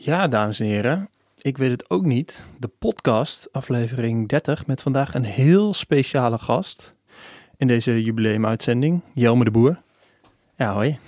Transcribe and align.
Ja, 0.00 0.28
dames 0.28 0.60
en 0.60 0.66
heren. 0.66 1.08
Ik 1.38 1.58
weet 1.58 1.70
het 1.70 1.90
ook 1.90 2.04
niet. 2.04 2.48
De 2.58 2.70
podcast, 2.78 3.48
aflevering 3.52 4.28
30, 4.28 4.66
met 4.66 4.82
vandaag 4.82 5.14
een 5.14 5.24
heel 5.24 5.74
speciale 5.74 6.38
gast. 6.38 6.94
In 7.56 7.66
deze 7.66 8.02
jubileumuitzending, 8.04 9.00
Jelme 9.14 9.44
de 9.44 9.50
Boer. 9.50 9.80
Ja, 10.56 10.72
hoi. 10.72 10.98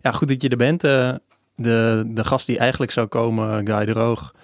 Ja, 0.00 0.12
goed 0.12 0.28
dat 0.28 0.42
je 0.42 0.48
er 0.48 0.56
bent. 0.56 0.84
Uh, 0.84 1.14
de, 1.54 2.04
de 2.06 2.24
gast 2.24 2.46
die 2.46 2.58
eigenlijk 2.58 2.92
zou 2.92 3.06
komen, 3.06 3.66
Guy 3.66 3.84
de 3.84 3.92
Roog, 3.92 4.34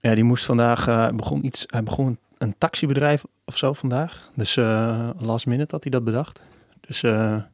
ja, 0.00 0.14
die 0.14 0.24
moest 0.24 0.44
vandaag, 0.44 0.88
uh, 0.88 1.08
begon 1.08 1.44
iets, 1.44 1.64
hij 1.66 1.82
begon 1.82 2.18
een, 2.38 2.54
taxibedrijf 2.58 3.24
of 3.44 3.56
zo 3.56 3.72
vandaag. 3.72 4.30
Dus 4.34 4.56
uh, 4.56 5.10
last 5.18 5.46
minute 5.46 5.74
had 5.74 5.82
hij 5.82 5.92
dat 5.92 6.04
bedacht. 6.04 6.40
Dus 6.80 7.00
ja, 7.00 7.48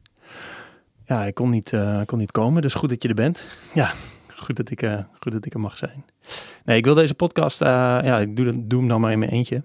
hij 1.05 1.33
kon 1.33 1.49
niet, 1.49 1.73
kon 2.05 2.17
niet 2.17 2.31
komen. 2.31 2.61
Dus 2.61 2.73
goed 2.73 2.89
dat 2.89 3.03
je 3.03 3.09
er 3.09 3.15
bent. 3.15 3.47
Ja, 3.73 3.93
goed 4.35 4.55
dat 4.55 4.69
ik, 4.69 4.81
uh, 4.81 4.99
goed 5.19 5.31
dat 5.31 5.45
ik 5.45 5.53
er 5.53 5.59
mag 5.59 5.77
zijn. 5.77 6.05
Nee, 6.65 6.77
ik 6.77 6.85
wil 6.85 6.93
deze 6.93 7.15
podcast, 7.15 7.61
uh, 7.61 7.67
ja, 8.03 8.19
ik 8.19 8.35
doe, 8.35 8.67
doe 8.67 8.79
hem 8.79 8.87
dan 8.87 9.01
maar 9.01 9.11
in 9.11 9.19
mijn 9.19 9.31
eentje. 9.31 9.63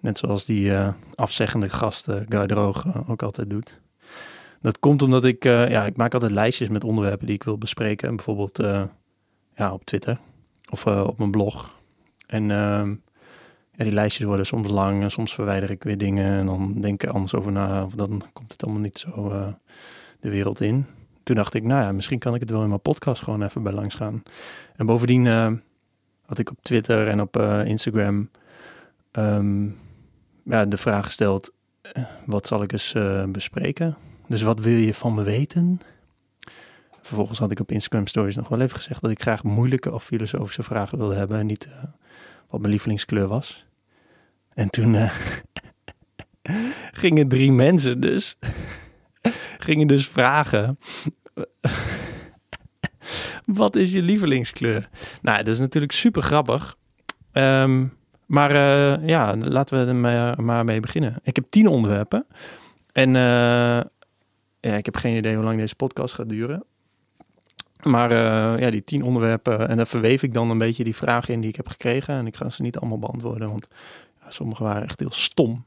Net 0.00 0.18
zoals 0.18 0.44
die 0.44 0.70
uh, 0.70 0.88
afzeggende 1.14 1.68
gast 1.68 2.08
Guy 2.28 2.46
Droog 2.46 3.08
ook 3.08 3.22
altijd 3.22 3.50
doet. 3.50 3.80
Dat 4.60 4.78
komt 4.78 5.02
omdat 5.02 5.24
ik, 5.24 5.44
ja, 5.44 5.86
ik 5.86 5.96
maak 5.96 6.14
altijd 6.14 6.32
lijstjes 6.32 6.68
met 6.68 6.84
onderwerpen 6.84 7.26
die 7.26 7.34
ik 7.34 7.42
wil 7.42 7.58
bespreken. 7.58 8.16
Bijvoorbeeld 8.16 8.58
ja, 9.54 9.72
op 9.72 9.84
Twitter 9.84 10.18
of 10.70 10.86
op 10.86 11.18
mijn 11.18 11.30
blog. 11.30 11.78
En 12.26 12.50
ehm, 12.50 12.90
ja, 13.72 13.84
die 13.84 13.92
lijstjes 13.92 14.26
worden 14.26 14.46
soms 14.46 14.68
lang 14.68 15.02
en 15.02 15.10
soms 15.10 15.34
verwijder 15.34 15.70
ik 15.70 15.82
weer 15.82 15.98
dingen. 15.98 16.38
En 16.38 16.46
dan 16.46 16.80
denk 16.80 17.02
ik 17.02 17.10
anders 17.10 17.34
over 17.34 17.52
na. 17.52 17.84
Of 17.84 17.94
dan 17.94 18.22
komt 18.32 18.52
het 18.52 18.62
allemaal 18.62 18.82
niet 18.82 18.98
zo 18.98 19.32
de 20.20 20.30
wereld 20.30 20.60
in 20.60 20.86
toen 21.22 21.36
dacht 21.36 21.54
ik, 21.54 21.62
nou 21.62 21.82
ja, 21.82 21.92
misschien 21.92 22.18
kan 22.18 22.34
ik 22.34 22.40
het 22.40 22.50
wel 22.50 22.62
in 22.62 22.68
mijn 22.68 22.80
podcast 22.80 23.22
gewoon 23.22 23.42
even 23.42 23.62
bij 23.62 23.72
langs 23.72 23.94
gaan. 23.94 24.22
En 24.76 24.86
bovendien 24.86 25.26
had 26.26 26.38
ik 26.38 26.50
op 26.50 26.58
Twitter 26.62 27.08
en 27.08 27.20
op 27.20 27.36
uh, 27.36 27.64
Instagram 27.64 28.30
um, 29.12 29.78
ja, 30.44 30.64
de 30.64 30.76
vraag 30.76 31.04
gesteld, 31.04 31.52
uh, 31.96 32.04
wat 32.26 32.46
zal 32.46 32.62
ik 32.62 32.72
eens 32.72 32.94
bespreken? 33.28 33.96
Dus 34.26 34.42
wat 34.42 34.60
wil 34.60 34.76
je 34.76 34.94
van 34.94 35.14
me 35.14 35.22
weten? 35.22 35.80
Vervolgens 37.00 37.38
had 37.38 37.50
ik 37.50 37.60
op 37.60 37.72
Instagram 37.72 38.06
Stories 38.06 38.36
nog 38.36 38.48
wel 38.48 38.60
even 38.60 38.76
gezegd 38.76 39.00
dat 39.00 39.10
ik 39.10 39.22
graag 39.22 39.42
moeilijke 39.42 39.92
of 39.92 40.04
filosofische 40.04 40.62
vragen 40.62 40.98
wilde 40.98 41.14
hebben 41.14 41.38
en 41.38 41.46
niet 41.46 41.68
wat 42.48 42.60
mijn 42.60 42.72
lievelingskleur 42.72 43.26
was. 43.26 43.66
En 44.54 44.70
toen 44.70 44.96
gingen 47.02 47.28
drie 47.28 47.52
mensen 47.52 48.00
dus 48.00 48.36
gingen 49.58 49.86
dus 49.86 50.08
vragen 50.08 50.78
Wat 53.44 53.76
is 53.76 53.92
je 53.92 54.02
lievelingskleur? 54.02 54.88
Nou, 55.22 55.38
dat 55.38 55.54
is 55.54 55.58
natuurlijk 55.58 55.92
super 55.92 56.22
grappig. 56.22 56.76
Ehm, 57.32 57.86
maar 58.26 58.52
uh, 58.52 59.08
ja, 59.08 59.36
laten 59.36 59.86
we 59.86 60.08
er 60.08 60.42
maar, 60.42 60.64
mee 60.64 60.80
beginnen. 60.80 61.16
Ik 61.22 61.36
heb 61.36 61.44
tien 61.50 61.66
onderwerpen. 61.66 62.26
En 62.92 63.08
uh, 63.08 63.80
ja, 64.60 64.76
ik 64.76 64.84
heb 64.84 64.96
geen 64.96 65.16
idee 65.16 65.34
hoe 65.34 65.44
lang 65.44 65.58
deze 65.58 65.74
podcast 65.74 66.14
gaat 66.14 66.28
duren. 66.28 66.64
Maar 67.82 68.10
uh, 68.12 68.60
ja, 68.60 68.70
die 68.70 68.84
tien 68.84 69.02
onderwerpen. 69.02 69.68
En 69.68 69.76
dan 69.76 69.86
verweef 69.86 70.22
ik 70.22 70.34
dan 70.34 70.50
een 70.50 70.58
beetje 70.58 70.84
die 70.84 70.96
vragen 70.96 71.34
in 71.34 71.40
die 71.40 71.50
ik 71.50 71.56
heb 71.56 71.68
gekregen. 71.68 72.14
En 72.14 72.26
ik 72.26 72.36
ga 72.36 72.50
ze 72.50 72.62
niet 72.62 72.78
allemaal 72.78 72.98
beantwoorden, 72.98 73.48
want 73.48 73.68
ja, 74.22 74.30
sommige 74.30 74.62
waren 74.62 74.82
echt 74.82 75.00
heel 75.00 75.12
stom. 75.12 75.64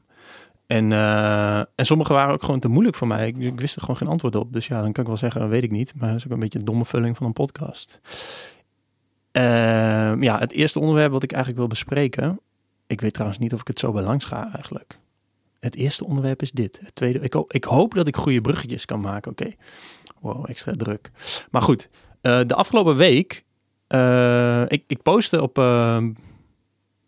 En, 0.66 0.90
uh, 0.90 1.58
en 1.58 1.86
sommige 1.86 2.12
waren 2.12 2.34
ook 2.34 2.42
gewoon 2.42 2.60
te 2.60 2.68
moeilijk 2.68 2.96
voor 2.96 3.06
mij. 3.06 3.28
Ik, 3.28 3.60
wist 3.60 3.74
er 3.74 3.80
gewoon 3.80 3.96
geen 3.96 4.08
antwoord 4.08 4.36
op. 4.36 4.52
Dus 4.52 4.66
ja, 4.66 4.82
dan 4.82 4.92
kan 4.92 5.02
ik 5.02 5.08
wel 5.08 5.18
zeggen, 5.18 5.48
weet 5.48 5.62
ik 5.62 5.70
niet. 5.70 5.92
Maar 5.96 6.08
dat 6.08 6.18
is 6.18 6.24
ook 6.24 6.32
een 6.32 6.38
beetje 6.38 6.58
een 6.58 6.64
domme 6.64 6.84
vulling 6.84 7.16
van 7.16 7.26
een 7.26 7.32
podcast. 7.32 8.00
Uh, 9.32 9.42
ja, 10.20 10.38
het 10.38 10.52
eerste 10.52 10.80
onderwerp 10.80 11.12
wat 11.12 11.22
ik 11.22 11.32
eigenlijk 11.32 11.60
wil 11.60 11.70
bespreken. 11.70 12.40
Ik 12.86 13.00
weet 13.00 13.12
trouwens 13.12 13.40
niet 13.40 13.52
of 13.52 13.60
ik 13.60 13.66
het 13.66 13.78
zo 13.78 13.92
bij 13.92 14.02
langs 14.02 14.24
ga 14.24 14.50
eigenlijk. 14.54 14.98
Het 15.60 15.76
eerste 15.76 16.04
onderwerp 16.04 16.42
is 16.42 16.50
dit. 16.50 16.80
Het 16.84 16.94
tweede, 16.94 17.18
ik, 17.18 17.34
ik 17.46 17.64
hoop 17.64 17.94
dat 17.94 18.08
ik 18.08 18.16
goede 18.16 18.40
bruggetjes 18.40 18.84
kan 18.84 19.00
maken. 19.00 19.30
Oké. 19.30 19.52
Wow, 20.20 20.48
extra 20.48 20.72
druk. 20.76 21.10
Maar 21.50 21.62
goed, 21.62 21.88
uh, 22.22 22.40
de 22.46 22.54
afgelopen 22.54 22.96
week. 22.96 23.44
Uh, 23.88 24.62
ik, 24.68 24.84
ik 24.86 25.02
postte 25.02 25.42
op 25.42 25.58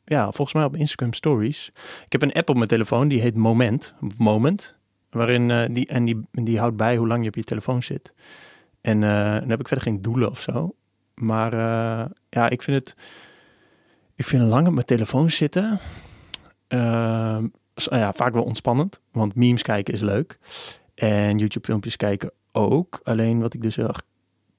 ja, 0.06 0.24
volgens 0.24 0.52
mij 0.52 0.64
op 0.64 0.76
Instagram 0.76 1.12
Stories. 1.12 1.70
Ik 2.04 2.12
heb 2.12 2.22
een 2.22 2.32
app 2.32 2.48
op 2.48 2.56
mijn 2.56 2.68
telefoon 2.68 3.08
die 3.08 3.20
heet 3.20 3.34
Moment. 3.34 3.94
Moment. 4.18 4.74
Waarin 5.10 5.48
uh, 5.48 5.64
die, 5.70 5.86
en 5.86 6.04
die, 6.04 6.26
die 6.30 6.58
houdt 6.58 6.76
bij 6.76 6.96
hoe 6.96 7.06
lang 7.06 7.22
je 7.22 7.28
op 7.28 7.34
je 7.34 7.44
telefoon 7.44 7.82
zit. 7.82 8.14
En 8.80 9.02
uh, 9.02 9.34
dan 9.38 9.48
heb 9.48 9.60
ik 9.60 9.68
verder 9.68 9.86
geen 9.86 10.02
doelen 10.02 10.30
of 10.30 10.40
zo. 10.40 10.74
Maar 11.14 11.52
uh, 11.52 12.04
ja, 12.28 12.48
ik 12.48 12.62
vind 12.62 12.78
het. 12.78 12.96
Ik 14.14 14.24
vind 14.24 14.42
lang 14.42 14.66
op 14.66 14.72
mijn 14.72 14.86
telefoon 14.86 15.30
zitten. 15.30 15.80
ja, 17.74 18.12
vaak 18.12 18.32
wel 18.32 18.44
ontspannend. 18.44 19.00
Want 19.12 19.34
memes 19.34 19.62
kijken 19.62 19.94
is 19.94 20.00
leuk. 20.00 20.38
En 20.94 21.38
YouTube 21.38 21.66
filmpjes 21.66 21.96
kijken 21.96 22.32
ook. 22.52 23.00
Alleen 23.02 23.40
wat 23.40 23.54
ik 23.54 23.62
dus 23.62 23.76
heel 23.76 23.88
erg 23.88 24.02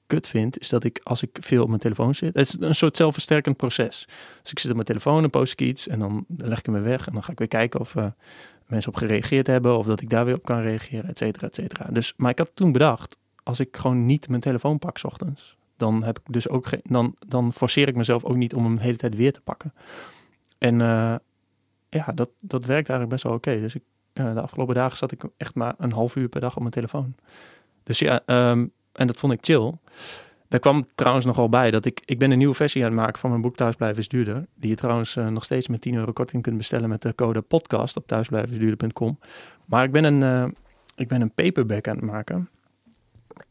kut 0.08 0.28
vind, 0.28 0.58
is 0.58 0.68
dat 0.68 0.84
ik 0.84 1.00
als 1.02 1.22
ik 1.22 1.38
veel 1.40 1.62
op 1.62 1.68
mijn 1.68 1.80
telefoon 1.80 2.14
zit, 2.14 2.34
het 2.34 2.46
is 2.46 2.60
een 2.60 2.74
soort 2.74 2.96
zelfversterkend 2.96 3.56
proces. 3.56 4.08
Dus 4.42 4.50
ik 4.50 4.58
zit 4.58 4.68
op 4.68 4.74
mijn 4.74 4.86
telefoon 4.86 5.22
en 5.22 5.30
post 5.30 5.52
ik 5.52 5.60
iets 5.60 5.88
en 5.88 5.98
dan 5.98 6.24
leg 6.36 6.58
ik 6.58 6.66
hem 6.66 6.82
weg 6.82 7.06
en 7.06 7.12
dan 7.12 7.22
ga 7.22 7.32
ik 7.32 7.38
weer 7.38 7.48
kijken 7.48 7.80
of 7.80 7.94
uh, 7.94 8.06
mensen 8.66 8.92
op 8.92 8.98
gereageerd 8.98 9.46
hebben 9.46 9.78
of 9.78 9.86
dat 9.86 10.00
ik 10.00 10.10
daar 10.10 10.24
weer 10.24 10.34
op 10.34 10.44
kan 10.44 10.60
reageren, 10.60 11.10
et 11.10 11.18
cetera, 11.18 11.46
et 11.46 11.54
cetera. 11.54 11.90
Dus, 11.90 12.14
maar 12.16 12.30
ik 12.30 12.38
had 12.38 12.50
toen 12.54 12.72
bedacht, 12.72 13.16
als 13.42 13.60
ik 13.60 13.76
gewoon 13.76 14.06
niet 14.06 14.28
mijn 14.28 14.40
telefoon 14.40 14.78
pak 14.78 14.98
s 14.98 15.04
ochtends, 15.04 15.56
dan 15.76 16.02
heb 16.02 16.18
ik 16.18 16.32
dus 16.32 16.48
ook 16.48 16.66
geen, 16.66 16.80
dan, 16.84 17.16
dan 17.26 17.52
forceer 17.52 17.88
ik 17.88 17.96
mezelf 17.96 18.24
ook 18.24 18.36
niet 18.36 18.54
om 18.54 18.64
hem 18.64 18.76
de 18.76 18.82
hele 18.82 18.96
tijd 18.96 19.16
weer 19.16 19.32
te 19.32 19.40
pakken. 19.40 19.74
En 20.58 20.74
uh, 20.74 21.14
ja, 21.88 22.12
dat, 22.14 22.30
dat 22.40 22.64
werkt 22.64 22.88
eigenlijk 22.88 23.08
best 23.08 23.22
wel 23.22 23.32
oké. 23.32 23.60
Dus 23.60 23.74
ik, 23.74 23.82
uh, 24.14 24.34
de 24.34 24.40
afgelopen 24.40 24.74
dagen 24.74 24.96
zat 24.96 25.12
ik 25.12 25.22
echt 25.36 25.54
maar 25.54 25.74
een 25.78 25.92
half 25.92 26.16
uur 26.16 26.28
per 26.28 26.40
dag 26.40 26.54
op 26.54 26.60
mijn 26.60 26.72
telefoon. 26.72 27.14
Dus 27.82 27.98
ja, 27.98 28.22
um, 28.50 28.72
en 28.98 29.06
dat 29.06 29.16
vond 29.16 29.32
ik 29.32 29.38
chill. 29.42 29.72
Daar 30.48 30.60
kwam 30.60 30.86
trouwens 30.94 31.24
nogal 31.26 31.48
bij 31.48 31.70
dat 31.70 31.84
ik, 31.84 32.02
ik 32.04 32.18
ben 32.18 32.30
een 32.30 32.38
nieuwe 32.38 32.54
versie 32.54 32.82
aan 32.82 32.90
het 32.90 33.00
maken 33.00 33.18
van 33.18 33.30
mijn 33.30 33.42
boek 33.42 33.56
Thuisblijven 33.56 33.98
is 33.98 34.08
duurder. 34.08 34.46
Die 34.54 34.70
je 34.70 34.76
trouwens 34.76 35.16
uh, 35.16 35.28
nog 35.28 35.44
steeds 35.44 35.68
met 35.68 35.80
10 35.80 35.94
euro 35.94 36.12
korting 36.12 36.42
kunt 36.42 36.56
bestellen 36.56 36.88
met 36.88 37.02
de 37.02 37.14
code 37.14 37.40
podcast 37.40 37.96
op 37.96 38.06
thuisblijvensduurder.com. 38.06 39.18
Maar 39.64 39.84
ik 39.84 39.90
ben 39.90 40.04
een, 40.04 40.20
uh, 40.20 40.50
ik 40.96 41.08
ben 41.08 41.20
een 41.20 41.34
paperback 41.34 41.88
aan 41.88 41.96
het 41.96 42.04
maken. 42.04 42.48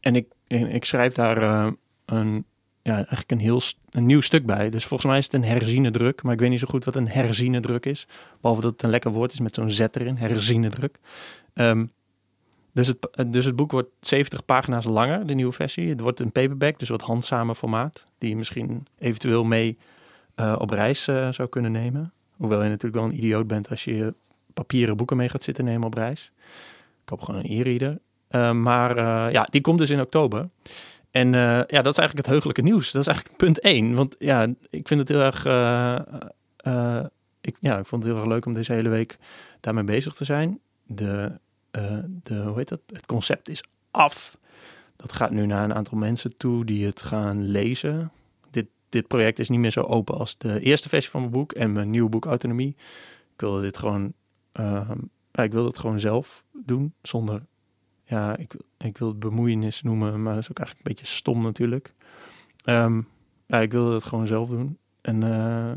En 0.00 0.16
ik, 0.16 0.26
ik 0.46 0.84
schrijf 0.84 1.12
daar 1.12 1.42
uh, 1.42 1.70
een, 2.04 2.44
ja, 2.82 2.94
eigenlijk 2.94 3.30
een 3.30 3.38
heel 3.38 3.60
een 3.90 4.06
nieuw 4.06 4.20
stuk 4.20 4.46
bij. 4.46 4.70
Dus 4.70 4.84
volgens 4.84 5.10
mij 5.10 5.18
is 5.18 5.24
het 5.24 5.34
een 5.34 5.44
herziene 5.44 5.90
druk. 5.90 6.22
Maar 6.22 6.32
ik 6.32 6.40
weet 6.40 6.50
niet 6.50 6.60
zo 6.60 6.66
goed 6.68 6.84
wat 6.84 6.96
een 6.96 7.08
herziene 7.08 7.60
druk 7.60 7.86
is. 7.86 8.06
Behalve 8.40 8.62
dat 8.62 8.72
het 8.72 8.82
een 8.82 8.90
lekker 8.90 9.10
woord 9.10 9.32
is 9.32 9.40
met 9.40 9.54
zo'n 9.54 9.70
z 9.70 9.80
erin. 9.80 10.16
Herziene 10.16 10.68
druk. 10.68 10.98
Um, 11.54 11.90
dus 12.72 12.86
het, 12.86 13.32
dus 13.32 13.44
het 13.44 13.56
boek 13.56 13.70
wordt 13.70 13.90
70 14.00 14.44
pagina's 14.44 14.84
langer, 14.84 15.26
de 15.26 15.34
nieuwe 15.34 15.52
versie. 15.52 15.88
Het 15.88 16.00
wordt 16.00 16.20
een 16.20 16.32
paperback, 16.32 16.78
dus 16.78 16.88
wat 16.88 17.02
handzamer 17.02 17.54
formaat. 17.54 18.06
Die 18.18 18.28
je 18.28 18.36
misschien 18.36 18.86
eventueel 18.98 19.44
mee 19.44 19.78
uh, 20.36 20.54
op 20.58 20.70
reis 20.70 21.08
uh, 21.08 21.32
zou 21.32 21.48
kunnen 21.48 21.72
nemen. 21.72 22.12
Hoewel 22.36 22.62
je 22.62 22.68
natuurlijk 22.68 23.02
wel 23.02 23.04
een 23.04 23.16
idioot 23.16 23.46
bent 23.46 23.70
als 23.70 23.84
je 23.84 24.14
papieren 24.54 24.96
boeken 24.96 25.16
mee 25.16 25.28
gaat 25.28 25.42
zitten 25.42 25.64
nemen 25.64 25.86
op 25.86 25.94
reis. 25.94 26.32
Ik 27.02 27.08
hoop 27.08 27.20
gewoon 27.20 27.40
een 27.44 27.50
e-reader. 27.50 27.98
Uh, 28.30 28.52
maar 28.52 28.96
ja, 29.32 29.48
die 29.50 29.60
komt 29.60 29.78
dus 29.78 29.90
in 29.90 30.00
oktober. 30.00 30.48
En 31.10 31.32
ja, 31.32 31.64
dat 31.66 31.86
is 31.86 31.98
eigenlijk 31.98 32.16
het 32.16 32.26
heugelijke 32.26 32.62
nieuws. 32.62 32.90
Dat 32.92 33.00
is 33.00 33.06
eigenlijk 33.06 33.38
punt 33.38 33.60
1. 33.60 33.94
Want 33.94 34.16
ja, 34.18 34.46
ik 34.70 34.88
vind 34.88 35.00
het 35.00 35.08
heel 35.08 35.20
erg... 35.20 35.44
ik, 37.40 37.56
ja, 37.60 37.78
ik 37.78 37.86
vond 37.86 38.02
het 38.02 38.12
heel 38.12 38.20
erg 38.20 38.30
leuk 38.30 38.46
om 38.46 38.54
deze 38.54 38.72
hele 38.72 38.88
week 38.88 39.18
daarmee 39.60 39.84
bezig 39.84 40.14
te 40.14 40.24
zijn. 40.24 40.60
De 40.86 41.32
uh, 41.72 41.98
de, 42.22 42.42
hoe 42.42 42.56
heet 42.56 42.68
dat? 42.68 42.80
Het 42.86 43.06
concept 43.06 43.48
is 43.48 43.62
af. 43.90 44.38
Dat 44.96 45.12
gaat 45.12 45.30
nu 45.30 45.46
naar 45.46 45.64
een 45.64 45.74
aantal 45.74 45.98
mensen 45.98 46.36
toe 46.36 46.64
die 46.64 46.86
het 46.86 47.02
gaan 47.02 47.46
lezen. 47.46 48.12
Dit, 48.50 48.66
dit 48.88 49.06
project 49.06 49.38
is 49.38 49.48
niet 49.48 49.60
meer 49.60 49.70
zo 49.70 49.80
open 49.80 50.18
als 50.18 50.38
de 50.38 50.60
eerste 50.60 50.88
versie 50.88 51.10
van 51.10 51.20
mijn 51.20 51.32
boek 51.32 51.52
en 51.52 51.72
mijn 51.72 51.90
nieuwe 51.90 52.08
boek 52.08 52.24
Autonomie. 52.24 52.76
Ik 53.34 53.40
wilde 53.40 53.60
dit 53.60 53.76
gewoon, 53.76 54.12
ja, 54.52 55.42
ik 55.42 55.52
wilde 55.52 55.68
het 55.68 55.78
gewoon 55.78 56.00
zelf 56.00 56.44
doen 56.52 56.94
zonder, 57.02 57.42
ja, 58.04 58.36
ik, 58.36 58.54
ik 58.78 58.98
wil 58.98 59.08
het 59.08 59.18
bemoeienis 59.18 59.82
noemen, 59.82 60.22
maar 60.22 60.34
dat 60.34 60.42
is 60.42 60.50
ook 60.50 60.58
eigenlijk 60.58 60.88
een 60.88 60.94
beetje 60.94 61.14
stom 61.14 61.42
natuurlijk. 61.42 61.94
Um, 62.64 63.08
ja, 63.46 63.60
ik 63.60 63.72
wilde 63.72 63.94
het 63.94 64.04
gewoon 64.04 64.26
zelf 64.26 64.48
doen. 64.48 64.78
En 65.00 65.24
uh, 65.24 65.74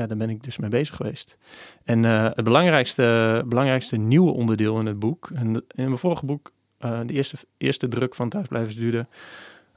ja, 0.00 0.06
daar 0.06 0.16
ben 0.16 0.30
ik 0.30 0.42
dus 0.42 0.58
mee 0.58 0.70
bezig 0.70 0.96
geweest. 0.96 1.36
En 1.84 2.02
uh, 2.02 2.22
het 2.22 2.44
belangrijkste, 2.44 3.42
belangrijkste 3.46 3.96
nieuwe 3.96 4.32
onderdeel 4.32 4.80
in 4.80 4.86
het 4.86 4.98
boek, 4.98 5.30
en 5.34 5.46
in 5.54 5.64
mijn 5.84 5.98
vorige 5.98 6.26
boek, 6.26 6.52
uh, 6.84 7.00
de 7.06 7.12
eerste, 7.12 7.36
eerste 7.56 7.88
druk 7.88 8.14
van 8.14 8.28
Thuisblijven 8.28 8.76
Duurder, 8.76 9.06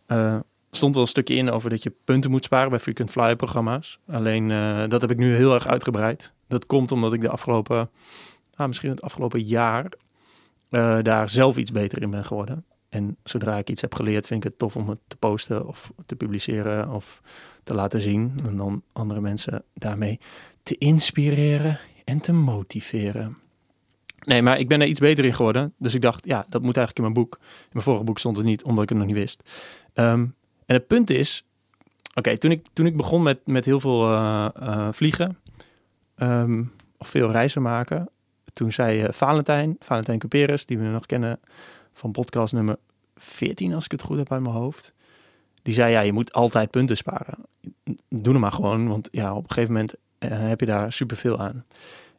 uh, 0.07 0.39
stond 0.71 0.93
wel 0.93 1.03
een 1.03 1.09
stukje 1.09 1.35
in 1.35 1.51
over 1.51 1.69
dat 1.69 1.83
je 1.83 1.93
punten 2.03 2.31
moet 2.31 2.43
sparen 2.43 2.69
bij 2.69 2.79
frequent 2.79 3.11
flyer 3.11 3.35
programma's. 3.35 3.99
Alleen 4.07 4.47
dat 4.89 5.01
heb 5.01 5.11
ik 5.11 5.17
nu 5.17 5.35
heel 5.35 5.53
erg 5.53 5.67
uitgebreid. 5.67 6.33
Dat 6.47 6.65
komt 6.65 6.91
omdat 6.91 7.13
ik 7.13 7.21
de 7.21 7.29
afgelopen, 7.29 7.89
ah, 8.55 8.67
misschien 8.67 8.89
het 8.89 9.01
afgelopen 9.01 9.41
jaar, 9.41 9.91
daar 11.01 11.29
zelf 11.29 11.57
iets 11.57 11.71
beter 11.71 12.01
in 12.01 12.09
ben 12.09 12.25
geworden. 12.25 12.65
En 12.89 13.17
zodra 13.23 13.57
ik 13.57 13.69
iets 13.69 13.81
heb 13.81 13.95
geleerd, 13.95 14.27
vind 14.27 14.43
ik 14.43 14.49
het 14.49 14.59
tof 14.59 14.75
om 14.75 14.89
het 14.89 14.99
te 15.07 15.15
posten 15.15 15.67
of 15.67 15.91
te 16.05 16.15
publiceren 16.15 16.89
of 16.89 17.21
te 17.63 17.73
laten 17.73 18.01
zien. 18.01 18.39
En 18.45 18.57
dan 18.57 18.83
andere 18.93 19.21
mensen 19.21 19.63
daarmee 19.73 20.19
te 20.63 20.77
inspireren 20.77 21.79
en 22.03 22.19
te 22.19 22.33
motiveren. 22.33 23.37
Nee, 24.19 24.41
maar 24.41 24.59
ik 24.59 24.67
ben 24.67 24.81
er 24.81 24.87
iets 24.87 24.99
beter 24.99 25.25
in 25.25 25.33
geworden. 25.33 25.73
Dus 25.77 25.93
ik 25.93 26.01
dacht, 26.01 26.25
ja, 26.25 26.45
dat 26.49 26.61
moet 26.61 26.77
eigenlijk 26.77 26.97
in 26.97 27.13
mijn 27.13 27.25
boek. 27.25 27.37
In 27.41 27.69
mijn 27.71 27.83
vorige 27.83 28.03
boek 28.03 28.19
stond 28.19 28.37
het 28.37 28.45
niet, 28.45 28.63
omdat 28.63 28.83
ik 28.83 28.89
het 28.89 28.97
nog 28.97 29.07
niet 29.07 29.15
wist. 29.15 29.49
Ehm, 29.93 30.25
en 30.65 30.75
het 30.75 30.87
punt 30.87 31.09
is, 31.09 31.45
oké, 32.13 32.37
toen, 32.37 32.51
ik, 32.51 32.65
toen 32.73 32.85
ik 32.85 32.97
begon 32.97 33.23
met, 33.23 33.39
met 33.45 33.65
heel 33.65 33.79
veel 33.79 34.11
uh, 34.11 34.47
uh, 34.61 34.87
vliegen, 34.91 35.37
ehm, 36.15 36.63
of 36.97 37.07
veel 37.07 37.31
reizen 37.31 37.61
maken, 37.61 38.09
toen 38.53 38.71
zei 38.71 39.03
uh, 39.03 39.07
Valentijn, 39.11 39.75
Valentijn 39.79 40.19
Cuperes, 40.19 40.65
die 40.65 40.77
we 40.77 40.85
nog 40.85 41.05
kennen 41.05 41.39
van 41.97 42.11
podcast 42.11 42.53
nummer 42.53 42.77
14, 43.15 43.73
als 43.73 43.85
ik 43.85 43.91
het 43.91 44.01
goed 44.01 44.17
heb 44.17 44.31
uit 44.31 44.41
mijn 44.41 44.55
hoofd. 44.55 44.93
Die 45.61 45.73
zei, 45.73 45.91
ja, 45.91 45.99
je 45.99 46.13
moet 46.13 46.33
altijd 46.33 46.71
punten 46.71 46.97
sparen. 46.97 47.37
Doe 48.09 48.33
hem 48.33 48.41
maar 48.41 48.51
gewoon, 48.51 48.87
want 48.87 49.09
ja, 49.11 49.35
op 49.35 49.43
een 49.43 49.51
gegeven 49.51 49.73
moment 49.73 49.93
heb 50.19 50.59
je 50.59 50.65
daar 50.65 50.93
superveel 50.93 51.39
aan. 51.39 51.65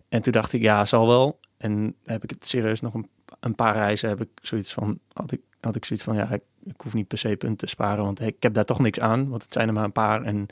En 0.08 0.22
toen 0.22 0.32
dacht 0.32 0.52
ik, 0.52 0.62
ja, 0.62 0.84
zal 0.84 1.06
wel. 1.06 1.40
En 1.56 1.94
heb 2.04 2.22
ik 2.22 2.30
het 2.30 2.46
serieus 2.46 2.80
nog 2.80 2.94
een, 2.94 3.08
een, 3.40 3.54
paar 3.54 3.75
reizen 3.75 4.08
heb 4.08 4.20
ik 4.20 4.28
zoiets 4.42 4.72
van, 4.72 4.98
had 5.12 5.32
ik, 5.32 5.40
had 5.60 5.76
ik 5.76 5.84
zoiets 5.84 6.04
van, 6.04 6.16
ja, 6.16 6.30
ik, 6.30 6.80
hoef 6.80 6.94
niet 6.94 7.08
per 7.08 7.19
se 7.19 7.36
punten 7.36 7.56
te 7.56 7.66
sparen, 7.66 8.04
want 8.04 8.20
ik 8.20 8.42
heb 8.42 8.54
daar 8.54 8.64
toch 8.64 8.78
niks 8.78 9.00
aan, 9.00 9.28
want 9.28 9.42
het 9.42 9.52
zijn 9.52 9.69
er 9.69 9.75
maar 9.75 9.84
een 9.84 9.92
paar. 9.92 10.22
En 10.22 10.46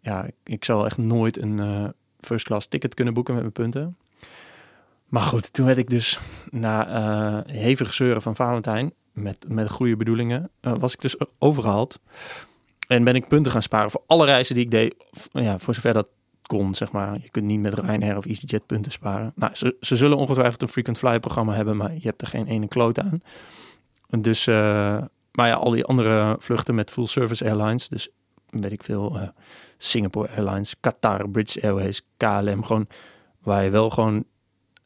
ja, 0.00 0.26
ik, 0.44 0.64
zal 0.64 0.84
echt 0.84 0.98
nooit 0.98 1.38
een 1.38 1.58
uh, 1.58 1.88
first 2.20 2.44
class 2.44 2.68
ticket 2.68 2.94
kunnen 2.94 3.14
boeken 3.14 3.34
met 3.34 3.42
mijn 3.42 3.54
punten. 3.54 3.96
Maar 5.06 5.22
goed, 5.22 5.52
toen 5.52 5.66
werd 5.66 5.78
ik 5.78 5.88
dus 5.88 6.18
na 6.50 6.88
uh, 6.88 7.40
hevige 7.46 7.92
zeuren 7.92 8.22
van 8.22 8.36
Valentijn, 8.36 8.92
met, 9.12 9.44
met 9.48 9.70
goede 9.70 9.96
bedoelingen, 9.96 10.50
uh, 10.60 10.72
was 10.78 10.92
ik 10.92 11.00
dus 11.00 11.16
overgehaald. 11.38 12.00
En 12.88 13.04
ben 13.04 13.14
ik 13.14 13.28
punten 13.28 13.52
gaan 13.52 13.62
sparen 13.62 13.90
voor 13.90 14.02
alle 14.06 14.24
reizen 14.24 14.54
die 14.54 14.64
ik 14.64 14.70
deed, 14.70 14.94
ja, 15.32 15.58
voor 15.58 15.74
zover 15.74 15.92
dat 15.92 16.08
kon, 16.42 16.74
zeg 16.74 16.92
maar. 16.92 17.18
Je 17.22 17.30
kunt 17.30 17.44
niet 17.44 17.60
met 17.60 17.74
Ryanair 17.74 18.16
of 18.16 18.26
EasyJet 18.26 18.66
punten 18.66 18.92
sparen. 18.92 19.32
Nou, 19.34 19.54
ze, 19.54 19.76
ze 19.80 19.96
zullen 19.96 20.16
ongetwijfeld 20.16 20.62
een 20.62 20.68
frequent 20.68 20.98
flyer 20.98 21.20
programma 21.20 21.54
hebben, 21.54 21.76
maar 21.76 21.92
je 21.92 22.00
hebt 22.02 22.20
er 22.20 22.26
geen 22.26 22.46
ene 22.46 22.68
kloot 22.68 23.00
aan. 23.00 23.22
Dus, 24.20 24.46
uh, 24.46 24.54
maar 25.32 25.48
ja, 25.48 25.54
al 25.54 25.70
die 25.70 25.84
andere 25.84 26.36
vluchten 26.38 26.74
met 26.74 26.90
full 26.90 27.06
service 27.06 27.44
airlines, 27.44 27.88
dus 27.88 28.08
weet 28.50 28.72
ik 28.72 28.82
veel, 28.82 29.18
Singapore 29.76 30.28
Airlines, 30.36 30.74
Qatar, 30.80 31.28
British 31.28 31.64
Airways, 31.64 32.02
KLM, 32.16 32.64
gewoon 32.64 32.86
waar 33.40 33.64
je 33.64 33.70
wel 33.70 33.90
gewoon 33.90 34.24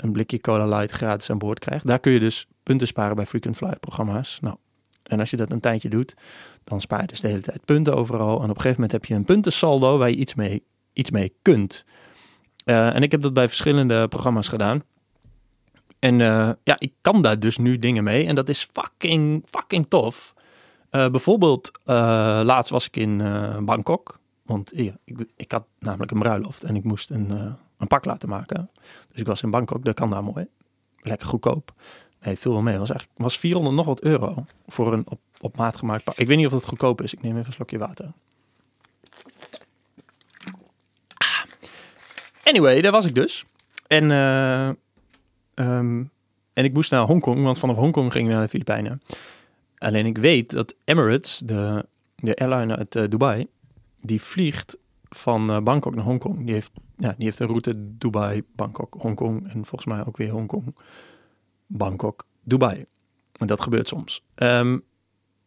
een 0.03 0.13
blikje 0.13 0.41
Cola 0.41 0.67
Light 0.67 0.91
gratis 0.91 1.31
aan 1.31 1.39
boord 1.39 1.59
krijgt. 1.59 1.87
Daar 1.87 1.99
kun 1.99 2.13
je 2.13 2.21
dus 2.21 2.47
punten 2.63 2.87
sparen 2.87 3.17
bij 3.17 3.27
frequent 3.27 3.57
flyer 3.57 3.79
programma's. 3.79 4.39
Nou, 4.41 4.57
en 5.03 5.21
als 5.21 5.31
je 5.31 5.37
dat 5.37 5.51
een 5.51 5.61
tijdje 5.61 5.89
doet, 5.89 6.15
dan 6.65 6.81
spaar 6.81 7.01
je 7.01 7.07
dus 7.07 7.21
de 7.21 7.29
hele 7.29 7.41
tijd 7.41 7.65
punten 7.65 7.97
overal. 7.97 8.37
En 8.37 8.43
op 8.43 8.57
een 8.57 8.61
gegeven 8.61 8.71
moment 8.71 8.93
heb 8.93 9.05
je 9.05 9.15
een 9.15 9.25
puntensaldo 9.25 9.99
waar 9.99 10.11
je 10.11 10.17
iets 10.17 10.35
mee 10.35 10.63
iets 10.93 11.11
mee 11.11 11.33
kunt. 11.43 11.85
Uh, 12.65 12.95
en 12.95 13.03
ik 13.03 13.11
heb 13.11 13.23
dat 13.23 13.33
bij 13.33 13.49
verschillende 13.49 14.09
programma's 14.09 14.49
gedaan. 14.49 14.83
En 15.99 16.19
uh, 16.19 16.51
ja, 16.63 16.77
ik 16.79 16.93
kan 17.01 17.23
daar 17.23 17.39
dus 17.39 17.59
nu 17.59 17.79
dingen 17.79 18.05
mee. 18.05 18.27
En 18.27 18.35
dat 18.35 18.49
is 18.49 18.69
fucking, 18.73 19.45
fucking 19.51 19.87
tof. 19.89 20.35
Uh, 20.91 21.09
bijvoorbeeld, 21.09 21.71
laatst 21.85 22.71
was 22.71 22.87
ik 22.87 22.97
in 22.97 23.17
Bangkok. 23.65 24.19
Want 24.43 24.73
ja, 24.75 24.93
ik, 25.05 25.25
ik, 25.37 25.53
had 25.53 25.65
namelijk 25.79 26.11
een 26.11 26.19
bruiloft 26.19 26.63
en 26.63 26.77
ik 26.77 26.85
moest 26.85 27.11
een, 27.11 27.57
een 27.81 27.87
pak 27.87 28.05
laten 28.05 28.29
maken. 28.29 28.71
Dus 29.11 29.21
ik 29.21 29.27
was 29.27 29.43
in 29.43 29.51
Bangkok, 29.51 29.85
dat 29.85 29.95
kan 29.95 30.11
daar 30.11 30.25
mooi. 30.25 30.47
Lekker 31.03 31.27
goedkoop. 31.27 31.73
Nee, 32.23 32.39
veel 32.39 32.53
wel 32.53 32.63
mee. 32.63 32.79
was 32.79 32.91
eigenlijk 32.91 33.21
was 33.21 33.39
400 33.39 33.77
nog 33.77 33.87
wat 33.87 34.03
euro 34.03 34.45
voor 34.67 34.93
een 34.93 35.05
op, 35.09 35.21
op 35.41 35.57
maat 35.57 35.77
gemaakt 35.77 36.05
pak. 36.05 36.19
Ik 36.19 36.27
weet 36.27 36.37
niet 36.37 36.47
of 36.47 36.53
het 36.53 36.67
goedkoop 36.67 37.03
is. 37.03 37.13
Ik 37.13 37.23
neem 37.23 37.35
even 37.35 37.47
een 37.47 37.53
slokje 37.53 37.79
water. 37.79 38.13
Anyway, 42.45 42.81
daar 42.81 42.93
was 42.93 43.07
ik 43.07 43.15
dus. 43.15 43.45
En, 43.87 44.11
uh, 44.11 44.69
um, 45.55 46.11
en 46.53 46.65
ik 46.65 46.73
moest 46.73 46.91
naar 46.91 47.07
Hongkong, 47.07 47.43
want 47.43 47.59
vanaf 47.59 47.77
Hongkong 47.77 48.13
ging 48.13 48.27
ik 48.27 48.33
naar 48.33 48.43
de 48.43 48.49
Filipijnen. 48.49 49.03
Alleen 49.79 50.07
ik 50.07 50.19
weet 50.19 50.51
dat 50.51 50.75
Emirates, 50.85 51.39
de, 51.39 51.87
de 52.17 52.37
airline 52.37 52.77
uit 52.77 52.95
uh, 52.95 53.05
Dubai, 53.09 53.47
die 54.01 54.23
vliegt 54.23 54.77
van 55.11 55.51
uh, 55.51 55.61
Bangkok 55.61 55.95
naar 55.95 56.05
Hongkong. 56.05 56.45
Die 56.45 56.55
heeft, 56.55 56.73
ja, 56.97 57.15
die 57.17 57.25
heeft 57.25 57.39
een 57.39 57.47
route 57.47 57.97
Dubai, 57.97 58.43
Bangkok, 58.53 58.97
Hongkong 58.99 59.49
en 59.49 59.65
volgens 59.65 59.85
mij 59.85 60.07
ook 60.07 60.17
weer 60.17 60.31
Hongkong, 60.31 60.77
Bangkok, 61.67 62.27
Dubai. 62.43 62.85
En 63.33 63.47
dat 63.47 63.61
gebeurt 63.61 63.89
soms. 63.89 64.25
Um, 64.35 64.85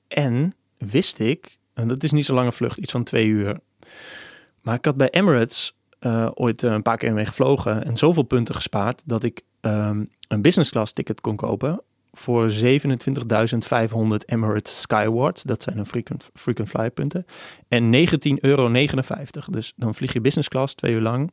en 0.08 0.56
wist 0.78 1.20
ik, 1.20 1.58
en 1.74 1.88
dat 1.88 2.04
is 2.04 2.12
niet 2.12 2.26
zo 2.26 2.34
lange 2.34 2.52
vlucht, 2.52 2.78
iets 2.78 2.92
van 2.92 3.04
twee 3.04 3.28
uur. 3.28 3.60
Maar 4.62 4.76
ik 4.76 4.86
had 4.86 4.98
bij 4.98 5.10
Emirates 5.10 5.76
uh, 6.00 6.30
ooit 6.34 6.62
een 6.62 6.82
paar 6.82 6.98
keer 6.98 7.14
mee 7.14 7.26
gevlogen 7.26 7.86
en 7.86 7.98
zoveel 7.98 8.24
punten 8.24 8.56
gespaard 8.56 9.02
dat 9.06 9.24
ik 9.24 9.42
um, 9.62 10.10
een 10.28 10.42
business 10.42 10.72
class 10.72 10.94
ticket 10.94 11.22
kon 11.22 11.36
kopen 11.36 11.82
voor 12.18 12.52
27.500 12.52 12.58
Emirates 14.26 14.82
Skywards. 14.82 15.44
Dat 15.44 15.64
zijn 15.64 15.78
een 15.78 15.86
frequent, 15.86 16.30
frequent 16.34 16.70
flyer 16.70 16.90
punten. 16.90 17.26
En 17.68 17.94
19,59 17.94 18.00
euro. 18.40 18.72
Dus 19.50 19.74
dan 19.76 19.96
vlieg 19.96 20.14
je 20.14 20.22
business 20.22 20.50
class 20.50 20.76
twee 20.76 20.94
uur 20.94 21.02
lang 21.02 21.32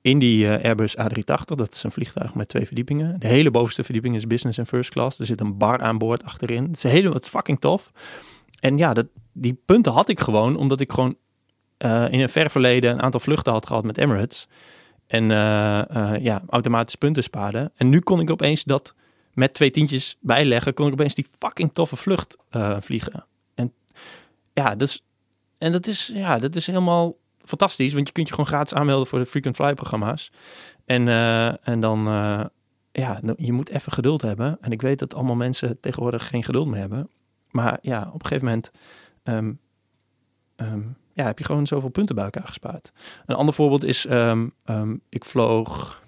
in 0.00 0.18
die 0.18 0.44
uh, 0.44 0.64
Airbus 0.64 0.96
A380. 0.96 1.44
Dat 1.44 1.72
is 1.72 1.82
een 1.82 1.90
vliegtuig 1.90 2.34
met 2.34 2.48
twee 2.48 2.66
verdiepingen. 2.66 3.20
De 3.20 3.26
hele 3.26 3.50
bovenste 3.50 3.84
verdieping 3.84 4.14
is 4.14 4.26
business 4.26 4.58
en 4.58 4.66
first 4.66 4.90
class. 4.90 5.18
Er 5.18 5.26
zit 5.26 5.40
een 5.40 5.58
bar 5.58 5.80
aan 5.80 5.98
boord 5.98 6.24
achterin. 6.24 6.62
Het 6.64 6.76
is 6.76 6.82
helemaal 6.82 7.18
fucking 7.22 7.60
tof. 7.60 7.92
En 8.60 8.78
ja, 8.78 8.94
dat, 8.94 9.06
die 9.32 9.60
punten 9.64 9.92
had 9.92 10.08
ik 10.08 10.20
gewoon 10.20 10.56
omdat 10.56 10.80
ik 10.80 10.92
gewoon 10.92 11.16
uh, 11.84 12.04
in 12.10 12.20
een 12.20 12.28
ver 12.28 12.50
verleden 12.50 12.90
een 12.90 13.02
aantal 13.02 13.20
vluchten 13.20 13.52
had 13.52 13.66
gehad 13.66 13.84
met 13.84 13.98
Emirates. 13.98 14.48
En 15.06 15.22
uh, 15.24 16.12
ja, 16.20 16.42
automatisch 16.48 16.94
punten 16.94 17.22
spaarde. 17.22 17.72
En 17.74 17.88
nu 17.88 18.00
kon 18.00 18.20
ik 18.20 18.30
opeens 18.30 18.64
dat 18.64 18.94
met 19.32 19.54
twee 19.54 19.70
tientjes 19.70 20.16
bijleggen, 20.20 20.74
kon 20.74 20.86
ik 20.86 20.92
opeens 20.92 21.14
die 21.14 21.26
fucking 21.38 21.72
toffe 21.72 21.96
vlucht 21.96 22.36
vliegen. 22.78 23.24
En 23.54 23.72
ja, 24.52 24.74
dus, 24.74 25.04
en 25.58 25.72
dat 25.72 25.86
is, 25.86 26.10
ja, 26.14 26.38
dat 26.38 26.56
is 26.56 26.66
helemaal 26.66 27.16
fantastisch, 27.44 27.92
want 27.92 28.06
je 28.06 28.12
kunt 28.12 28.26
je 28.26 28.34
gewoon 28.34 28.48
gratis 28.48 28.74
aanmelden 28.74 29.06
voor 29.06 29.18
de 29.18 29.26
frequent 29.26 29.56
fly 29.56 29.74
programma's. 29.74 30.30
En, 30.84 31.08
en 31.62 31.80
dan, 31.80 32.04
ja, 32.92 33.20
je 33.36 33.52
moet 33.52 33.68
even 33.68 33.92
geduld 33.92 34.22
hebben. 34.22 34.58
En 34.60 34.72
ik 34.72 34.82
weet 34.82 34.98
dat 34.98 35.14
allemaal 35.14 35.36
mensen 35.36 35.80
tegenwoordig 35.80 36.28
geen 36.28 36.44
geduld 36.44 36.66
meer 36.66 36.80
hebben. 36.80 37.10
Maar 37.50 37.78
ja, 37.82 38.10
op 38.12 38.22
een 38.22 38.26
gegeven 38.26 38.44
moment 38.44 38.70
um, 39.24 39.58
um, 40.56 40.96
ja, 41.12 41.24
heb 41.24 41.38
je 41.38 41.44
gewoon 41.44 41.66
zoveel 41.66 41.88
punten 41.88 42.14
bij 42.14 42.24
elkaar 42.24 42.46
gespaard. 42.46 42.92
Een 43.26 43.34
ander 43.34 43.54
voorbeeld 43.54 43.84
is, 43.84 44.06
um, 44.10 44.54
ik 45.08 45.24
vloog, 45.24 46.02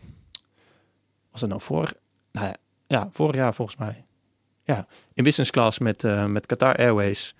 was 1.30 1.40
het 1.40 1.50
nou 1.50 1.62
vorig, 1.62 1.94
nou 2.32 2.46
ja, 2.46 2.56
ja, 2.92 3.08
vorig 3.12 3.34
jaar 3.34 3.54
volgens 3.54 3.76
mij. 3.76 4.04
Ja, 4.64 4.86
in 5.14 5.24
business 5.24 5.50
class 5.50 5.78
met, 5.78 6.04
uh, 6.04 6.24
met 6.24 6.46
Qatar 6.46 6.76
Airways. 6.76 7.34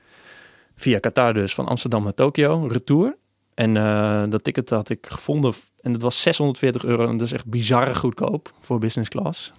Via 0.74 0.98
Qatar 0.98 1.34
dus, 1.34 1.54
van 1.54 1.66
Amsterdam 1.66 2.02
naar 2.02 2.14
Tokio, 2.14 2.66
retour. 2.66 3.16
En 3.54 3.74
uh, 3.74 4.24
dat 4.28 4.44
ticket 4.44 4.70
had 4.70 4.88
ik 4.88 5.06
gevonden 5.06 5.52
en 5.80 5.92
dat 5.92 6.02
was 6.02 6.22
640 6.22 6.84
euro. 6.84 7.08
En 7.08 7.16
dat 7.16 7.26
is 7.26 7.32
echt 7.32 7.46
bizarre 7.46 7.94
goedkoop 7.94 8.52
voor 8.60 8.78
business 8.78 9.10
class. 9.10 9.52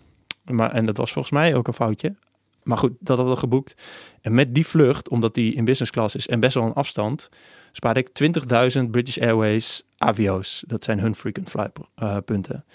Maar, 0.44 0.72
en 0.72 0.86
dat 0.86 0.98
was 0.98 1.12
volgens 1.12 1.34
mij 1.34 1.56
ook 1.56 1.68
een 1.68 1.74
foutje. 1.74 2.16
Maar 2.64 2.78
goed, 2.78 2.92
dat 3.00 3.18
hadden 3.18 3.36
we 3.36 3.40
geboekt. 3.40 3.90
En 4.22 4.34
met 4.34 4.56
die 4.56 4.68
vlucht, 4.68 5.10
omdat 5.10 5.34
die 5.34 5.54
in 5.54 5.66
business 5.66 5.92
class 5.92 6.16
is 6.16 6.28
en 6.28 6.40
best 6.40 6.54
wel 6.54 6.64
een 6.64 6.74
afstand, 6.74 7.30
spaarde 7.72 8.00
ik 8.00 8.10
20.000 8.78 8.90
British 8.92 9.18
Airways 9.18 9.84
avio's. 9.98 10.64
Dat 10.68 10.84
zijn 10.84 11.00
hun 11.00 11.16
frequent 11.16 11.50
fly 11.50 11.68
uh, 12.02 12.18
punten. 12.26 12.66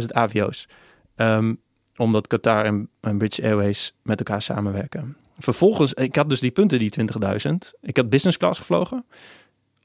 20.000 0.00 0.06
avio's. 0.06 0.68
Um, 1.16 1.60
omdat 1.98 2.26
Qatar 2.26 2.64
en, 2.64 2.88
en, 3.00 3.18
British 3.18 3.44
Airways 3.44 3.94
met 4.02 4.18
elkaar 4.18 4.42
samenwerken. 4.42 5.16
Vervolgens, 5.38 5.94
ik 5.94 6.16
had 6.16 6.28
dus 6.28 6.40
die 6.40 6.50
punten, 6.50 6.78
die 6.78 6.92
20.000. 7.00 7.54
Ik 7.80 7.96
had 7.96 8.10
business 8.10 8.36
class 8.36 8.58
gevlogen. 8.58 9.04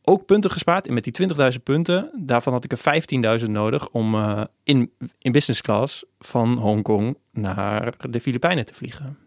Ook 0.03 0.25
punten 0.25 0.51
gespaard. 0.51 0.88
En 0.88 0.93
met 0.93 1.03
die 1.03 1.29
20.000 1.53 1.63
punten, 1.63 2.12
daarvan 2.15 2.53
had 2.53 2.63
ik 2.63 2.72
er 2.72 3.39
15.000 3.41 3.50
nodig 3.50 3.89
om 3.89 4.15
uh, 4.15 4.43
in, 4.63 4.91
in 5.20 5.32
business 5.32 5.62
class 5.62 6.05
van 6.20 6.58
Hongkong 6.58 7.17
naar 7.32 8.10
de 8.10 8.22
Filipijnen 8.22 8.65
te 8.65 8.74
vliegen. 8.74 9.17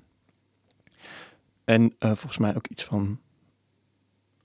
En 1.65 1.83
uh, 1.83 1.89
volgens 1.99 2.39
mij 2.39 2.57
ook 2.57 2.67
iets 2.67 2.85
van 2.85 3.19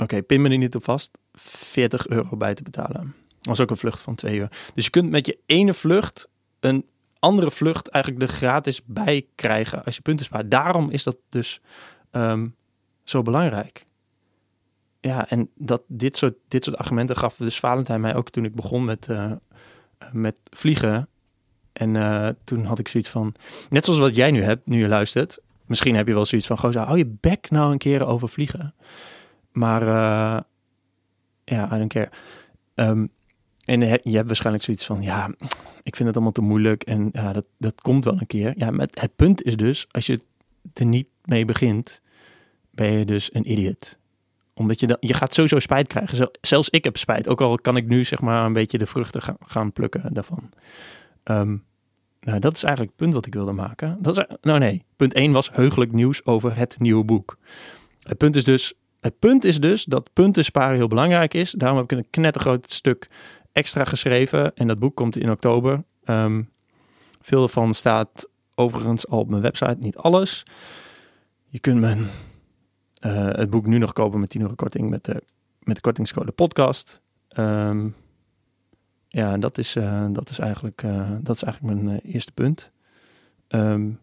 Oké, 0.01 0.15
okay, 0.15 0.21
pin 0.21 0.41
me 0.41 0.49
er 0.49 0.57
niet 0.57 0.75
op 0.75 0.83
vast. 0.83 1.17
40 1.33 2.07
euro 2.07 2.37
bij 2.37 2.53
te 2.53 2.63
betalen. 2.63 3.15
Dat 3.27 3.47
was 3.47 3.59
ook 3.59 3.69
een 3.69 3.77
vlucht 3.77 4.01
van 4.01 4.15
twee 4.15 4.37
uur. 4.37 4.49
Dus 4.73 4.85
je 4.85 4.89
kunt 4.89 5.09
met 5.09 5.25
je 5.25 5.37
ene 5.45 5.73
vlucht 5.73 6.27
een 6.59 6.85
andere 7.21 7.51
vlucht 7.51 7.87
eigenlijk 7.87 8.23
er 8.23 8.35
gratis 8.35 8.81
bij 8.85 9.25
krijgen 9.35 9.83
als 9.85 9.95
je 9.95 10.01
punten 10.01 10.25
spaart. 10.25 10.51
Daarom 10.51 10.89
is 10.89 11.03
dat 11.03 11.17
dus 11.29 11.61
um, 12.11 12.55
zo 13.03 13.21
belangrijk. 13.21 13.85
Ja, 14.99 15.29
en 15.29 15.49
dat, 15.55 15.81
dit, 15.87 16.17
soort, 16.17 16.35
dit 16.47 16.63
soort 16.63 16.77
argumenten 16.77 17.17
gaf 17.17 17.35
dus 17.35 17.59
Valentijn 17.59 18.01
mij 18.01 18.15
ook 18.15 18.29
toen 18.29 18.45
ik 18.45 18.55
begon 18.55 18.85
met, 18.85 19.07
uh, 19.09 19.31
met 20.11 20.39
vliegen. 20.43 21.07
En 21.73 21.95
uh, 21.95 22.29
toen 22.43 22.65
had 22.65 22.79
ik 22.79 22.87
zoiets 22.87 23.09
van, 23.09 23.35
net 23.69 23.85
zoals 23.85 23.99
wat 23.99 24.15
jij 24.15 24.31
nu 24.31 24.41
hebt, 24.41 24.67
nu 24.67 24.79
je 24.79 24.87
luistert, 24.87 25.39
Misschien 25.71 25.95
heb 25.95 26.07
je 26.07 26.13
wel 26.13 26.25
zoiets 26.25 26.47
van, 26.47 26.57
gozer, 26.57 26.81
hou 26.81 26.97
je 26.97 27.17
bek 27.19 27.49
nou 27.49 27.71
een 27.71 27.77
keer 27.77 28.05
over 28.05 28.29
vliegen. 28.29 28.73
Maar 29.51 29.81
uh, 29.81 30.39
ja, 31.43 31.75
I 31.75 31.77
don't 31.77 31.93
care. 31.93 32.09
Um, 32.75 33.11
en 33.65 33.81
je 33.81 34.15
hebt 34.15 34.27
waarschijnlijk 34.27 34.63
zoiets 34.63 34.85
van, 34.85 35.01
ja, 35.01 35.33
ik 35.83 35.95
vind 35.95 36.07
het 36.07 36.15
allemaal 36.15 36.31
te 36.31 36.41
moeilijk 36.41 36.83
en 36.83 37.09
ja, 37.11 37.33
dat, 37.33 37.47
dat 37.57 37.81
komt 37.81 38.03
wel 38.03 38.19
een 38.19 38.27
keer. 38.27 38.53
Ja, 38.55 38.71
maar 38.71 38.87
het 38.91 39.15
punt 39.15 39.43
is 39.43 39.55
dus, 39.55 39.87
als 39.91 40.05
je 40.05 40.19
er 40.73 40.85
niet 40.85 41.07
mee 41.23 41.45
begint, 41.45 42.01
ben 42.69 42.91
je 42.91 43.05
dus 43.05 43.33
een 43.33 43.51
idiot. 43.51 43.97
Omdat 44.53 44.79
je 44.79 44.87
dan, 44.87 44.97
je 44.99 45.13
gaat 45.13 45.33
sowieso 45.33 45.59
spijt 45.59 45.87
krijgen. 45.87 46.29
Zelfs 46.41 46.69
ik 46.69 46.83
heb 46.83 46.97
spijt, 46.97 47.27
ook 47.27 47.41
al 47.41 47.55
kan 47.55 47.77
ik 47.77 47.87
nu 47.87 48.03
zeg 48.03 48.21
maar 48.21 48.45
een 48.45 48.53
beetje 48.53 48.77
de 48.77 48.85
vruchten 48.85 49.37
gaan, 49.39 49.71
plukken 49.71 50.13
daarvan. 50.13 50.49
Um, 51.23 51.63
nou, 52.21 52.39
dat 52.39 52.55
is 52.55 52.63
eigenlijk 52.63 52.93
het 52.95 53.01
punt 53.05 53.13
wat 53.13 53.25
ik 53.25 53.33
wilde 53.33 53.51
maken. 53.51 53.97
Dat 53.99 54.17
is, 54.17 54.25
nou 54.41 54.59
nee, 54.59 54.83
punt 54.95 55.13
1 55.13 55.31
was 55.31 55.51
heugelijk 55.51 55.91
nieuws 55.91 56.25
over 56.25 56.55
het 56.55 56.75
nieuwe 56.79 57.03
boek. 57.03 57.37
Het 58.03 58.17
punt 58.17 58.35
is 58.35 58.43
dus, 58.43 58.73
het 58.99 59.19
punt 59.19 59.43
is 59.43 59.59
dus 59.59 59.85
dat 59.85 60.09
punten 60.13 60.43
sparen 60.43 60.75
heel 60.75 60.87
belangrijk 60.87 61.33
is. 61.33 61.51
Daarom 61.51 61.77
heb 61.77 61.91
ik 61.91 61.97
een 61.97 62.07
knettergroot 62.09 62.71
stuk 62.71 63.09
extra 63.51 63.83
geschreven. 63.83 64.55
En 64.55 64.67
dat 64.67 64.79
boek 64.79 64.95
komt 64.95 65.17
in 65.17 65.31
oktober. 65.31 65.83
Um, 66.05 66.49
veel 67.21 67.43
ervan 67.43 67.73
staat 67.73 68.29
overigens 68.55 69.07
al 69.07 69.19
op 69.19 69.29
mijn 69.29 69.41
website, 69.41 69.77
niet 69.79 69.95
alles. 69.95 70.45
Je 71.47 71.59
kunt 71.59 71.79
mijn, 71.79 71.99
uh, 73.05 73.27
het 73.27 73.49
boek 73.49 73.65
nu 73.65 73.77
nog 73.77 73.93
kopen 73.93 74.19
met 74.19 74.29
10 74.29 74.41
euro 74.41 74.55
korting 74.55 74.89
met 74.89 75.05
de, 75.05 75.23
met 75.59 75.75
de 75.75 75.81
kortingscode 75.81 76.31
podcast. 76.31 77.01
Um, 77.37 77.95
ja, 79.07 79.37
dat 79.37 79.57
is, 79.57 79.75
uh, 79.75 80.05
dat 80.09 80.29
is, 80.29 80.39
eigenlijk, 80.39 80.83
uh, 80.83 81.11
dat 81.19 81.35
is 81.35 81.43
eigenlijk 81.43 81.81
mijn 81.81 81.99
eerste 81.99 82.31
punt. 82.31 82.71
Um, 83.47 83.99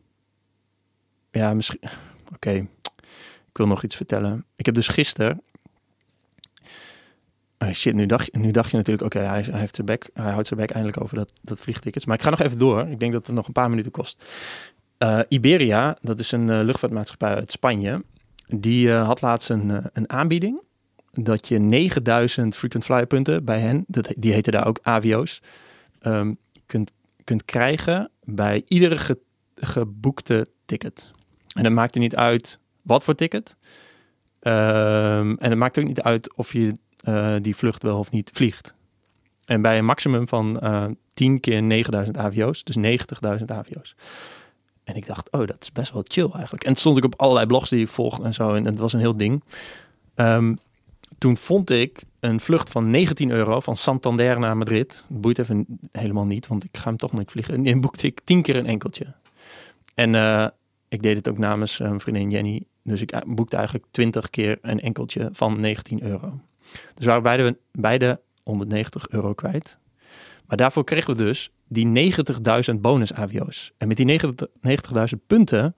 ja, 1.30 1.54
misschien. 1.54 1.80
Oké, 2.34 2.50
ik 3.48 3.56
wil 3.56 3.66
nog 3.66 3.82
iets 3.82 3.96
vertellen. 3.96 4.44
Ik 4.56 4.66
heb 4.66 4.74
dus 4.74 4.88
gisteren 4.88 5.42
Oh 7.68 7.74
shit, 7.74 7.94
nu 7.94 8.06
dacht, 8.06 8.36
nu 8.36 8.50
dacht 8.50 8.70
je 8.70 8.76
natuurlijk, 8.76 9.04
oké, 9.04 9.18
hij, 9.26 9.44
heeft 9.50 9.74
zijn 9.74 9.86
bek, 9.86 10.10
hij 10.14 10.32
houdt 10.32 10.46
zijn 10.46 10.60
bek 10.60 10.70
eindelijk 10.70 11.02
over 11.02 11.16
dat, 11.16 11.32
dat 11.42 11.60
vliegtickets. 11.60 12.04
Maar 12.04 12.16
ik 12.16 12.22
ga 12.22 12.30
nog 12.30 12.40
even 12.40 12.58
door. 12.58 12.88
Ik 12.88 13.00
denk 13.00 13.12
dat 13.12 13.26
het 13.26 13.36
nog 13.36 13.46
een 13.46 13.52
paar 13.52 13.70
minuten 13.70 13.90
kost. 13.90 14.24
Uh, 14.98 15.20
Iberia, 15.28 15.98
dat 16.00 16.18
is 16.18 16.32
een 16.32 16.48
uh, 16.48 16.60
luchtvaartmaatschappij 16.62 17.34
uit 17.34 17.50
Spanje. 17.50 18.04
Die 18.46 18.86
uh, 18.86 19.06
had 19.06 19.20
laatst 19.20 19.50
een, 19.50 19.82
een 19.92 20.10
aanbieding. 20.10 20.62
Dat 21.12 21.48
je 21.48 21.58
9000 21.58 22.56
frequent 22.56 22.84
flyer 22.84 23.06
punten 23.06 23.44
bij 23.44 23.58
hen, 23.58 23.84
dat, 23.86 24.12
die 24.16 24.32
heten 24.32 24.52
daar 24.52 24.66
ook 24.66 24.78
AVO's, 24.82 25.42
um, 26.02 26.36
kunt, 26.66 26.92
kunt 27.24 27.44
krijgen 27.44 28.10
bij 28.24 28.62
iedere 28.68 28.98
ge, 28.98 29.18
geboekte 29.54 30.46
ticket. 30.64 31.10
En 31.54 31.62
dat 31.62 31.72
maakt 31.72 31.94
er 31.94 32.00
niet 32.00 32.16
uit 32.16 32.58
wat 32.82 33.04
voor 33.04 33.14
ticket. 33.14 33.56
Um, 34.40 35.38
en 35.38 35.50
het 35.50 35.58
maakt 35.58 35.78
ook 35.78 35.84
niet 35.84 36.02
uit 36.02 36.34
of 36.34 36.52
je 36.52 36.72
uh, 37.08 37.34
die 37.42 37.56
vlucht 37.56 37.82
wel 37.82 37.98
of 37.98 38.10
niet 38.10 38.30
vliegt. 38.32 38.74
En 39.44 39.62
bij 39.62 39.78
een 39.78 39.84
maximum 39.84 40.28
van 40.28 40.60
uh, 40.62 40.84
eh, 40.84 40.90
10 41.12 41.40
keer 41.40 41.62
9000 41.62 42.16
AVO's, 42.16 42.64
dus 42.64 42.76
90.000 43.38 43.44
AVO's. 43.46 43.94
En 44.84 44.96
ik 44.96 45.06
dacht, 45.06 45.30
oh, 45.30 45.46
dat 45.46 45.56
is 45.60 45.72
best 45.72 45.92
wel 45.92 46.02
chill 46.04 46.30
eigenlijk. 46.32 46.64
En 46.64 46.74
stond 46.74 46.96
ik 46.96 47.04
op 47.04 47.14
allerlei 47.16 47.46
blogs 47.46 47.70
die 47.70 47.80
ik 47.80 47.88
volgde 47.88 48.24
en 48.24 48.34
zo. 48.34 48.54
En 48.54 48.64
het 48.64 48.78
was 48.78 48.92
een 48.92 49.00
heel 49.00 49.16
ding. 49.16 49.42
Um, 50.14 50.58
toen 51.18 51.36
vond 51.36 51.70
ik 51.70 52.04
een 52.20 52.40
vlucht 52.40 52.70
van 52.70 52.90
19 52.90 53.30
euro 53.30 53.60
van 53.60 53.76
Santander 53.76 54.38
naar 54.38 54.56
Madrid. 54.56 55.04
Boeit 55.08 55.38
even 55.38 55.66
helemaal 55.92 56.24
niet, 56.24 56.46
want 56.46 56.64
ik 56.64 56.76
ga 56.76 56.88
hem 56.88 56.96
toch 56.96 57.12
niet 57.12 57.30
vliegen. 57.30 57.66
En 57.66 57.80
boekte 57.80 58.06
ik 58.06 58.20
10 58.24 58.42
keer 58.42 58.56
een 58.56 58.66
enkeltje. 58.66 59.14
En 59.94 60.14
uh, 60.14 60.46
ik 60.88 61.02
deed 61.02 61.16
het 61.16 61.28
ook 61.28 61.38
namens 61.38 61.78
mijn 61.78 62.00
vriendin 62.00 62.30
Jenny. 62.30 62.62
Dus 62.82 63.00
ik 63.00 63.22
boekte 63.26 63.56
eigenlijk 63.56 63.86
20 63.90 64.30
keer 64.30 64.58
een 64.62 64.80
enkeltje 64.80 65.28
van 65.32 65.60
19 65.60 66.02
euro. 66.02 66.40
Dus 66.94 67.06
waren 67.06 67.22
beide, 67.22 67.58
beide 67.72 68.20
190 68.42 69.08
euro 69.08 69.34
kwijt. 69.34 69.78
Maar 70.46 70.56
daarvoor 70.56 70.84
kregen 70.84 71.16
we 71.16 71.22
dus 71.22 71.52
die 71.66 72.12
90.000 72.72 72.74
bonus 72.80 73.12
AVO's. 73.12 73.72
En 73.76 73.88
met 73.88 73.96
die 73.96 74.20
90.000 74.20 75.26
punten 75.26 75.76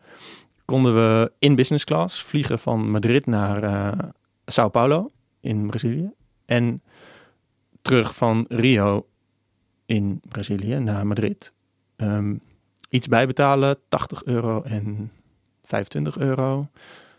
konden 0.65 0.95
we 0.95 1.33
in 1.39 1.55
business 1.55 1.85
class 1.85 2.23
vliegen 2.23 2.59
van 2.59 2.91
Madrid 2.91 3.27
naar 3.27 3.65
uh, 3.65 4.09
Sao 4.47 4.69
Paulo 4.69 5.11
in 5.41 5.67
Brazilië. 5.67 6.11
En 6.47 6.83
terug 7.83 8.15
van 8.15 8.45
Rio 8.49 9.07
in 9.87 10.21
Brazilië 10.29 10.79
naar 10.79 11.07
Madrid. 11.07 11.53
Um, 11.97 12.41
iets 12.89 13.09
bijbetalen, 13.09 13.79
80 13.89 14.25
euro 14.25 14.63
en 14.63 15.13
25 15.63 16.19
euro. 16.19 16.69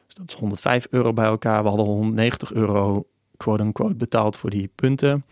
Dus 0.06 0.16
dat 0.16 0.28
is 0.28 0.34
105 0.34 0.88
euro 0.90 1.14
bij 1.14 1.26
elkaar. 1.26 1.62
We 1.62 1.68
hadden 1.68 1.86
190 1.86 2.54
euro 2.54 3.06
quote-unquote 3.42 3.96
betaald 3.96 4.36
voor 4.36 4.50
die 4.50 4.72
punten. 4.76 5.26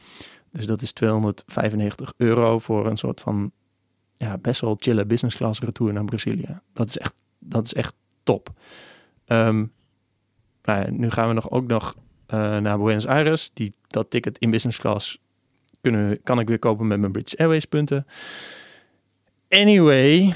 Dus 0.52 0.66
dat 0.66 0.82
is 0.82 0.92
295 0.92 2.14
euro 2.18 2.60
voor 2.60 2.88
een 2.88 2.98
soort 2.98 3.22
van 3.22 3.52
ja, 4.18 4.38
best 4.38 4.62
wel 4.62 4.76
chille 4.80 5.06
business 5.06 5.38
class 5.38 5.60
retour 5.60 5.94
naar 5.94 6.06
Brazilië. 6.06 6.60
Dat 6.74 6.88
is 6.88 6.98
echt, 6.98 7.14
dat 7.40 7.66
is 7.66 7.74
echt 7.74 7.94
top. 8.24 8.50
Um, 9.28 9.72
nou 10.64 10.92
nu 10.92 11.10
gaan 11.10 11.28
we 11.28 11.34
nog 11.34 11.52
ook 11.52 11.68
nog 11.68 11.96
uh, 12.34 12.58
naar 12.58 12.78
Buenos 12.78 13.08
Aires. 13.08 13.52
Die, 13.54 13.74
dat 13.88 14.10
ticket 14.10 14.38
in 14.38 14.52
business 14.52 14.80
class 14.80 15.22
kunnen, 15.82 16.24
kan 16.24 16.40
ik 16.40 16.48
weer 16.48 16.60
kopen 16.60 16.88
met 16.88 17.00
mijn 17.00 17.12
British 17.12 17.34
Airways 17.34 17.66
punten. 17.66 18.06
Anyway, 19.50 20.34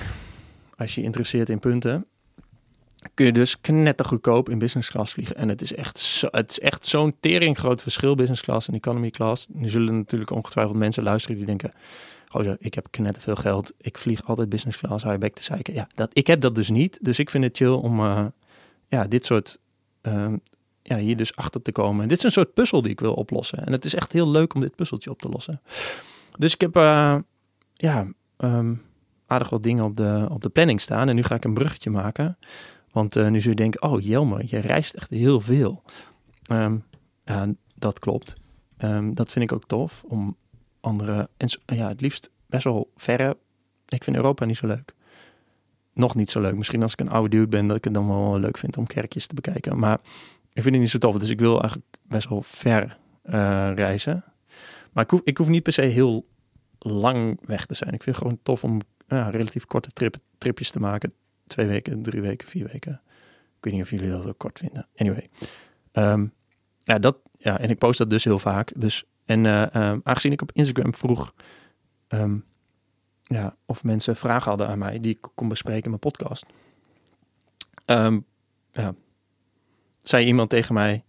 als 0.77 0.95
je 0.95 1.01
interesseert 1.01 1.49
in 1.49 1.59
punten, 1.59 2.05
kun 3.13 3.25
je 3.25 3.31
dus 3.31 3.62
knettergoedkoop 3.62 4.50
in 4.50 4.60
business 4.60 4.89
class 4.89 5.13
vliegen. 5.13 5.36
En 5.36 5.50
het 5.50 5.62
is 5.62 5.75
echt, 5.75 6.24
het 6.31 6.50
is 6.50 6.60
echt 6.60 6.86
zo'n 6.86 7.15
tering 7.19 7.57
groot 7.57 7.81
verschil 7.81 8.15
business 8.15 8.41
class 8.41 8.67
en 8.67 8.74
economy 8.74 9.10
class. 9.10 9.48
Nu 9.51 9.69
zullen 9.69 9.98
natuurlijk 9.98 10.31
ongetwijfeld 10.31 10.77
mensen 10.77 11.03
luisteren 11.03 11.38
die 11.38 11.45
denken... 11.45 11.74
Goh, 12.27 12.53
ik 12.60 12.74
heb 12.74 12.88
knetter 12.89 13.22
veel 13.22 13.36
geld. 13.36 13.72
Ik 13.77 13.98
vlieg 13.98 14.24
altijd 14.24 14.50
business 14.50 14.77
class, 14.77 15.03
je 15.03 15.17
bek 15.17 15.36
te 15.36 15.43
zeiken. 15.43 15.74
Ja, 15.74 15.88
dat, 15.95 16.10
ik 16.13 16.27
heb 16.27 16.41
dat 16.41 16.55
dus 16.55 16.69
niet. 16.69 17.00
Dus 17.01 17.19
ik 17.19 17.29
vind 17.29 17.43
het 17.43 17.57
chill 17.57 17.72
om 17.72 18.00
uh, 18.00 18.25
ja, 18.88 19.07
dit 19.07 19.25
soort... 19.25 19.57
Uh, 20.01 20.33
ja, 20.81 20.98
hier 20.98 21.17
dus 21.17 21.36
achter 21.36 21.62
te 21.62 21.72
komen. 21.72 22.07
Dit 22.07 22.17
is 22.17 22.24
een 22.24 22.31
soort 22.31 22.53
puzzel 22.53 22.81
die 22.81 22.91
ik 22.91 23.00
wil 23.00 23.13
oplossen. 23.13 23.65
En 23.65 23.72
het 23.72 23.86
is 23.86 23.93
echt 23.93 24.12
heel 24.12 24.29
leuk 24.29 24.53
om 24.53 24.62
dit 24.62 24.75
puzzeltje 24.75 25.10
op 25.10 25.22
te 25.22 25.29
lossen. 25.29 25.62
Dus 26.38 26.53
ik 26.53 26.62
heb 26.62 26.77
uh, 26.77 27.17
ja, 27.74 28.07
um, 28.38 28.81
aardig 29.27 29.50
wat 29.50 29.63
dingen 29.63 29.83
op 29.83 29.98
de, 29.98 30.27
op 30.29 30.41
de 30.41 30.50
planning 30.50 30.81
staan. 30.81 31.10
En 31.10 31.15
nu 31.15 31.24
ga 31.24 31.36
ik 31.36 31.43
een 31.43 31.53
bruggetje 31.53 31.89
maken 31.89 32.38
want 32.93 33.15
uh, 33.15 33.29
nu 33.29 33.41
zul 33.41 33.51
je 33.51 33.57
denken, 33.57 33.81
oh 33.81 34.01
Jelmer, 34.01 34.41
je 34.45 34.59
reist 34.59 34.93
echt 34.93 35.09
heel 35.09 35.39
veel. 35.39 35.81
Um, 36.51 36.83
dat 37.75 38.00
klopt. 38.00 38.33
Um, 38.77 39.13
dat 39.13 39.31
vind 39.31 39.45
ik 39.45 39.51
ook 39.51 39.67
tof 39.67 40.03
om 40.07 40.38
andere, 40.79 41.29
en 41.38 41.47
ja, 41.65 41.88
het 41.88 42.01
liefst 42.01 42.29
best 42.45 42.63
wel 42.63 42.91
verre. 42.95 43.38
Ik 43.88 44.03
vind 44.03 44.15
Europa 44.15 44.45
niet 44.45 44.57
zo 44.57 44.67
leuk. 44.67 44.93
Nog 45.93 46.15
niet 46.15 46.29
zo 46.29 46.41
leuk. 46.41 46.55
Misschien 46.55 46.81
als 46.81 46.91
ik 46.91 47.00
een 47.00 47.09
oude 47.09 47.29
dude 47.29 47.47
ben, 47.47 47.67
dat 47.67 47.77
ik 47.77 47.83
het 47.83 47.93
dan 47.93 48.07
wel 48.07 48.39
leuk 48.39 48.57
vind 48.57 48.77
om 48.77 48.88
kerkjes 48.88 49.27
te 49.27 49.35
bekijken. 49.35 49.79
Maar 49.79 50.00
ik 50.53 50.62
vind 50.62 50.65
het 50.65 50.79
niet 50.79 50.89
zo 50.89 50.97
tof. 50.97 51.17
Dus 51.17 51.29
ik 51.29 51.39
wil 51.39 51.62
eigenlijk 51.62 51.97
best 52.03 52.29
wel 52.29 52.41
ver 52.41 52.97
uh, 53.25 53.71
reizen. 53.75 54.23
Maar 54.91 55.03
ik 55.03 55.09
hoef, 55.09 55.21
ik 55.23 55.38
hoef 55.38 55.47
niet 55.47 55.63
per 55.63 55.73
se 55.73 55.81
heel 55.81 56.27
lang 56.79 57.39
weg 57.45 57.65
te 57.65 57.73
zijn. 57.73 57.93
Ik 57.93 58.03
vind 58.03 58.15
het 58.15 58.25
gewoon 58.25 58.39
tof 58.43 58.63
om 58.63 58.81
relatief 59.07 59.65
korte 59.65 59.89
trip, 59.89 60.17
tripjes 60.38 60.71
te 60.71 60.79
maken 60.79 61.13
twee 61.47 61.67
weken, 61.67 62.01
drie 62.01 62.21
weken, 62.21 62.47
vier 62.47 62.67
weken. 62.71 63.01
Ik 63.57 63.63
weet 63.69 63.73
niet 63.73 63.83
of 63.83 63.89
jullie 63.89 64.09
dat 64.09 64.25
ook 64.25 64.38
kort 64.38 64.59
vinden. 64.59 64.88
Anyway. 64.95 65.29
Um, 65.93 66.33
ja, 66.79 67.00
dat, 67.00 67.17
ja, 67.38 67.59
en 67.59 67.69
ik 67.69 67.77
post 67.77 67.97
dat 67.97 68.09
dus 68.09 68.23
heel 68.23 68.39
vaak. 68.39 68.71
Dus, 68.75 69.03
en 69.25 69.45
uh, 69.45 69.62
um, 69.62 70.01
aangezien 70.03 70.31
ik 70.31 70.41
op 70.41 70.51
Instagram 70.51 70.95
vroeg 70.95 71.33
um, 72.07 72.45
ja, 73.23 73.55
of 73.65 73.83
mensen 73.83 74.15
vragen 74.15 74.50
hadden 74.50 74.67
aan 74.67 74.77
mij 74.77 75.00
die 75.00 75.12
ik 75.12 75.27
kon 75.35 75.47
bespreken 75.47 75.83
in 75.83 75.89
mijn 75.89 76.00
podcast. 76.00 76.45
ja, 78.71 78.93
zei 80.01 80.25
iemand 80.25 80.50
tegen 80.50 80.73
mij, 80.73 81.03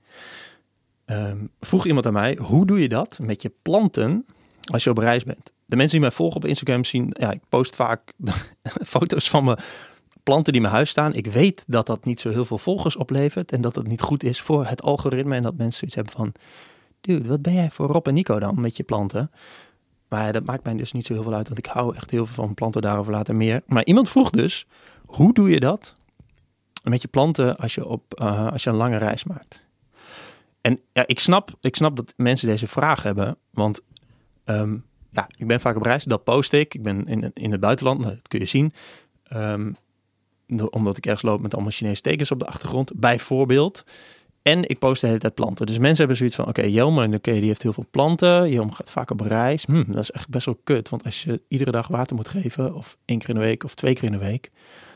vroeg 1.61 1.87
iemand 1.87 2.07
aan 2.07 2.12
mij, 2.12 2.38
hoe 2.41 2.67
doe 2.67 2.81
je 2.81 2.88
dat 2.88 3.19
met 3.23 3.43
je 3.43 3.53
planten 3.62 4.26
als 4.73 4.85
je 4.85 4.91
op 4.91 4.99
reis 4.99 5.25
bent? 5.25 5.53
De 5.67 5.76
mensen 5.76 5.99
die 5.99 6.07
mij 6.07 6.17
volgen 6.17 6.37
op 6.37 6.45
Instagram 6.45 6.85
zien, 6.85 7.09
ja, 7.19 7.31
ik 7.31 7.41
post 7.49 7.76
vaak 7.76 8.12
foto's 8.95 9.31
van 9.31 9.45
me 9.45 9.59
planten 10.25 10.52
die 10.52 10.61
mijn 10.61 10.75
huis 10.75 10.90
staan. 10.90 11.14
Ik 11.14 11.26
weet 11.26 11.64
dat 11.66 11.87
dat 11.87 12.04
niet 12.04 12.21
zo 12.21 12.31
heel 12.31 12.45
veel 12.45 12.59
volgers 12.59 12.97
oplevert. 12.97 13.52
En 13.52 13.61
dat 13.61 13.75
het 13.75 13.87
niet 13.87 14.00
goed 14.00 14.23
is 14.23 14.40
voor 14.40 14.66
het 14.66 14.83
algoritme. 14.83 15.35
En 15.35 15.43
dat 15.43 15.57
mensen 15.57 15.85
iets 15.85 15.95
hebben 15.95 16.12
van... 16.12 16.33
Dude, 17.00 17.28
wat 17.28 17.43
ben 17.43 17.54
jij 17.54 17.71
voor 17.71 17.87
Rob 17.87 18.07
en 18.07 18.14
Nico 18.14 18.38
dan 18.38 18.61
met 18.61 18.76
je 18.76 18.83
planten? 18.83 19.31
Maar 20.09 20.33
dat 20.33 20.45
maakt 20.45 20.64
mij 20.64 20.75
dus 20.75 20.93
niet 20.93 21.07
zo 21.07 21.12
heel 21.12 21.23
veel 21.23 21.35
uit. 21.35 21.47
Want 21.47 21.59
ik 21.59 21.66
hou 21.66 21.97
echt 21.97 22.11
heel 22.11 22.26
veel 22.26 22.45
van 22.45 22.54
planten 22.54 22.83
daarover 22.83 23.12
later 23.12 23.35
meer. 23.35 23.62
Maar 23.66 23.85
iemand 23.85 24.09
vroeg 24.09 24.31
dus... 24.31 24.66
Hoe 25.04 25.33
doe 25.33 25.50
je 25.50 25.61
dat 25.61 25.95
met 26.83 27.02
je 27.02 27.09
planten 27.09 27.57
als 27.57 27.75
je, 27.75 27.87
op, 27.87 28.21
uh, 28.21 28.52
als 28.52 28.64
je 28.64 28.71
een 28.71 28.76
lange 28.76 28.97
reis 28.97 29.25
maakt? 29.25 29.66
En 30.61 30.81
ja, 30.93 31.07
ik 31.07 31.21
snap, 31.21 31.50
ik 31.61 31.76
snap 31.76 31.97
dat 31.97 32.14
mensen 32.16 32.49
deze 32.49 32.66
vraag 32.66 33.02
hebben. 33.02 33.37
Want 33.50 33.81
um, 34.45 34.85
ja, 35.11 35.28
ik 35.37 35.47
ben 35.47 35.61
vaak 35.61 35.76
op 35.76 35.83
reis. 35.83 36.04
Dat 36.04 36.25
post 36.25 36.52
ik. 36.52 36.75
Ik 36.75 36.83
ben 36.83 37.07
in, 37.07 37.31
in 37.35 37.50
het 37.50 37.61
buitenland. 37.61 38.02
Dat 38.02 38.28
kun 38.28 38.38
je 38.38 38.47
zien. 38.47 38.73
Um, 39.33 39.76
omdat 40.71 40.97
ik 40.97 41.05
ergens 41.05 41.23
loop 41.23 41.41
met 41.41 41.55
allemaal 41.55 41.73
Chinese 41.73 42.01
tekens 42.01 42.31
op 42.31 42.39
de 42.39 42.47
achtergrond, 42.47 42.93
bijvoorbeeld. 42.95 43.85
En 44.43 44.69
ik 44.69 44.79
post 44.79 45.01
de 45.01 45.07
hele 45.07 45.19
tijd 45.19 45.35
planten. 45.35 45.67
Dus 45.67 45.79
mensen 45.79 45.99
hebben 45.99 46.17
zoiets 46.17 46.37
van, 46.37 46.47
oké, 46.49 46.61
okay, 47.15 47.41
die 47.41 47.49
heeft 47.49 47.63
heel 47.63 47.73
veel 47.73 47.87
planten. 47.91 48.51
Jelmer 48.51 48.75
gaat 48.75 48.91
vaak 48.91 49.11
op 49.11 49.21
reis. 49.21 49.65
Hm, 49.65 49.85
dat 49.87 50.03
is 50.03 50.11
echt 50.11 50.29
best 50.29 50.47
wel 50.47 50.61
kut. 50.65 50.89
Want 50.89 51.05
als 51.05 51.23
je 51.23 51.41
iedere 51.49 51.71
dag 51.71 51.89
water 51.89 52.17
moet 52.17 52.29
geven, 52.29 52.75
of 52.75 52.97
één 53.05 53.19
keer 53.19 53.29
in 53.29 53.35
de 53.35 53.41
week, 53.41 53.65
of 53.65 53.75
twee 53.75 53.95
keer 53.95 54.05
in 54.05 54.13
de 54.13 54.19
week, 54.19 54.51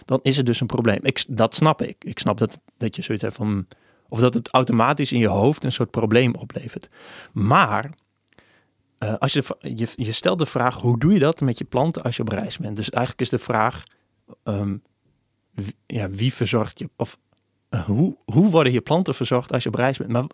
dan 0.04 0.20
is 0.22 0.36
het 0.36 0.46
dus 0.46 0.60
een 0.60 0.66
probleem. 0.66 0.98
Ik, 1.02 1.24
dat 1.28 1.54
snap 1.54 1.82
ik. 1.82 2.04
Ik 2.04 2.18
snap 2.18 2.38
dat, 2.38 2.58
dat 2.76 2.96
je 2.96 3.02
zoiets 3.02 3.24
hebt 3.24 3.36
van, 3.36 3.66
of 4.08 4.20
dat 4.20 4.34
het 4.34 4.48
automatisch 4.48 5.12
in 5.12 5.18
je 5.18 5.28
hoofd 5.28 5.64
een 5.64 5.72
soort 5.72 5.90
probleem 5.90 6.34
oplevert. 6.34 6.88
Maar 7.32 7.90
uh, 8.98 9.14
als 9.18 9.32
je, 9.32 9.44
je, 9.96 10.12
stelt 10.12 10.38
de 10.38 10.46
vraag, 10.46 10.76
hoe 10.76 10.98
doe 10.98 11.12
je 11.12 11.18
dat 11.18 11.40
met 11.40 11.58
je 11.58 11.64
planten 11.64 12.02
als 12.02 12.16
je 12.16 12.22
op 12.22 12.28
reis 12.28 12.58
bent? 12.58 12.76
Dus 12.76 12.90
eigenlijk 12.90 13.22
is 13.22 13.38
de 13.38 13.44
vraag, 13.44 13.84
wie, 14.44 14.82
ja, 15.86 16.10
wie 16.10 16.32
verzorgt 16.32 16.78
je, 16.78 16.90
of 16.96 17.18
uh, 17.70 17.84
hoe, 17.84 18.16
hoe 18.24 18.50
worden 18.50 18.72
je 18.72 18.80
planten 18.80 19.14
verzorgd 19.14 19.52
als 19.52 19.62
je 19.62 19.68
op 19.68 19.74
reis 19.74 19.98
bent? 19.98 20.10
Maar 20.10 20.24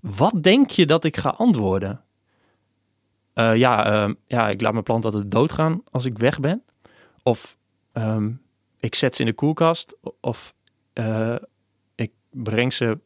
wat 0.00 0.42
denk 0.42 0.70
je 0.70 0.86
dat 0.86 1.04
ik 1.04 1.16
ga 1.16 1.28
antwoorden? 1.28 2.04
Uh, 3.34 3.56
ja, 3.56 4.06
uh, 4.06 4.14
ja, 4.26 4.48
ik 4.48 4.60
laat 4.60 4.72
mijn 4.72 4.84
planten 4.84 5.12
altijd 5.12 5.30
doodgaan 5.30 5.82
als 5.90 6.04
ik 6.04 6.18
weg 6.18 6.40
ben. 6.40 6.62
Of 7.22 7.56
um, 7.92 8.42
ik 8.80 8.94
zet 8.94 9.14
ze 9.14 9.20
in 9.20 9.28
de 9.28 9.34
koelkast. 9.34 9.96
Of 10.20 10.54
ik 11.94 12.10
breng 12.30 12.72
ze 12.72 12.98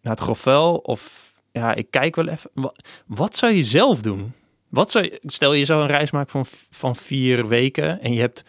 naar 0.00 0.12
het 0.12 0.22
grofvuil. 0.22 0.76
Of 0.76 1.32
ja, 1.52 1.74
ik 1.74 1.90
kijk 1.90 2.16
wel 2.16 2.28
even. 2.28 2.50
Wat, 3.06 3.36
zou 3.36 3.52
je 3.52 3.64
zelf 3.64 4.00
doen? 4.00 4.32
Wat 4.68 4.90
zou 4.90 5.18
stel 5.22 5.52
je 5.52 5.64
zou 5.64 5.82
een 5.82 5.86
reis 5.86 6.10
maken 6.10 6.30
van, 6.30 6.44
van 6.70 6.96
vier 6.96 7.48
weken 7.48 8.00
en 8.00 8.12
je 8.12 8.20
hebt 8.20 8.44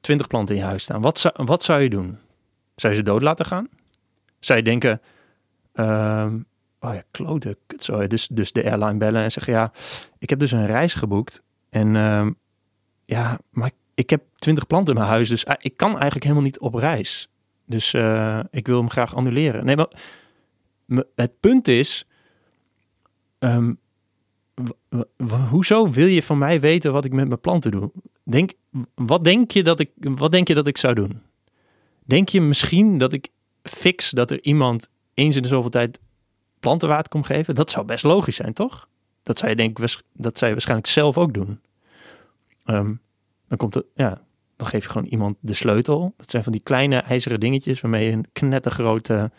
twintig 0.00 0.26
planten 0.26 0.54
in 0.54 0.60
je 0.60 0.66
huis 0.66 0.82
staan. 0.82 1.00
Wat 1.00 1.18
zou, 1.18 1.34
wat 1.36 1.62
zou 1.62 1.80
je 1.80 1.90
doen? 1.90 2.18
Zou 2.74 2.92
je 2.92 2.98
ze 2.98 3.04
dood 3.04 3.22
laten 3.22 3.46
gaan? 3.46 3.68
Zou 4.40 4.58
je 4.58 4.64
denken, 4.64 5.00
um, 5.74 6.46
oh 6.80 6.94
ja, 6.94 7.02
klote, 7.10 7.58
zo. 7.78 8.06
Dus, 8.06 8.28
dus 8.28 8.52
de 8.52 8.64
airline 8.64 8.98
bellen 8.98 9.22
en 9.22 9.32
zeggen, 9.32 9.52
ja, 9.52 9.72
ik 10.18 10.30
heb 10.30 10.38
dus 10.38 10.52
een 10.52 10.66
reis 10.66 10.94
geboekt 10.94 11.42
en 11.70 11.94
um, 11.94 12.36
ja, 13.04 13.38
maar 13.50 13.70
ik 13.94 14.10
heb 14.10 14.22
twintig 14.36 14.66
planten 14.66 14.94
in 14.94 15.00
mijn 15.00 15.12
huis, 15.12 15.28
dus 15.28 15.44
ik 15.58 15.76
kan 15.76 15.90
eigenlijk 15.90 16.22
helemaal 16.22 16.44
niet 16.44 16.58
op 16.58 16.74
reis. 16.74 17.28
Dus 17.66 17.92
uh, 17.92 18.40
ik 18.50 18.66
wil 18.66 18.78
hem 18.78 18.90
graag 18.90 19.14
annuleren. 19.14 19.64
Nee, 19.64 19.76
maar 19.76 21.04
het 21.14 21.40
punt 21.40 21.68
is, 21.68 22.06
um, 23.38 23.78
hoezo 25.50 25.90
wil 25.90 26.06
je 26.06 26.22
van 26.22 26.38
mij 26.38 26.60
weten 26.60 26.92
wat 26.92 27.04
ik 27.04 27.12
met 27.12 27.28
mijn 27.28 27.40
planten 27.40 27.70
doe? 27.70 27.90
Denk, 28.30 28.52
wat, 28.94 29.24
denk 29.24 29.50
je 29.50 29.62
dat 29.62 29.80
ik, 29.80 29.90
wat 29.96 30.32
denk 30.32 30.48
je 30.48 30.54
dat 30.54 30.66
ik 30.66 30.78
zou 30.78 30.94
doen? 30.94 31.20
Denk 32.04 32.28
je 32.28 32.40
misschien 32.40 32.98
dat 32.98 33.12
ik 33.12 33.28
fix 33.62 34.10
dat 34.10 34.30
er 34.30 34.42
iemand 34.42 34.88
eens 35.14 35.36
in 35.36 35.42
de 35.42 35.48
zoveel 35.48 35.70
tijd 35.70 36.00
plantenwater 36.60 37.08
komt 37.08 37.26
geven? 37.26 37.54
Dat 37.54 37.70
zou 37.70 37.86
best 37.86 38.04
logisch 38.04 38.36
zijn, 38.36 38.52
toch? 38.52 38.88
Dat 39.22 39.38
zou 39.38 39.50
je, 39.50 39.56
denk 39.56 39.78
dat 40.12 40.38
zou 40.38 40.46
je 40.46 40.52
waarschijnlijk 40.52 40.88
zelf 40.88 41.18
ook 41.18 41.34
doen. 41.34 41.60
Um, 42.64 43.00
dan 43.48 43.58
komt 43.58 43.82
ja, 43.94 44.22
dan 44.56 44.66
geef 44.66 44.82
je 44.82 44.90
gewoon 44.90 45.08
iemand 45.08 45.34
de 45.40 45.54
sleutel. 45.54 46.14
Dat 46.16 46.30
zijn 46.30 46.42
van 46.42 46.52
die 46.52 46.60
kleine 46.60 46.96
ijzeren 46.96 47.40
dingetjes 47.40 47.80
waarmee 47.80 48.06
je 48.06 48.12
een 48.12 48.26
knettergrote, 48.32 49.30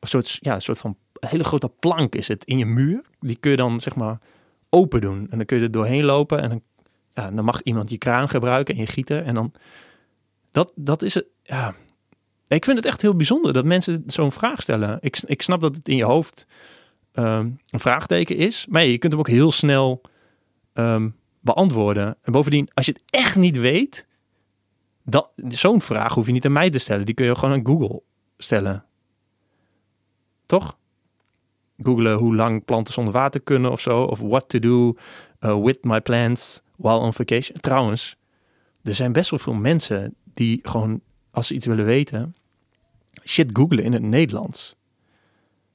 soort, 0.00 0.38
ja, 0.40 0.54
een 0.54 0.62
soort 0.62 0.78
van 0.78 0.96
hele 1.20 1.44
grote 1.44 1.68
plank 1.78 2.14
is 2.14 2.28
het 2.28 2.44
in 2.44 2.58
je 2.58 2.66
muur. 2.66 3.02
Die 3.20 3.36
kun 3.36 3.50
je 3.50 3.56
dan 3.56 3.80
zeg 3.80 3.94
maar 3.94 4.18
open 4.68 5.00
doen. 5.00 5.26
En 5.30 5.36
dan 5.36 5.46
kun 5.46 5.56
je 5.56 5.62
er 5.62 5.70
doorheen 5.70 6.04
lopen 6.04 6.40
en 6.42 6.48
dan, 6.48 6.62
dan 7.14 7.44
mag 7.44 7.62
iemand 7.62 7.90
je 7.90 7.98
kraan 7.98 8.28
gebruiken 8.28 8.74
en 8.74 8.80
je 8.80 8.86
gieten. 8.86 9.24
En 9.24 9.34
dan, 9.34 9.52
dat, 10.52 10.72
dat 10.74 11.02
is 11.02 11.14
het, 11.14 11.26
ja. 11.42 11.74
Ik 12.48 12.64
vind 12.64 12.76
het 12.76 12.86
echt 12.86 13.02
heel 13.02 13.16
bijzonder 13.16 13.52
dat 13.52 13.64
mensen 13.64 14.02
zo'n 14.06 14.32
vraag 14.32 14.62
stellen. 14.62 14.98
Ik, 15.00 15.22
ik 15.26 15.42
snap 15.42 15.60
dat 15.60 15.76
het 15.76 15.88
in 15.88 15.96
je 15.96 16.04
hoofd 16.04 16.46
um, 17.12 17.58
een 17.70 17.80
vraagteken 17.80 18.36
is. 18.36 18.66
Maar 18.68 18.84
je 18.84 18.98
kunt 18.98 19.12
hem 19.12 19.20
ook 19.20 19.28
heel 19.28 19.52
snel 19.52 20.00
um, 20.74 21.16
beantwoorden. 21.40 22.16
En 22.22 22.32
bovendien, 22.32 22.68
als 22.74 22.86
je 22.86 22.92
het 22.92 23.02
echt 23.06 23.36
niet 23.36 23.60
weet, 23.60 24.06
zo'n 25.46 25.80
vraag 25.80 26.14
hoef 26.14 26.26
je 26.26 26.32
niet 26.32 26.44
aan 26.44 26.52
mij 26.52 26.70
te 26.70 26.78
stellen. 26.78 27.06
Die 27.06 27.14
kun 27.14 27.26
je 27.26 27.34
gewoon 27.34 27.54
aan 27.54 27.66
Google 27.66 28.02
stellen. 28.38 28.84
Toch? 30.46 30.78
Googelen 31.78 32.18
hoe 32.18 32.34
lang 32.34 32.64
planten 32.64 32.94
zonder 32.94 33.12
water 33.12 33.40
kunnen 33.40 33.70
of 33.70 33.80
zo. 33.80 34.02
Of 34.02 34.20
what 34.20 34.48
to 34.48 34.58
do 34.58 34.94
uh, 35.40 35.62
with 35.62 35.84
my 35.84 36.00
plants 36.00 36.62
while 36.80 36.98
on 36.98 37.12
vacation. 37.12 37.60
Trouwens, 37.60 38.16
er 38.82 38.94
zijn 38.94 39.12
best 39.12 39.30
wel 39.30 39.38
veel 39.38 39.52
mensen 39.52 40.14
die 40.34 40.58
gewoon, 40.62 41.00
als 41.30 41.46
ze 41.46 41.54
iets 41.54 41.66
willen 41.66 41.84
weten, 41.84 42.34
shit 43.24 43.50
googelen 43.52 43.84
in 43.84 43.92
het 43.92 44.02
Nederlands. 44.02 44.74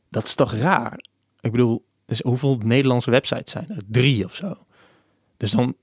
Dat 0.09 0.23
is 0.23 0.35
toch 0.35 0.53
raar? 0.53 1.05
Ik 1.39 1.51
bedoel, 1.51 1.85
dus 2.05 2.19
hoeveel 2.19 2.57
Nederlandse 2.63 3.11
websites 3.11 3.51
zijn 3.51 3.69
er? 3.69 3.81
Drie 3.87 4.25
of 4.25 4.35
zo. 4.35 4.57
Dus 5.37 5.51
dan, 5.51 5.75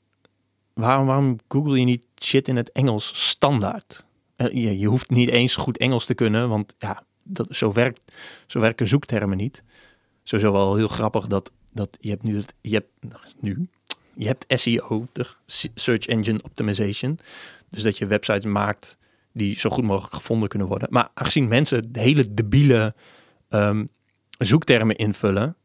waarom, 0.73 1.07
waarom 1.07 1.39
google 1.49 1.79
je 1.79 1.85
niet 1.85 2.07
shit 2.23 2.49
in 2.49 2.57
het 2.57 2.73
Engels 2.73 3.29
standaard? 3.29 4.05
Je, 4.37 4.79
je 4.79 4.87
hoeft 4.87 5.11
niet 5.11 5.29
eens 5.29 5.57
goed 5.57 5.79
Engels 5.79 6.07
te 6.07 6.15
kunnen, 6.15 6.49
want 6.49 6.75
ja, 6.79 7.03
dat, 7.23 7.47
zo, 7.51 7.73
werkt, 7.73 8.13
zo 8.47 8.61
werken 8.61 8.89
zoektermen 8.89 9.37
niet. 9.37 9.63
Sowieso 10.23 10.53
wel 10.53 10.77
heel 10.77 10.89
grappig 10.89 11.27
dat, 11.27 11.51
dat 11.73 11.99
je 12.01 12.11
hebt 12.11 12.23
nu, 12.23 12.43
je 12.61 12.75
hebt 12.75 12.91
nu, 13.41 13.69
je 14.15 14.27
hebt 14.27 14.45
SEO, 14.49 15.07
de 15.13 15.27
Search 15.75 16.07
Engine 16.07 16.43
Optimization. 16.43 17.19
Dus 17.69 17.83
dat 17.83 17.99
je 17.99 18.07
websites 18.07 18.45
maakt 18.45 18.97
die 19.33 19.59
zo 19.59 19.71
goed 19.71 19.85
mogelijk 19.85 20.15
gevonden 20.15 20.49
kunnen 20.49 20.69
worden. 20.69 20.89
Maar 20.91 21.09
aangezien 21.15 21.49
mensen 21.49 21.89
hele 21.93 22.35
debiele 22.35 22.95
um, 23.49 23.89
zoektermen 24.39 24.97
invullen, 24.97 25.57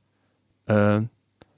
uh, 0.65 0.97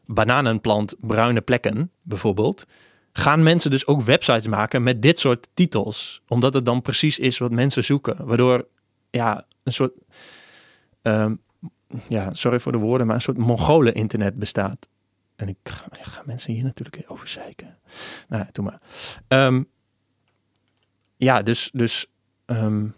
bananenplant, 0.06 0.95
bruine 0.99 1.41
plekken 1.41 1.91
bijvoorbeeld, 2.02 2.65
gaan 3.12 3.43
mensen 3.43 3.71
dus 3.71 3.88
ook 3.88 4.02
websites 4.02 4.47
maken 4.47 4.84
met 4.84 5.02
dit 5.02 5.19
soort 5.19 5.47
titels. 5.54 6.21
Omdat 6.28 6.54
het 6.54 6.65
dan 6.65 6.82
precies 6.82 7.19
is 7.19 7.38
wat 7.38 7.52
mensen 7.52 7.84
zoeken. 7.84 8.25
Waardoor 8.25 8.67
ja, 9.10 9.45
een 9.63 9.73
soort, 9.73 9.93
um, 11.02 11.41
ja, 12.08 12.34
sorry 12.34 12.60
voor 12.60 12.71
de 12.71 12.78
woorden, 12.78 13.08
maar 13.08 13.15
een 13.15 13.21
soort 13.21 13.38
Mongolen-internet 13.38 14.36
bestaat. 14.36 14.88
En 15.39 15.47
ik 15.47 15.58
ga, 15.63 15.88
mensen 16.25 16.54
hier 16.54 16.63
natuurlijk 16.63 17.04
over 17.08 17.28
zeiken. 17.28 17.78
Nou, 18.28 18.45
doe 18.52 18.65
maar. 18.65 18.82
Um, 19.28 19.67
ja, 21.17 21.41
dus, 21.41 21.69
dus 21.73 22.06
um, 22.45 22.95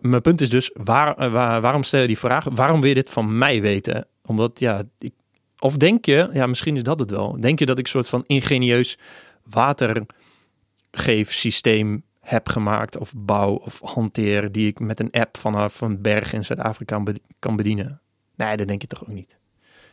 mijn 0.00 0.20
punt 0.20 0.40
is 0.40 0.50
dus, 0.50 0.70
waar, 0.74 1.30
waar, 1.30 1.60
waarom 1.60 1.82
stel 1.82 2.00
je 2.00 2.06
die 2.06 2.18
vraag? 2.18 2.44
Waarom 2.44 2.80
wil 2.80 2.88
je 2.88 2.94
dit 2.94 3.10
van 3.10 3.38
mij 3.38 3.60
weten? 3.60 4.06
Omdat, 4.22 4.58
ja, 4.58 4.82
ik, 4.98 5.14
of 5.58 5.76
denk 5.76 6.04
je, 6.04 6.28
ja, 6.32 6.46
misschien 6.46 6.76
is 6.76 6.82
dat 6.82 6.98
het 6.98 7.10
wel. 7.10 7.40
Denk 7.40 7.58
je 7.58 7.66
dat 7.66 7.78
ik 7.78 7.84
een 7.84 7.90
soort 7.90 8.08
van 8.08 8.24
ingenieus 8.26 8.98
watergeefsysteem 9.44 12.04
heb 12.20 12.48
gemaakt 12.48 12.96
of 12.96 13.12
bouw 13.16 13.54
of 13.54 13.80
hanteer 13.80 14.52
die 14.52 14.66
ik 14.66 14.78
met 14.78 15.00
een 15.00 15.10
app 15.10 15.36
vanaf 15.36 15.80
een 15.80 16.02
berg 16.02 16.32
in 16.32 16.44
Zuid-Afrika 16.44 17.02
kan 17.38 17.56
bedienen? 17.56 18.00
Nee, 18.34 18.56
dat 18.56 18.68
denk 18.68 18.80
je 18.80 18.86
toch 18.86 19.02
ook 19.02 19.08
niet. 19.08 19.38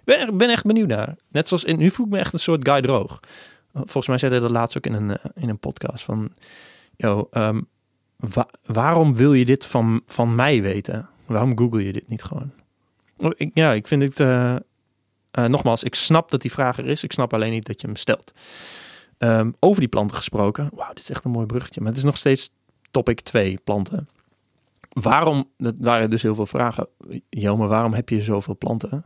Ben, 0.04 0.38
ben 0.38 0.50
echt 0.50 0.66
benieuwd 0.66 0.88
naar. 0.88 1.16
Net 1.28 1.48
zoals 1.48 1.64
in, 1.64 1.78
nu 1.78 1.90
voel 1.90 2.06
ik 2.06 2.12
me 2.12 2.20
echt 2.20 2.34
een 2.34 2.40
soort 2.40 2.68
guy 2.68 2.82
droog. 2.82 3.20
Volgens 3.74 4.08
mij 4.08 4.18
zei 4.18 4.32
hij 4.32 4.42
dat 4.42 4.52
laatst 4.52 4.78
ook 4.78 4.86
in 4.86 4.94
een, 4.94 5.18
eh, 5.18 5.26
in 5.36 5.50
een 5.50 5.60
podcast 5.60 6.04
van, 6.04 6.34
yo, 6.96 7.30
um, 7.32 7.68
waarom 8.66 9.16
wil 9.16 9.34
je 9.34 9.46
dit 9.46 9.66
van, 9.66 10.02
van 10.06 10.36
mij 10.36 10.62
weten? 10.62 11.10
Waarom 11.26 11.58
google 11.58 11.86
je 11.86 11.94
dit 11.94 12.10
niet 12.10 12.24
gewoon? 12.24 12.52
Oh, 13.18 13.32
ja, 13.54 13.74
ik 13.74 13.88
vind 13.88 14.04
het, 14.04 14.20
uh, 14.20 14.56
uh, 15.40 15.46
nogmaals, 15.46 15.84
ik 15.84 15.96
snap 15.96 16.32
dat 16.32 16.42
die 16.42 16.52
vraag 16.52 16.78
er 16.78 16.88
is. 16.88 17.04
Ik 17.04 17.12
snap 17.12 17.34
alleen 17.34 17.52
niet 17.52 17.66
dat 17.66 17.82
je 17.82 17.88
hem 17.88 17.96
stelt. 17.96 18.32
Um, 19.18 19.56
over 19.60 19.80
die 19.80 19.90
planten 19.90 20.18
gesproken. 20.18 20.70
Wauw, 20.74 20.88
dit 20.88 21.00
is 21.00 21.10
echt 21.10 21.26
een 21.26 21.32
mooi 21.32 21.46
bruggetje. 21.46 21.80
Maar 21.80 21.90
het 21.90 21.98
is 21.98 22.04
nog 22.04 22.18
steeds 22.18 22.50
topic 22.92 23.20
2, 23.20 23.60
planten. 23.64 24.08
Waarom, 24.90 25.50
dat 25.58 25.80
waren 25.80 26.10
dus 26.10 26.22
heel 26.22 26.36
veel 26.36 26.46
vragen. 26.46 26.88
Jelmer, 27.30 27.68
waarom 27.68 27.94
heb 27.94 28.10
je 28.10 28.22
zoveel 28.22 28.58
planten? 28.58 29.06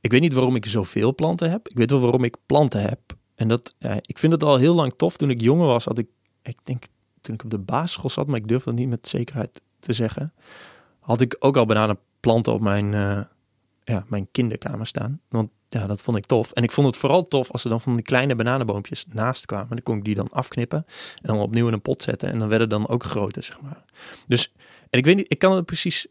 Ik 0.00 0.10
weet 0.10 0.20
niet 0.20 0.32
waarom 0.32 0.56
ik 0.56 0.66
zoveel 0.66 1.14
planten 1.14 1.50
heb. 1.50 1.68
Ik 1.68 1.76
weet 1.76 1.90
wel 1.90 2.00
waarom 2.00 2.24
ik 2.24 2.36
planten 2.46 2.82
heb. 2.82 3.00
En 3.34 3.48
dat, 3.48 3.74
ik 4.00 4.18
vind 4.18 4.32
het 4.32 4.42
al 4.42 4.56
heel 4.56 4.74
lang 4.74 4.92
tof. 4.96 5.16
Toen 5.16 5.30
ik 5.30 5.40
jonger 5.40 5.66
was, 5.66 5.84
had 5.84 5.98
ik, 5.98 6.08
ik 6.42 6.58
denk 6.62 6.84
toen 7.20 7.34
ik 7.34 7.44
op 7.44 7.50
de 7.50 7.58
basisschool 7.58 8.10
zat, 8.10 8.26
maar 8.26 8.36
ik 8.36 8.48
durf 8.48 8.64
dat 8.64 8.74
niet 8.74 8.88
met 8.88 9.08
zekerheid 9.08 9.60
te 9.78 9.92
zeggen, 9.92 10.32
had 11.00 11.20
ik 11.20 11.36
ook 11.38 11.56
al 11.56 11.66
bananenplanten 11.66 12.52
op 12.52 12.60
mijn, 12.60 12.92
uh, 12.92 13.20
ja, 13.84 14.04
mijn 14.08 14.28
kinderkamer 14.30 14.86
staan. 14.86 15.20
Want 15.28 15.50
ja, 15.68 15.86
dat 15.86 16.00
vond 16.00 16.16
ik 16.16 16.26
tof. 16.26 16.52
En 16.52 16.62
ik 16.62 16.72
vond 16.72 16.86
het 16.86 16.96
vooral 16.96 17.28
tof 17.28 17.50
als 17.50 17.64
er 17.64 17.70
dan 17.70 17.80
van 17.80 17.94
die 17.94 18.04
kleine 18.04 18.34
bananenboompjes 18.34 19.06
naast 19.08 19.46
kwamen. 19.46 19.68
Dan 19.68 19.82
kon 19.82 19.96
ik 19.96 20.04
die 20.04 20.14
dan 20.14 20.30
afknippen 20.30 20.84
en 21.14 21.28
dan 21.28 21.38
opnieuw 21.38 21.66
in 21.66 21.72
een 21.72 21.82
pot 21.82 22.02
zetten. 22.02 22.30
En 22.30 22.38
dan 22.38 22.48
werden 22.48 22.68
dan 22.68 22.88
ook 22.88 23.04
groter, 23.04 23.42
zeg 23.42 23.60
maar. 23.60 23.84
Dus, 24.26 24.52
en 24.90 24.98
ik 24.98 25.04
weet 25.04 25.16
niet, 25.16 25.32
ik 25.32 25.38
kan 25.38 25.56
het 25.56 25.64
precies 25.64 26.06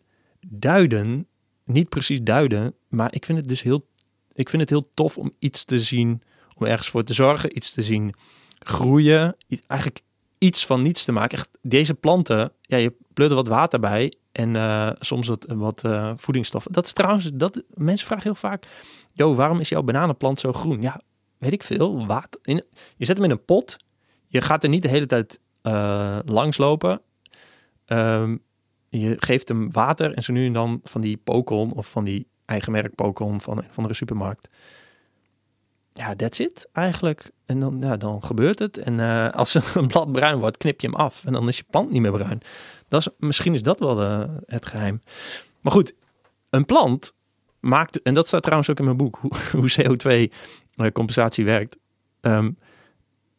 duiden, 0.48 1.28
niet 1.68 1.90
precies 1.90 2.22
duiden, 2.22 2.74
maar 2.88 3.14
ik 3.14 3.26
vind 3.26 3.38
het 3.38 3.48
dus 3.48 3.62
heel, 3.62 3.88
ik 4.34 4.50
vind 4.50 4.62
het 4.62 4.72
heel 4.72 4.92
tof 4.94 5.18
om 5.18 5.32
iets 5.40 5.66
te 5.66 5.80
zien, 5.80 6.22
om 6.56 6.66
ergens 6.66 6.90
voor 6.90 7.04
te 7.04 7.14
zorgen, 7.14 7.58
iets 7.58 7.72
te 7.72 7.82
zien 7.82 8.14
groeien. 8.60 9.36
Eigenlijk 9.68 10.02
iets 10.38 10.66
van 10.66 10.82
niets 10.82 11.06
te 11.06 11.12
maken. 11.12 11.38
Echt, 11.38 11.50
deze 11.62 11.94
planten, 11.94 12.52
ja, 12.62 12.78
je 12.78 12.94
pleur 13.14 13.30
er 13.30 13.36
wat 13.36 13.48
water 13.48 13.80
bij 13.80 14.14
en 14.32 14.56
eh, 14.56 14.92
soms 15.00 15.28
wat, 15.28 15.46
wat 15.48 15.84
uh, 15.86 16.14
voedingsstoffen. 16.16 16.72
Dat 16.72 16.86
is 16.86 16.94
trouwens, 16.94 17.30
dat, 17.34 17.64
mensen 17.74 18.08
vragen 18.08 18.24
heel 18.24 18.36
vaak, 18.36 18.68
joh, 19.14 19.36
waarom 19.36 19.60
is 19.60 19.70
jouw 19.70 19.84
bananenplant 19.84 20.40
zo 20.40 20.54
groen? 20.54 20.82
Ja, 20.82 21.02
weet 21.38 21.54
ik 21.54 21.64
veel, 21.64 22.08
water. 22.08 22.40
In, 22.44 22.64
je 22.98 23.06
zet 23.06 23.16
hem 23.16 23.26
in 23.26 23.32
een 23.32 23.46
pot, 23.46 23.78
je 24.28 24.42
gaat 24.42 24.64
er 24.64 24.70
niet 24.70 24.82
de 24.82 24.88
hele 24.88 25.06
tijd 25.06 25.40
uh, 25.64 26.20
langs 26.26 26.58
lopen. 26.58 27.02
Um, 27.88 28.42
je 28.90 29.16
geeft 29.20 29.48
hem 29.48 29.72
water 29.72 30.14
en 30.14 30.24
zo 30.24 30.34
nu 30.34 30.46
en 30.46 30.54
dan 30.54 30.80
van 30.84 31.02
die 31.02 31.18
Pokon 31.18 31.72
of 31.72 31.90
van 31.90 32.04
die 32.04 32.28
eigen 32.46 32.72
merk 32.72 32.96
Pokon 32.96 33.42
van 33.42 33.64
een 33.76 33.96
supermarkt. 33.96 34.50
Ja, 35.98 36.16
that's 36.16 36.40
it 36.40 36.68
eigenlijk. 36.74 37.32
En 37.46 37.60
dan, 37.60 37.78
ja, 37.80 37.98
dan 37.98 38.24
gebeurt 38.24 38.60
het. 38.60 38.78
En 38.78 38.94
uh, 38.94 39.30
als 39.30 39.54
een 39.76 39.88
blad 39.88 40.12
bruin 40.12 40.40
wordt, 40.40 40.58
knip 40.58 40.82
je 40.82 40.88
hem 40.88 40.96
af. 40.96 41.26
En 41.26 41.34
dan 41.34 41.48
is 41.48 41.58
je 41.58 41.64
plant 41.70 41.90
niet 41.90 42.02
meer 42.02 42.12
bruin. 42.12 42.42
Dat 42.88 43.02
is, 43.02 43.10
misschien 43.18 43.54
is 43.54 43.64
dat 43.64 43.80
wel 43.80 43.96
de, 43.96 44.28
het 44.46 44.66
geheim. 44.66 45.02
Maar 45.62 45.72
goed, 45.72 45.94
een 46.50 46.66
plant 46.66 47.14
maakt, 47.60 48.02
en 48.02 48.14
dat 48.14 48.28
staat 48.28 48.42
trouwens 48.42 48.70
ook 48.70 48.80
in 48.80 48.86
mijn 48.86 48.98
boek, 48.98 49.20
hoe, 49.22 49.32
hoe 49.52 49.72
CO2-compensatie 49.82 51.46
werkt. 51.46 51.78
Um, 52.22 52.58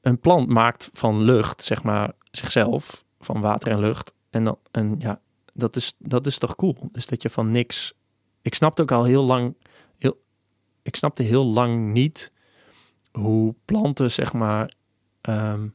een 0.01 0.21
plant 0.21 0.49
maakt 0.49 0.91
van 0.93 1.23
lucht, 1.23 1.65
zeg 1.65 1.83
maar, 1.83 2.11
zichzelf, 2.31 3.05
van 3.21 3.41
water 3.41 3.73
en 3.73 3.81
lucht. 3.81 4.13
En, 4.31 4.45
dan, 4.45 4.59
en 4.71 4.95
ja, 4.99 5.21
dat 5.59 5.77
is, 5.77 5.95
dat 5.99 6.27
is 6.27 6.39
toch 6.39 6.57
cool. 6.57 6.77
Dus 6.93 7.07
dat 7.07 7.23
je 7.23 7.31
van 7.31 7.51
niks. 7.51 7.93
Ik 8.43 8.55
snapte 8.55 8.83
ook 8.83 8.93
al 8.93 9.05
heel 9.05 9.25
lang. 9.25 9.55
Heel, 9.97 10.21
ik 10.83 10.97
snapte 10.97 11.23
heel 11.23 11.45
lang 11.45 11.93
niet 11.93 12.33
hoe 13.13 13.55
planten, 13.65 14.11
zeg 14.11 14.33
maar. 14.33 14.73
Um, 15.29 15.75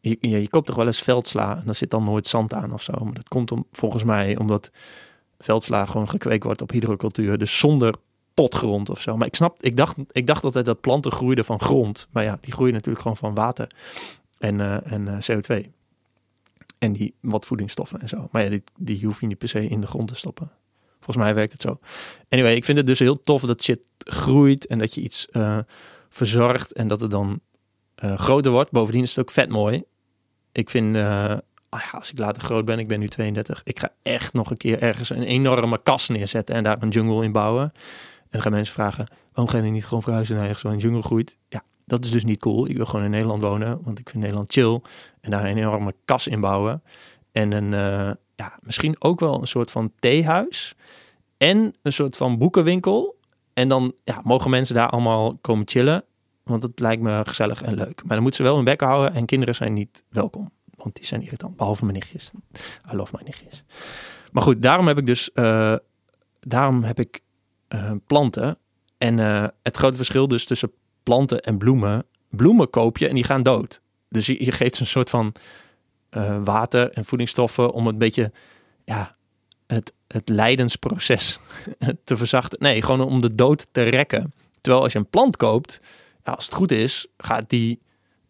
je, 0.00 0.16
je, 0.20 0.48
koopt 0.48 0.66
toch 0.66 0.76
wel 0.76 0.86
eens 0.86 1.02
veldsla 1.02 1.56
en 1.56 1.62
daar 1.64 1.74
zit 1.74 1.90
dan 1.90 2.04
nooit 2.04 2.26
zand 2.26 2.52
aan 2.54 2.72
of 2.72 2.82
zo. 2.82 2.92
Maar 3.04 3.14
dat 3.14 3.28
komt 3.28 3.52
om, 3.52 3.66
volgens 3.72 4.04
mij 4.04 4.36
omdat 4.36 4.70
veldsla 5.38 5.86
gewoon 5.86 6.08
gekweekt 6.08 6.44
wordt 6.44 6.62
op 6.62 6.70
hydrocultuur. 6.70 7.38
Dus 7.38 7.58
zonder 7.58 7.94
potgrond 8.34 8.90
of 8.90 9.00
zo. 9.00 9.16
Maar 9.16 9.26
ik 9.26 9.34
snap, 9.34 9.62
ik 9.62 9.76
dacht, 9.76 9.96
ik 10.10 10.26
dacht 10.26 10.44
altijd 10.44 10.66
dat 10.66 10.80
planten 10.80 11.12
groeiden 11.12 11.44
van 11.44 11.60
grond. 11.60 12.08
Maar 12.10 12.24
ja, 12.24 12.38
die 12.40 12.52
groeien 12.52 12.72
natuurlijk 12.72 13.02
gewoon 13.02 13.16
van 13.16 13.34
water 13.34 13.70
en, 14.38 14.58
uh, 14.58 14.92
en 14.92 15.06
uh, 15.06 15.16
CO2. 15.16 15.70
En 16.78 16.92
die 16.92 17.14
wat 17.20 17.46
voedingsstoffen 17.46 18.00
en 18.00 18.08
zo. 18.08 18.28
Maar 18.30 18.42
ja, 18.42 18.48
die, 18.48 18.62
die 18.78 19.04
hoef 19.04 19.20
je 19.20 19.26
niet 19.26 19.38
per 19.38 19.48
se 19.48 19.68
in 19.68 19.80
de 19.80 19.86
grond 19.86 20.08
te 20.08 20.14
stoppen. 20.14 20.50
Volgens 21.00 21.26
mij 21.26 21.34
werkt 21.34 21.52
het 21.52 21.60
zo. 21.60 21.78
Anyway, 22.28 22.54
ik 22.54 22.64
vind 22.64 22.78
het 22.78 22.86
dus 22.86 22.98
heel 22.98 23.22
tof 23.22 23.42
dat 23.42 23.62
shit 23.62 23.80
groeit 23.98 24.66
en 24.66 24.78
dat 24.78 24.94
je 24.94 25.00
iets 25.00 25.26
uh, 25.32 25.58
verzorgt 26.08 26.72
en 26.72 26.88
dat 26.88 27.00
het 27.00 27.10
dan 27.10 27.40
uh, 28.04 28.18
groter 28.18 28.52
wordt. 28.52 28.70
Bovendien 28.70 29.02
is 29.02 29.10
het 29.10 29.18
ook 29.18 29.30
vet 29.30 29.48
mooi. 29.48 29.84
Ik 30.52 30.70
vind, 30.70 30.96
oh 31.70 31.80
ja, 31.80 31.90
als 31.90 32.10
ik 32.10 32.18
later 32.18 32.42
groot 32.42 32.64
ben, 32.64 32.78
ik 32.78 32.88
ben 32.88 33.00
nu 33.00 33.08
32, 33.08 33.60
ik 33.64 33.78
ga 33.78 33.92
echt 34.02 34.32
nog 34.32 34.50
een 34.50 34.56
keer 34.56 34.82
ergens 34.82 35.10
een 35.10 35.22
enorme 35.22 35.82
kas 35.82 36.08
neerzetten 36.08 36.54
en 36.54 36.62
daar 36.62 36.82
een 36.82 36.88
jungle 36.88 37.24
in 37.24 37.32
bouwen. 37.32 37.62
En 37.62 38.28
dan 38.30 38.42
gaan 38.42 38.52
mensen 38.52 38.74
vragen, 38.74 39.06
waarom 39.32 39.54
ga 39.54 39.64
je 39.64 39.70
niet 39.70 39.86
gewoon 39.86 40.02
verhuizen 40.02 40.34
naar 40.34 40.44
ergens 40.44 40.60
zo'n 40.60 40.78
jungle 40.78 41.02
groeit? 41.02 41.36
Ja, 41.48 41.62
dat 41.86 42.04
is 42.04 42.10
dus 42.10 42.24
niet 42.24 42.40
cool. 42.40 42.68
Ik 42.68 42.76
wil 42.76 42.86
gewoon 42.86 43.04
in 43.04 43.10
Nederland 43.10 43.42
wonen, 43.42 43.82
want 43.82 43.98
ik 43.98 44.10
vind 44.10 44.22
Nederland 44.22 44.52
chill. 44.52 44.80
En 45.20 45.30
daar 45.30 45.44
een 45.44 45.56
enorme 45.56 45.94
kas 46.04 46.26
in 46.26 46.40
bouwen. 46.40 46.82
En 47.32 47.52
een, 47.52 47.72
uh, 47.72 48.14
ja, 48.34 48.58
misschien 48.62 48.96
ook 48.98 49.20
wel 49.20 49.40
een 49.40 49.46
soort 49.46 49.70
van 49.70 49.92
theehuis. 49.98 50.74
En 51.36 51.74
een 51.82 51.92
soort 51.92 52.16
van 52.16 52.38
boekenwinkel. 52.38 53.18
En 53.52 53.68
dan 53.68 53.94
ja, 54.04 54.20
mogen 54.24 54.50
mensen 54.50 54.74
daar 54.74 54.88
allemaal 54.88 55.36
komen 55.40 55.68
chillen. 55.68 56.04
Want 56.42 56.62
het 56.62 56.80
lijkt 56.80 57.02
me 57.02 57.22
gezellig 57.26 57.62
en 57.62 57.74
leuk. 57.74 58.02
Maar 58.02 58.14
dan 58.14 58.22
moeten 58.22 58.36
ze 58.36 58.42
wel 58.42 58.56
hun 58.56 58.64
bek 58.64 58.80
houden. 58.80 59.14
En 59.14 59.26
kinderen 59.26 59.54
zijn 59.54 59.72
niet 59.72 60.04
welkom. 60.08 60.50
Want 60.74 60.94
die 60.94 61.06
zijn 61.06 61.22
irritant. 61.22 61.56
Behalve 61.56 61.84
mijn 61.84 61.96
nichtjes. 61.96 62.30
I 62.92 62.96
love 62.96 63.12
mijn 63.12 63.24
nichtjes. 63.24 63.64
Maar 64.32 64.42
goed, 64.42 64.62
daarom 64.62 64.86
heb 64.86 64.98
ik 64.98 65.06
dus... 65.06 65.30
Uh, 65.34 65.76
daarom 66.40 66.82
heb 66.82 67.00
ik 67.00 67.20
uh, 67.68 67.92
planten. 68.06 68.58
En 68.98 69.18
het 69.62 69.76
grote 69.76 69.96
verschil 69.96 70.28
dus 70.28 70.44
tussen 70.44 70.72
planten 71.06 71.40
en 71.40 71.58
bloemen. 71.58 72.04
Bloemen 72.30 72.70
koop 72.70 72.98
je 72.98 73.08
en 73.08 73.14
die 73.14 73.24
gaan 73.24 73.42
dood. 73.42 73.80
Dus 74.08 74.26
je, 74.26 74.52
geeft 74.52 74.74
ze 74.74 74.80
een 74.80 74.86
soort 74.86 75.10
van 75.10 75.34
uh, 76.10 76.44
water 76.44 76.90
en 76.90 77.04
voedingsstoffen 77.04 77.72
om 77.72 77.86
een 77.86 77.98
beetje 77.98 78.32
ja, 78.84 79.16
het, 79.66 79.92
het 80.08 80.28
lijdensproces 80.28 81.38
te 82.04 82.16
verzachten. 82.16 82.58
Nee, 82.60 82.82
gewoon 82.82 83.00
om 83.00 83.20
de 83.20 83.34
dood 83.34 83.66
te 83.72 83.82
rekken. 83.82 84.32
Terwijl 84.60 84.82
als 84.82 84.92
je 84.92 84.98
een 84.98 85.10
plant 85.10 85.36
koopt, 85.36 85.80
ja, 86.24 86.32
als 86.32 86.44
het 86.44 86.54
goed 86.54 86.70
is, 86.70 87.06
gaat 87.16 87.48
die, 87.48 87.80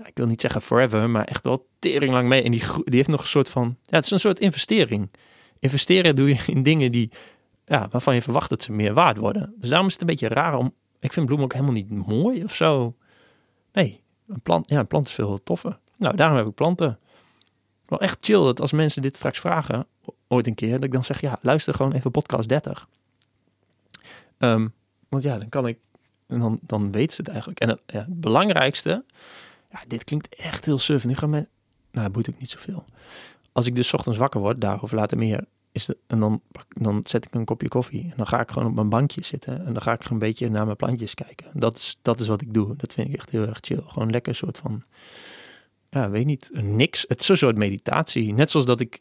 ik 0.05 0.17
wil 0.17 0.27
niet 0.27 0.41
zeggen 0.41 0.63
forever, 0.63 1.11
maar 1.11 1.25
echt 1.25 1.45
wel 1.45 1.67
tering 1.79 2.13
lang 2.13 2.29
mee. 2.29 2.43
En 2.43 2.51
die, 2.51 2.63
die 2.85 2.97
heeft 2.97 3.09
nog 3.09 3.21
een 3.21 3.27
soort 3.27 3.49
van, 3.49 3.77
ja, 3.83 3.97
het 3.97 4.05
is 4.05 4.11
een 4.11 4.21
soort 4.21 4.39
investering. 4.39 5.11
Investeren 5.59 6.15
doe 6.15 6.29
je 6.29 6.43
in 6.47 6.63
dingen 6.63 6.93
die, 6.93 7.11
ja, 7.65 7.89
waarvan 7.91 8.15
je 8.15 8.23
verwacht 8.23 8.51
dat 8.51 8.63
ze 8.63 8.73
meer 8.73 8.95
waard 8.95 9.17
worden. 9.17 9.55
Dus 9.59 9.69
daarom 9.69 9.87
is 9.87 9.93
het 9.93 10.03
een 10.03 10.09
beetje 10.09 10.29
raar 10.29 10.55
om 10.55 10.75
ik 10.99 11.13
vind 11.13 11.27
bloemen 11.27 11.45
ook 11.45 11.53
helemaal 11.53 11.75
niet 11.75 11.91
mooi 11.91 12.45
of 12.45 12.55
zo. 12.55 12.97
Nee, 13.73 14.03
een 14.29 14.41
plant, 14.41 14.69
ja, 14.69 14.79
een 14.79 14.87
plant 14.87 15.07
is 15.07 15.13
veel 15.13 15.43
toffer. 15.43 15.79
Nou, 15.97 16.17
daarom 16.17 16.37
heb 16.37 16.47
ik 16.47 16.55
planten. 16.55 16.99
Wel 17.87 18.01
echt 18.01 18.19
chill 18.21 18.45
dat 18.45 18.61
als 18.61 18.73
mensen 18.73 19.03
dit 19.03 19.17
straks 19.17 19.39
vragen, 19.39 19.87
ooit 20.29 20.47
een 20.47 20.55
keer, 20.55 20.73
dat 20.73 20.85
ik 20.85 20.93
dan 20.93 21.05
zeg, 21.05 21.21
ja, 21.21 21.39
luister 21.43 21.75
gewoon 21.75 21.93
even 21.93 22.11
podcast 22.11 22.49
30. 22.49 22.89
Um, 24.39 24.75
want 25.09 25.23
ja, 25.23 25.39
dan 25.39 25.49
kan 25.49 25.67
ik, 25.67 25.79
dan, 26.27 26.59
dan 26.63 26.93
weet 26.93 27.13
ze 27.13 27.21
het 27.21 27.31
eigenlijk. 27.31 27.61
En 27.61 27.69
het, 27.69 27.81
ja, 27.87 27.99
het 27.99 28.21
belangrijkste, 28.21 29.05
ja, 29.71 29.83
dit 29.87 30.05
klinkt 30.05 30.35
echt 30.35 30.65
heel 30.65 30.79
suf. 30.79 31.05
Nu 31.05 31.15
gaan 31.15 31.31
mensen, 31.31 31.51
nou, 31.91 32.05
het 32.05 32.13
boeit 32.13 32.31
ook 32.31 32.39
niet 32.39 32.51
zoveel. 32.51 32.85
Als 33.53 33.67
ik 33.67 33.77
dus 33.77 33.93
ochtends 33.95 34.19
wakker 34.19 34.41
word, 34.41 34.61
daarover 34.61 34.97
later 34.97 35.19
meer, 35.19 35.45
is 35.77 35.89
en 36.07 36.21
dan, 36.21 36.43
dan 36.69 37.01
zet 37.05 37.25
ik 37.25 37.35
een 37.35 37.45
kopje 37.45 37.69
koffie 37.69 38.03
en 38.03 38.13
dan 38.17 38.27
ga 38.27 38.41
ik 38.41 38.51
gewoon 38.51 38.69
op 38.69 38.75
mijn 38.75 38.89
bankje 38.89 39.25
zitten 39.25 39.67
en 39.67 39.73
dan 39.73 39.83
ga 39.83 39.93
ik 39.93 40.05
een 40.05 40.19
beetje 40.19 40.51
naar 40.51 40.65
mijn 40.65 40.77
plantjes 40.77 41.15
kijken. 41.15 41.47
Dat 41.53 41.77
is, 41.77 41.99
dat 42.03 42.21
is 42.21 42.27
wat 42.29 42.41
ik 42.41 42.55
doe. 42.55 42.77
Dat 42.77 42.93
vind 42.93 43.09
ik 43.09 43.15
echt 43.15 43.31
heel 43.31 43.47
erg 43.47 43.59
chill. 43.61 43.83
Gewoon 43.87 44.11
lekker 44.11 44.33
een 44.33 44.39
soort 44.39 44.59
van, 44.59 44.83
ja, 45.89 46.11
weet 46.11 46.27
niet, 46.27 46.51
niks. 46.53 47.05
Het 47.09 47.21
is 47.21 47.29
een 47.29 47.37
soort 47.37 47.57
meditatie. 47.57 48.33
Net 48.33 48.51
zoals 48.51 48.67
dat 48.67 48.81
ik 48.81 49.01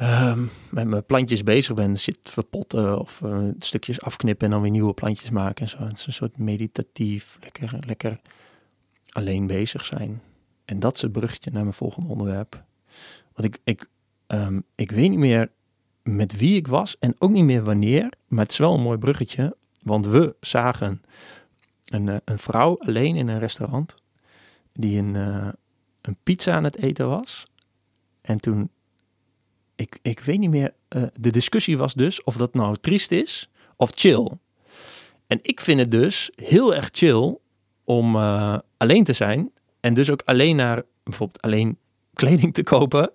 um, 0.00 0.50
met 0.70 0.86
mijn 0.86 1.04
plantjes 1.04 1.42
bezig 1.42 1.74
ben, 1.74 1.98
zit 1.98 2.18
verpotten 2.22 2.98
of 2.98 3.20
uh, 3.20 3.48
stukjes 3.58 4.00
afknippen 4.00 4.46
en 4.46 4.52
dan 4.52 4.62
weer 4.62 4.70
nieuwe 4.70 4.94
plantjes 4.94 5.30
maken 5.30 5.64
en 5.64 5.70
zo. 5.70 5.78
Het 5.78 5.98
is 5.98 6.06
een 6.06 6.12
soort 6.12 6.38
meditatief, 6.38 7.38
lekker, 7.40 7.78
lekker 7.86 8.20
alleen 9.08 9.46
bezig 9.46 9.84
zijn. 9.84 10.22
En 10.64 10.80
dat 10.80 10.94
is 10.94 11.02
het 11.02 11.12
bruggetje 11.12 11.50
naar 11.50 11.62
mijn 11.62 11.74
volgende 11.74 12.08
onderwerp. 12.08 12.64
Want 13.34 13.54
ik, 13.54 13.60
ik 13.64 13.88
Um, 14.26 14.64
ik 14.74 14.90
weet 14.90 15.10
niet 15.10 15.18
meer 15.18 15.50
met 16.02 16.36
wie 16.36 16.56
ik 16.56 16.66
was 16.66 16.98
en 16.98 17.14
ook 17.18 17.30
niet 17.30 17.44
meer 17.44 17.64
wanneer, 17.64 18.12
maar 18.28 18.42
het 18.42 18.52
is 18.52 18.58
wel 18.58 18.74
een 18.74 18.82
mooi 18.82 18.98
bruggetje, 18.98 19.56
want 19.82 20.06
we 20.06 20.36
zagen 20.40 21.02
een, 21.84 22.06
uh, 22.06 22.16
een 22.24 22.38
vrouw 22.38 22.78
alleen 22.78 23.16
in 23.16 23.28
een 23.28 23.38
restaurant 23.38 23.94
die 24.72 24.98
een, 24.98 25.14
uh, 25.14 25.48
een 26.00 26.16
pizza 26.22 26.54
aan 26.54 26.64
het 26.64 26.76
eten 26.76 27.08
was. 27.08 27.46
En 28.20 28.40
toen, 28.40 28.70
ik, 29.74 29.98
ik 30.02 30.20
weet 30.20 30.38
niet 30.38 30.50
meer, 30.50 30.74
uh, 30.88 31.02
de 31.20 31.30
discussie 31.30 31.78
was 31.78 31.94
dus 31.94 32.22
of 32.22 32.36
dat 32.36 32.54
nou 32.54 32.76
triest 32.76 33.10
is 33.10 33.50
of 33.76 33.92
chill. 33.94 34.30
En 35.26 35.38
ik 35.42 35.60
vind 35.60 35.80
het 35.80 35.90
dus 35.90 36.30
heel 36.34 36.74
erg 36.74 36.88
chill 36.92 37.36
om 37.84 38.16
alleen 38.76 39.04
te 39.04 39.12
zijn 39.12 39.50
en 39.80 39.94
dus 39.94 40.10
ook 40.10 40.22
alleen 40.24 40.56
naar 40.56 40.82
bijvoorbeeld 41.02 41.42
alleen 41.42 41.78
kleding 42.14 42.54
te 42.54 42.62
kopen 42.62 43.10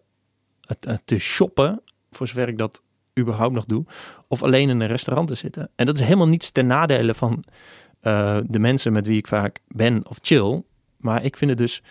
te 1.05 1.19
shoppen, 1.19 1.81
voor 2.11 2.27
zover 2.27 2.47
ik 2.47 2.57
dat 2.57 2.81
überhaupt 3.19 3.53
nog 3.53 3.65
doe, 3.65 3.85
of 4.27 4.43
alleen 4.43 4.69
in 4.69 4.79
een 4.79 4.87
restaurant 4.87 5.27
te 5.27 5.35
zitten. 5.35 5.69
En 5.75 5.85
dat 5.85 5.97
is 5.97 6.03
helemaal 6.03 6.27
niets 6.27 6.51
ten 6.51 6.67
nadele 6.67 7.13
van 7.13 7.43
uh, 8.01 8.37
de 8.45 8.59
mensen 8.59 8.93
met 8.93 9.05
wie 9.05 9.17
ik 9.17 9.27
vaak 9.27 9.59
ben 9.67 10.07
of 10.07 10.17
chill. 10.21 10.63
Maar 10.97 11.23
ik 11.23 11.37
vind 11.37 11.49
het 11.49 11.59
dus, 11.59 11.81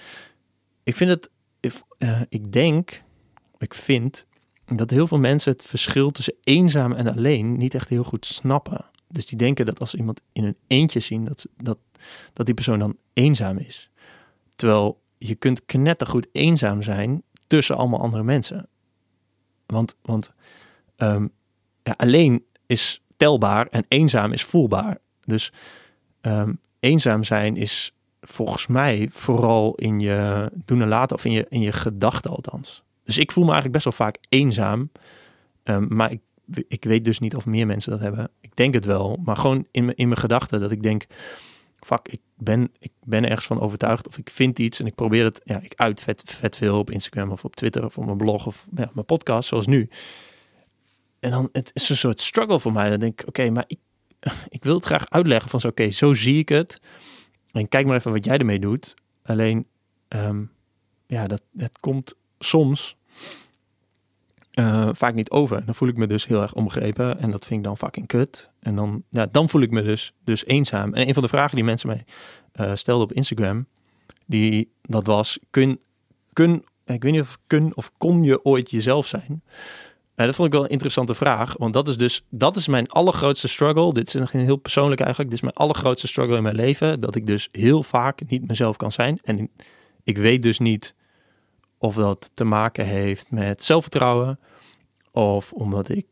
ik 0.83 0.97
vind 0.97 1.11
het, 1.11 1.31
uh, 1.99 2.21
ik 2.29 2.53
denk, 2.53 3.03
ik 3.59 3.75
vind 3.75 4.27
dat 4.67 4.91
heel 4.91 5.07
veel 5.07 5.19
mensen 5.19 5.53
het 5.53 5.63
verschil 5.63 6.11
tussen 6.11 6.35
eenzaam 6.43 6.93
en 6.93 7.17
alleen 7.17 7.57
niet 7.57 7.75
echt 7.75 7.89
heel 7.89 8.05
goed 8.05 8.27
snappen. 8.27 8.85
Dus 9.09 9.27
die 9.27 9.39
denken 9.39 9.67
dat 9.67 9.81
als 9.81 9.95
iemand 9.95 10.21
in 10.33 10.45
een 10.45 10.57
eentje 10.67 11.01
zien, 11.01 11.25
dat, 11.25 11.47
dat, 11.57 11.79
dat 12.33 12.47
die 12.47 12.55
persoon 12.55 12.79
dan 12.79 12.97
eenzaam 13.13 13.59
is. 13.59 13.91
Terwijl 14.55 15.01
je 15.19 15.35
kunt 15.35 15.65
knettergoed 15.67 16.29
eenzaam 16.33 16.83
zijn 16.83 17.23
tussen 17.49 17.77
allemaal 17.77 18.01
andere 18.01 18.23
mensen. 18.23 18.69
Want, 19.67 19.97
want 20.03 20.33
ja, 21.83 21.95
alleen 21.97 22.45
is 22.67 23.03
telbaar 23.17 23.67
en 23.67 23.85
eenzaam 23.89 24.33
is 24.33 24.45
voelbaar. 24.45 24.99
Dus 25.25 25.53
um, 26.21 26.61
eenzaam 26.81 27.25
zijn 27.25 27.57
is 27.57 27.93
volgens 28.21 28.67
mij 28.67 29.09
vooral 29.13 29.75
in 29.75 30.01
je 30.01 30.51
doen 30.65 30.83
en 30.83 30.89
laten 30.89 31.17
of 31.17 31.25
in 31.25 31.33
je, 31.33 31.47
in 31.49 31.61
je 31.61 31.73
gedachten 31.73 32.31
althans. 32.31 32.83
Dus 33.05 33.19
ik 33.19 33.33
voel 33.33 33.45
me 33.45 33.51
eigenlijk 33.51 33.85
best 33.85 33.97
wel 33.97 34.07
vaak 34.07 34.19
eenzaam. 34.29 34.91
Um, 35.65 35.87
maar 35.89 36.13
ik, 36.13 36.21
ik 36.69 36.85
weet 36.85 37.05
dus 37.05 37.19
niet 37.19 37.37
of 37.37 37.47
meer 37.47 37.67
mensen 37.67 37.91
dat 37.91 38.01
hebben. 38.01 38.31
Ik 38.41 38.57
denk 38.57 38.75
het 38.75 38.85
wel, 38.85 39.19
maar 39.25 39.37
gewoon 39.37 39.67
in, 39.71 39.95
in 39.95 40.09
mijn 40.09 40.21
gedachten 40.21 40.61
dat 40.61 40.71
ik 40.71 40.83
denk, 40.83 41.07
fuck, 41.81 42.09
ik, 42.09 42.21
ben, 42.39 42.73
ik 42.79 42.93
ben 43.05 43.25
ergens 43.25 43.47
van 43.47 43.61
overtuigd 43.61 44.09
of 44.09 44.19
ik 44.19 44.31
vind 44.31 44.59
iets 44.59 44.81
en 44.81 44.87
ik 44.87 44.95
probeer 44.95 45.25
het. 45.25 45.41
Ja, 45.45 45.61
ik 45.61 45.73
uit 45.77 46.01
vet, 46.25 46.57
veel 46.57 46.79
op 46.79 46.91
Instagram 46.91 47.31
of 47.31 47.45
op 47.45 47.57
Twitter 47.57 47.85
of 47.85 47.99
op 47.99 48.05
mijn 48.05 48.17
blog 48.17 48.47
of 48.47 48.67
ja, 48.77 48.91
mijn 48.95 49.07
podcast, 49.07 49.49
zoals 49.49 49.67
nu. 49.67 49.89
En 51.21 51.31
dan 51.31 51.49
het 51.53 51.71
is 51.75 51.89
een 51.89 51.97
soort 51.97 52.21
struggle 52.21 52.61
voor 52.61 52.73
mij. 52.73 52.91
Dan 52.91 52.99
denk 52.99 53.21
ik, 53.21 53.29
oké, 53.29 53.51
maar 53.51 53.65
ik, 53.67 53.79
ik 54.49 54.65
wil 54.65 54.75
het 54.75 54.85
graag 54.85 55.11
uitleggen 55.11 55.51
van 55.51 55.61
zo, 55.61 55.69
oké, 55.69 55.91
zo 55.91 56.15
zie 56.15 56.39
ik 56.39 56.49
het. 56.49 56.81
En 57.53 57.69
kijk 57.69 57.87
maar 57.87 57.97
even 57.97 58.13
wat 58.13 58.25
jij 58.25 58.39
ermee 58.39 58.59
doet. 58.59 58.95
Alleen, 59.23 59.67
ehm, 60.09 60.45
ja, 61.07 61.27
dat, 61.27 61.43
het 61.57 61.79
komt 61.81 62.15
soms 62.39 62.97
uh, 64.59 64.89
vaak 64.93 65.15
niet 65.15 65.31
over. 65.31 65.65
Dan 65.65 65.75
voel 65.75 65.89
ik 65.89 65.97
me 65.97 66.07
dus 66.07 66.27
heel 66.27 66.43
erg 66.43 66.55
omgrepen 66.55 67.21
en 67.21 67.31
dat 67.31 67.45
vind 67.45 67.59
ik 67.59 67.67
dan 67.67 67.77
fucking 67.77 68.07
kut. 68.07 68.51
En 68.61 68.75
dan, 68.75 69.03
ja, 69.11 69.27
dan 69.27 69.49
voel 69.49 69.61
ik 69.61 69.71
me 69.71 69.83
dus, 69.83 70.13
dus 70.25 70.47
eenzaam. 70.47 70.95
En 70.95 71.09
een 71.09 71.15
van 71.15 71.23
de 71.23 71.29
vragen 71.29 71.55
die 71.55 71.65
mensen 71.65 71.89
mij 71.89 72.05
uh, 72.61 72.75
stelden 72.75 73.05
op 73.05 73.13
Instagram, 73.13 73.67
die, 74.27 74.73
dat 74.83 75.07
was, 75.07 75.39
kun, 75.51 75.81
kun, 76.33 76.65
ik 76.85 77.03
weet 77.03 77.13
niet 77.13 77.21
of 77.21 77.39
kun 77.47 77.73
of 77.75 77.93
kon 77.99 78.23
je 78.23 78.45
ooit 78.45 78.71
jezelf 78.71 79.07
zijn? 79.07 79.43
Uh, 80.17 80.27
dat 80.27 80.35
vond 80.35 80.49
ik 80.49 80.55
wel 80.55 80.65
een 80.65 80.71
interessante 80.71 81.15
vraag, 81.15 81.55
want 81.59 81.73
dat 81.73 81.89
is 81.89 81.97
dus, 81.97 82.25
dat 82.31 82.57
is 82.57 82.69
mijn 82.69 82.89
allergrootste 82.89 83.49
struggle. 83.49 83.93
Dit 83.95 84.15
is 84.15 84.31
heel 84.31 84.57
persoonlijk 84.57 85.01
eigenlijk. 85.01 85.31
Dit 85.31 85.39
is 85.39 85.45
mijn 85.45 85.57
allergrootste 85.57 86.07
struggle 86.07 86.37
in 86.37 86.43
mijn 86.43 86.55
leven, 86.55 87.01
dat 87.01 87.15
ik 87.15 87.27
dus 87.27 87.49
heel 87.53 87.83
vaak 87.83 88.21
niet 88.29 88.49
mezelf 88.49 88.77
kan 88.77 88.93
zijn. 88.93 89.19
En 89.23 89.51
ik 90.05 90.19
weet 90.19 90.43
dus 90.43 90.59
niet 90.59 90.95
of 91.79 91.95
dat 91.95 92.31
te 92.35 92.45
maken 92.45 92.87
heeft 92.87 93.31
met 93.31 93.63
zelfvertrouwen. 93.63 94.39
Of 95.11 95.53
omdat 95.53 95.89
ik 95.89 96.07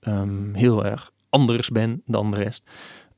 um, 0.00 0.54
heel 0.54 0.84
erg 0.84 1.12
anders 1.28 1.68
ben 1.68 2.02
dan 2.06 2.30
de 2.30 2.36
rest. 2.36 2.70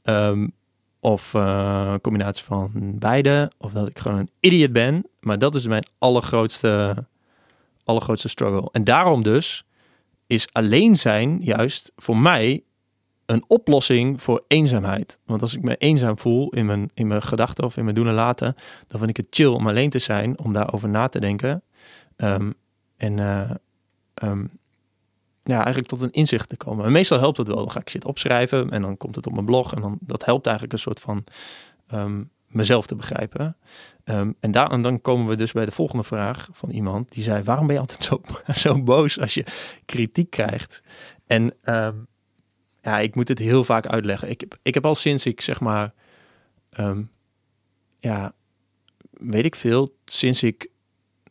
Um, 0.03 0.53
of 1.01 1.35
uh, 1.35 1.89
een 1.93 2.01
combinatie 2.01 2.45
van 2.45 2.71
beide. 2.99 3.53
Of 3.59 3.73
dat 3.73 3.89
ik 3.89 3.99
gewoon 3.99 4.19
een 4.19 4.31
idiot 4.41 4.73
ben. 4.73 5.07
Maar 5.21 5.39
dat 5.39 5.55
is 5.55 5.67
mijn 5.67 5.87
allergrootste, 5.99 7.05
allergrootste 7.85 8.29
struggle. 8.29 8.69
En 8.73 8.85
daarom 8.85 9.23
dus 9.23 9.65
is 10.27 10.49
alleen 10.53 10.97
zijn 10.97 11.39
juist 11.41 11.93
voor 11.97 12.17
mij 12.17 12.63
een 13.27 13.45
oplossing 13.47 14.23
voor 14.23 14.45
eenzaamheid. 14.49 15.19
Want 15.25 15.43
als 15.43 15.55
ik 15.55 15.63
me 15.63 15.77
eenzaam 15.77 16.19
voel 16.19 16.51
in 16.51 16.67
mijn, 16.67 16.91
in 16.95 17.07
mijn 17.07 17.23
gedachten 17.23 17.65
of 17.65 17.77
in 17.77 17.85
mijn 17.85 17.97
doen 17.97 18.09
en 18.09 18.15
laten, 18.15 18.55
dan 18.87 18.99
vind 18.99 19.11
ik 19.11 19.17
het 19.17 19.27
chill 19.31 19.47
om 19.47 19.69
alleen 19.69 19.91
te 19.91 19.99
zijn, 19.99 20.39
om 20.39 20.53
daarover 20.53 20.89
na 20.89 21.09
te 21.09 21.21
denken. 21.21 21.63
Um, 22.23 22.55
en 22.97 23.19
uh, 23.19 23.51
um, 24.23 24.51
ja, 25.43 25.57
eigenlijk 25.57 25.89
tot 25.89 26.01
een 26.01 26.13
inzicht 26.13 26.49
te 26.49 26.57
komen. 26.57 26.85
En 26.85 26.93
meestal 26.93 27.19
helpt 27.19 27.37
het 27.37 27.47
wel. 27.47 27.57
Dan 27.57 27.71
ga 27.71 27.81
ik 27.81 27.91
shit 27.91 28.05
opschrijven 28.05 28.71
en 28.71 28.83
dan 28.83 28.97
komt 28.97 29.17
het 29.17 29.27
op 29.27 29.33
mijn 29.33 29.45
blog. 29.45 29.75
En 29.75 29.81
dan 29.81 29.99
dat 30.01 30.25
helpt 30.25 30.47
eigenlijk 30.47 30.75
een 30.75 30.83
soort 30.83 31.01
van 31.01 31.25
um, 31.95 32.31
mezelf 32.47 32.87
te 32.87 32.95
begrijpen. 32.95 33.57
En, 34.05 34.37
dan 34.83 35.01
komen 35.01 35.27
we 35.27 35.37
dus 35.37 35.53
bij 35.53 35.65
de 35.65 35.73
volgende 35.73 36.05
vraag 36.05 36.49
van 36.53 36.71
iemand 36.71 37.13
die 37.13 37.23
zei: 37.23 37.43
Waarom 37.43 37.67
ben 37.67 37.75
je 37.75 37.81
altijd 37.81 38.03
zo, 38.03 38.21
zo 38.69 38.83
boos 38.83 39.21
als 39.21 39.35
je 39.35 39.45
kritiek 39.85 40.31
krijgt? 40.31 40.83
En 41.27 41.55
ja, 42.83 42.99
ik 42.99 43.15
moet 43.15 43.29
het 43.29 43.39
heel 43.39 43.65
vaak 43.65 43.87
uitleggen. 43.87 44.31
Ik 44.31 44.41
heb, 44.41 44.59
ik 44.63 44.75
heb 44.75 44.87
al 44.87 44.95
sinds 44.95 45.27
ik 45.27 45.41
zeg 45.41 45.61
maar, 45.61 45.93
ja, 47.99 48.33
weet 49.11 49.45
ik 49.45 49.55
veel, 49.55 49.97
sinds 50.05 50.43
ik 50.43 50.71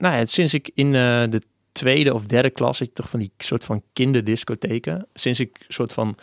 nou 0.01 0.15
ja, 0.15 0.25
sinds 0.25 0.53
ik 0.53 0.71
in 0.73 0.87
uh, 0.87 1.23
de 1.29 1.41
tweede 1.71 2.13
of 2.13 2.25
derde 2.25 2.49
klas, 2.49 2.81
ik 2.81 2.93
toch 2.93 3.09
van 3.09 3.19
die 3.19 3.31
soort 3.37 3.63
van 3.63 3.83
kinderdiscotheken, 3.93 5.07
sinds 5.13 5.39
ik 5.39 5.65
soort 5.67 5.93
van 5.93 6.17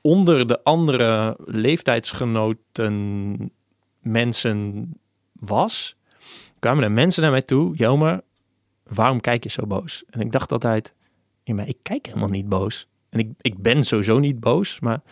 onder 0.00 0.48
de 0.48 0.62
andere 0.62 1.36
leeftijdsgenoten 1.44 3.52
mensen 4.00 4.90
was, 5.32 5.96
kwamen 6.58 6.84
er 6.84 6.92
mensen 6.92 7.22
naar 7.22 7.30
mij 7.30 7.42
toe, 7.42 7.76
Jelmer, 7.76 8.20
waarom 8.82 9.20
kijk 9.20 9.42
je 9.42 9.50
zo 9.50 9.66
boos? 9.66 10.04
En 10.10 10.20
ik 10.20 10.32
dacht 10.32 10.52
altijd, 10.52 10.94
ja, 11.42 11.54
maar 11.54 11.68
ik 11.68 11.78
kijk 11.82 12.06
helemaal 12.06 12.28
niet 12.28 12.48
boos. 12.48 12.88
En 13.08 13.18
ik, 13.18 13.30
ik 13.40 13.62
ben 13.62 13.84
sowieso 13.84 14.18
niet 14.18 14.40
boos, 14.40 14.80
maar 14.80 15.02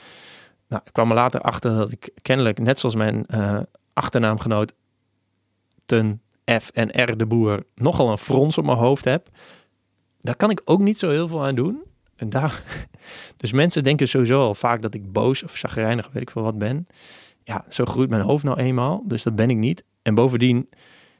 nou, 0.69 0.83
ik 0.85 0.93
kwam 0.93 1.09
er 1.09 1.15
later 1.15 1.41
achter 1.41 1.77
dat 1.77 1.93
ik 1.93 2.11
kennelijk, 2.23 2.59
net 2.59 2.79
zoals 2.79 2.95
mijn 2.95 3.27
uh, 3.35 3.61
achternaamgenoot, 3.93 4.73
ten 5.85 6.21
F 6.59 6.71
en 6.71 7.05
R 7.05 7.17
de 7.17 7.27
boer 7.27 7.67
nogal 7.75 8.11
een 8.11 8.19
frons 8.19 8.59
op 8.59 8.65
mijn 8.65 8.79
hoofd 8.79 9.05
heb. 9.05 9.29
Daar 10.21 10.37
kan 10.37 10.51
ik 10.51 10.63
ook 10.65 10.81
niet 10.81 10.99
zo 10.99 11.11
heel 11.11 11.29
veel 11.29 11.45
aan 11.45 11.55
doen. 11.55 11.83
En 12.17 12.29
daar, 12.29 12.63
dus 13.37 13.53
mensen 13.53 13.85
denken 13.85 14.09
sowieso 14.09 14.41
al 14.41 14.55
vaak 14.55 14.83
dat 14.83 14.95
ik 14.95 15.13
boos 15.13 15.43
of 15.43 15.55
chagrijnig, 15.55 16.09
weet 16.13 16.23
ik 16.23 16.31
veel 16.31 16.43
wat 16.43 16.59
ben. 16.59 16.87
Ja, 17.45 17.65
zo 17.69 17.85
groeit 17.85 18.11
mijn 18.11 18.23
hoofd 18.23 18.45
nou 18.45 18.59
eenmaal. 18.59 19.03
Dus 19.07 19.23
dat 19.23 19.37
ben 19.37 19.51
ik 19.51 19.57
niet. 19.57 19.85
En 20.03 20.15
bovendien, 20.15 20.69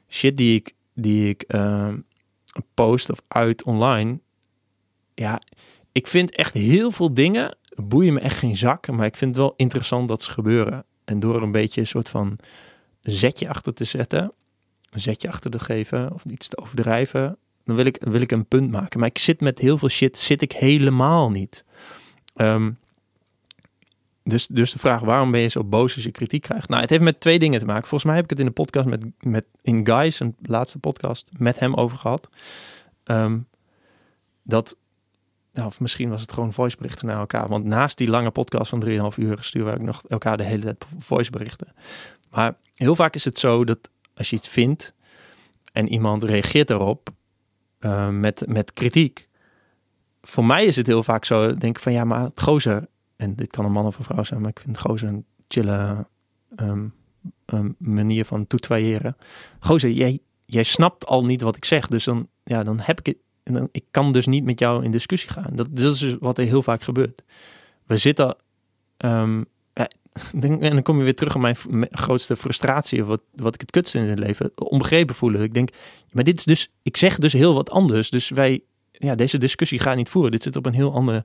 shit 0.09 0.37
die 0.37 0.55
ik, 0.55 0.73
die 0.93 1.29
ik 1.29 1.43
uh, 1.47 1.93
post 2.73 3.09
of 3.09 3.21
uit 3.27 3.63
online. 3.63 4.19
Ja, 5.15 5.41
ik 5.91 6.07
vind 6.07 6.35
echt 6.35 6.53
heel 6.53 6.91
veel 6.91 7.13
dingen 7.13 7.57
boeien 7.83 8.13
me 8.13 8.19
echt 8.19 8.37
geen 8.37 8.57
zak. 8.57 8.87
Maar 8.87 9.05
ik 9.05 9.15
vind 9.15 9.35
het 9.35 9.45
wel 9.45 9.53
interessant 9.55 10.07
dat 10.07 10.21
ze 10.21 10.31
gebeuren. 10.31 10.85
En 11.05 11.19
door 11.19 11.41
een 11.41 11.51
beetje 11.51 11.81
een 11.81 11.87
soort 11.87 12.09
van 12.09 12.37
zetje 13.01 13.49
achter 13.49 13.73
te 13.73 13.83
zetten 13.83 14.33
een 14.91 14.99
zetje 14.99 15.27
achter 15.27 15.51
te 15.51 15.59
geven 15.59 16.13
of 16.13 16.23
iets 16.23 16.47
te 16.47 16.57
overdrijven, 16.57 17.37
dan 17.63 17.75
wil 17.75 17.85
ik, 17.85 17.97
wil 17.99 18.21
ik 18.21 18.31
een 18.31 18.45
punt 18.45 18.71
maken. 18.71 18.99
Maar 18.99 19.09
ik 19.09 19.17
zit 19.17 19.41
met 19.41 19.59
heel 19.59 19.77
veel 19.77 19.89
shit, 19.89 20.17
zit 20.17 20.41
ik 20.41 20.51
helemaal 20.51 21.31
niet. 21.31 21.65
Um, 22.35 22.77
dus, 24.23 24.47
dus 24.47 24.71
de 24.71 24.79
vraag, 24.79 25.01
waarom 25.01 25.31
ben 25.31 25.41
je 25.41 25.47
zo 25.47 25.63
boos 25.63 25.95
als 25.95 26.03
je 26.03 26.11
kritiek 26.11 26.41
krijgt? 26.41 26.69
Nou, 26.69 26.81
het 26.81 26.89
heeft 26.89 27.01
met 27.01 27.19
twee 27.19 27.39
dingen 27.39 27.59
te 27.59 27.65
maken. 27.65 27.87
Volgens 27.87 28.03
mij 28.03 28.15
heb 28.15 28.23
ik 28.23 28.29
het 28.29 28.39
in 28.39 28.45
de 28.45 28.51
podcast 28.51 28.87
met, 28.87 29.05
met 29.19 29.45
in 29.61 29.85
Guys, 29.85 30.19
een 30.19 30.35
laatste 30.41 30.79
podcast, 30.79 31.31
met 31.37 31.59
hem 31.59 31.73
over 31.73 31.97
gehad. 31.97 32.29
Um, 33.05 33.47
dat, 34.43 34.77
nou, 35.53 35.67
of 35.67 35.79
misschien 35.79 36.09
was 36.09 36.21
het 36.21 36.33
gewoon 36.33 36.53
voiceberichten 36.53 37.07
naar 37.07 37.19
elkaar. 37.19 37.47
Want 37.47 37.65
naast 37.65 37.97
die 37.97 38.09
lange 38.09 38.31
podcast 38.31 38.69
van 38.69 38.85
3,5 38.85 39.17
uur 39.17 39.37
sturen 39.39 39.77
we 39.77 39.83
nog 39.83 40.03
elkaar 40.07 40.37
de 40.37 40.43
hele 40.43 40.61
tijd 40.61 40.85
voiceberichten. 40.97 41.73
Maar 42.29 42.55
heel 42.75 42.95
vaak 42.95 43.15
is 43.15 43.25
het 43.25 43.39
zo 43.39 43.63
dat 43.63 43.89
als 44.13 44.29
je 44.29 44.35
iets 44.35 44.47
vindt 44.47 44.93
en 45.71 45.87
iemand 45.87 46.23
reageert 46.23 46.67
daarop 46.67 47.09
uh, 47.79 48.09
met, 48.09 48.43
met 48.47 48.73
kritiek. 48.73 49.29
Voor 50.21 50.45
mij 50.45 50.65
is 50.65 50.75
het 50.75 50.87
heel 50.87 51.03
vaak 51.03 51.25
zo, 51.25 51.55
denk 51.55 51.77
ik 51.77 51.83
van 51.83 51.91
ja, 51.91 52.03
maar 52.03 52.31
gozer, 52.35 52.87
en 53.15 53.35
dit 53.35 53.51
kan 53.51 53.65
een 53.65 53.71
man 53.71 53.85
of 53.85 53.97
een 53.97 54.03
vrouw 54.03 54.23
zijn, 54.23 54.41
maar 54.41 54.49
ik 54.49 54.59
vind 54.59 54.79
gozer 54.79 55.07
een 55.07 55.25
chille 55.47 56.07
um, 56.55 56.93
um, 57.45 57.75
manier 57.77 58.25
van 58.25 58.47
toetwaaieren. 58.47 59.17
Gozer, 59.59 59.89
jij, 59.89 60.19
jij 60.45 60.63
snapt 60.63 61.05
al 61.05 61.25
niet 61.25 61.41
wat 61.41 61.55
ik 61.55 61.65
zeg, 61.65 61.87
dus 61.87 62.03
dan, 62.03 62.27
ja, 62.43 62.63
dan 62.63 62.79
heb 62.79 62.99
ik 62.99 63.05
het, 63.05 63.17
dan, 63.43 63.69
ik 63.71 63.85
kan 63.91 64.11
dus 64.11 64.27
niet 64.27 64.43
met 64.43 64.59
jou 64.59 64.83
in 64.83 64.91
discussie 64.91 65.29
gaan. 65.29 65.55
Dat, 65.55 65.67
dat 65.71 65.91
is 65.93 65.99
dus 65.99 66.15
wat 66.19 66.37
er 66.37 66.45
heel 66.45 66.61
vaak 66.61 66.81
gebeurt. 66.81 67.23
We 67.85 67.97
zitten 67.97 68.35
um, 68.97 69.45
en 70.41 70.59
dan 70.59 70.81
kom 70.81 70.97
je 70.97 71.03
weer 71.03 71.15
terug 71.15 71.35
op 71.35 71.41
mijn 71.41 71.55
grootste 71.91 72.35
frustratie, 72.35 73.01
of 73.01 73.07
wat, 73.07 73.21
wat 73.33 73.53
ik 73.53 73.61
het 73.61 73.71
kutste 73.71 73.97
in 73.97 74.09
het 74.09 74.19
leven, 74.19 74.51
onbegrepen 74.55 75.15
voelen. 75.15 75.41
Ik 75.41 75.53
denk, 75.53 75.69
maar 76.11 76.23
dit 76.23 76.37
is 76.37 76.43
dus, 76.43 76.71
ik 76.83 76.97
zeg 76.97 77.17
dus 77.17 77.33
heel 77.33 77.53
wat 77.53 77.69
anders. 77.69 78.09
Dus 78.09 78.29
wij, 78.29 78.61
ja, 78.91 79.15
deze 79.15 79.37
discussie 79.37 79.79
gaat 79.79 79.95
niet 79.95 80.09
voeren. 80.09 80.31
Dit 80.31 80.43
zit 80.43 80.55
op 80.55 80.65
een 80.65 80.73
heel 80.73 80.93
ander, 80.93 81.23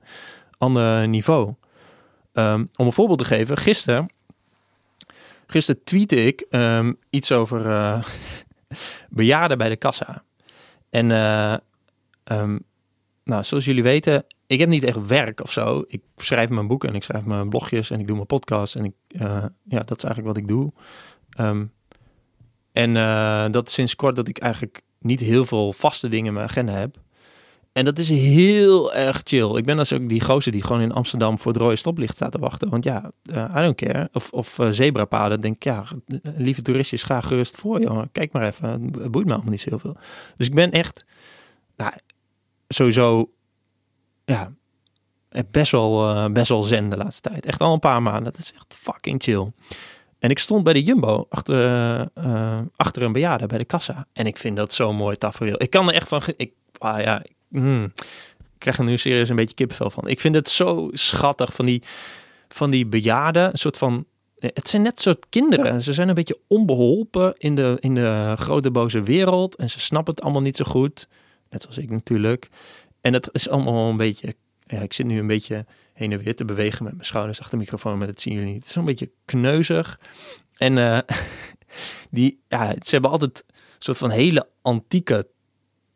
ander 0.57 1.07
niveau. 1.07 1.53
Ehm, 2.33 2.65
om 2.75 2.85
een 2.85 2.93
voorbeeld 2.93 3.19
te 3.19 3.25
geven, 3.25 3.57
gisteren, 3.57 4.09
gisteren 5.47 5.83
tweette 5.83 6.25
ik 6.25 6.45
um, 6.49 6.97
iets 7.09 7.31
over 7.31 7.65
uh, 7.65 8.03
bejaarden 9.09 9.57
bij 9.57 9.69
de 9.69 9.75
kassa. 9.75 10.23
En 10.89 11.09
uh, 11.09 11.57
um, 12.23 12.63
nou, 13.27 13.43
zoals 13.43 13.65
jullie 13.65 13.83
weten, 13.83 14.25
ik 14.47 14.59
heb 14.59 14.69
niet 14.69 14.83
echt 14.83 15.07
werk 15.07 15.41
of 15.41 15.51
zo. 15.51 15.83
Ik 15.87 16.01
schrijf 16.17 16.49
mijn 16.49 16.67
boeken 16.67 16.89
en 16.89 16.95
ik 16.95 17.03
schrijf 17.03 17.25
mijn 17.25 17.49
blogjes 17.49 17.89
en 17.89 17.99
ik 17.99 18.07
doe 18.07 18.15
mijn 18.15 18.27
podcast. 18.27 18.75
En 18.75 18.85
ik, 18.85 18.93
uh, 19.07 19.45
ja, 19.63 19.83
dat 19.83 19.97
is 19.97 20.03
eigenlijk 20.03 20.25
wat 20.25 20.37
ik 20.37 20.47
doe. 20.47 20.71
Um, 21.39 21.71
en 22.71 22.95
uh, 22.95 23.45
dat 23.51 23.69
sinds 23.69 23.95
kort 23.95 24.15
dat 24.15 24.27
ik 24.27 24.37
eigenlijk 24.37 24.81
niet 24.99 25.19
heel 25.19 25.45
veel 25.45 25.73
vaste 25.73 26.07
dingen 26.07 26.25
in 26.25 26.33
mijn 26.33 26.47
agenda 26.47 26.71
heb. 26.71 26.97
En 27.71 27.85
dat 27.85 27.97
is 27.99 28.09
heel 28.09 28.93
erg 28.93 29.21
chill. 29.23 29.55
Ik 29.55 29.65
ben 29.65 29.77
als 29.77 29.93
ook 29.93 30.09
die 30.09 30.21
gozer 30.21 30.51
die 30.51 30.63
gewoon 30.63 30.81
in 30.81 30.91
Amsterdam 30.91 31.39
voor 31.39 31.51
het 31.51 31.61
rode 31.61 31.75
stoplicht 31.75 32.15
staat 32.15 32.31
te 32.31 32.39
wachten. 32.39 32.69
Want 32.69 32.83
ja, 32.83 33.11
uh, 33.31 33.53
I 33.57 33.61
don't 33.61 33.75
care. 33.75 34.09
Of, 34.13 34.31
of 34.31 34.59
uh, 34.59 34.69
zebrapaden. 34.69 35.41
Denk 35.41 35.55
ik, 35.55 35.63
ja, 35.63 35.85
lieve 36.37 36.61
toeristjes, 36.61 37.03
ga 37.03 37.21
gerust 37.21 37.55
voor, 37.55 37.81
jongen. 37.81 38.09
Kijk 38.11 38.31
maar 38.31 38.47
even. 38.47 38.69
Het 38.69 39.11
boeit 39.11 39.25
me 39.25 39.33
allemaal 39.33 39.51
niet 39.51 39.61
zo 39.61 39.69
heel 39.69 39.79
veel. 39.79 39.97
Dus 40.37 40.47
ik 40.47 40.53
ben 40.53 40.71
echt, 40.71 41.05
nou, 41.75 41.93
sowieso 42.67 43.31
ja, 44.25 44.53
best 45.51 45.71
wel, 45.71 46.15
uh, 46.15 46.25
best 46.25 46.49
wel 46.49 46.63
zen 46.63 46.89
de 46.89 46.97
laatste 46.97 47.29
tijd. 47.29 47.45
Echt 47.45 47.61
al 47.61 47.73
een 47.73 47.79
paar 47.79 48.01
maanden. 48.01 48.23
Dat 48.23 48.37
is 48.37 48.53
echt 48.53 48.75
fucking 48.79 49.23
chill. 49.23 49.51
En 50.19 50.29
ik 50.29 50.39
stond 50.39 50.63
bij 50.63 50.73
de 50.73 50.83
Jumbo 50.83 51.25
achter, 51.29 51.99
uh, 52.15 52.57
achter 52.75 53.01
een 53.01 53.11
bejaarde 53.11 53.45
bij 53.45 53.57
de 53.57 53.65
kassa. 53.65 54.07
En 54.13 54.25
ik 54.25 54.37
vind 54.37 54.55
dat 54.55 54.73
zo'n 54.73 54.95
mooi 54.95 55.17
tafereel. 55.17 55.61
Ik 55.61 55.69
kan 55.69 55.87
er 55.87 55.93
echt 55.93 56.07
van... 56.07 56.21
Ik, 56.37 56.51
ah 56.77 57.01
ja, 57.01 57.23
mm, 57.47 57.83
ik 58.37 58.57
krijg 58.57 58.77
er 58.77 58.83
nu 58.83 58.97
serieus 58.97 59.29
een 59.29 59.35
beetje 59.35 59.55
kippenvel 59.55 59.89
van. 59.89 60.07
Ik 60.07 60.19
vind 60.19 60.35
het 60.35 60.49
zo 60.49 60.89
schattig 60.91 61.53
van 61.53 61.65
die, 61.65 61.83
van 62.47 62.69
die 62.69 62.85
bejaarden. 62.85 63.51
Een 63.51 63.57
soort 63.57 63.77
van 63.77 64.05
het 64.39 64.67
zijn 64.67 64.81
net 64.81 65.01
soort 65.01 65.25
kinderen. 65.29 65.81
Ze 65.81 65.93
zijn 65.93 66.09
een 66.09 66.15
beetje 66.15 66.39
onbeholpen 66.47 67.33
in 67.37 67.55
de, 67.55 67.77
in 67.79 67.95
de 67.95 68.33
grote 68.37 68.71
boze 68.71 69.01
wereld. 69.01 69.55
En 69.55 69.69
ze 69.69 69.79
snappen 69.79 70.13
het 70.13 70.23
allemaal 70.23 70.41
niet 70.41 70.57
zo 70.57 70.65
goed. 70.65 71.07
Net 71.49 71.61
zoals 71.61 71.77
ik 71.77 71.89
natuurlijk. 71.89 72.49
En 73.01 73.13
het 73.13 73.29
is 73.31 73.49
allemaal 73.49 73.89
een 73.89 73.97
beetje... 73.97 74.35
Ja, 74.65 74.79
ik 74.79 74.93
zit 74.93 75.05
nu 75.05 75.19
een 75.19 75.27
beetje 75.27 75.65
heen 75.93 76.11
en 76.11 76.19
weer 76.19 76.35
te 76.35 76.45
bewegen 76.45 76.83
met 76.83 76.93
mijn 76.93 77.05
schouders 77.05 77.39
achter 77.39 77.57
de 77.57 77.63
microfoon. 77.63 77.97
Maar 77.97 78.07
dat 78.07 78.21
zien 78.21 78.33
jullie 78.33 78.53
niet. 78.53 78.59
Het 78.59 78.69
is 78.69 78.75
een 78.75 78.85
beetje 78.85 79.11
kneuzig. 79.25 79.99
En 80.57 80.77
uh, 80.77 80.99
die, 82.09 82.39
ja, 82.47 82.71
ze 82.71 82.89
hebben 82.89 83.11
altijd 83.11 83.43
een 83.47 83.55
soort 83.79 83.97
van 83.97 84.09
hele 84.09 84.47
antieke 84.61 85.27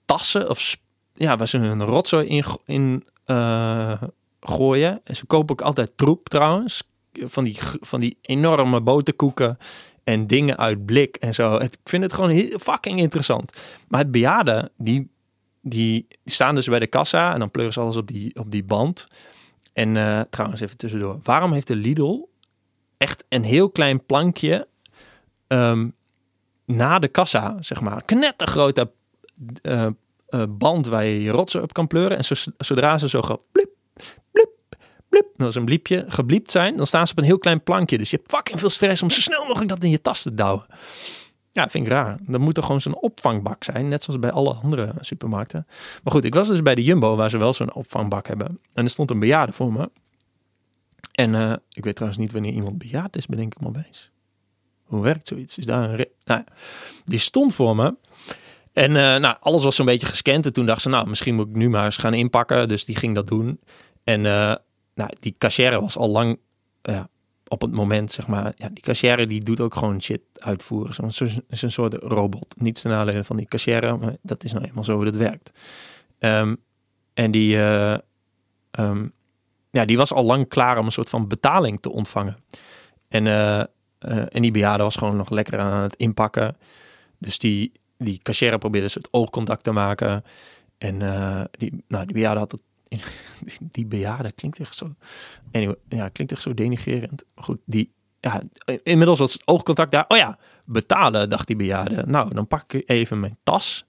tassen. 0.05 0.49
Of 0.49 0.77
ja, 1.13 1.37
waar 1.37 1.47
ze 1.47 1.57
hun 1.57 1.83
rotzooi 1.83 2.27
in, 2.27 2.43
in 2.65 3.07
uh, 3.25 4.01
gooien. 4.39 5.01
En 5.03 5.15
ze 5.15 5.25
kopen 5.25 5.51
ook 5.51 5.65
altijd 5.65 5.91
troep 5.95 6.29
trouwens. 6.29 6.83
Van 7.13 7.43
die, 7.43 7.57
van 7.61 7.99
die 7.99 8.17
enorme 8.21 8.81
boterkoeken 8.81 9.57
en 10.03 10.27
dingen 10.27 10.57
uit 10.57 10.85
blik 10.85 11.15
en 11.15 11.33
zo. 11.33 11.57
ik 11.57 11.77
vind 11.83 12.03
het 12.03 12.13
gewoon 12.13 12.29
heel 12.29 12.59
fucking 12.59 12.99
interessant. 12.99 13.51
Maar 13.87 13.99
het 13.99 14.11
bejaarden, 14.11 14.71
die, 14.77 15.09
die, 15.61 16.07
staan 16.25 16.55
dus 16.55 16.67
bij 16.67 16.79
de 16.79 16.87
kassa 16.87 17.33
en 17.33 17.39
dan 17.39 17.51
pleuren 17.51 17.73
ze 17.73 17.79
alles 17.79 17.97
op 17.97 18.07
die, 18.07 18.35
op 18.35 18.51
die 18.51 18.63
band. 18.63 19.07
En 19.73 19.95
uh, 19.95 20.21
trouwens, 20.21 20.61
even 20.61 20.77
tussendoor. 20.77 21.19
Waarom 21.23 21.53
heeft 21.53 21.67
de 21.67 21.75
Lidl 21.75 22.29
echt 22.97 23.25
een 23.29 23.43
heel 23.43 23.69
klein 23.69 24.05
plankje 24.05 24.67
um, 25.47 25.95
na 26.65 26.99
de 26.99 27.07
kassa, 27.07 27.57
zeg 27.59 27.81
maar? 27.81 28.03
Knettergrote 28.03 28.91
uh, 29.61 29.87
uh, 30.29 30.43
band 30.49 30.87
waar 30.87 31.05
je 31.05 31.21
je 31.21 31.31
rotsen 31.31 31.61
op 31.61 31.73
kan 31.73 31.87
pleuren. 31.87 32.17
En 32.17 32.23
zodra 32.57 32.97
ze 32.97 33.09
zo 33.09 33.21
gaan 33.21 33.39
blip, 33.51 33.69
blip, 34.31 34.49
blip, 35.09 35.41
als 35.41 35.55
een 35.55 35.65
bliepje 35.65 36.05
gebliept 36.07 36.51
zijn, 36.51 36.77
dan 36.77 36.87
staan 36.87 37.05
ze 37.05 37.11
op 37.11 37.17
een 37.17 37.23
heel 37.23 37.39
klein 37.39 37.63
plankje. 37.63 37.97
Dus 37.97 38.09
je 38.09 38.17
hebt 38.17 38.31
fucking 38.31 38.59
veel 38.59 38.69
stress 38.69 39.01
om 39.01 39.09
zo 39.09 39.21
snel 39.21 39.45
mogelijk 39.45 39.69
dat 39.69 39.83
in 39.83 39.89
je 39.89 40.01
tas 40.01 40.21
te 40.21 40.33
douwen. 40.33 40.65
Ja, 41.51 41.69
vind 41.69 41.85
ik 41.85 41.91
raar. 41.91 42.17
Dat 42.21 42.39
moet 42.39 42.53
toch 42.53 42.65
gewoon 42.65 42.81
zo'n 42.81 43.01
opvangbak 43.01 43.63
zijn, 43.63 43.87
net 43.87 44.03
zoals 44.03 44.19
bij 44.19 44.31
alle 44.31 44.53
andere 44.53 44.93
supermarkten. 44.99 45.67
Maar 46.03 46.13
goed, 46.13 46.23
ik 46.23 46.33
was 46.33 46.47
dus 46.47 46.61
bij 46.61 46.75
de 46.75 46.83
Jumbo, 46.83 47.15
waar 47.15 47.29
ze 47.29 47.37
wel 47.37 47.53
zo'n 47.53 47.73
opvangbak 47.73 48.27
hebben. 48.27 48.59
En 48.73 48.83
er 48.83 48.89
stond 48.89 49.11
een 49.11 49.19
bejaarde 49.19 49.53
voor 49.53 49.73
me. 49.73 49.89
En 51.11 51.33
uh, 51.33 51.53
ik 51.69 51.83
weet 51.83 51.95
trouwens 51.95 52.21
niet 52.21 52.31
wanneer 52.31 52.53
iemand 52.53 52.77
bejaard 52.77 53.15
is, 53.15 53.25
bedenk 53.25 53.55
ik 53.55 53.61
maar 53.61 53.85
eens. 53.85 54.11
Hoe 54.83 55.01
werkt 55.01 55.27
zoiets? 55.27 55.57
Is 55.57 55.65
daar 55.65 55.89
een... 55.89 56.07
Nou 56.25 56.43
ja, 56.45 56.53
die 57.05 57.19
stond 57.19 57.53
voor 57.53 57.75
me. 57.75 57.95
En 58.73 58.89
uh, 58.89 58.95
nou, 58.95 59.35
alles 59.39 59.63
was 59.63 59.75
zo'n 59.75 59.85
beetje 59.85 60.07
gescand. 60.07 60.45
En 60.45 60.53
toen 60.53 60.65
dacht 60.65 60.81
ze, 60.81 60.89
nou, 60.89 61.07
misschien 61.07 61.35
moet 61.35 61.47
ik 61.47 61.55
nu 61.55 61.69
maar 61.69 61.85
eens 61.85 61.97
gaan 61.97 62.13
inpakken. 62.13 62.67
Dus 62.67 62.85
die 62.85 62.95
ging 62.95 63.15
dat 63.15 63.27
doen. 63.27 63.59
En 64.03 64.19
uh, 64.19 64.55
nou, 64.95 65.09
die 65.19 65.35
cashier 65.37 65.81
was 65.81 65.97
al 65.97 66.09
lang 66.09 66.39
uh, 66.89 67.03
op 67.51 67.61
het 67.61 67.71
moment, 67.71 68.11
zeg 68.11 68.27
maar. 68.27 68.53
Ja, 68.55 68.69
die 68.69 68.83
cashier 68.83 69.27
die 69.27 69.43
doet 69.43 69.59
ook 69.59 69.75
gewoon 69.75 70.01
shit 70.01 70.21
uitvoeren. 70.37 71.07
Is 71.49 71.61
een 71.61 71.71
soort 71.71 71.93
robot. 71.93 72.55
Niets 72.57 72.81
ten 72.81 72.91
nadele 72.91 73.23
van 73.23 73.37
die 73.37 73.45
cashier, 73.45 73.99
maar 73.99 74.15
dat 74.21 74.43
is 74.43 74.51
nou 74.53 74.65
eenmaal 74.65 74.83
zo 74.83 74.95
hoe 74.95 75.05
dat 75.05 75.15
werkt. 75.15 75.51
Um, 76.19 76.57
en 77.13 77.31
die, 77.31 77.57
um, 78.71 79.11
ja, 79.69 79.85
die 79.85 79.97
was 79.97 80.13
al 80.13 80.23
lang 80.23 80.47
klaar 80.47 80.77
om 80.77 80.85
een 80.85 80.91
soort 80.91 81.09
van 81.09 81.27
betaling 81.27 81.79
te 81.79 81.91
ontvangen. 81.91 82.37
En, 83.07 83.27
en 84.29 84.41
die 84.41 84.51
bejaarde 84.51 84.83
was 84.83 84.95
gewoon 84.95 85.15
nog 85.15 85.29
lekker 85.29 85.59
aan 85.59 85.81
het 85.81 85.95
inpakken. 85.95 86.57
Dus 87.17 87.37
die, 87.37 87.71
die 87.97 88.17
cashier 88.17 88.57
probeerde 88.57 88.89
ze 88.89 88.97
het 88.97 89.07
oogcontact 89.11 89.63
te 89.63 89.71
maken. 89.71 90.23
En 90.77 90.97
die, 91.51 91.83
nou, 91.87 92.05
die 92.05 92.13
bejaarde 92.13 92.39
had 92.39 92.51
het. 92.51 92.61
Die 93.71 93.85
bejaarde 93.85 94.31
klinkt 94.31 94.59
echt 94.59 94.75
zo. 94.75 94.95
Anyway, 95.51 95.75
ja, 95.89 96.09
klinkt 96.09 96.33
echt 96.33 96.41
zo 96.41 96.53
denigerend. 96.53 97.23
Maar 97.35 97.43
goed, 97.43 97.59
die. 97.65 97.93
Ja, 98.19 98.41
inmiddels 98.83 99.19
was 99.19 99.33
het 99.33 99.47
oogcontact 99.47 99.91
daar. 99.91 100.05
Oh 100.07 100.17
ja, 100.17 100.37
betalen, 100.65 101.29
dacht 101.29 101.47
die 101.47 101.55
bejaarde. 101.55 102.03
Nou, 102.07 102.33
dan 102.33 102.47
pak 102.47 102.73
ik 102.73 102.89
even 102.89 103.19
mijn 103.19 103.37
tas. 103.43 103.85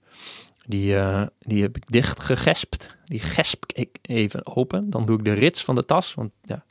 Die, 0.65 0.93
uh, 0.93 1.25
die 1.39 1.61
heb 1.61 1.75
ik 1.75 1.83
dicht 1.87 2.19
gegespt. 2.19 2.95
Die 3.05 3.19
gesp 3.19 3.63
ik 3.73 3.97
even 4.01 4.55
open. 4.55 4.89
Dan 4.89 5.05
doe 5.05 5.17
ik 5.17 5.25
de 5.25 5.33
rits 5.33 5.63
van 5.63 5.75
de 5.75 5.85
tas. 5.85 6.13
Want 6.13 6.31
ja, 6.43 6.63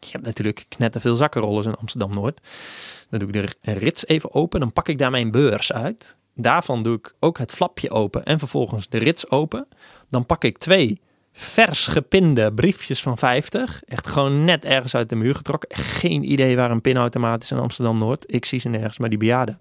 je 0.00 0.08
hebt 0.10 0.24
natuurlijk 0.24 0.66
net 0.78 0.96
veel 0.98 1.16
zakkenrollers 1.16 1.66
in 1.66 1.74
Amsterdam-Noord. 1.74 2.40
Dan 3.10 3.18
doe 3.18 3.28
ik 3.28 3.56
de 3.60 3.72
rits 3.72 4.06
even 4.06 4.34
open. 4.34 4.60
Dan 4.60 4.72
pak 4.72 4.88
ik 4.88 4.98
daar 4.98 5.10
mijn 5.10 5.30
beurs 5.30 5.72
uit. 5.72 6.16
Daarvan 6.34 6.82
doe 6.82 6.96
ik 6.96 7.14
ook 7.20 7.38
het 7.38 7.52
flapje 7.52 7.90
open 7.90 8.24
en 8.24 8.38
vervolgens 8.38 8.88
de 8.88 8.98
rits 8.98 9.30
open. 9.30 9.68
Dan 10.08 10.26
pak 10.26 10.44
ik 10.44 10.58
twee 10.58 11.00
vers 11.40 11.86
gepinde 11.86 12.52
briefjes 12.52 13.02
van 13.02 13.18
50. 13.18 13.82
Echt 13.84 14.06
gewoon 14.06 14.44
net 14.44 14.64
ergens 14.64 14.94
uit 14.94 15.08
de 15.08 15.14
muur 15.14 15.34
getrokken. 15.34 15.76
Geen 15.76 16.30
idee 16.30 16.56
waar 16.56 16.70
een 16.70 16.80
pinautomaat 16.80 17.42
is 17.42 17.50
in 17.50 17.58
Amsterdam-Noord. 17.58 18.24
Ik 18.26 18.44
zie 18.44 18.60
ze 18.60 18.68
nergens, 18.68 18.98
maar 18.98 19.08
die 19.08 19.18
bejaarden, 19.18 19.58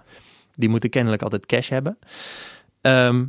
die 0.56 0.70
moeten 0.70 0.90
kennelijk 0.90 1.22
altijd 1.22 1.46
cash 1.46 1.70
hebben. 1.70 1.98
Ehm, 2.82 3.26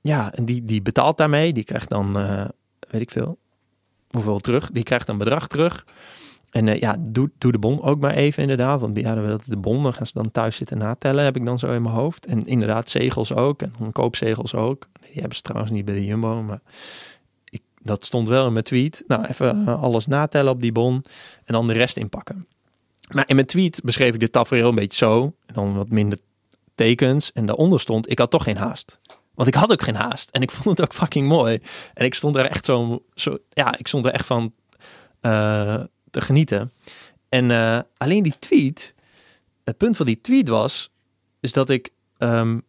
ja, 0.00 0.32
en 0.32 0.44
die, 0.44 0.64
die 0.64 0.82
betaalt 0.82 1.16
daarmee. 1.16 1.52
Die 1.52 1.64
krijgt 1.64 1.88
dan, 1.88 2.20
uh, 2.20 2.44
weet 2.90 3.00
ik 3.00 3.10
veel, 3.10 3.38
hoeveel 4.10 4.38
terug. 4.38 4.70
Die 4.70 4.82
krijgt 4.82 5.08
een 5.08 5.18
bedrag 5.18 5.46
terug. 5.46 5.84
En 6.50 6.66
uh, 6.66 6.80
ja, 6.80 6.96
doe, 6.98 7.30
doe 7.38 7.52
de 7.52 7.58
bon 7.58 7.82
ook 7.82 8.00
maar 8.00 8.14
even 8.14 8.42
inderdaad. 8.42 8.80
Want 8.80 8.96
ja, 8.96 9.14
dat 9.14 9.44
de 9.46 9.56
bon, 9.56 9.82
dan 9.82 9.92
gaan 9.94 10.06
ze 10.06 10.12
dan 10.14 10.30
thuis 10.30 10.56
zitten 10.56 10.78
natellen, 10.78 11.24
heb 11.24 11.36
ik 11.36 11.44
dan 11.44 11.58
zo 11.58 11.72
in 11.72 11.82
mijn 11.82 11.94
hoofd. 11.94 12.26
En 12.26 12.42
inderdaad, 12.42 12.90
zegels 12.90 13.34
ook. 13.34 13.62
En 13.62 13.92
koopzegels 13.92 14.54
ook. 14.54 14.88
Die 15.00 15.20
hebben 15.20 15.36
ze 15.36 15.42
trouwens 15.42 15.72
niet 15.72 15.84
bij 15.84 15.94
de 15.94 16.04
Jumbo, 16.04 16.42
maar 16.42 16.60
dat 17.84 18.04
stond 18.04 18.28
wel 18.28 18.46
in 18.46 18.52
mijn 18.52 18.64
tweet. 18.64 19.04
Nou, 19.06 19.24
even 19.24 19.62
uh, 19.62 19.82
alles 19.82 20.06
natellen 20.06 20.52
op 20.52 20.60
die 20.60 20.72
bon 20.72 21.04
en 21.44 21.54
dan 21.54 21.66
de 21.66 21.72
rest 21.72 21.96
inpakken. 21.96 22.46
Maar 23.08 23.28
in 23.28 23.34
mijn 23.34 23.46
tweet 23.46 23.80
beschreef 23.84 24.14
ik 24.14 24.20
dit 24.20 24.32
tafereel 24.32 24.68
een 24.68 24.74
beetje 24.74 25.06
zo. 25.06 25.34
En 25.46 25.54
dan 25.54 25.74
wat 25.74 25.88
minder 25.88 26.18
tekens. 26.74 27.32
En 27.32 27.46
daaronder 27.46 27.80
stond, 27.80 28.10
ik 28.10 28.18
had 28.18 28.30
toch 28.30 28.42
geen 28.42 28.56
haast. 28.56 28.98
Want 29.34 29.48
ik 29.48 29.54
had 29.54 29.72
ook 29.72 29.82
geen 29.82 29.94
haast. 29.94 30.30
En 30.30 30.42
ik 30.42 30.50
vond 30.56 30.78
het 30.78 30.86
ook 30.86 30.94
fucking 30.94 31.28
mooi. 31.28 31.60
En 31.94 32.04
ik 32.04 32.14
stond 32.14 32.36
er 32.36 32.46
echt 32.46 32.66
zo, 32.66 33.02
zo 33.14 33.38
ja, 33.48 33.78
ik 33.78 33.86
stond 33.86 34.06
er 34.06 34.12
echt 34.12 34.26
van... 34.26 34.52
Uh, 35.20 35.80
te 36.14 36.20
genieten. 36.20 36.72
En 37.28 37.50
uh, 37.50 37.80
alleen 37.96 38.22
die 38.22 38.38
tweet, 38.38 38.94
het 39.64 39.76
punt 39.76 39.96
van 39.96 40.06
die 40.06 40.20
tweet 40.20 40.48
was, 40.48 40.90
is 41.40 41.52
dat 41.52 41.70
ik, 41.70 41.90
um, 42.18 42.62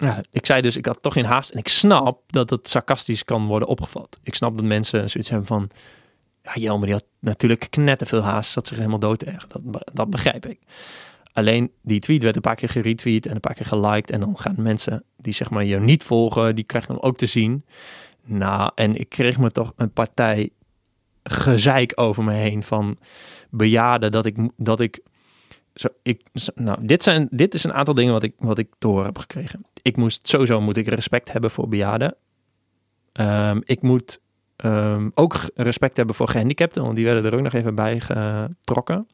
ja, 0.00 0.22
ik 0.30 0.46
zei 0.46 0.62
dus, 0.62 0.76
ik 0.76 0.86
had 0.86 1.02
toch 1.02 1.12
geen 1.12 1.24
haast. 1.24 1.50
En 1.50 1.58
ik 1.58 1.68
snap 1.68 2.22
dat 2.26 2.50
het 2.50 2.68
sarcastisch 2.68 3.24
kan 3.24 3.46
worden 3.46 3.68
opgevat. 3.68 4.18
Ik 4.22 4.34
snap 4.34 4.56
dat 4.56 4.66
mensen 4.66 5.10
zoiets 5.10 5.30
hebben 5.30 5.48
van, 5.48 5.70
ja, 6.42 6.52
Jelmer 6.54 6.86
die 6.86 6.94
had 6.94 7.04
natuurlijk 7.18 7.66
knetterveel 7.70 8.20
haast, 8.22 8.52
zat 8.52 8.66
zich 8.66 8.76
helemaal 8.76 8.98
dood. 8.98 9.24
Dat, 9.48 9.90
dat 9.92 10.10
begrijp 10.10 10.46
ik. 10.46 10.60
Alleen 11.32 11.70
die 11.82 12.00
tweet 12.00 12.22
werd 12.22 12.36
een 12.36 12.42
paar 12.42 12.54
keer 12.54 12.68
geretweet 12.68 13.26
en 13.26 13.34
een 13.34 13.40
paar 13.40 13.54
keer 13.54 13.66
geliked. 13.66 14.10
En 14.10 14.20
dan 14.20 14.38
gaan 14.38 14.54
mensen 14.58 15.04
die 15.16 15.32
zeg 15.32 15.50
maar 15.50 15.64
je 15.64 15.80
niet 15.80 16.02
volgen, 16.02 16.54
die 16.54 16.64
krijgen 16.64 16.94
hem 16.94 17.02
ook 17.02 17.16
te 17.16 17.26
zien. 17.26 17.64
Nou, 18.24 18.70
en 18.74 18.96
ik 18.96 19.08
kreeg 19.08 19.38
me 19.38 19.50
toch 19.50 19.72
een 19.76 19.92
partij 19.92 20.50
gezeik 21.22 21.92
over 21.94 22.24
me 22.24 22.32
heen 22.32 22.62
van 22.62 22.98
bejaarden 23.50 24.12
dat 24.12 24.26
ik 24.26 24.36
dat 24.56 24.80
ik 24.80 25.00
zo, 25.74 25.88
ik, 26.02 26.22
nou, 26.54 26.86
dit, 26.86 27.02
zijn, 27.02 27.28
dit 27.30 27.54
is 27.54 27.64
een 27.64 27.72
aantal 27.72 27.94
dingen 27.94 28.12
wat 28.12 28.22
ik, 28.22 28.34
wat 28.38 28.58
ik 28.58 28.68
door 28.78 29.04
heb 29.04 29.18
gekregen. 29.18 29.64
Ik 29.82 29.96
moest 29.96 30.28
sowieso 30.28 30.60
moet 30.60 30.76
ik 30.76 30.86
respect 30.86 31.32
hebben 31.32 31.50
voor 31.50 31.68
bejaarden. 31.68 32.14
Um, 33.12 33.60
ik 33.64 33.82
moet 33.82 34.20
um, 34.64 35.12
ook 35.14 35.50
respect 35.54 35.96
hebben 35.96 36.14
voor 36.14 36.28
gehandicapten, 36.28 36.82
want 36.82 36.96
die 36.96 37.04
werden 37.04 37.24
er 37.24 37.34
ook 37.34 37.42
nog 37.42 37.52
even 37.52 37.74
bij 37.74 38.00
getrokken. 38.00 39.06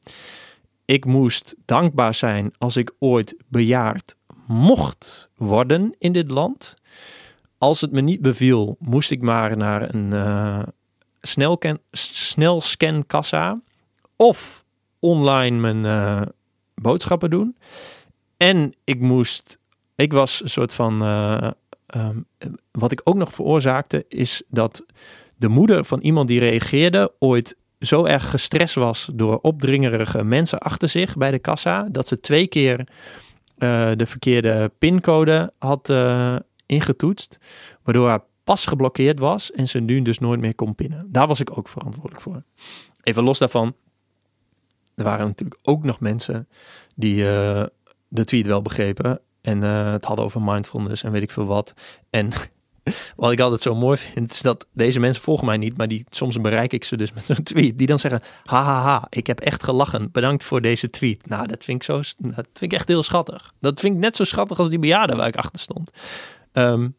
Ik 0.84 1.04
moest 1.04 1.54
dankbaar 1.64 2.14
zijn 2.14 2.52
als 2.58 2.76
ik 2.76 2.92
ooit 2.98 3.36
bejaard 3.48 4.16
mocht 4.46 5.30
worden 5.36 5.94
in 5.98 6.12
dit 6.12 6.30
land. 6.30 6.74
Als 7.58 7.80
het 7.80 7.92
me 7.92 8.00
niet 8.00 8.20
beviel, 8.20 8.76
moest 8.78 9.10
ik 9.10 9.22
maar 9.22 9.56
naar 9.56 9.94
een, 9.94 10.12
uh, 10.12 10.62
snel 11.20 12.60
kassa 13.06 13.60
of 14.16 14.64
online 14.98 15.60
mijn 15.60 15.84
uh, 15.84 16.22
boodschappen 16.80 17.30
doen. 17.30 17.56
En 18.36 18.74
ik 18.84 19.00
moest, 19.00 19.58
ik 19.94 20.12
was 20.12 20.42
een 20.42 20.50
soort 20.50 20.74
van, 20.74 21.02
uh, 21.02 21.50
um, 21.96 22.26
wat 22.70 22.92
ik 22.92 23.00
ook 23.04 23.14
nog 23.14 23.32
veroorzaakte, 23.32 24.04
is 24.08 24.42
dat 24.48 24.84
de 25.36 25.48
moeder 25.48 25.84
van 25.84 26.00
iemand 26.00 26.28
die 26.28 26.40
reageerde 26.40 27.12
ooit 27.18 27.56
zo 27.78 28.04
erg 28.04 28.30
gestrest 28.30 28.74
was 28.74 29.08
door 29.12 29.38
opdringerige 29.42 30.24
mensen 30.24 30.58
achter 30.58 30.88
zich 30.88 31.16
bij 31.16 31.30
de 31.30 31.38
kassa, 31.38 31.88
dat 31.90 32.08
ze 32.08 32.20
twee 32.20 32.46
keer 32.46 32.78
uh, 32.78 33.90
de 33.96 34.06
verkeerde 34.06 34.72
pincode 34.78 35.52
had 35.58 35.92
ingetoetst, 36.66 37.38
waardoor 37.82 38.08
haar 38.08 38.24
pas 38.44 38.66
geblokkeerd 38.66 39.18
was 39.18 39.52
en 39.52 39.68
ze 39.68 39.78
nu 39.78 40.02
dus 40.02 40.18
nooit 40.18 40.40
meer 40.40 40.54
kon 40.54 40.74
pinnen. 40.74 41.06
Daar 41.08 41.26
was 41.26 41.40
ik 41.40 41.58
ook 41.58 41.68
verantwoordelijk 41.68 42.20
voor. 42.20 42.42
Even 43.02 43.22
los 43.22 43.38
daarvan, 43.38 43.74
er 44.96 45.04
waren 45.04 45.26
natuurlijk 45.26 45.60
ook 45.62 45.84
nog 45.84 46.00
mensen 46.00 46.48
die 46.94 47.16
uh, 47.16 47.64
de 48.08 48.24
tweet 48.24 48.46
wel 48.46 48.62
begrepen 48.62 49.20
en 49.40 49.62
uh, 49.62 49.92
het 49.92 50.04
hadden 50.04 50.24
over 50.24 50.42
mindfulness 50.42 51.02
en 51.02 51.12
weet 51.12 51.22
ik 51.22 51.30
veel 51.30 51.46
wat. 51.46 51.74
En 52.10 52.30
wat 53.16 53.32
ik 53.32 53.40
altijd 53.40 53.60
zo 53.60 53.74
mooi 53.74 53.96
vind, 53.96 54.32
is 54.32 54.42
dat 54.42 54.66
deze 54.72 55.00
mensen 55.00 55.22
volgen 55.22 55.46
mij 55.46 55.56
niet, 55.56 55.76
maar 55.76 55.88
die, 55.88 56.04
soms 56.08 56.40
bereik 56.40 56.72
ik 56.72 56.84
ze 56.84 56.96
dus 56.96 57.12
met 57.12 57.26
zo'n 57.26 57.42
tweet. 57.42 57.78
Die 57.78 57.86
dan 57.86 57.98
zeggen, 57.98 58.22
hahaha, 58.44 58.72
ha, 58.72 58.82
ha, 58.82 59.06
ik 59.10 59.26
heb 59.26 59.40
echt 59.40 59.62
gelachen. 59.62 60.08
Bedankt 60.12 60.44
voor 60.44 60.60
deze 60.60 60.90
tweet. 60.90 61.28
Nou, 61.28 61.46
dat 61.46 61.64
vind 61.64 61.76
ik, 61.76 61.82
zo, 61.82 61.96
dat 62.18 62.48
vind 62.52 62.72
ik 62.72 62.72
echt 62.72 62.88
heel 62.88 63.02
schattig. 63.02 63.52
Dat 63.60 63.80
vind 63.80 63.94
ik 63.94 64.00
net 64.00 64.16
zo 64.16 64.24
schattig 64.24 64.58
als 64.58 64.68
die 64.68 64.78
bejaarden 64.78 65.16
waar 65.16 65.28
ik 65.28 65.36
achter 65.36 65.60
stond. 65.60 65.90
Um, 66.52 66.96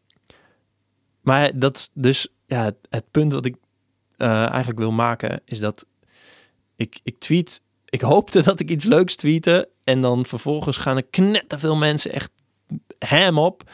maar 1.22 1.58
dat 1.58 1.90
dus, 1.94 2.28
ja, 2.46 2.72
het, 2.90 3.10
punt 3.10 3.32
wat 3.32 3.46
ik 3.46 3.56
uh, 4.16 4.48
eigenlijk 4.48 4.78
wil 4.78 4.92
maken, 4.92 5.40
is 5.44 5.58
dat 5.58 5.86
ik, 6.76 7.00
ik 7.02 7.18
tweet, 7.18 7.60
ik 7.88 8.00
hoopte 8.00 8.42
dat 8.42 8.60
ik 8.60 8.70
iets 8.70 8.84
leuks 8.84 9.14
tweette 9.16 9.68
en 9.84 10.00
dan 10.00 10.26
vervolgens 10.26 10.76
gaan 10.76 10.96
er 10.96 11.06
knetterveel 11.10 11.76
mensen 11.76 12.12
echt 12.12 12.30
hem 12.98 13.38
op 13.38 13.64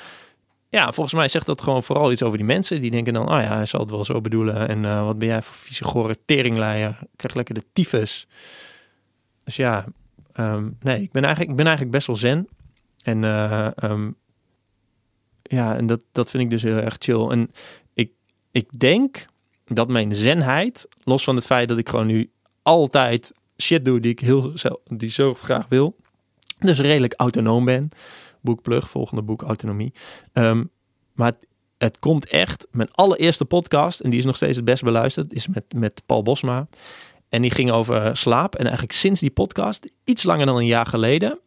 ja, 0.75 0.93
volgens 0.93 1.15
mij 1.15 1.29
zegt 1.29 1.47
dat 1.47 1.61
gewoon 1.61 1.83
vooral 1.83 2.12
iets 2.12 2.23
over 2.23 2.39
die 2.39 2.47
mensen. 2.47 2.81
Die 2.81 2.91
denken 2.91 3.12
dan, 3.12 3.29
oh 3.29 3.41
ja, 3.41 3.55
hij 3.55 3.67
zal 3.67 3.81
het 3.81 3.91
wel 3.91 4.05
zo 4.05 4.21
bedoelen. 4.21 4.69
En 4.69 4.85
uh, 4.85 5.05
wat 5.05 5.19
ben 5.19 5.29
jij 5.29 5.43
voor 5.43 5.55
vieze 5.55 5.85
gore 5.85 6.17
teringleier. 6.25 6.99
Krijg 7.17 7.35
lekker 7.35 7.55
de 7.55 7.65
tyfus. 7.73 8.27
Dus 9.45 9.57
ja, 9.57 9.85
um, 10.37 10.77
nee, 10.81 11.03
ik 11.03 11.12
ben, 11.12 11.23
eigenlijk, 11.23 11.51
ik 11.51 11.57
ben 11.57 11.67
eigenlijk 11.67 11.97
best 11.97 12.07
wel 12.07 12.17
zen. 12.17 12.49
En 13.03 13.23
uh, 13.23 13.69
um, 13.83 14.17
ja, 15.43 15.77
en 15.77 15.87
dat, 15.87 16.05
dat 16.12 16.31
vind 16.31 16.43
ik 16.43 16.51
dus 16.51 16.62
heel 16.62 16.77
erg 16.77 16.97
chill. 16.99 17.29
En 17.29 17.51
ik, 17.93 18.11
ik 18.51 18.79
denk 18.79 19.27
dat 19.65 19.89
mijn 19.89 20.15
zenheid, 20.15 20.89
los 21.05 21.25
van 21.25 21.37
het 21.37 21.45
feit 21.45 21.69
dat 21.69 21.79
ik 21.79 21.89
gewoon 21.89 22.07
nu 22.07 22.31
altijd 22.62 23.33
shit 23.57 23.84
doe 23.84 24.00
die 24.00 24.11
ik 24.11 24.20
heel 24.20 24.52
die 24.84 25.11
zo 25.11 25.34
graag 25.34 25.68
wil, 25.68 25.96
dus 26.59 26.78
redelijk 26.78 27.14
autonoom 27.16 27.64
ben 27.64 27.90
boekplug, 28.44 28.90
volgende 28.90 29.22
boek 29.22 29.42
Autonomie. 29.42 29.92
Um, 30.32 30.70
maar 31.12 31.34
het, 31.78 31.98
komt 31.98 32.26
echt, 32.26 32.66
mijn 32.70 32.90
allereerste 32.90 33.44
podcast, 33.44 34.00
en 34.00 34.11
die 34.11 34.18
is 34.18 34.24
nog 34.24 34.36
steeds 34.36 34.57
het 34.57 34.64
best 34.64 34.82
beluisterd, 34.82 35.32
is 35.32 35.48
met, 35.48 35.64
met 35.76 36.02
Paul 36.07 36.22
Bosma. 36.22 36.68
En 37.28 37.42
die 37.42 37.50
ging 37.50 37.70
over 37.70 38.16
slaap. 38.16 38.55
En 38.55 38.62
eigenlijk 38.62 38.92
sinds 38.92 39.20
die 39.20 39.30
podcast, 39.30 39.92
iets 40.05 40.22
langer 40.22 40.46
dan 40.46 40.57
een 40.57 40.66
jaar 40.66 40.86
geleden, 40.86 41.38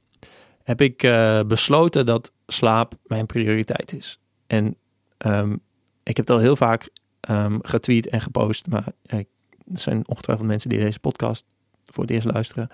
heb 0.64 0.82
ik 0.82 1.04
uh, 1.04 1.40
besloten 1.42 2.06
dat 2.06 2.32
slaap 2.48 2.94
mijn 3.04 3.26
prioriteit 3.26 3.94
is. 3.94 4.20
En 4.48 4.76
um, 5.18 5.60
ik 6.04 6.18
heb 6.18 6.28
het 6.28 6.36
al 6.36 6.42
heel 6.42 6.56
vaak 6.56 6.90
um, 7.30 7.60
getweet 7.62 8.08
en 8.08 8.22
gepost, 8.22 8.68
maar 8.68 8.94
uh, 9.06 9.20
er 9.20 9.26
zijn 9.74 10.08
ongetwijfeld 10.08 10.48
mensen 10.48 10.70
die 10.70 10.80
deze 10.80 11.00
podcast 11.00 11.46
voor 11.94 12.04
het 12.04 12.12
eerst 12.12 12.32
luisteren. 12.32 12.70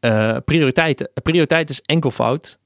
Uh, 0.00 0.36
prioriteiten. 0.44 1.10
Prioriteit 1.22 1.70
is 1.70 1.80
enkelvoud. 1.80 2.58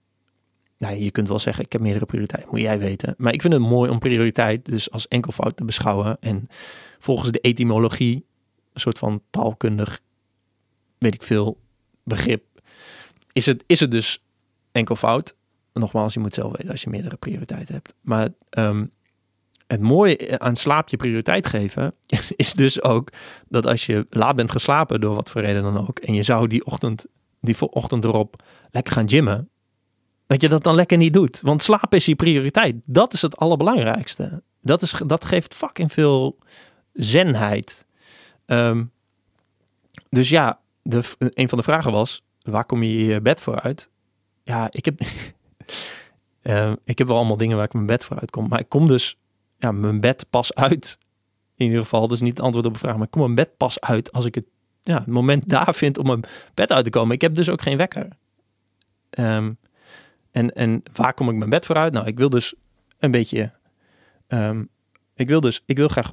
Nou, 0.78 0.96
je 0.96 1.10
kunt 1.10 1.28
wel 1.28 1.38
zeggen, 1.38 1.64
ik 1.64 1.72
heb 1.72 1.80
meerdere 1.80 2.04
prioriteiten, 2.04 2.50
moet 2.50 2.60
jij 2.60 2.78
weten. 2.78 3.14
Maar 3.18 3.32
ik 3.32 3.40
vind 3.40 3.52
het 3.52 3.62
mooi 3.62 3.90
om 3.90 3.98
prioriteit 3.98 4.64
dus 4.64 4.90
als 4.90 5.08
enkelvoud 5.08 5.56
te 5.56 5.64
beschouwen. 5.64 6.16
En 6.20 6.48
volgens 6.98 7.30
de 7.30 7.38
etymologie, 7.38 8.24
een 8.72 8.80
soort 8.80 8.98
van 8.98 9.22
taalkundig, 9.30 10.00
weet 10.98 11.14
ik 11.14 11.22
veel, 11.22 11.58
begrip, 12.04 12.44
is 13.32 13.46
het, 13.46 13.64
is 13.66 13.80
het 13.80 13.90
dus 13.90 14.22
enkelvoud. 14.72 15.34
Nogmaals, 15.72 16.14
je 16.14 16.20
moet 16.20 16.34
zelf 16.34 16.52
weten 16.52 16.70
als 16.70 16.82
je 16.82 16.90
meerdere 16.90 17.16
prioriteiten 17.16 17.74
hebt. 17.74 17.94
Maar 18.00 18.28
um, 18.50 18.90
het 19.72 19.80
mooie 19.80 20.38
aan 20.38 20.56
slaap 20.56 20.88
je 20.88 20.96
prioriteit 20.96 21.46
geven, 21.46 21.94
is 22.36 22.52
dus 22.52 22.82
ook 22.82 23.12
dat 23.48 23.66
als 23.66 23.86
je 23.86 24.06
laat 24.10 24.36
bent 24.36 24.50
geslapen 24.50 25.00
door 25.00 25.14
wat 25.14 25.30
voor 25.30 25.40
reden 25.40 25.62
dan 25.62 25.88
ook, 25.88 25.98
en 25.98 26.14
je 26.14 26.22
zou 26.22 26.48
die 26.48 26.66
ochtend 26.66 27.06
die 27.40 27.70
ochtend 27.70 28.04
erop 28.04 28.42
lekker 28.70 28.92
gaan 28.92 29.08
gymmen, 29.08 29.48
dat 30.26 30.40
je 30.40 30.48
dat 30.48 30.62
dan 30.62 30.74
lekker 30.74 30.96
niet 30.96 31.12
doet. 31.12 31.40
Want 31.40 31.62
slaap 31.62 31.94
is 31.94 32.04
je 32.04 32.14
prioriteit. 32.14 32.76
Dat 32.84 33.12
is 33.12 33.22
het 33.22 33.36
allerbelangrijkste. 33.36 34.42
Dat, 34.60 34.82
is, 34.82 35.02
dat 35.06 35.24
geeft 35.24 35.54
fucking 35.54 35.92
veel 35.92 36.38
zenheid. 36.92 37.86
Um, 38.46 38.92
dus 40.08 40.28
ja, 40.28 40.60
de, 40.82 41.02
een 41.18 41.48
van 41.48 41.58
de 41.58 41.64
vragen 41.64 41.92
was, 41.92 42.22
waar 42.42 42.64
kom 42.64 42.82
je 42.82 43.04
je 43.04 43.20
bed 43.20 43.40
voor 43.40 43.60
uit? 43.60 43.90
Ja, 44.42 44.68
ik 44.70 44.84
heb, 44.84 45.00
uh, 46.42 46.72
ik 46.84 46.98
heb 46.98 47.06
wel 47.06 47.16
allemaal 47.16 47.36
dingen 47.36 47.56
waar 47.56 47.66
ik 47.66 47.72
mijn 47.72 47.86
bed 47.86 48.04
voor 48.04 48.20
uitkom. 48.20 48.48
Maar 48.48 48.60
ik 48.60 48.68
kom 48.68 48.88
dus, 48.88 49.18
ja, 49.62 49.72
mijn 49.72 50.00
bed 50.00 50.26
pas 50.30 50.54
uit. 50.54 50.98
In 51.56 51.66
ieder 51.66 51.80
geval, 51.80 52.00
dat 52.00 52.12
is 52.12 52.20
niet 52.20 52.36
het 52.36 52.40
antwoord 52.40 52.66
op 52.66 52.72
de 52.72 52.78
vraag. 52.78 52.94
Maar 52.94 53.04
ik 53.04 53.10
kom 53.10 53.20
mijn 53.20 53.34
bed 53.34 53.56
pas 53.56 53.80
uit 53.80 54.12
als 54.12 54.24
ik 54.24 54.34
het 54.34 54.44
ja, 54.82 54.98
het 54.98 55.06
moment 55.06 55.48
daar 55.48 55.74
vind 55.74 55.98
om 55.98 56.06
mijn 56.06 56.24
bed 56.54 56.72
uit 56.72 56.84
te 56.84 56.90
komen. 56.90 57.14
Ik 57.14 57.20
heb 57.20 57.34
dus 57.34 57.48
ook 57.48 57.62
geen 57.62 57.76
wekker. 57.76 58.08
Um, 59.18 59.58
en, 60.30 60.54
en 60.54 60.82
waar 60.92 61.14
kom 61.14 61.28
ik 61.28 61.36
mijn 61.36 61.50
bed 61.50 61.66
voor 61.66 61.76
uit? 61.76 61.92
Nou, 61.92 62.06
ik 62.06 62.18
wil 62.18 62.30
dus 62.30 62.54
een 62.98 63.10
beetje. 63.10 63.52
Um, 64.28 64.68
ik 65.14 65.28
wil 65.28 65.40
dus, 65.40 65.62
ik 65.66 65.76
wil 65.76 65.88
graag 65.88 66.12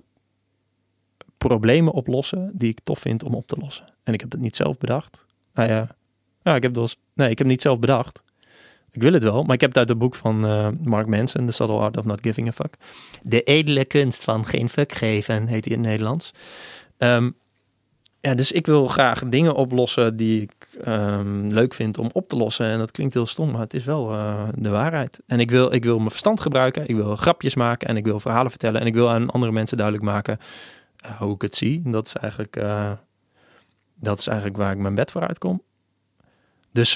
problemen 1.38 1.94
oplossen 1.94 2.52
die 2.54 2.70
ik 2.70 2.80
tof 2.84 3.00
vind 3.00 3.24
om 3.24 3.34
op 3.34 3.48
te 3.48 3.58
lossen. 3.58 3.86
En 4.04 4.14
ik 4.14 4.20
heb 4.20 4.32
het 4.32 4.42
niet 4.42 4.56
zelf 4.56 4.78
bedacht. 4.78 5.26
Nou 5.54 5.70
ja, 5.70 5.96
ja 6.42 6.56
ik 6.56 6.64
heb 6.64 6.74
dus, 6.74 6.96
nee, 7.14 7.30
ik 7.30 7.38
heb 7.38 7.48
niet 7.48 7.62
zelf 7.62 7.80
bedacht. 7.80 8.24
Ik 8.92 9.02
wil 9.02 9.14
het 9.14 9.24
wel, 9.24 9.44
maar 9.44 9.56
ik 9.56 9.62
heb 9.62 9.70
het 9.70 9.80
uit 9.80 9.90
het 9.90 9.98
boek 9.98 10.16
van 10.16 10.46
uh, 10.46 10.68
Mark 10.84 11.08
Manson, 11.08 11.46
The 11.46 11.52
Subtle 11.52 11.78
Art 11.78 11.98
of 11.98 12.06
Not 12.06 12.22
Giving 12.22 12.48
a 12.48 12.52
Fuck. 12.52 12.76
De 13.24 13.44
edele 13.44 13.86
kunst 13.86 14.24
van 14.24 14.46
geen 14.46 14.70
fuck 14.70 14.92
geven, 14.92 15.48
heet 15.48 15.66
hij 15.66 15.74
in 15.74 15.80
het 15.80 15.90
Nederlands. 15.90 16.34
Um, 16.98 17.36
ja, 18.22 18.36
dus 18.36 18.52
ik 18.52 18.66
wil 18.66 18.88
graag 18.88 19.26
dingen 19.26 19.56
oplossen 19.56 20.16
die 20.16 20.42
ik 20.42 20.80
um, 20.88 21.48
leuk 21.48 21.74
vind 21.74 21.98
om 21.98 22.10
op 22.14 22.28
te 22.30 22.36
lossen. 22.36 22.66
En 22.66 22.78
dat 22.78 22.92
klinkt 22.92 23.14
heel 23.14 23.26
stom, 23.26 23.52
maar 23.52 23.62
het 23.62 23.74
is 23.74 23.84
wel 23.84 24.14
uh, 24.14 24.48
de 24.56 24.70
waarheid. 24.70 25.20
En 25.28 25.40
ik 25.40 25.52
wil, 25.52 25.74
ik 25.74 25.84
wil 25.84 25.98
mijn 25.98 26.10
verstand 26.10 26.42
gebruiken, 26.42 26.88
ik 26.88 26.96
wil 26.96 27.16
grapjes 27.16 27.56
maken 27.56 27.88
en 27.88 27.98
ik 27.98 28.06
wil 28.06 28.20
verhalen 28.20 28.50
vertellen. 28.50 28.82
En 28.82 28.88
ik 28.88 28.94
wil 28.94 29.10
aan 29.10 29.30
andere 29.30 29.52
mensen 29.52 29.78
duidelijk 29.78 30.06
maken 30.06 30.38
uh, 31.06 31.12
hoe 31.12 31.34
ik 31.34 31.42
het 31.42 31.56
zie. 31.56 31.82
En 31.86 31.92
dat 31.92 32.08
is 32.08 32.14
eigenlijk, 32.14 32.54
dat 33.96 34.20
is 34.20 34.28
eigenlijk 34.28 34.58
waar 34.58 34.72
ik 34.72 34.78
mijn 34.78 34.96
bed 34.96 35.12
voor 35.12 35.28
uitkom. 35.28 35.62
Dus 36.72 36.94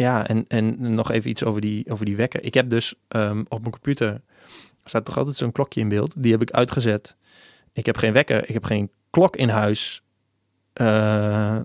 ja, 0.00 0.26
en, 0.26 0.44
en 0.48 0.94
nog 0.94 1.10
even 1.10 1.30
iets 1.30 1.44
over 1.44 1.60
die, 1.60 1.90
over 1.90 2.04
die 2.04 2.16
wekker. 2.16 2.44
Ik 2.44 2.54
heb 2.54 2.70
dus 2.70 2.94
um, 3.08 3.40
op 3.48 3.60
mijn 3.60 3.70
computer, 3.70 4.20
staat 4.84 5.04
toch 5.04 5.18
altijd 5.18 5.36
zo'n 5.36 5.52
klokje 5.52 5.80
in 5.80 5.88
beeld. 5.88 6.14
Die 6.16 6.32
heb 6.32 6.42
ik 6.42 6.50
uitgezet. 6.50 7.16
Ik 7.72 7.86
heb 7.86 7.96
geen 7.96 8.12
wekker, 8.12 8.48
ik 8.48 8.54
heb 8.54 8.64
geen 8.64 8.90
klok 9.10 9.36
in 9.36 9.48
huis. 9.48 10.02
Uh, 10.80 11.60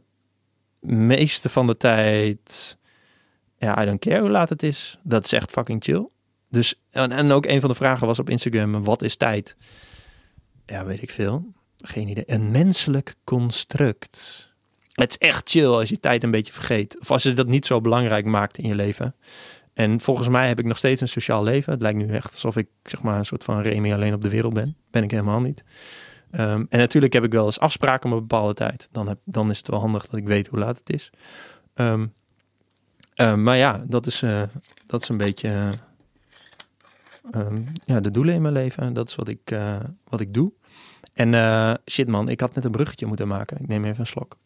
meeste 0.79 1.49
van 1.49 1.67
de 1.67 1.77
tijd. 1.77 2.77
Ja, 3.57 3.81
I 3.81 3.85
don't 3.85 3.99
care 3.99 4.21
hoe 4.21 4.29
laat 4.29 4.49
het 4.49 4.63
is. 4.63 4.99
Dat 5.03 5.25
is 5.25 5.33
echt 5.33 5.51
fucking 5.51 5.83
chill. 5.83 6.07
Dus, 6.49 6.81
en, 6.89 7.11
en 7.11 7.31
ook 7.31 7.45
een 7.45 7.59
van 7.59 7.69
de 7.69 7.75
vragen 7.75 8.07
was 8.07 8.19
op 8.19 8.29
Instagram: 8.29 8.83
wat 8.83 9.01
is 9.01 9.15
tijd? 9.15 9.55
Ja, 10.65 10.85
weet 10.85 11.01
ik 11.01 11.11
veel. 11.11 11.53
Geen 11.77 12.07
idee. 12.07 12.23
Een 12.27 12.51
menselijk 12.51 13.15
construct. 13.23 14.53
Het 14.95 15.09
is 15.09 15.17
echt 15.17 15.49
chill 15.49 15.67
als 15.67 15.89
je 15.89 15.99
tijd 15.99 16.23
een 16.23 16.31
beetje 16.31 16.53
vergeet. 16.53 16.99
Of 16.99 17.11
als 17.11 17.23
je 17.23 17.33
dat 17.33 17.47
niet 17.47 17.65
zo 17.65 17.81
belangrijk 17.81 18.25
maakt 18.25 18.57
in 18.57 18.67
je 18.67 18.75
leven. 18.75 19.15
En 19.73 20.01
volgens 20.01 20.27
mij 20.27 20.47
heb 20.47 20.59
ik 20.59 20.65
nog 20.65 20.77
steeds 20.77 21.01
een 21.01 21.07
sociaal 21.07 21.43
leven. 21.43 21.73
Het 21.73 21.81
lijkt 21.81 21.97
nu 21.97 22.13
echt 22.13 22.31
alsof 22.31 22.57
ik 22.57 22.67
zeg 22.83 23.01
maar 23.01 23.17
een 23.17 23.25
soort 23.25 23.43
van 23.43 23.61
Remy 23.61 23.93
alleen 23.93 24.13
op 24.13 24.21
de 24.21 24.29
wereld 24.29 24.53
ben. 24.53 24.77
Ben 24.91 25.03
ik 25.03 25.11
helemaal 25.11 25.41
niet. 25.41 25.63
Um, 26.31 26.65
en 26.69 26.79
natuurlijk 26.79 27.13
heb 27.13 27.23
ik 27.23 27.31
wel 27.31 27.45
eens 27.45 27.59
afspraken 27.59 28.09
om 28.09 28.15
een 28.15 28.27
bepaalde 28.27 28.53
tijd. 28.53 28.87
Dan, 28.91 29.07
heb, 29.07 29.17
dan 29.23 29.49
is 29.49 29.57
het 29.57 29.67
wel 29.67 29.79
handig 29.79 30.05
dat 30.05 30.19
ik 30.19 30.27
weet 30.27 30.47
hoe 30.47 30.59
laat 30.59 30.77
het 30.77 30.93
is. 30.93 31.09
Um, 31.75 32.13
um, 33.15 33.43
maar 33.43 33.57
ja, 33.57 33.83
dat 33.87 34.05
is, 34.05 34.21
uh, 34.21 34.43
dat 34.85 35.01
is 35.01 35.09
een 35.09 35.17
beetje 35.17 35.69
uh, 37.35 37.47
ja, 37.85 37.99
de 37.99 38.11
doelen 38.11 38.35
in 38.35 38.41
mijn 38.41 38.53
leven. 38.53 38.93
Dat 38.93 39.09
is 39.09 39.15
wat 39.15 39.27
ik, 39.27 39.51
uh, 39.51 39.75
wat 40.07 40.19
ik 40.19 40.33
doe. 40.33 40.51
En 41.13 41.79
shit 41.91 42.07
man, 42.07 42.29
ik 42.29 42.39
had 42.39 42.55
net 42.55 42.65
een 42.65 42.71
bruggetje 42.71 43.05
moeten 43.05 43.27
maken. 43.27 43.57
Ik 43.61 43.67
neem 43.67 43.85
even 43.85 43.99
een 43.99 44.07
slok. 44.07 44.37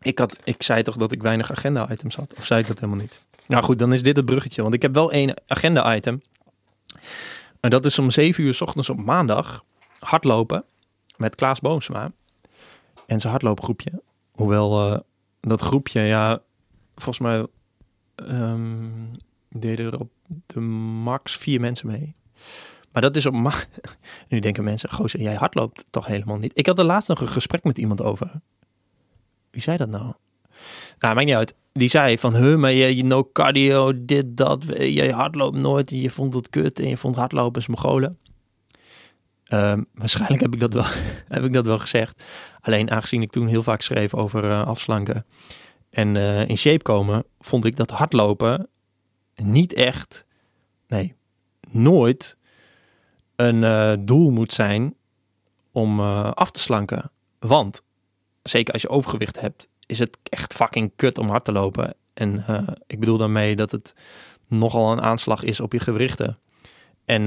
Ik, 0.00 0.18
had, 0.18 0.36
ik 0.44 0.62
zei 0.62 0.82
toch 0.82 0.96
dat 0.96 1.12
ik 1.12 1.22
weinig 1.22 1.50
agenda-items 1.50 2.16
had? 2.16 2.34
Of 2.36 2.46
zei 2.46 2.60
ik 2.60 2.66
dat 2.66 2.78
helemaal 2.78 3.00
niet? 3.00 3.20
Nou 3.46 3.62
goed, 3.62 3.78
dan 3.78 3.92
is 3.92 4.02
dit 4.02 4.16
het 4.16 4.24
bruggetje. 4.24 4.62
Want 4.62 4.74
ik 4.74 4.82
heb 4.82 4.94
wel 4.94 5.12
één 5.12 5.34
agenda-item. 5.46 6.22
En 7.60 7.70
dat 7.70 7.84
is 7.84 7.98
om 7.98 8.10
7 8.10 8.44
uur 8.44 8.54
s 8.54 8.60
ochtends 8.60 8.90
op 8.90 8.96
maandag 8.96 9.64
hardlopen 9.98 10.64
met 11.16 11.34
Klaas 11.34 11.60
Boomsma 11.60 12.12
en 13.06 13.20
zijn 13.20 13.32
hardloopgroepje. 13.32 14.02
Hoewel 14.30 14.92
uh, 14.92 14.98
dat 15.40 15.60
groepje, 15.60 16.00
ja, 16.00 16.42
volgens 16.94 17.18
mij 17.18 17.46
um, 18.16 19.10
deden 19.48 19.92
er 19.92 20.00
op 20.00 20.10
de 20.46 20.60
max 20.60 21.36
vier 21.36 21.60
mensen 21.60 21.86
mee. 21.86 22.14
Maar 22.92 23.02
dat 23.02 23.16
is 23.16 23.26
op 23.26 23.34
ma 23.34 23.52
Nu 24.28 24.38
denken 24.38 24.64
mensen, 24.64 24.90
gozer, 24.90 25.20
jij 25.20 25.34
hardloopt 25.34 25.84
toch 25.90 26.06
helemaal 26.06 26.38
niet? 26.38 26.58
Ik 26.58 26.66
had 26.66 26.78
er 26.78 26.84
laatst 26.84 27.08
nog 27.08 27.20
een 27.20 27.28
gesprek 27.28 27.64
met 27.64 27.78
iemand 27.78 28.02
over. 28.02 28.40
Wie 29.50 29.62
zei 29.62 29.76
dat 29.76 29.88
nou? 29.88 30.12
Nou, 30.98 31.14
maakt 31.14 31.26
niet 31.26 31.34
uit. 31.34 31.54
Die 31.72 31.88
zei 31.88 32.18
van, 32.18 32.36
huh, 32.36 32.56
maar 32.56 32.72
je, 32.72 32.96
je 32.96 33.04
no 33.04 33.30
cardio, 33.32 34.04
dit, 34.04 34.36
dat. 34.36 34.64
Je 34.78 35.12
hardloopt 35.12 35.56
nooit 35.56 35.90
en 35.90 36.00
je 36.00 36.10
vond 36.10 36.34
het 36.34 36.50
kut 36.50 36.80
en 36.80 36.88
je 36.88 36.96
vond 36.96 37.16
hardlopen 37.16 37.60
is 37.60 37.66
mogolen. 37.66 38.18
Um, 39.52 39.86
waarschijnlijk 39.94 40.40
heb 40.40 40.54
ik, 40.54 40.60
dat 40.60 40.72
wel, 40.72 40.84
heb 41.36 41.44
ik 41.44 41.52
dat 41.52 41.66
wel 41.66 41.78
gezegd. 41.78 42.24
Alleen 42.60 42.90
aangezien 42.90 43.22
ik 43.22 43.30
toen 43.30 43.46
heel 43.46 43.62
vaak 43.62 43.82
schreef 43.82 44.14
over 44.14 44.44
uh, 44.44 44.66
afslanken 44.66 45.26
en 45.90 46.14
uh, 46.14 46.48
in 46.48 46.58
shape 46.58 46.82
komen, 46.82 47.24
vond 47.38 47.64
ik 47.64 47.76
dat 47.76 47.90
hardlopen 47.90 48.68
niet 49.34 49.72
echt, 49.72 50.24
nee, 50.86 51.14
nooit 51.68 52.36
een 53.36 53.62
uh, 53.62 53.92
doel 54.00 54.30
moet 54.30 54.52
zijn 54.52 54.94
om 55.72 56.00
af 56.20 56.50
te 56.50 56.60
slanken. 56.60 57.10
Want, 57.38 57.82
zeker 58.42 58.72
als 58.72 58.82
je 58.82 58.88
overgewicht 58.88 59.40
hebt, 59.40 59.68
is 59.86 59.98
het 59.98 60.18
echt 60.22 60.54
fucking 60.54 60.92
kut 60.96 61.18
om 61.18 61.28
hard 61.28 61.44
te 61.44 61.52
lopen. 61.52 61.94
En 62.14 62.44
uh, 62.50 62.58
ik 62.86 63.00
bedoel 63.00 63.18
daarmee 63.18 63.56
dat 63.56 63.70
het 63.70 63.94
nogal 64.48 64.92
een 64.92 65.02
aanslag 65.02 65.42
is 65.42 65.60
op 65.60 65.72
je 65.72 65.80
gewrichten. 65.80 66.38
En 67.04 67.24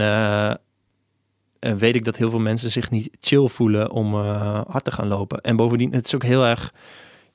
weet 1.78 1.96
ik 1.96 2.06
dat 2.06 2.18
heel 2.18 2.30
veel 2.30 2.40
mensen 2.40 2.72
zich 2.72 2.90
niet 2.90 3.18
chill 3.20 3.48
voelen 3.48 3.92
om 3.92 4.16
hard 4.16 4.84
te 4.84 4.92
gaan 4.92 5.08
lopen. 5.08 5.42
En 5.42 5.56
bovendien, 5.56 5.94
het 5.94 6.06
is 6.06 6.16
ook 6.16 6.24
heel 6.24 6.46
erg, 6.46 6.74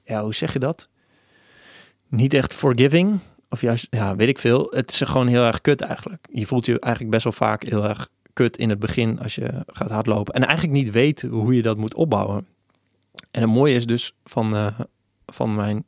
ja, 0.05 0.23
hoe 0.23 0.35
zeg 0.35 0.53
je 0.53 0.59
dat? 0.59 0.89
Niet 2.09 2.35
echt 2.35 2.55
forgiving. 2.55 3.19
Of 3.51 3.61
juist, 3.61 3.87
ja, 3.91 4.17
weet 4.17 4.29
ik 4.29 4.39
veel. 4.39 4.67
Het 4.71 4.91
is 4.91 5.01
gewoon 5.01 5.27
heel 5.27 5.45
erg 5.45 5.61
kut 5.61 5.81
eigenlijk. 5.81 6.27
Je 6.33 6.47
voelt 6.47 6.67
je 6.67 6.81
eigenlijk 6.81 7.13
best 7.13 7.25
wel 7.25 7.49
vaak 7.49 7.65
heel 7.65 7.85
erg 7.85 8.09
kut 8.33 8.57
in 8.57 8.69
het 8.69 8.79
begin 8.79 9.21
als 9.21 9.35
je 9.35 9.51
gaat 9.67 9.91
hardlopen. 9.91 10.35
En 10.35 10.45
eigenlijk 10.45 10.79
niet 10.79 10.91
weet 10.91 11.23
hoe 11.23 11.55
je 11.55 11.63
dat 11.63 11.77
moet 11.77 11.95
opbouwen. 11.95 12.47
En 13.31 13.41
het 13.41 13.51
mooie 13.51 13.75
is 13.75 13.87
dus 13.87 14.13
van, 14.25 14.55
uh, 14.55 14.81
van 15.27 15.55
mijn 15.55 15.85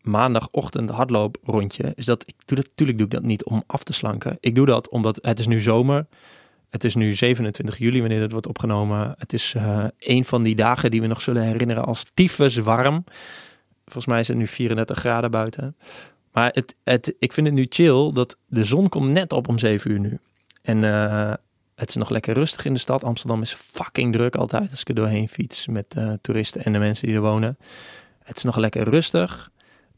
maandagochtend 0.00 0.90
hardlooprondje, 0.90 1.92
is 1.94 2.04
dat 2.04 2.22
ik 2.26 2.34
doe 2.44 2.56
dat, 2.56 2.66
natuurlijk 2.68 2.98
doe 2.98 3.06
ik 3.06 3.12
dat 3.12 3.22
niet 3.22 3.44
om 3.44 3.62
af 3.66 3.82
te 3.82 3.92
slanken. 3.92 4.36
Ik 4.40 4.54
doe 4.54 4.66
dat 4.66 4.88
omdat 4.88 5.18
het 5.22 5.38
is 5.38 5.46
nu 5.46 5.60
zomer. 5.60 6.06
Het 6.70 6.84
is 6.84 6.94
nu 6.94 7.14
27 7.14 7.78
juli 7.78 8.00
wanneer 8.00 8.20
het 8.20 8.32
wordt 8.32 8.46
opgenomen. 8.46 9.14
Het 9.18 9.32
is 9.32 9.54
uh, 9.56 9.84
een 9.98 10.24
van 10.24 10.42
die 10.42 10.54
dagen 10.54 10.90
die 10.90 11.00
we 11.00 11.06
nog 11.06 11.20
zullen 11.20 11.42
herinneren 11.42 11.84
als 11.84 12.04
tyfus 12.14 12.56
warm. 12.56 13.04
Volgens 13.84 14.06
mij 14.06 14.20
is 14.20 14.28
het 14.28 14.36
nu 14.36 14.46
34 14.46 14.98
graden 14.98 15.30
buiten. 15.30 15.76
Maar 16.32 16.50
het, 16.52 16.76
het, 16.84 17.14
ik 17.18 17.32
vind 17.32 17.46
het 17.46 17.56
nu 17.56 17.66
chill 17.68 18.12
dat 18.12 18.36
de 18.46 18.64
zon 18.64 18.88
komt 18.88 19.10
net 19.10 19.32
op 19.32 19.48
om 19.48 19.58
7 19.58 19.90
uur 19.90 20.00
nu. 20.00 20.18
En 20.62 20.82
uh, 20.82 21.32
het 21.74 21.88
is 21.88 21.94
nog 21.94 22.10
lekker 22.10 22.34
rustig 22.34 22.64
in 22.64 22.74
de 22.74 22.80
stad. 22.80 23.04
Amsterdam 23.04 23.42
is 23.42 23.52
fucking 23.52 24.12
druk 24.12 24.36
altijd 24.36 24.70
als 24.70 24.80
ik 24.80 24.88
er 24.88 24.94
doorheen 24.94 25.28
fiets 25.28 25.66
met 25.66 25.94
uh, 25.98 26.12
toeristen 26.20 26.64
en 26.64 26.72
de 26.72 26.78
mensen 26.78 27.06
die 27.06 27.16
er 27.16 27.22
wonen. 27.22 27.58
Het 28.22 28.36
is 28.36 28.42
nog 28.42 28.56
lekker 28.56 28.88
rustig. 28.88 29.50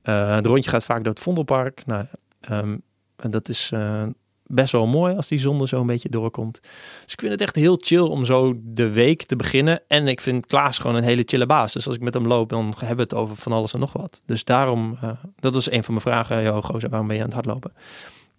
Uh, 0.05 0.35
het 0.35 0.47
rondje 0.47 0.71
gaat 0.71 0.85
vaak 0.85 1.05
door 1.05 1.13
het 1.13 1.23
Vondelpark. 1.23 1.87
Nou, 1.87 2.05
um, 2.51 2.83
en 3.17 3.31
dat 3.31 3.49
is 3.49 3.71
uh, 3.75 4.03
best 4.43 4.73
wel 4.73 4.87
mooi 4.87 5.17
als 5.17 5.29
die 5.29 5.39
zon 5.39 5.61
er 5.61 5.69
zo 5.69 5.81
een 5.81 5.87
beetje 5.87 6.09
doorkomt. 6.09 6.61
Dus 7.03 7.13
ik 7.13 7.21
vind 7.21 7.33
het 7.33 7.41
echt 7.41 7.55
heel 7.55 7.79
chill 7.83 8.01
om 8.01 8.25
zo 8.25 8.55
de 8.63 8.91
week 8.91 9.23
te 9.23 9.37
beginnen. 9.37 9.83
En 9.89 10.09
ik 10.09 10.21
vind 10.21 10.47
Klaas 10.47 10.79
gewoon 10.79 10.97
een 10.97 11.03
hele 11.03 11.23
chille 11.27 11.47
baas. 11.47 11.73
Dus 11.73 11.87
als 11.87 11.97
ik 11.97 12.03
met 12.03 12.15
hem 12.15 12.27
loop, 12.27 12.49
dan 12.49 12.75
hebben 12.77 12.97
we 12.97 13.03
het 13.03 13.15
over 13.15 13.37
van 13.37 13.53
alles 13.53 13.73
en 13.73 13.81
nog 13.81 13.93
wat. 13.93 14.23
Dus 14.27 14.45
daarom, 14.45 14.99
dat 15.37 15.55
was 15.55 15.71
een 15.71 15.85
van 15.85 15.95
mijn 15.95 16.07
vragen. 16.07 16.43
Yo, 16.43 16.63
gozer, 16.63 16.89
waarom 16.89 17.09
ben 17.09 17.17
je 17.17 17.23
aan 17.23 17.29
het 17.29 17.45
hardlopen? 17.45 17.73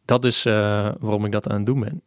Dat 0.06 0.26
is 0.26 0.46
uh, 0.46 0.54
waarom 1.00 1.26
ik 1.26 1.32
dat 1.32 1.50
aan 1.50 1.58
het 1.58 1.66
doen 1.66 1.80
ben. 1.80 2.02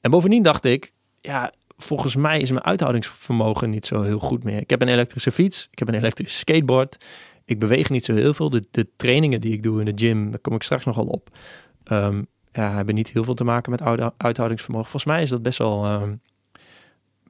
En 0.00 0.10
bovendien 0.10 0.42
dacht 0.42 0.64
ik, 0.64 0.92
ja, 1.20 1.52
volgens 1.76 2.16
mij 2.16 2.40
is 2.40 2.50
mijn 2.50 2.64
uithoudingsvermogen 2.64 3.70
niet 3.70 3.86
zo 3.86 4.02
heel 4.02 4.18
goed 4.18 4.44
meer. 4.44 4.60
Ik 4.60 4.70
heb 4.70 4.82
een 4.82 4.88
elektrische 4.88 5.32
fiets, 5.32 5.68
ik 5.70 5.78
heb 5.78 5.88
een 5.88 5.94
elektrische 5.94 6.38
skateboard. 6.38 7.04
Ik 7.44 7.58
beweeg 7.58 7.90
niet 7.90 8.04
zo 8.04 8.14
heel 8.14 8.34
veel. 8.34 8.50
De, 8.50 8.64
de 8.70 8.88
trainingen 8.96 9.40
die 9.40 9.52
ik 9.52 9.62
doe 9.62 9.78
in 9.78 9.84
de 9.84 10.04
gym, 10.04 10.30
daar 10.30 10.40
kom 10.40 10.54
ik 10.54 10.62
straks 10.62 10.84
nogal 10.84 11.06
op. 11.06 11.38
Um, 11.84 12.26
ja, 12.52 12.70
hebben 12.70 12.94
niet 12.94 13.08
heel 13.08 13.24
veel 13.24 13.34
te 13.34 13.44
maken 13.44 13.70
met 13.70 13.82
uithoudingsvermogen. 14.16 14.90
Volgens 14.90 15.12
mij 15.12 15.22
is 15.22 15.30
dat 15.30 15.42
best 15.42 15.58
wel, 15.58 15.92
um, 15.92 16.20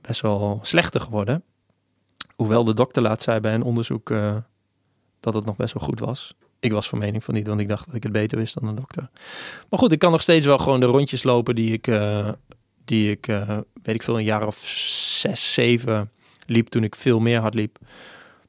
best 0.01 0.21
wel 0.21 0.59
slechter 0.63 1.01
geworden. 1.01 1.43
Hoewel 2.37 2.65
de 2.65 2.75
dokter 2.75 3.03
laat 3.03 3.23
zei 3.23 3.41
bij 3.41 3.55
een 3.55 3.63
onderzoek 3.63 4.11
uh, 4.11 4.37
dat 5.21 5.35
het 5.35 5.45
nog 5.45 5.57
best 5.57 5.75
wel 5.75 5.83
goed 5.83 6.01
was. 6.01 6.35
Ik 6.65 6.73
was 6.73 6.89
van 6.89 6.99
mening 6.99 7.25
van 7.25 7.35
niet, 7.35 7.47
want 7.47 7.61
ik 7.61 7.69
dacht 7.69 7.87
dat 7.87 7.95
ik 7.95 8.03
het 8.03 8.13
beter 8.13 8.39
wist 8.39 8.55
dan 8.61 8.69
een 8.69 8.75
dokter. 8.75 9.09
Maar 9.71 9.79
goed, 9.79 9.93
ik 9.93 9.99
kan 9.99 10.11
nog 10.11 10.23
steeds 10.23 10.47
wel 10.47 10.59
gewoon 10.59 10.81
de 10.81 10.87
rondjes 10.87 11.23
lopen 11.23 11.55
die 11.55 11.73
ik, 11.73 11.87
uh, 11.87 12.29
die 12.85 13.11
ik 13.11 13.29
uh, 13.29 13.59
weet 13.83 13.95
ik 13.95 14.03
veel, 14.03 14.19
een 14.19 14.25
jaar 14.25 14.47
of 14.47 14.57
zes, 14.57 15.53
zeven 15.53 16.11
liep 16.47 16.69
toen 16.69 16.85
ik 16.85 16.97
veel 16.97 17.21
meer 17.21 17.41
hard 17.41 17.55
liep. 17.55 17.79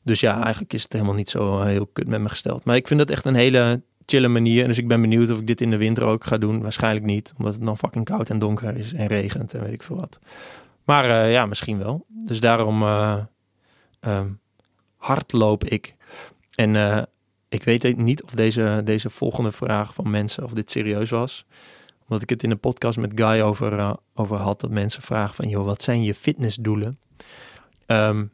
Dus 0.02 0.20
ja, 0.20 0.42
eigenlijk 0.42 0.74
is 0.74 0.84
het 0.84 0.94
helemaal 0.94 1.14
niet 1.14 1.30
zo 1.30 1.60
eh, 1.60 1.66
heel 1.66 1.88
kut 1.94 2.08
met 2.08 2.22
me 2.22 2.30
gesteld. 2.30 2.64
Maar 2.64 2.76
ik 2.76 2.88
vind 2.88 3.00
het 3.00 3.10
echt 3.10 3.26
een 3.26 3.36
hele 3.36 3.82
chille 4.06 4.28
manier. 4.28 4.68
Dus 4.68 4.78
ik 4.78 4.88
ben 4.88 5.02
benieuwd 5.02 5.32
of 5.32 5.40
ik 5.40 5.48
dit 5.48 5.62
in 5.62 5.70
de 5.70 5.78
winter 5.78 6.04
ook 6.04 6.24
ga 6.24 6.38
doen. 6.38 6.62
Waarschijnlijk 6.62 7.06
niet, 7.06 7.34
omdat 7.38 7.54
het 7.54 7.66
dan 7.66 7.78
fucking 7.78 8.06
koud 8.06 8.30
en 8.30 8.40
donker 8.40 8.78
is 8.78 8.94
en 8.94 9.08
regent 9.08 9.54
en 9.54 9.64
weet 9.64 9.74
ik 9.74 9.84
veel 9.84 9.96
wat. 9.96 10.20
Maar 10.84 11.30
ja, 11.30 11.46
misschien 11.46 11.78
wel. 11.78 12.06
Dus 12.08 12.40
daarom 12.40 12.84
um, 14.02 14.40
hardloop 14.98 15.64
ik. 15.64 15.96
En 16.56 16.76
ik 17.50 17.64
weet 17.64 17.98
niet 17.98 18.24
of 18.24 18.32
deze, 18.32 18.82
deze 18.84 19.10
volgende 19.10 19.52
vraag 19.52 19.94
van 19.94 20.10
mensen, 20.10 20.44
of 20.44 20.52
dit 20.52 20.72
serieus 20.72 21.10
was. 21.10 21.46
Omdat 22.02 22.22
ik 22.22 22.30
het 22.30 22.44
in 22.44 22.50
de 22.50 22.56
podcast 22.56 22.98
met 22.98 23.12
Guy 23.16 23.42
over, 23.42 23.74
uh, 23.74 23.94
over 24.14 24.38
had. 24.38 24.60
Dat 24.60 24.70
mensen 24.70 25.02
vragen 25.02 25.36
van, 25.36 25.50
joh, 25.50 25.66
wat 25.66 25.82
zijn 25.82 26.04
je 26.04 26.16
fitnessdoelen? 26.16 27.00
Um, 27.88 28.32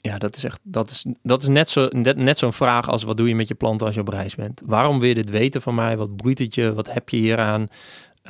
ja, 0.00 0.18
dat 0.18 0.36
is 0.36 0.44
echt, 0.44 0.60
dat 0.62 0.90
is, 0.90 1.06
dat 1.22 1.42
is 1.42 1.48
net, 1.48 1.68
zo, 1.68 1.88
net, 1.92 2.38
zo'n 2.38 2.52
vraag 2.52 2.88
als 2.88 3.02
wat 3.02 3.16
doe 3.16 3.28
je 3.28 3.34
met 3.34 3.48
je 3.48 3.54
planten 3.54 3.86
als 3.86 3.94
je 3.94 4.00
op 4.00 4.08
reis 4.08 4.34
bent? 4.34 4.62
Waarom 4.66 4.98
wil 4.98 5.08
je 5.08 5.14
dit 5.14 5.30
weten 5.30 5.62
van 5.62 5.74
mij? 5.74 5.96
Wat 5.96 6.16
boeit 6.16 6.38
het 6.38 6.54
je? 6.54 6.74
Wat 6.74 6.92
heb 6.92 7.08
je 7.08 7.16
hieraan? 7.16 7.68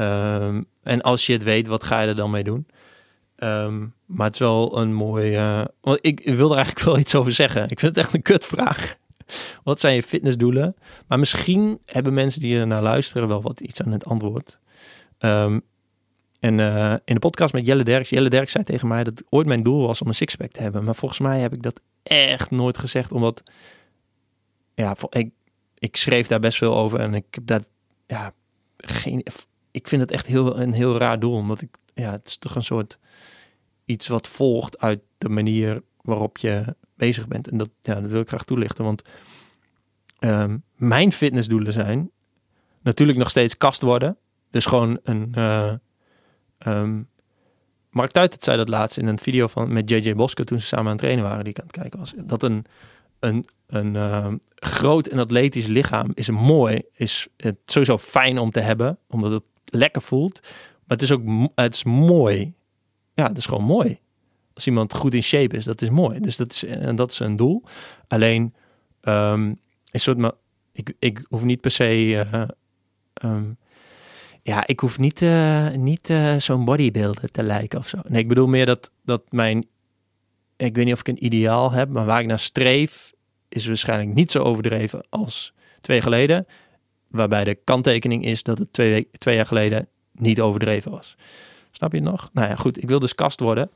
Um, 0.01 0.67
en 0.83 1.01
als 1.01 1.27
je 1.27 1.33
het 1.33 1.43
weet, 1.43 1.67
wat 1.67 1.85
ga 1.85 2.01
je 2.01 2.09
er 2.09 2.15
dan 2.15 2.31
mee 2.31 2.45
doen? 2.45 2.67
Um, 3.37 3.95
maar 4.07 4.27
het 4.27 4.35
is 4.35 4.41
wel 4.41 4.79
een 4.79 4.95
mooi. 4.95 5.39
Uh, 5.39 5.65
want 5.81 5.99
ik 6.01 6.21
wil 6.25 6.51
er 6.51 6.57
eigenlijk 6.57 6.87
wel 6.87 6.99
iets 6.99 7.15
over 7.15 7.33
zeggen. 7.33 7.63
Ik 7.69 7.81
vind 7.81 7.97
het 7.97 8.05
echt 8.05 8.15
een 8.15 8.23
kutvraag. 8.23 8.97
Wat 9.63 9.81
zijn 9.81 9.95
je 9.95 10.03
fitnessdoelen? 10.03 10.77
Maar 11.07 11.19
misschien 11.19 11.79
hebben 11.85 12.15
mensen 12.15 12.41
die 12.41 12.59
er 12.59 12.67
naar 12.67 12.83
luisteren 12.83 13.29
wel 13.29 13.43
wat 13.43 13.61
iets 13.61 13.83
aan 13.83 13.93
het 13.93 14.05
antwoord. 14.05 14.59
Um, 15.19 15.63
en 16.41 16.59
uh, 16.59 16.95
in 17.05 17.15
de 17.15 17.21
podcast 17.21 17.53
met 17.53 17.67
Jelle 17.67 17.85
Derks, 17.85 18.11
Jelle 18.11 18.29
Derks 18.29 18.53
zei 18.53 18.65
tegen 18.65 18.89
mij 18.89 19.05
dat 19.05 19.23
ooit 19.29 19.47
mijn 19.47 19.63
doel 19.63 19.87
was 19.87 20.01
om 20.03 20.09
een 20.09 20.15
sixpack 20.15 20.51
te 20.51 20.63
hebben. 20.63 20.85
Maar 20.85 20.95
volgens 20.95 21.21
mij 21.21 21.41
heb 21.41 21.53
ik 21.53 21.63
dat 21.63 21.81
echt 22.03 22.51
nooit 22.51 22.79
gezegd, 22.79 23.13
omdat 23.13 23.43
ja, 24.75 24.97
ik, 25.11 25.31
ik 25.79 25.97
schreef 25.97 26.27
daar 26.27 26.41
best 26.41 26.59
veel 26.59 26.77
over 26.77 27.01
en 27.01 27.15
ik 27.15 27.25
heb 27.31 27.47
dat 27.47 27.67
ja, 28.07 28.33
geen, 28.77 29.23
ik 29.71 29.89
vind 29.89 30.03
het 30.03 30.11
echt 30.11 30.27
heel, 30.27 30.61
een 30.61 30.73
heel 30.73 30.99
raar 30.99 31.19
doel, 31.21 31.35
omdat 31.35 31.61
ik, 31.61 31.77
ja, 31.95 32.11
het 32.11 32.29
is 32.29 32.37
toch 32.37 32.55
een 32.55 32.63
soort 32.63 32.99
iets 33.85 34.07
wat 34.07 34.29
volgt 34.29 34.79
uit 34.79 35.01
de 35.19 35.29
manier 35.29 35.83
waarop 36.03 36.39
je 36.39 36.77
bezig 36.99 37.29
bent. 37.29 37.49
En 37.49 37.57
dat, 37.57 37.71
ja, 37.81 38.01
dat 38.01 38.11
wil 38.11 38.21
ik 38.21 38.29
graag 38.29 38.45
toelichten, 38.45 38.85
want 38.85 39.03
um, 40.21 40.63
mijn 40.77 41.13
fitnessdoelen 41.13 41.73
zijn 41.73 42.11
natuurlijk 42.83 43.19
nog 43.19 43.31
steeds 43.31 43.57
kast 43.57 43.83
worden. 43.83 44.17
Dus 44.51 44.67
gewoon 44.67 44.99
een... 45.03 45.33
Uh, 45.37 45.73
um, 46.67 47.09
Mark 47.91 48.11
Tuitert 48.11 48.45
zei 48.45 48.57
dat 48.57 48.69
laatst 48.69 48.99
in 48.99 49.07
een 49.07 49.19
video 49.19 49.47
van, 49.47 49.73
met 49.73 49.91
JJ 49.91 50.15
Boske 50.15 50.45
toen 50.45 50.61
ze 50.61 50.67
samen 50.67 50.85
aan 50.85 50.93
het 50.93 51.01
trainen 51.01 51.25
waren, 51.25 51.45
die 51.45 51.53
ik 51.53 51.59
aan 51.59 51.67
het 51.67 51.77
kijken 51.77 51.99
was. 51.99 52.13
Dat 52.17 52.43
een, 52.43 52.65
een, 53.19 53.45
een 53.67 53.95
uh, 53.95 54.33
groot 54.55 55.07
en 55.07 55.19
atletisch 55.19 55.67
lichaam 55.67 56.11
is 56.15 56.31
mooi, 56.31 56.83
is 56.93 57.29
het 57.37 57.57
sowieso 57.65 57.99
fijn 57.99 58.39
om 58.39 58.51
te 58.51 58.61
hebben, 58.61 58.99
omdat 59.09 59.33
het 59.33 59.43
lekker 59.65 60.03
voelt. 60.03 60.41
Maar 60.43 60.97
het 60.97 61.03
is 61.03 61.13
ook 61.13 61.51
het 61.55 61.75
is 61.75 61.85
mooi. 61.85 62.55
Ja, 63.15 63.27
het 63.29 63.37
is 63.37 63.47
gewoon 63.47 63.65
mooi 63.65 63.99
als 64.59 64.67
iemand 64.67 64.95
goed 64.95 65.15
in 65.15 65.23
shape 65.23 65.57
is, 65.57 65.65
dat 65.65 65.83
is 65.83 65.91
mooi. 65.91 66.21
Dus 66.21 66.37
dat 66.37 66.53
is, 66.53 66.65
en 66.65 66.97
dat 66.97 67.11
is 67.11 67.19
een 67.19 67.37
doel. 67.37 67.63
Alleen, 68.09 68.55
um, 69.03 69.61
soort, 69.93 70.19
maar 70.19 70.33
ik, 70.73 70.93
ik 70.99 71.27
hoef 71.29 71.45
niet 71.45 71.61
per 71.61 71.71
se, 71.71 72.09
uh, 72.09 72.43
um, 73.25 73.57
ja, 74.43 74.67
ik 74.67 74.81
hoef 74.81 74.99
niet, 74.99 75.23
uh, 75.23 75.71
niet 75.71 76.11
uh, 76.11 76.37
zo'n 76.37 76.65
bodybuilder 76.65 77.31
te 77.31 77.43
lijken 77.43 77.79
of 77.79 77.89
zo. 77.89 77.99
Nee, 78.09 78.21
ik 78.21 78.29
bedoel 78.29 78.47
meer 78.47 78.67
dat, 78.67 78.91
dat 79.05 79.23
mijn, 79.31 79.67
ik 80.57 80.77
weet 80.77 80.85
niet 80.85 80.95
of 80.95 81.01
ik 81.01 81.09
een 81.09 81.25
ideaal 81.25 81.73
heb, 81.73 81.89
maar 81.89 82.05
waar 82.05 82.21
ik 82.21 82.27
naar 82.27 82.41
streef, 82.41 83.13
is 83.49 83.67
waarschijnlijk 83.67 84.15
niet 84.15 84.31
zo 84.31 84.43
overdreven 84.43 85.07
als 85.09 85.53
twee 85.81 86.03
geleden. 86.03 86.47
Waarbij 87.09 87.45
de 87.45 87.55
kanttekening 87.55 88.25
is 88.25 88.43
dat 88.43 88.59
het 88.59 88.73
twee, 88.73 89.09
twee 89.13 89.37
jaar 89.37 89.47
geleden 89.47 89.89
niet 90.13 90.41
overdreven 90.41 90.91
was. 90.91 91.17
Snap 91.71 91.93
je 91.93 92.01
nog? 92.01 92.31
Nou 92.33 92.49
ja, 92.49 92.57
goed. 92.57 92.83
Ik 92.83 92.89
wil 92.89 92.99
dus 92.99 93.15
kast 93.15 93.41
worden. 93.41 93.71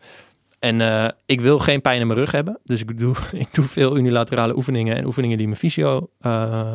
En 0.62 0.80
uh, 0.80 1.08
ik 1.26 1.40
wil 1.40 1.58
geen 1.58 1.80
pijn 1.80 2.00
in 2.00 2.06
mijn 2.06 2.18
rug 2.18 2.30
hebben. 2.30 2.58
Dus 2.64 2.80
ik 2.80 2.98
doe, 2.98 3.14
ik 3.32 3.54
doe 3.54 3.64
veel 3.64 3.96
unilaterale 3.96 4.56
oefeningen 4.56 4.96
en 4.96 5.04
oefeningen 5.04 5.38
die 5.38 5.46
mijn 5.46 5.58
fysio 5.58 6.10
uh, 6.20 6.74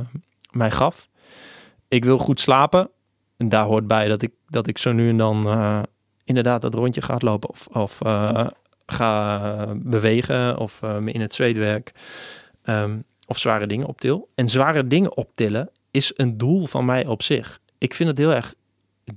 mij 0.52 0.72
gaf. 0.72 1.08
Ik 1.88 2.06
wil 2.06 2.18
goed 2.18 2.40
slapen. 2.40 2.90
En 3.38 3.50
daar 3.50 3.66
hoort 3.66 3.88
bij 3.88 4.08
dat 4.08 4.22
ik, 4.22 4.32
dat 4.48 4.68
ik 4.68 4.78
zo 4.78 4.92
nu 4.92 5.10
en 5.10 5.18
dan 5.18 5.48
uh, 5.48 5.82
inderdaad 6.24 6.62
dat 6.62 6.74
rondje 6.74 7.02
ga 7.02 7.16
lopen. 7.20 7.50
Of, 7.50 7.68
of 7.68 7.98
ga 8.86 9.76
bewegen. 9.76 10.58
Of 10.58 10.82
me 10.82 11.12
in 11.12 11.22
het 11.22 11.34
zweet 11.34 11.58
werk. 11.58 11.92
Um, 12.64 13.04
of 13.28 13.38
zware 13.38 13.68
dingen 13.68 13.88
optil. 13.88 14.30
En 14.36 14.50
zware 14.50 14.88
dingen 14.88 15.18
optillen 15.18 15.70
is 15.92 16.12
een 16.16 16.38
doel 16.38 16.66
van 16.66 16.86
mij 16.86 17.06
op 17.06 17.24
zich. 17.24 17.60
Ik 17.78 17.94
vind 17.94 18.10
het 18.10 18.18
heel 18.18 18.34
erg 18.34 18.54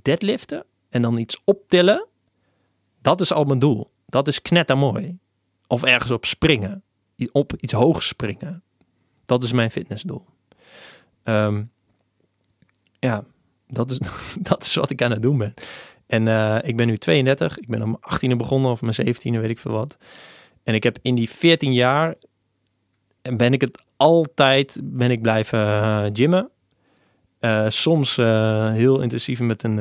deadliften. 0.01 0.63
En 0.89 1.01
dan 1.01 1.17
iets 1.17 1.41
optillen. 1.43 2.07
Dat 3.01 3.21
is 3.21 3.33
al 3.33 3.43
mijn 3.43 3.59
doel. 3.59 3.91
Dat 4.11 4.27
is 4.27 4.41
knettermooi. 4.41 5.17
Of 5.67 5.83
ergens 5.83 6.11
op 6.11 6.25
springen. 6.25 6.83
Op 7.31 7.53
iets 7.59 7.73
hoog 7.73 8.03
springen. 8.03 8.63
Dat 9.25 9.43
is 9.43 9.51
mijn 9.51 9.71
fitnessdoel. 9.71 10.25
Um, 11.23 11.71
ja, 12.99 13.23
dat 13.67 13.91
is, 13.91 13.99
dat 14.49 14.63
is 14.63 14.75
wat 14.75 14.89
ik 14.89 15.01
aan 15.01 15.11
het 15.11 15.21
doen 15.21 15.37
ben. 15.37 15.53
En 16.07 16.27
eh, 16.27 16.57
ik 16.61 16.77
ben 16.77 16.87
nu 16.87 16.97
32. 16.97 17.57
Ik 17.57 17.67
ben 17.67 17.81
om 17.81 17.99
18e 18.15 18.35
begonnen 18.37 18.71
of 18.71 18.81
mijn 18.81 18.95
17e, 19.07 19.39
weet 19.39 19.49
ik 19.49 19.59
veel 19.59 19.71
wat. 19.71 19.97
En 20.63 20.73
ik 20.73 20.83
heb 20.83 20.97
in 21.01 21.15
die 21.15 21.29
14 21.29 21.73
jaar 21.73 22.15
en 23.21 23.37
ben 23.37 23.53
ik 23.53 23.61
het 23.61 23.83
altijd 23.95 24.79
ben 24.83 25.11
ik 25.11 25.21
blijven 25.21 25.59
uh, 25.59 26.05
gymmen. 26.13 26.49
Uh, 27.39 27.69
soms 27.69 28.15
heel 28.15 29.01
intensief 29.01 29.39
met 29.39 29.63
een 29.63 29.79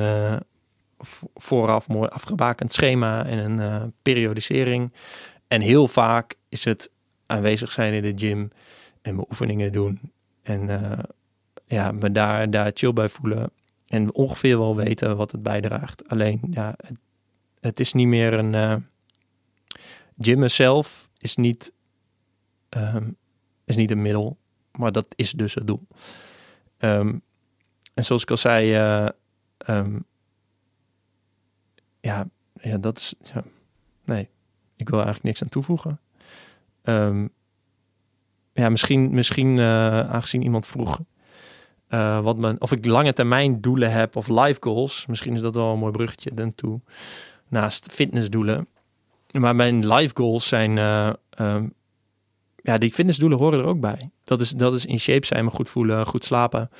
vooraf 1.34 1.88
mooi 1.88 2.08
afgebakend 2.08 2.72
schema 2.72 3.26
en 3.26 3.60
een 3.60 3.92
periodisering. 4.02 4.92
En 5.48 5.60
heel 5.60 5.88
vaak 5.88 6.34
is 6.48 6.64
het 6.64 6.90
aanwezig 7.26 7.72
zijn 7.72 7.92
in 7.92 8.02
de 8.02 8.26
gym 8.26 8.50
en 9.02 9.14
mijn 9.14 9.26
oefeningen 9.30 9.72
doen. 9.72 10.12
En 10.42 10.68
ja, 11.66 11.92
me 11.92 12.12
daar, 12.12 12.50
daar 12.50 12.70
chill 12.74 12.92
bij 12.92 13.08
voelen. 13.08 13.50
En 13.86 14.14
ongeveer 14.14 14.58
wel 14.58 14.76
weten 14.76 15.16
wat 15.16 15.32
het 15.32 15.42
bijdraagt. 15.42 16.08
Alleen, 16.08 16.40
ja, 16.50 16.74
het, 16.76 16.98
het 17.60 17.80
is 17.80 17.92
niet 17.92 18.06
meer 18.06 18.32
een... 18.32 18.52
Uh, 18.52 18.76
gymmen 20.20 20.50
zelf 20.50 21.08
is 21.18 21.36
niet, 21.36 21.72
um, 22.68 23.16
is 23.64 23.76
niet 23.76 23.90
een 23.90 24.02
middel, 24.02 24.38
maar 24.72 24.92
dat 24.92 25.06
is 25.16 25.32
dus 25.32 25.54
het 25.54 25.66
doel. 25.66 25.86
Um, 26.78 27.22
en 27.94 28.04
zoals 28.04 28.22
ik 28.22 28.30
al 28.30 28.36
zei, 28.36 28.76
uh, 29.68 29.86
ja, 32.00 32.28
ja, 32.60 32.78
dat 32.78 32.96
is... 32.96 33.14
Ja, 33.34 33.44
nee, 34.04 34.28
ik 34.76 34.88
wil 34.88 34.98
eigenlijk 34.98 35.26
niks 35.26 35.42
aan 35.42 35.48
toevoegen. 35.48 36.00
ja, 38.52 38.68
misschien, 38.68 39.10
misschien 39.10 39.56
uh, 39.56 40.00
aangezien 40.00 40.42
iemand 40.42 40.66
vroeg 40.66 41.00
uh, 41.90 42.20
wat 42.20 42.36
men, 42.36 42.60
of 42.60 42.72
ik 42.72 42.86
lange 42.86 43.12
termijn 43.12 43.60
doelen 43.60 43.92
heb 43.92 44.16
of 44.16 44.28
life 44.28 44.56
goals. 44.60 45.06
Misschien 45.06 45.34
is 45.34 45.40
dat 45.40 45.54
wel 45.54 45.72
een 45.72 45.78
mooi 45.78 45.92
bruggetje 45.92 46.34
dan 46.34 46.54
toe. 46.54 46.80
Naast 47.48 47.86
fitnessdoelen. 47.92 48.68
Maar 49.30 49.56
mijn 49.56 49.92
life 49.92 50.14
goals 50.16 50.48
zijn. 50.48 50.76
Uh, 50.76 51.12
um, 51.38 51.72
ja, 52.56 52.78
die 52.78 52.92
fitnessdoelen 52.92 53.38
horen 53.38 53.58
er 53.58 53.64
ook 53.64 53.80
bij. 53.80 54.10
Dat 54.24 54.40
is, 54.40 54.50
dat 54.50 54.74
is 54.74 54.86
in 54.86 55.00
shape 55.00 55.26
zijn, 55.26 55.44
me 55.44 55.50
goed 55.50 55.68
voelen, 55.68 56.06
goed 56.06 56.24
slapen. 56.24 56.70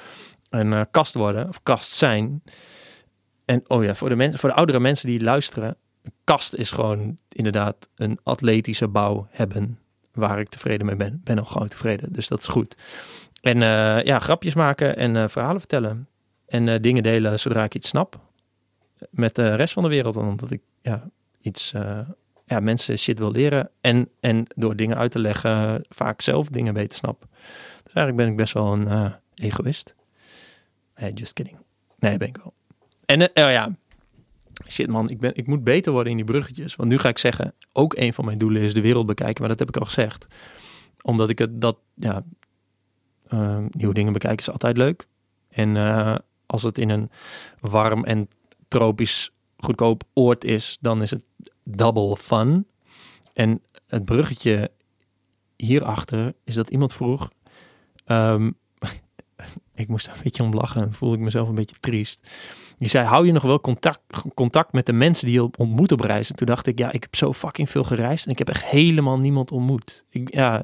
En 0.51 0.73
uh, 0.73 0.81
kast 0.91 1.15
worden 1.15 1.49
of 1.49 1.63
kast 1.63 1.93
zijn. 1.93 2.43
En 3.51 3.65
oh 3.67 3.85
ja, 3.85 3.95
voor 3.95 4.09
de, 4.09 4.17
mensen, 4.17 4.39
voor 4.39 4.49
de 4.49 4.55
oudere 4.55 4.81
mensen 4.81 5.07
die 5.09 5.23
luisteren. 5.23 5.77
Kast 6.25 6.55
is 6.55 6.71
gewoon 6.71 7.19
inderdaad 7.29 7.89
een 7.95 8.19
atletische 8.23 8.89
bouw 8.89 9.27
hebben. 9.31 9.79
Waar 10.13 10.41
ik 10.41 10.49
tevreden 10.49 10.87
mee 10.87 10.97
ben. 10.97 11.21
Ben 11.25 11.39
al 11.39 11.45
gewoon 11.45 11.69
tevreden. 11.69 12.13
Dus 12.13 12.29
dat 12.29 12.39
is 12.39 12.47
goed. 12.47 12.77
En 13.41 13.57
uh, 13.57 14.03
ja, 14.03 14.19
grapjes 14.19 14.55
maken 14.55 14.97
en 14.97 15.15
uh, 15.15 15.29
verhalen 15.29 15.59
vertellen. 15.59 16.09
En 16.47 16.67
uh, 16.67 16.75
dingen 16.81 17.03
delen 17.03 17.39
zodra 17.39 17.65
ik 17.65 17.75
iets 17.75 17.89
snap. 17.89 18.21
Met 19.11 19.35
de 19.35 19.55
rest 19.55 19.73
van 19.73 19.83
de 19.83 19.89
wereld. 19.89 20.17
Omdat 20.17 20.51
ik 20.51 20.63
ja, 20.83 21.09
iets, 21.41 21.71
ja, 22.45 22.61
mensen 22.61 22.99
shit 22.99 23.19
wil 23.19 23.31
leren. 23.31 23.71
En, 23.81 24.09
en 24.21 24.47
door 24.55 24.77
dingen 24.77 24.97
uit 24.97 25.11
te 25.11 25.19
leggen, 25.19 25.85
vaak 25.89 26.21
zelf 26.21 26.49
dingen 26.49 26.75
beter 26.75 26.97
snap. 26.97 27.27
Dus 27.83 27.95
eigenlijk 27.95 28.17
ben 28.17 28.29
ik 28.29 28.37
best 28.37 28.53
wel 28.53 28.73
een 28.73 29.15
egoïst. 29.35 29.95
Just 31.15 31.33
kidding. 31.33 31.59
Nee, 31.99 32.17
ben 32.17 32.29
ik 32.29 32.37
wel. 32.37 32.55
En 33.11 33.23
oh 33.23 33.29
ja, 33.35 33.77
shit 34.69 34.89
man, 34.89 35.11
ik, 35.11 35.21
ben, 35.21 35.31
ik 35.35 35.47
moet 35.47 35.65
beter 35.65 35.93
worden 35.93 36.11
in 36.11 36.17
die 36.17 36.27
bruggetjes. 36.27 36.77
Want 36.77 36.89
nu 36.89 36.99
ga 36.99 37.09
ik 37.09 37.19
zeggen, 37.19 37.55
ook 37.73 37.97
een 37.97 38.15
van 38.15 38.25
mijn 38.25 38.39
doelen 38.39 38.63
is 38.63 38.75
de 38.75 38.81
wereld 38.81 39.07
bekijken. 39.07 39.41
Maar 39.41 39.49
dat 39.49 39.59
heb 39.59 39.69
ik 39.69 39.77
al 39.77 39.85
gezegd. 39.85 40.27
Omdat 41.03 41.31
ik 41.31 41.39
het, 41.39 41.61
dat, 41.61 41.77
ja, 41.95 42.25
Ehm, 43.31 43.67
nieuwe 43.71 43.95
dingen 43.95 44.13
bekijken 44.13 44.39
is 44.39 44.51
altijd 44.51 44.77
leuk. 44.77 45.09
En 45.49 45.75
uh, 45.75 46.15
als 46.47 46.63
het 46.63 46.79
in 46.79 46.89
een 46.89 47.11
warm 47.61 48.05
en 48.05 48.29
tropisch 48.69 49.31
goedkoop 49.57 50.03
oord 50.15 50.45
is, 50.45 50.79
dan 50.81 51.03
is 51.03 51.11
het 51.11 51.25
double 51.65 52.17
fun. 52.17 52.67
En 53.33 53.63
het 53.87 54.05
bruggetje 54.05 54.71
hierachter 55.57 56.35
is 56.45 56.55
dat 56.55 56.71
iemand 56.71 56.93
vroeg. 56.93 57.31
Um, 58.07 58.57
ik 59.75 59.89
moest 59.89 60.07
een 60.07 60.23
beetje 60.23 60.43
om 60.43 60.55
lachen. 60.55 60.93
Voelde 60.93 61.17
ik 61.17 61.23
mezelf 61.23 61.49
een 61.49 61.55
beetje 61.55 61.77
triest. 61.81 62.31
Die 62.81 62.89
zei: 62.89 63.07
Hou 63.07 63.27
je 63.27 63.33
nog 63.33 63.43
wel 63.43 63.61
contact, 63.61 64.01
contact 64.35 64.73
met 64.73 64.87
de 64.87 64.93
mensen 64.93 65.27
die 65.27 65.35
je 65.35 65.51
ontmoet 65.57 65.93
op 65.93 66.01
reis? 66.01 66.31
En 66.31 66.37
toen 66.37 66.47
dacht 66.47 66.67
ik: 66.67 66.79
Ja, 66.79 66.93
ik 66.93 67.03
heb 67.03 67.17
zo 67.17 67.33
fucking 67.33 67.71
veel 67.71 67.85
gereisd 67.85 68.25
en 68.25 68.31
ik 68.31 68.39
heb 68.39 68.49
echt 68.49 68.65
helemaal 68.65 69.19
niemand 69.19 69.51
ontmoet. 69.51 70.05
Ik, 70.11 70.35
ja, 70.35 70.63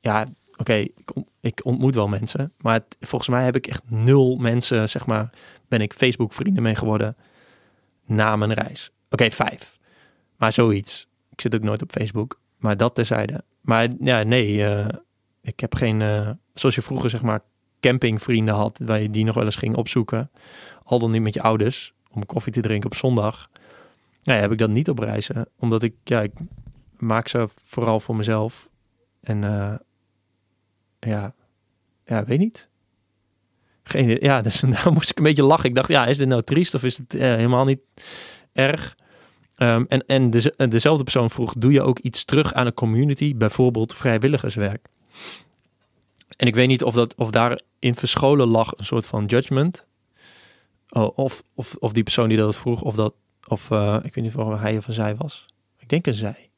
ja, 0.00 0.26
oké, 0.56 0.72
ik, 0.72 1.10
ik, 1.40 1.64
ontmoet 1.64 1.94
wel 1.94 2.08
mensen, 2.08 2.52
maar 2.58 2.80
volgens 3.00 3.30
mij 3.30 3.44
heb 3.44 3.56
ik 3.56 3.66
echt 3.66 3.82
nul 3.86 4.36
mensen, 4.36 4.88
zeg 4.88 5.06
maar, 5.06 5.30
ben 5.68 5.80
ik 5.80 5.92
Facebook 5.92 6.32
vrienden 6.32 6.62
mee 6.62 6.74
geworden 6.74 7.16
na 8.06 8.36
mijn 8.36 8.52
reis. 8.52 8.90
Oké, 9.10 9.30
vijf. 9.30 9.78
Maar 10.36 10.52
zoiets. 10.52 11.06
Ik 11.30 11.40
zit 11.40 11.54
ook 11.54 11.62
nooit 11.62 11.82
op 11.82 11.90
Facebook, 11.90 12.40
maar 12.58 12.76
dat 12.76 12.94
terzijde. 12.94 13.44
Maar 13.60 13.88
ja, 14.00 14.22
nee, 14.22 14.54
uh, 14.54 14.86
ik 15.42 15.60
heb 15.60 15.74
geen, 15.74 16.00
uh, 16.00 16.30
zoals 16.54 16.74
je 16.74 16.82
vroeger 16.82 17.10
zeg 17.10 17.22
maar 17.22 17.40
campingvrienden 17.80 18.54
had, 18.54 18.80
waar 18.84 19.00
je 19.00 19.10
die 19.10 19.24
nog 19.24 19.34
wel 19.34 19.44
eens 19.44 19.56
ging 19.56 19.76
opzoeken, 19.76 20.30
al 20.84 20.98
dan 20.98 21.10
niet 21.10 21.22
met 21.22 21.34
je 21.34 21.42
ouders, 21.42 21.92
om 22.10 22.26
koffie 22.26 22.52
te 22.52 22.60
drinken 22.60 22.90
op 22.90 22.96
zondag. 22.96 23.50
Nee, 24.22 24.38
heb 24.38 24.52
ik 24.52 24.58
dat 24.58 24.70
niet 24.70 24.88
op 24.88 24.98
reizen, 24.98 25.48
omdat 25.58 25.82
ik, 25.82 25.94
ja, 26.04 26.26
maak 26.96 27.28
ze 27.28 27.48
vooral 27.64 28.00
voor 28.00 28.16
mezelf. 28.16 28.68
En 29.20 29.42
uh, 29.42 29.74
ja, 31.00 31.34
ja, 32.04 32.24
weet 32.24 32.38
niet. 32.38 32.68
Geen, 33.82 34.18
ja, 34.20 34.42
dus 34.42 34.60
daar 34.60 34.92
moest 34.92 35.10
ik 35.10 35.18
een 35.18 35.24
beetje 35.24 35.42
lachen. 35.42 35.68
Ik 35.68 35.74
dacht, 35.74 35.88
ja, 35.88 36.06
is 36.06 36.18
dit 36.18 36.28
nou 36.28 36.42
triest 36.42 36.74
of 36.74 36.82
is 36.82 36.96
het 36.96 37.14
eh, 37.14 37.20
helemaal 37.20 37.64
niet 37.64 37.80
erg? 38.52 38.96
Um, 39.56 39.86
en 39.88 40.06
en 40.06 40.30
de, 40.30 40.68
dezelfde 40.68 41.02
persoon 41.02 41.30
vroeg, 41.30 41.54
doe 41.58 41.72
je 41.72 41.82
ook 41.82 41.98
iets 41.98 42.24
terug 42.24 42.54
aan 42.54 42.66
een 42.66 42.74
community, 42.74 43.36
bijvoorbeeld 43.36 43.94
vrijwilligerswerk? 43.94 44.88
En 46.38 46.46
ik 46.46 46.54
weet 46.54 46.68
niet 46.68 46.84
of, 46.84 46.94
dat, 46.94 47.14
of 47.14 47.30
daarin 47.30 47.94
verscholen 47.94 48.46
lag 48.46 48.78
een 48.78 48.84
soort 48.84 49.06
van 49.06 49.24
judgment. 49.24 49.86
Oh, 50.88 51.18
of, 51.18 51.42
of, 51.54 51.76
of 51.78 51.92
die 51.92 52.02
persoon 52.02 52.28
die 52.28 52.38
dat 52.38 52.56
vroeg, 52.56 52.82
of 52.82 52.94
dat, 52.94 53.14
of 53.46 53.70
uh, 53.70 53.96
ik 54.02 54.14
weet 54.14 54.24
niet 54.24 54.36
of 54.36 54.60
hij 54.60 54.76
of 54.76 54.86
een 54.86 54.92
zij 54.92 55.16
was. 55.16 55.46
Ik 55.78 55.88
denk 55.88 56.06
een 56.06 56.14
zij. 56.14 56.50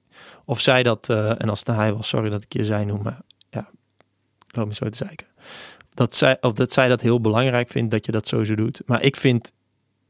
Of 0.44 0.60
zij 0.60 0.82
dat, 0.82 1.08
uh, 1.08 1.42
en 1.42 1.48
als 1.48 1.58
het 1.58 1.68
een 1.68 1.74
hij 1.74 1.92
was, 1.92 2.08
sorry 2.08 2.30
dat 2.30 2.42
ik 2.42 2.52
je 2.52 2.64
zij 2.64 2.84
noem, 2.84 3.02
maar 3.02 3.20
loop 4.56 4.68
me 4.68 4.74
zo 4.74 4.88
te 4.88 4.96
zeiken. 4.96 5.26
Dat 5.94 6.14
zij, 6.14 6.36
of 6.40 6.52
dat 6.52 6.72
zij 6.72 6.88
dat 6.88 7.00
heel 7.00 7.20
belangrijk 7.20 7.70
vindt 7.70 7.90
dat 7.90 8.06
je 8.06 8.12
dat 8.12 8.28
sowieso 8.28 8.54
doet. 8.54 8.80
Maar 8.86 9.02
ik 9.02 9.16
vind 9.16 9.52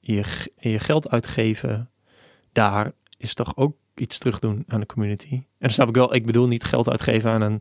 je, 0.01 0.25
je 0.57 0.79
geld 0.79 1.11
uitgeven 1.11 1.91
daar 2.53 2.93
is 3.16 3.35
toch 3.35 3.57
ook 3.57 3.77
iets 3.95 4.18
terug 4.18 4.39
doen 4.39 4.64
aan 4.68 4.81
de 4.81 4.87
community. 4.87 5.43
En 5.59 5.71
snap 5.71 5.89
ik 5.89 5.95
wel, 5.95 6.14
ik 6.14 6.27
bedoel 6.27 6.47
niet 6.47 6.64
geld 6.64 6.89
uitgeven 6.89 7.31
aan 7.31 7.41
een 7.41 7.61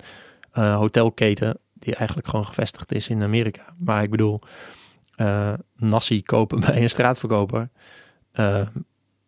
uh, 0.57 0.75
hotelketen 0.75 1.59
die 1.79 1.95
eigenlijk 1.95 2.27
gewoon 2.27 2.45
gevestigd 2.45 2.91
is 2.91 3.07
in 3.07 3.23
Amerika. 3.23 3.73
Maar 3.77 4.03
ik 4.03 4.09
bedoel 4.09 4.39
uh, 5.17 5.53
nasi 5.75 6.23
kopen 6.23 6.59
bij 6.65 6.81
een 6.81 6.89
straatverkoper. 6.89 7.69
Uh, 8.33 8.67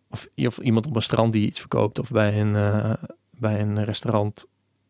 of, 0.09 0.27
of 0.35 0.57
iemand 0.57 0.85
op 0.85 0.95
een 0.95 1.01
strand 1.01 1.33
die 1.33 1.47
iets 1.47 1.59
verkoopt. 1.59 1.99
Of 1.99 2.11
bij 2.11 2.41
een, 2.41 2.51
bij 3.37 3.61
een 3.61 3.83
restaurant 3.83 4.45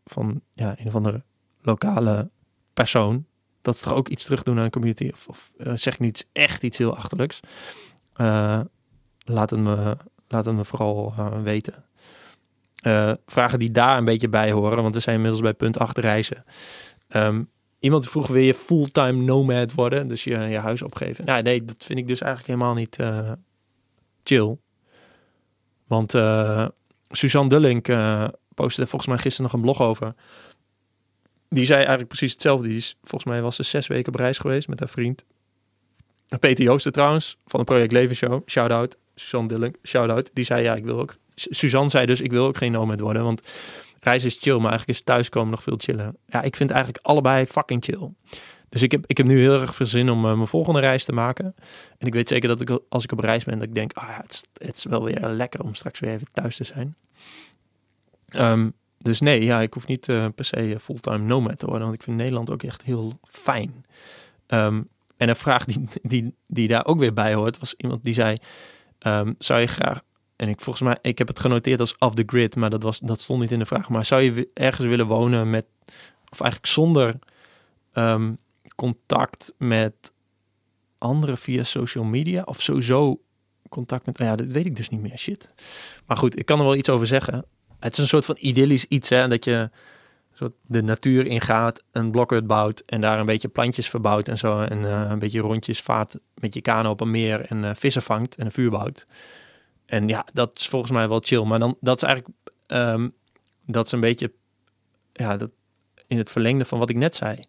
van 0.05 0.41
ja, 0.51 0.76
een 0.80 0.88
of 0.88 0.95
andere 0.95 1.24
lokale 1.62 2.30
persoon. 2.74 3.26
Dat 3.62 3.76
is 3.76 3.82
toch 3.82 3.93
ook 3.93 4.09
iets 4.09 4.24
terug 4.24 4.43
doen 4.43 4.57
aan 4.57 4.64
een 4.64 4.70
community. 4.70 5.09
Of, 5.14 5.28
of 5.28 5.51
zeg 5.57 5.93
ik 5.93 5.99
niet 5.99 6.28
echt 6.32 6.64
iets 6.64 6.78
heel 6.78 6.95
achterlijks. 6.95 7.39
Laat, 9.24 9.49
het 9.49 9.59
me, 9.59 9.97
laat 10.28 10.45
het 10.45 10.55
me 10.55 10.66
vooral 10.66 11.14
weten. 11.43 11.84
vragen 13.26 13.59
die 13.59 13.72
daar 13.72 13.97
een 13.97 14.05
beetje 14.05 14.30
bij 14.30 14.51
horen. 14.51 14.82
Want 14.82 14.95
we 14.95 15.01
zijn 15.01 15.16
inmiddels 15.16 15.41
bij 15.41 15.53
punt 15.53 15.80
8 15.80 15.97
reizen. 15.97 16.43
Um, 17.16 17.49
iemand 17.80 18.09
vroeg, 18.09 18.28
wil 18.28 18.41
je 18.41 18.53
fulltime 18.53 19.12
nomad 19.24 19.74
worden? 19.74 20.07
Dus 20.07 20.24
je, 20.24 20.38
je 20.38 20.57
huis 20.57 20.82
opgeven. 20.82 21.26
Ja, 21.26 21.41
nee, 21.41 21.66
dat 21.66 21.86
vind 21.86 21.99
ik 21.99 22.07
dus 22.07 22.22
eigenlijk 22.22 22.53
helemaal 22.53 22.76
niet 22.76 22.97
chill. 24.24 24.57
Want 25.88 26.12
Suzanne 27.09 27.49
Dullink 27.49 27.88
postte 28.55 28.88
volgens 28.88 29.07
mij 29.07 29.18
gisteren 29.18 29.51
nog 29.51 29.53
een 29.53 29.62
blog 29.62 29.82
over 29.82 30.16
die 31.53 31.66
zei 31.66 31.78
eigenlijk 31.78 32.07
precies 32.07 32.32
hetzelfde. 32.32 32.68
Die 32.68 32.78
is, 32.78 32.95
volgens 33.03 33.32
mij 33.32 33.41
was 33.41 33.55
ze 33.55 33.64
zes 33.64 33.88
weken 33.88 34.14
op 34.14 34.20
reis 34.20 34.38
geweest 34.38 34.68
met 34.68 34.80
haar 34.80 34.89
vriend. 34.89 35.26
Peter 36.39 36.64
Joosten 36.64 36.91
trouwens, 36.91 37.38
van 37.45 37.59
het 37.59 37.70
Project 37.70 37.91
Leven 37.91 38.16
Show. 38.16 38.41
Shout-out. 38.45 38.97
Suzanne 39.16 39.47
Dillink, 39.47 39.76
shout-out. 39.84 40.30
Die 40.34 40.45
zei, 40.45 40.64
ja, 40.64 40.76
ik 40.76 40.84
wil 40.84 40.99
ook... 40.99 41.16
Suzanne 41.36 41.89
zei 41.89 42.05
dus, 42.05 42.22
ik 42.22 42.32
wil 42.32 42.45
ook 42.45 42.57
geen 42.57 42.72
nomad 42.72 42.99
worden. 42.99 43.24
Want 43.24 43.41
reizen 44.02 44.30
is 44.30 44.38
chill, 44.38 44.58
maar 44.58 44.70
eigenlijk 44.70 44.99
is 44.99 45.04
thuiskomen 45.04 45.52
nog 45.52 45.64
veel 45.64 45.78
chiller. 45.78 46.14
Ja, 46.28 46.41
ik 46.41 46.56
vind 46.56 46.72
eigenlijk 46.72 47.06
allebei 47.06 47.45
fucking 47.45 47.84
chill. 47.84 48.10
Dus 48.70 48.82
ik 48.82 48.91
heb, 48.91 49.04
ik 49.08 49.18
heb 49.18 49.26
nu 49.26 49.39
heel 49.39 49.62
erg 49.62 49.76
veel 49.76 49.86
zin 49.86 50.10
om 50.10 50.26
uh, 50.26 50.34
mijn 50.36 50.47
volgende 50.47 50.80
reis 50.80 51.06
te 51.06 51.12
maken. 51.12 51.56
En 51.97 52.08
ik 52.08 52.14
weet 52.14 52.28
zeker 52.28 52.47
dat 52.47 52.62
ik 52.62 52.80
als 52.89 53.04
ik 53.04 53.12
op 53.12 53.20
reis 53.20 53.43
ben, 53.43 53.60
dat 53.60 53.68
ik 53.68 53.76
denk, 53.76 53.93
ah 53.93 54.18
het, 54.18 54.32
is, 54.32 54.66
het 54.68 54.78
is 54.78 54.84
wel 54.84 55.04
weer 55.04 55.28
lekker 55.28 55.64
om 55.64 55.74
straks 55.74 55.99
weer 55.99 56.12
even 56.12 56.28
thuis 56.34 56.56
te 56.56 56.64
zijn. 56.64 56.95
Um, 58.36 58.74
dus 58.97 59.20
nee, 59.20 59.43
ja, 59.43 59.62
ik 59.62 59.74
hoef 59.74 59.88
niet 59.88 60.08
uh, 60.08 60.26
per 60.36 60.45
se 60.45 60.78
fulltime 60.82 61.18
nomad 61.18 61.60
te 61.60 61.66
worden. 61.66 61.84
Want 61.84 61.95
ik 61.95 62.04
vind 62.04 62.18
Nederland 62.18 62.52
ook 62.52 62.64
echt 62.64 62.82
heel 62.82 63.20
fijn. 63.28 63.86
Um, 64.47 64.89
En 65.18 65.30
een 65.30 65.36
vraag 65.36 65.66
die, 65.66 65.88
die, 66.02 66.36
die 66.47 66.68
daar 66.68 66.86
ook 66.86 66.99
weer 66.99 67.14
bij 67.14 67.34
hoort, 67.34 67.60
was 67.60 67.74
iemand 67.78 68.04
die 68.04 68.14
zei: 68.14 68.38
ehm, 68.99 69.34
Zou 69.38 69.60
je 69.60 69.68
graag, 69.68 70.02
en 70.42 70.50
ik 70.50 70.62
volgens 70.62 70.86
mij, 70.86 70.98
ik 71.02 71.18
heb 71.18 71.28
het 71.28 71.39
genoteerd 71.39 71.80
als 71.80 71.96
off 71.98 72.16
the 72.16 72.24
grid, 72.26 72.56
maar 72.56 72.70
dat, 72.70 72.84
was, 72.84 73.00
dat 73.00 73.22
stond 73.22 73.42
niet 73.42 73.52
in 73.52 73.60
de 73.60 73.66
vraag. 73.66 73.89
Maar 73.89 74.06
zou 74.06 74.22
je 74.22 74.50
ergens 74.54 74.88
willen 74.88 75.08
wonen 75.08 75.50
met, 75.50 75.66
of 76.30 76.39
eigenlijk 76.39 76.66
zonder 76.66 77.16
ehm, 77.94 78.34
contact 78.76 79.54
met 79.58 80.12
anderen 80.98 81.38
via 81.38 81.64
social 81.64 82.04
media? 82.04 82.42
Of 82.46 82.62
sowieso 82.62 83.22
contact 83.70 84.06
met, 84.06 84.20
oh 84.20 84.26
ja, 84.26 84.36
dat 84.36 84.48
weet 84.48 84.66
ik 84.66 84.76
dus 84.76 84.89
niet 84.89 85.02
meer. 85.02 85.18
Shit. 85.18 85.50
Maar 86.06 86.18
goed, 86.18 86.39
ik 86.39 86.46
kan 86.46 86.60
er 86.60 86.66
wel 86.66 86.76
iets 86.76 86.89
over 86.89 87.08
zeggen. 87.08 87.46
Het 87.80 87.94
is 87.94 87.98
een 87.98 88.08
soort 88.08 88.26
van 88.26 88.38
idyllisch 88.39 88.86
iets, 88.86 89.10
hè, 89.10 89.28
dat 89.28 89.46
je 89.46 89.70
de 90.62 90.84
natuur 90.84 91.26
ingaat, 91.26 91.84
een 91.92 92.12
blokhut 92.12 92.48
bouwt 92.48 92.84
en 92.86 93.02
daar 93.02 93.20
een 93.20 93.26
beetje 93.26 93.48
plantjes 93.48 93.89
verbouwt 93.89 94.28
en 94.28 94.38
zo. 94.38 94.62
En 94.62 94.82
uh, 94.82 95.06
een 95.10 95.20
beetje 95.20 95.39
rondjes 95.39 95.82
vaart 95.82 96.16
met 96.34 96.54
je 96.54 96.62
kano 96.62 96.89
op 96.89 97.02
een 97.02 97.12
meer 97.12 97.46
en 97.46 97.64
uh, 97.64 97.70
vissen 97.74 98.02
vangt 98.02 98.36
en 98.36 98.46
een 98.46 98.52
vuur 98.52 98.70
bouwt. 98.70 99.06
En 99.92 100.08
ja, 100.08 100.26
dat 100.34 100.60
is 100.60 100.68
volgens 100.68 100.92
mij 100.92 101.08
wel 101.08 101.20
chill. 101.24 101.44
Maar 101.44 101.60
dan, 101.60 101.78
dat 101.80 101.96
is 101.96 102.04
eigenlijk, 102.04 102.38
um, 102.68 103.14
dat 103.66 103.86
is 103.86 103.92
een 103.92 104.00
beetje, 104.00 104.32
ja, 105.14 105.38
dat 105.38 105.50
in 106.08 106.18
het 106.18 106.30
verlengde 106.30 106.66
van 106.66 106.80
wat 106.80 106.89
ik 106.89 106.96
net 106.96 107.16
zei. 107.16 107.39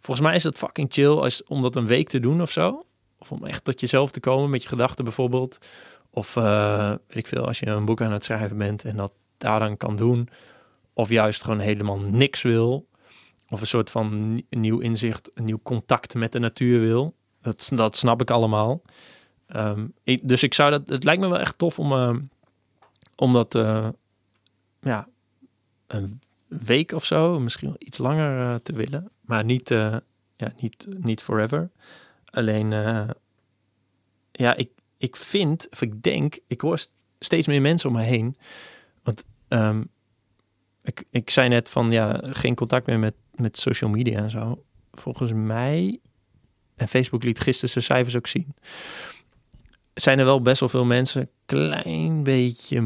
Volgens 0.00 0.26
mij 0.26 0.36
is 0.36 0.44
het 0.44 0.58
fucking 0.58 0.92
chill 0.92 1.10
als, 1.10 1.44
om 1.44 1.62
dat 1.62 1.76
een 1.76 1.86
week 1.86 2.08
te 2.08 2.20
doen 2.20 2.42
of 2.42 2.50
zo. 2.50 2.82
Of 3.18 3.32
om 3.32 3.44
echt 3.44 3.64
tot 3.64 3.80
jezelf 3.80 4.10
te 4.10 4.20
komen 4.20 4.50
met 4.50 4.62
je 4.62 4.68
gedachten 4.68 5.04
bijvoorbeeld. 5.04 5.58
Of 6.10 6.36
uh, 6.36 6.88
weet 6.88 7.16
ik 7.16 7.26
veel, 7.26 7.46
als 7.46 7.58
je 7.58 7.66
een 7.66 7.84
boek 7.84 8.00
aan 8.00 8.12
het 8.12 8.24
schrijven 8.24 8.58
bent 8.58 8.84
en 8.84 8.96
dat 8.96 9.12
daar 9.38 9.60
dan 9.60 9.76
kan 9.76 9.96
doen 9.96 10.28
of 10.92 11.08
juist 11.08 11.44
gewoon 11.44 11.58
helemaal 11.58 11.98
niks 11.98 12.42
wil. 12.42 12.88
Of 13.48 13.60
een 13.60 13.66
soort 13.66 13.90
van 13.90 14.40
nieuw 14.50 14.78
inzicht, 14.78 15.30
een 15.34 15.44
nieuw 15.44 15.60
contact 15.62 16.14
met 16.14 16.32
de 16.32 16.38
natuur 16.38 16.80
wil. 16.80 17.14
Dat, 17.40 17.70
dat 17.74 17.96
snap 17.96 18.20
ik 18.20 18.30
allemaal. 18.30 18.82
Ik, 20.02 20.28
dus 20.28 20.42
ik 20.42 20.54
zou 20.54 20.70
dat, 20.70 20.88
het 20.88 21.04
lijkt 21.04 21.22
me 21.22 21.28
wel 21.28 21.40
echt 21.40 21.58
tof 21.58 21.78
om, 21.78 21.92
uh, 21.92 23.32
dat, 23.32 23.54
uh, 23.54 23.88
ja, 24.80 25.08
een 25.86 26.20
week 26.46 26.92
of 26.92 27.04
zo, 27.04 27.40
misschien 27.40 27.68
wel 27.68 27.76
iets 27.78 27.98
langer 27.98 28.40
uh, 28.40 28.54
te 28.54 28.72
willen. 28.72 29.10
Maar 29.20 29.44
niet, 29.44 29.68
ja, 29.68 30.52
niet, 30.60 30.86
niet 30.98 31.22
forever. 31.22 31.70
Alleen, 32.24 32.70
ja, 34.32 34.54
ik, 34.56 34.70
ik 34.96 35.16
vind, 35.16 35.66
of 35.70 35.82
ik 35.82 36.02
denk, 36.02 36.38
ik 36.46 36.60
hoor 36.60 36.86
steeds 37.18 37.46
meer 37.46 37.60
mensen 37.60 37.88
om 37.88 37.96
me 37.96 38.02
heen. 38.02 38.36
Want 39.02 39.24
um, 39.48 39.88
ik, 40.82 41.04
ik 41.10 41.30
zei 41.30 41.48
net 41.48 41.68
van 41.68 41.90
ja, 41.90 42.20
geen 42.22 42.54
contact 42.54 42.86
meer 42.86 42.98
met, 42.98 43.14
met 43.34 43.58
social 43.58 43.90
media 43.90 44.18
en 44.18 44.30
zo. 44.30 44.64
Volgens 44.92 45.32
mij, 45.32 45.98
en 46.74 46.88
Facebook 46.88 47.22
liet 47.22 47.40
gisteren 47.40 47.70
zijn 47.70 47.84
cijfers 47.84 48.16
ook 48.16 48.26
zien, 48.26 48.54
zijn 49.94 50.18
er 50.18 50.24
wel 50.24 50.42
best 50.42 50.60
wel 50.60 50.68
veel 50.68 50.84
mensen 50.84 51.28
klein 51.46 52.22
beetje 52.22 52.82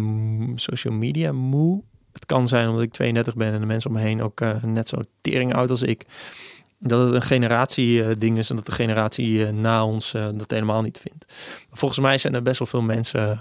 social 0.55 0.95
media 0.95 1.33
moe. 1.33 1.83
Het 2.13 2.27
kan 2.27 2.49
zijn 2.49 2.69
omdat 2.69 2.83
ik 2.83 2.93
32 2.93 3.35
ben 3.35 3.53
en 3.53 3.61
de 3.61 3.67
mensen 3.67 3.91
om 3.91 3.97
me 3.97 4.03
heen 4.03 4.23
ook 4.23 4.41
uh, 4.41 4.63
net 4.63 4.89
zo 4.89 4.97
tering 5.21 5.55
oud 5.55 5.71
als 5.71 5.83
ik. 5.83 6.07
Dat 6.79 7.05
het 7.05 7.15
een 7.15 7.23
generatie 7.23 8.03
uh, 8.03 8.09
ding 8.19 8.39
is 8.39 8.51
en 8.51 8.57
dat 8.57 8.67
de 8.67 8.73
generatie 8.73 9.39
uh, 9.39 9.49
na 9.49 9.85
ons 9.85 10.11
dat 10.13 10.51
helemaal 10.51 10.83
niet 10.83 10.99
vindt. 10.99 11.25
Maar 11.69 11.79
volgens 11.79 12.01
mij 12.01 12.19
zijn 12.19 12.35
er 12.35 12.43
best 12.43 12.59
wel 12.59 12.69
veel 12.69 12.83
mensen. 12.83 13.41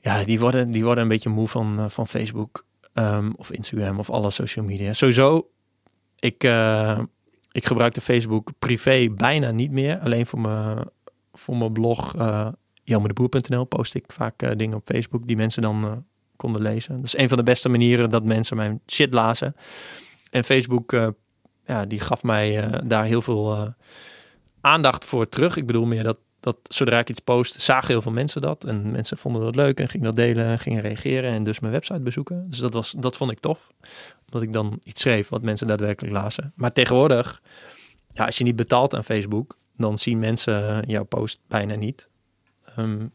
ja, 0.00 0.24
die 0.24 0.40
worden, 0.40 0.70
die 0.70 0.84
worden 0.84 1.02
een 1.02 1.08
beetje 1.08 1.28
moe 1.28 1.48
van, 1.48 1.90
van 1.90 2.08
Facebook. 2.08 2.64
Um, 2.94 3.34
of 3.36 3.50
Instagram 3.52 3.98
of 3.98 4.10
alle 4.10 4.30
social 4.30 4.64
media. 4.64 4.92
Sowieso, 4.92 5.50
ik, 6.18 6.44
uh, 6.44 6.98
ik 7.52 7.66
gebruik 7.66 7.94
de 7.94 8.00
Facebook 8.00 8.50
privé 8.58 9.08
bijna 9.10 9.50
niet 9.50 9.70
meer. 9.70 9.98
Alleen 9.98 10.26
voor 10.26 10.40
mijn, 10.40 10.90
voor 11.32 11.56
mijn 11.56 11.72
blog 11.72 12.16
uh, 12.16 12.48
jelmedeboer.nl 12.82 13.64
post 13.64 13.94
ik 13.94 14.04
vaak 14.06 14.42
uh, 14.42 14.50
dingen 14.56 14.76
op 14.76 14.82
Facebook 14.84 15.26
die 15.26 15.36
mensen 15.36 15.62
dan 15.62 15.84
uh, 15.84 15.92
konden 16.36 16.62
lezen. 16.62 16.96
Dat 16.96 17.04
is 17.04 17.16
een 17.16 17.28
van 17.28 17.38
de 17.38 17.42
beste 17.42 17.68
manieren 17.68 18.10
dat 18.10 18.24
mensen 18.24 18.56
mijn 18.56 18.80
shit 18.86 19.14
lazen. 19.14 19.56
En 20.30 20.44
Facebook, 20.44 20.92
ja, 21.64 21.84
die 21.86 22.00
gaf 22.00 22.22
mij 22.22 22.80
daar 22.84 23.04
heel 23.04 23.22
veel 23.22 23.74
aandacht 24.60 25.04
voor 25.04 25.28
terug. 25.28 25.56
Ik 25.56 25.66
bedoel 25.66 25.86
meer 25.86 26.02
dat 26.02 26.20
dat 26.40 26.56
zodra 26.62 26.98
ik 26.98 27.08
iets 27.08 27.20
post, 27.20 27.60
zagen 27.60 27.88
heel 27.88 28.02
veel 28.02 28.12
mensen 28.12 28.40
dat. 28.40 28.64
En 28.64 28.90
mensen 28.90 29.18
vonden 29.18 29.42
dat 29.42 29.56
leuk 29.56 29.80
en 29.80 29.88
gingen 29.88 30.06
dat 30.06 30.16
delen, 30.16 30.58
gingen 30.58 30.82
reageren 30.82 31.30
en 31.32 31.44
dus 31.44 31.60
mijn 31.60 31.72
website 31.72 32.00
bezoeken. 32.00 32.46
Dus 32.48 32.58
dat, 32.58 32.74
was, 32.74 32.94
dat 32.98 33.16
vond 33.16 33.30
ik 33.30 33.38
tof. 33.38 33.72
Omdat 34.24 34.42
ik 34.42 34.52
dan 34.52 34.78
iets 34.82 35.00
schreef 35.00 35.28
wat 35.28 35.42
mensen 35.42 35.66
daadwerkelijk 35.66 36.14
lazen. 36.14 36.52
Maar 36.56 36.72
tegenwoordig, 36.72 37.42
ja, 38.10 38.26
als 38.26 38.38
je 38.38 38.44
niet 38.44 38.56
betaalt 38.56 38.94
aan 38.94 39.04
Facebook, 39.04 39.56
dan 39.80 39.98
zien 39.98 40.18
mensen 40.18 40.84
jouw 40.86 41.04
post 41.04 41.40
bijna 41.46 41.74
niet. 41.74 42.08
Um, 42.78 43.12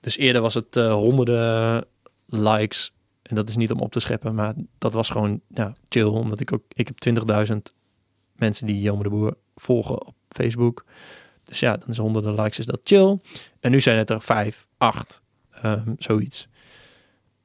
dus 0.00 0.16
eerder 0.16 0.42
was 0.42 0.54
het 0.54 0.76
uh, 0.76 0.92
honderden 0.92 1.84
likes. 2.26 2.92
En 3.22 3.34
dat 3.34 3.48
is 3.48 3.56
niet 3.56 3.70
om 3.70 3.80
op 3.80 3.92
te 3.92 4.00
scheppen, 4.00 4.34
maar 4.34 4.54
dat 4.78 4.92
was 4.92 5.10
gewoon 5.10 5.40
ja, 5.48 5.74
chill. 5.88 6.06
Omdat 6.06 6.40
ik 6.40 6.52
ook, 6.52 6.62
ik 6.68 6.86
heb 6.86 7.18
20.000 7.50 7.56
mensen 8.32 8.66
die 8.66 8.80
Jelme 8.80 9.02
de 9.02 9.08
Boer 9.08 9.36
volgen 9.56 10.06
op 10.06 10.14
Facebook. 10.28 10.84
Dus 11.44 11.60
ja, 11.60 11.76
dan 11.76 11.88
is 11.88 11.96
honderden 11.96 12.34
likes, 12.34 12.58
is 12.58 12.66
dat 12.66 12.80
chill. 12.84 13.18
En 13.60 13.70
nu 13.70 13.80
zijn 13.80 13.98
het 13.98 14.10
er 14.10 14.22
vijf, 14.22 14.66
acht, 14.76 15.22
um, 15.64 15.94
zoiets. 15.98 16.48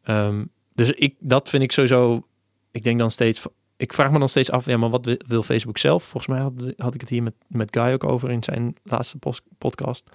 Um, 0.06 0.52
dus 0.74 0.92
ik, 0.92 1.16
dat 1.20 1.50
vind 1.50 1.64
ik 1.64 1.72
sowieso, 1.72 2.28
ik 2.72 2.84
denk 2.84 3.00
dan 3.00 3.12
steeds, 3.12 3.46
ik 3.78 3.94
vraag 3.94 4.12
me 4.12 4.20
dan 4.20 4.30
steeds 4.30 4.52
af, 4.52 4.66
ja, 4.66 4.78
maar 4.78 4.90
wat 4.90 5.18
wil 5.28 5.44
Facebook 5.44 5.78
zelf? 5.78 6.04
Volgens 6.04 6.28
mij 6.28 6.74
had, 6.78 6.94
ik 6.94 7.02
het 7.02 7.10
hier 7.10 7.24
met, 7.24 7.34
met 7.48 7.78
Guy 7.78 7.92
ook 7.92 8.04
over 8.04 8.32
in 8.32 8.44
zijn 8.44 8.76
laatste 8.84 9.18
podcast. 9.58 10.10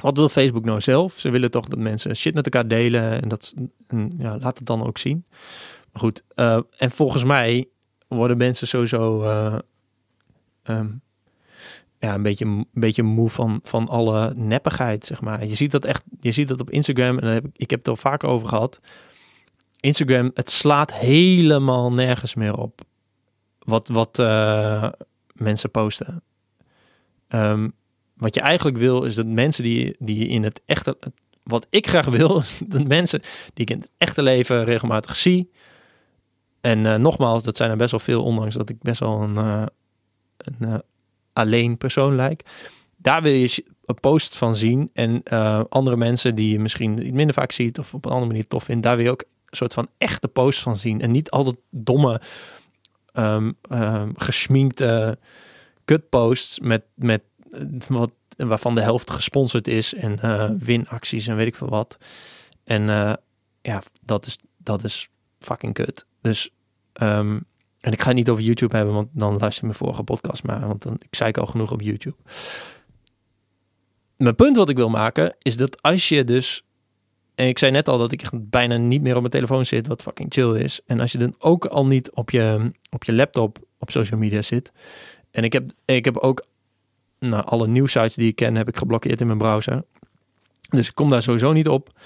Wat 0.00 0.16
wil 0.16 0.28
Facebook 0.28 0.64
nou 0.64 0.80
zelf? 0.80 1.12
Ze 1.12 1.30
willen 1.30 1.50
toch 1.50 1.66
dat 1.66 1.78
mensen 1.78 2.16
shit 2.16 2.34
met 2.34 2.44
elkaar 2.44 2.68
delen 2.68 3.22
en 3.22 3.28
dat, 3.28 3.54
ja, 4.18 4.38
laat 4.38 4.58
het 4.58 4.66
dan 4.66 4.86
ook 4.86 4.98
zien. 4.98 5.24
Maar 5.92 6.02
goed, 6.02 6.22
uh, 6.34 6.60
en 6.76 6.90
volgens 6.90 7.24
mij 7.24 7.68
worden 8.08 8.36
mensen 8.36 8.68
sowieso 8.68 9.22
uh, 9.22 9.58
um, 10.64 11.02
ja, 11.98 12.14
een 12.14 12.22
beetje, 12.22 12.44
een 12.44 12.66
beetje 12.72 13.02
moe 13.02 13.28
van, 13.28 13.60
van 13.62 13.88
alle 13.88 14.32
neppigheid, 14.34 15.04
zeg 15.04 15.20
maar. 15.20 15.46
Je 15.46 15.54
ziet 15.54 15.70
dat 15.70 15.84
echt, 15.84 16.02
je 16.20 16.32
ziet 16.32 16.48
dat 16.48 16.60
op 16.60 16.70
Instagram, 16.70 17.18
en 17.18 17.28
heb 17.28 17.44
ik, 17.56 17.70
heb 17.70 17.78
het 17.78 17.88
al 17.88 17.96
vaker 17.96 18.28
over 18.28 18.48
gehad. 18.48 18.80
Instagram, 19.80 20.30
het 20.34 20.50
slaat 20.50 20.92
helemaal 20.92 21.92
nergens 21.92 22.34
meer 22.34 22.56
op 22.56 22.80
wat, 23.58 23.88
wat 23.88 24.18
uh, 24.18 24.88
mensen 25.32 25.70
posten. 25.70 26.22
Um, 27.28 27.72
wat 28.16 28.34
je 28.34 28.40
eigenlijk 28.40 28.76
wil, 28.76 29.02
is 29.02 29.14
dat 29.14 29.26
mensen 29.26 29.62
die, 29.62 29.96
die 29.98 30.28
in 30.28 30.44
het 30.44 30.60
echte, 30.64 30.98
wat 31.42 31.66
ik 31.70 31.88
graag 31.88 32.06
wil, 32.06 32.38
is 32.38 32.60
dat 32.66 32.88
mensen 32.88 33.20
die 33.54 33.64
ik 33.64 33.70
in 33.70 33.80
het 33.80 33.90
echte 33.98 34.22
leven 34.22 34.64
regelmatig 34.64 35.16
zie. 35.16 35.50
En 36.60 36.84
uh, 36.84 36.94
nogmaals, 36.94 37.44
dat 37.44 37.56
zijn 37.56 37.70
er 37.70 37.76
best 37.76 37.90
wel 37.90 38.00
veel, 38.00 38.24
ondanks 38.24 38.54
dat 38.54 38.68
ik 38.68 38.82
best 38.82 39.00
wel 39.00 39.22
een, 39.22 39.34
uh, 39.34 39.66
een 40.36 40.82
alleen 41.32 41.78
persoon 41.78 42.14
lijkt. 42.14 42.50
Daar 42.96 43.22
wil 43.22 43.32
je 43.32 43.64
een 43.84 44.00
post 44.00 44.36
van 44.36 44.56
zien. 44.56 44.90
En 44.92 45.22
andere 45.68 45.96
mensen 45.96 46.34
die 46.34 46.52
je 46.52 46.60
misschien 46.60 46.94
minder 46.94 47.34
vaak 47.34 47.52
ziet 47.52 47.78
of 47.78 47.94
op 47.94 48.04
een 48.04 48.10
andere 48.10 48.30
manier 48.30 48.46
tof 48.46 48.64
vindt, 48.64 48.82
daar 48.82 48.96
wil 48.96 49.04
je 49.04 49.10
ook 49.10 49.24
soort 49.50 49.72
van 49.72 49.88
echte 49.98 50.28
post 50.28 50.60
van 50.60 50.76
zien. 50.76 51.00
En 51.00 51.10
niet 51.10 51.30
altijd 51.30 51.56
domme, 51.70 52.20
um, 53.12 53.56
gesminkte 54.16 55.18
kutposts 55.84 56.58
met, 56.60 56.82
met 56.94 57.22
wat, 57.88 58.10
waarvan 58.36 58.74
de 58.74 58.80
helft 58.80 59.10
gesponsord 59.10 59.68
is 59.68 59.94
en 59.94 60.18
uh, 60.24 60.50
winacties 60.58 61.26
en 61.26 61.36
weet 61.36 61.46
ik 61.46 61.54
veel 61.54 61.68
wat. 61.68 61.98
En 62.64 62.82
uh, 62.82 63.12
ja, 63.62 63.82
dat 64.02 64.26
is, 64.26 64.38
dat 64.56 64.84
is 64.84 65.08
fucking 65.40 65.74
kut. 65.74 66.06
Dus 66.20 66.50
um, 67.02 67.44
en 67.80 67.92
ik 67.92 68.00
ga 68.00 68.06
het 68.06 68.16
niet 68.16 68.28
over 68.28 68.42
YouTube 68.42 68.76
hebben, 68.76 68.94
want 68.94 69.08
dan 69.12 69.36
luister 69.38 69.60
je 69.60 69.66
mijn 69.66 69.78
vorige 69.78 70.02
podcast 70.02 70.42
maar. 70.42 70.66
Want 70.66 70.82
dan, 70.82 70.94
ik 70.98 71.14
zei 71.14 71.28
ik 71.28 71.38
al 71.38 71.46
genoeg 71.46 71.72
op 71.72 71.80
YouTube. 71.80 72.16
Mijn 74.16 74.34
punt 74.34 74.56
wat 74.56 74.68
ik 74.68 74.76
wil 74.76 74.88
maken 74.88 75.36
is 75.38 75.56
dat 75.56 75.82
als 75.82 76.08
je 76.08 76.24
dus... 76.24 76.62
En 77.38 77.46
ik 77.46 77.58
zei 77.58 77.72
net 77.72 77.88
al 77.88 77.98
dat 77.98 78.12
ik 78.12 78.22
echt 78.22 78.50
bijna 78.50 78.76
niet 78.76 79.02
meer 79.02 79.14
op 79.14 79.20
mijn 79.20 79.32
telefoon 79.32 79.66
zit, 79.66 79.86
wat 79.86 80.02
fucking 80.02 80.32
chill 80.32 80.60
is. 80.60 80.80
En 80.86 81.00
als 81.00 81.12
je 81.12 81.18
dan 81.18 81.34
ook 81.38 81.64
al 81.66 81.86
niet 81.86 82.10
op 82.10 82.30
je, 82.30 82.72
op 82.90 83.04
je 83.04 83.12
laptop 83.12 83.58
op 83.78 83.90
social 83.90 84.20
media 84.20 84.42
zit. 84.42 84.72
En 85.30 85.44
ik 85.44 85.52
heb, 85.52 85.70
ik 85.84 86.04
heb 86.04 86.16
ook 86.16 86.46
nou, 87.18 87.44
alle 87.44 87.66
nieuwsites 87.66 88.14
die 88.14 88.28
ik 88.28 88.36
ken, 88.36 88.54
heb 88.54 88.68
ik 88.68 88.76
geblokkeerd 88.76 89.20
in 89.20 89.26
mijn 89.26 89.38
browser. 89.38 89.84
Dus 90.68 90.88
ik 90.88 90.94
kom 90.94 91.10
daar 91.10 91.22
sowieso 91.22 91.52
niet 91.52 91.68
op. 91.68 91.98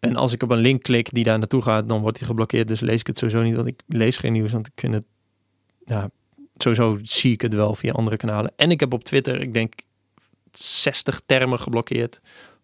En 0.00 0.16
als 0.16 0.32
ik 0.32 0.42
op 0.42 0.50
een 0.50 0.58
link 0.58 0.82
klik 0.82 1.12
die 1.12 1.24
daar 1.24 1.38
naartoe 1.38 1.62
gaat, 1.62 1.88
dan 1.88 2.00
wordt 2.00 2.18
die 2.18 2.26
geblokkeerd. 2.26 2.68
Dus 2.68 2.80
lees 2.80 3.00
ik 3.00 3.06
het 3.06 3.18
sowieso 3.18 3.42
niet, 3.42 3.54
want 3.54 3.66
ik 3.66 3.82
lees 3.86 4.16
geen 4.16 4.32
nieuws. 4.32 4.52
Want 4.52 4.66
ik 4.66 4.72
vind 4.76 4.94
het, 4.94 5.06
sowieso 6.56 6.98
zie 7.02 7.32
ik 7.32 7.40
het 7.40 7.54
wel 7.54 7.74
via 7.74 7.92
andere 7.92 8.16
kanalen. 8.16 8.52
En 8.56 8.70
ik 8.70 8.80
heb 8.80 8.92
op 8.92 9.04
Twitter, 9.04 9.40
ik 9.40 9.52
denk, 9.52 9.74
60 10.52 11.20
termen 11.26 11.60
geblokkeerd. 11.60 12.20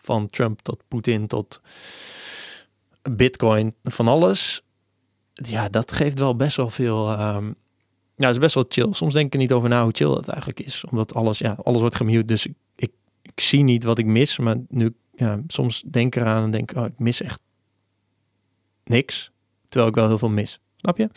Van 0.08 0.26
Trump 0.30 0.60
tot 0.60 0.82
Poetin 0.88 1.26
tot 1.26 1.60
Bitcoin, 3.02 3.74
van 3.82 4.08
alles. 4.08 4.62
Ja, 5.32 5.68
dat 5.68 5.92
geeft 5.92 6.18
wel 6.18 6.36
best 6.36 6.56
wel 6.56 6.70
veel, 6.70 7.20
um, 7.20 7.54
Ja, 8.16 8.28
is 8.28 8.38
best 8.38 8.54
wel 8.54 8.64
chill. 8.68 8.92
Soms 8.92 9.12
denk 9.12 9.26
ik 9.26 9.32
er 9.32 9.38
niet 9.38 9.52
over 9.52 9.68
na 9.68 9.82
hoe 9.82 9.92
chill 9.92 10.14
dat 10.14 10.28
eigenlijk 10.28 10.60
is. 10.60 10.84
Omdat 10.90 11.14
alles, 11.14 11.38
ja, 11.38 11.56
alles 11.62 11.80
wordt 11.80 11.96
gemute. 11.96 12.24
Dus 12.24 12.46
ik, 12.46 12.54
ik, 12.76 12.92
ik 13.22 13.40
zie 13.40 13.62
niet 13.62 13.84
wat 13.84 13.98
ik 13.98 14.06
mis. 14.06 14.38
Maar 14.38 14.56
nu, 14.68 14.94
ja, 15.14 15.40
soms 15.46 15.82
denk 15.86 16.14
ik 16.16 16.22
eraan 16.22 16.44
en 16.44 16.50
denk 16.50 16.72
oh, 16.76 16.84
ik 16.84 16.98
mis 16.98 17.22
echt 17.22 17.40
niks. 18.84 19.30
Terwijl 19.68 19.90
ik 19.90 19.96
wel 19.96 20.06
heel 20.06 20.18
veel 20.18 20.28
mis. 20.28 20.60
Snap 20.76 20.96
je? 20.96 21.10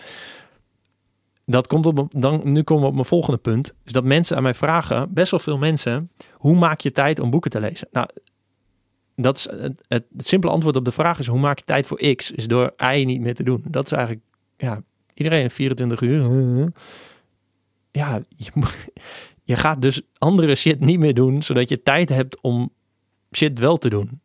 Dat 1.45 1.67
komt 1.67 1.85
op, 1.85 2.07
dan, 2.09 2.41
nu 2.43 2.63
komen 2.63 2.83
we 2.83 2.89
op 2.89 2.95
mijn 2.95 3.05
volgende 3.05 3.39
punt. 3.39 3.73
Is 3.83 3.91
dat 3.91 4.03
mensen 4.03 4.37
aan 4.37 4.43
mij 4.43 4.53
vragen, 4.53 5.13
best 5.13 5.31
wel 5.31 5.39
veel 5.39 5.57
mensen, 5.57 6.11
hoe 6.33 6.55
maak 6.55 6.79
je 6.79 6.91
tijd 6.91 7.19
om 7.19 7.29
boeken 7.29 7.51
te 7.51 7.59
lezen? 7.59 7.87
Nou, 7.91 8.07
dat 9.22 9.38
is 9.38 9.49
het, 9.49 9.86
het, 9.88 10.03
simpele 10.17 10.53
antwoord 10.53 10.76
op 10.76 10.86
de 10.86 10.91
vraag 10.91 11.19
is: 11.19 11.28
hoe 11.28 11.39
maak 11.39 11.57
je 11.57 11.65
tijd 11.65 11.86
voor 11.86 12.15
X? 12.15 12.32
Is 12.32 12.47
door 12.47 12.74
Y 12.93 13.03
niet 13.05 13.22
meer 13.22 13.36
te 13.36 13.43
doen. 13.43 13.63
Dat 13.67 13.86
is 13.86 13.91
eigenlijk, 13.91 14.26
ja, 14.57 14.82
iedereen 15.13 15.51
24 15.51 16.01
uur. 16.01 16.72
Ja, 17.93 18.22
je, 19.43 19.55
gaat 19.55 19.82
dus 19.82 20.01
andere 20.17 20.55
shit 20.55 20.80
niet 20.80 20.99
meer 20.99 21.13
doen, 21.13 21.43
zodat 21.43 21.69
je 21.69 21.84
tijd 21.84 22.09
hebt 22.09 22.41
om 22.41 22.72
shit 23.36 23.59
wel 23.59 23.78
te 23.78 23.89
doen. 23.89 24.19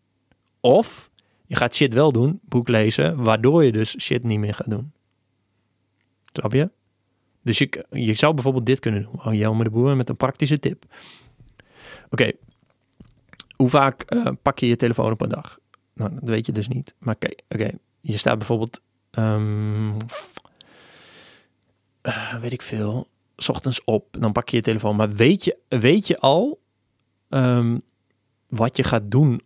Of 0.60 1.10
je 1.44 1.56
gaat 1.56 1.74
shit 1.74 1.94
wel 1.94 2.12
doen, 2.12 2.40
boek 2.44 2.68
lezen, 2.68 3.22
waardoor 3.22 3.64
je 3.64 3.72
dus 3.72 4.00
shit 4.00 4.22
niet 4.22 4.38
meer 4.38 4.54
gaat 4.54 4.70
doen. 4.70 4.92
Snap 6.32 6.52
je? 6.52 6.70
Dus 7.42 7.58
je, 7.58 7.86
je 7.90 8.14
zou 8.14 8.34
bijvoorbeeld 8.34 8.66
dit 8.66 8.78
kunnen 8.78 9.02
doen. 9.02 9.44
Oh, 9.44 9.62
de 9.62 9.70
Boer 9.70 9.96
met 9.96 10.08
een 10.08 10.16
praktische 10.16 10.58
tip. 10.58 10.84
Oké, 12.10 12.32
hoe 13.56 13.68
vaak 13.68 14.14
uh, 14.14 14.26
pak 14.42 14.58
je 14.58 14.66
je 14.66 14.76
telefoon 14.76 15.12
op 15.12 15.20
een 15.20 15.28
dag? 15.28 15.58
Nou, 15.94 16.10
dat 16.14 16.28
weet 16.28 16.46
je 16.46 16.52
dus 16.52 16.68
niet. 16.68 16.94
Maar 16.98 17.16
oké, 17.48 17.70
je 18.00 18.18
staat 18.18 18.38
bijvoorbeeld, 18.38 18.80
um, 19.10 19.96
uh, 22.02 22.34
weet 22.34 22.52
ik 22.52 22.62
veel, 22.62 23.08
s 23.36 23.48
ochtends 23.48 23.84
op, 23.84 24.06
dan 24.10 24.32
pak 24.32 24.48
je 24.48 24.56
je 24.56 24.62
telefoon. 24.62 24.96
Maar 24.96 25.12
weet 25.12 25.44
je, 25.44 25.56
weet 25.68 26.06
je 26.06 26.18
al 26.18 26.60
um, 27.28 27.82
wat 28.46 28.76
je 28.76 28.84
gaat 28.84 29.10
doen 29.10 29.42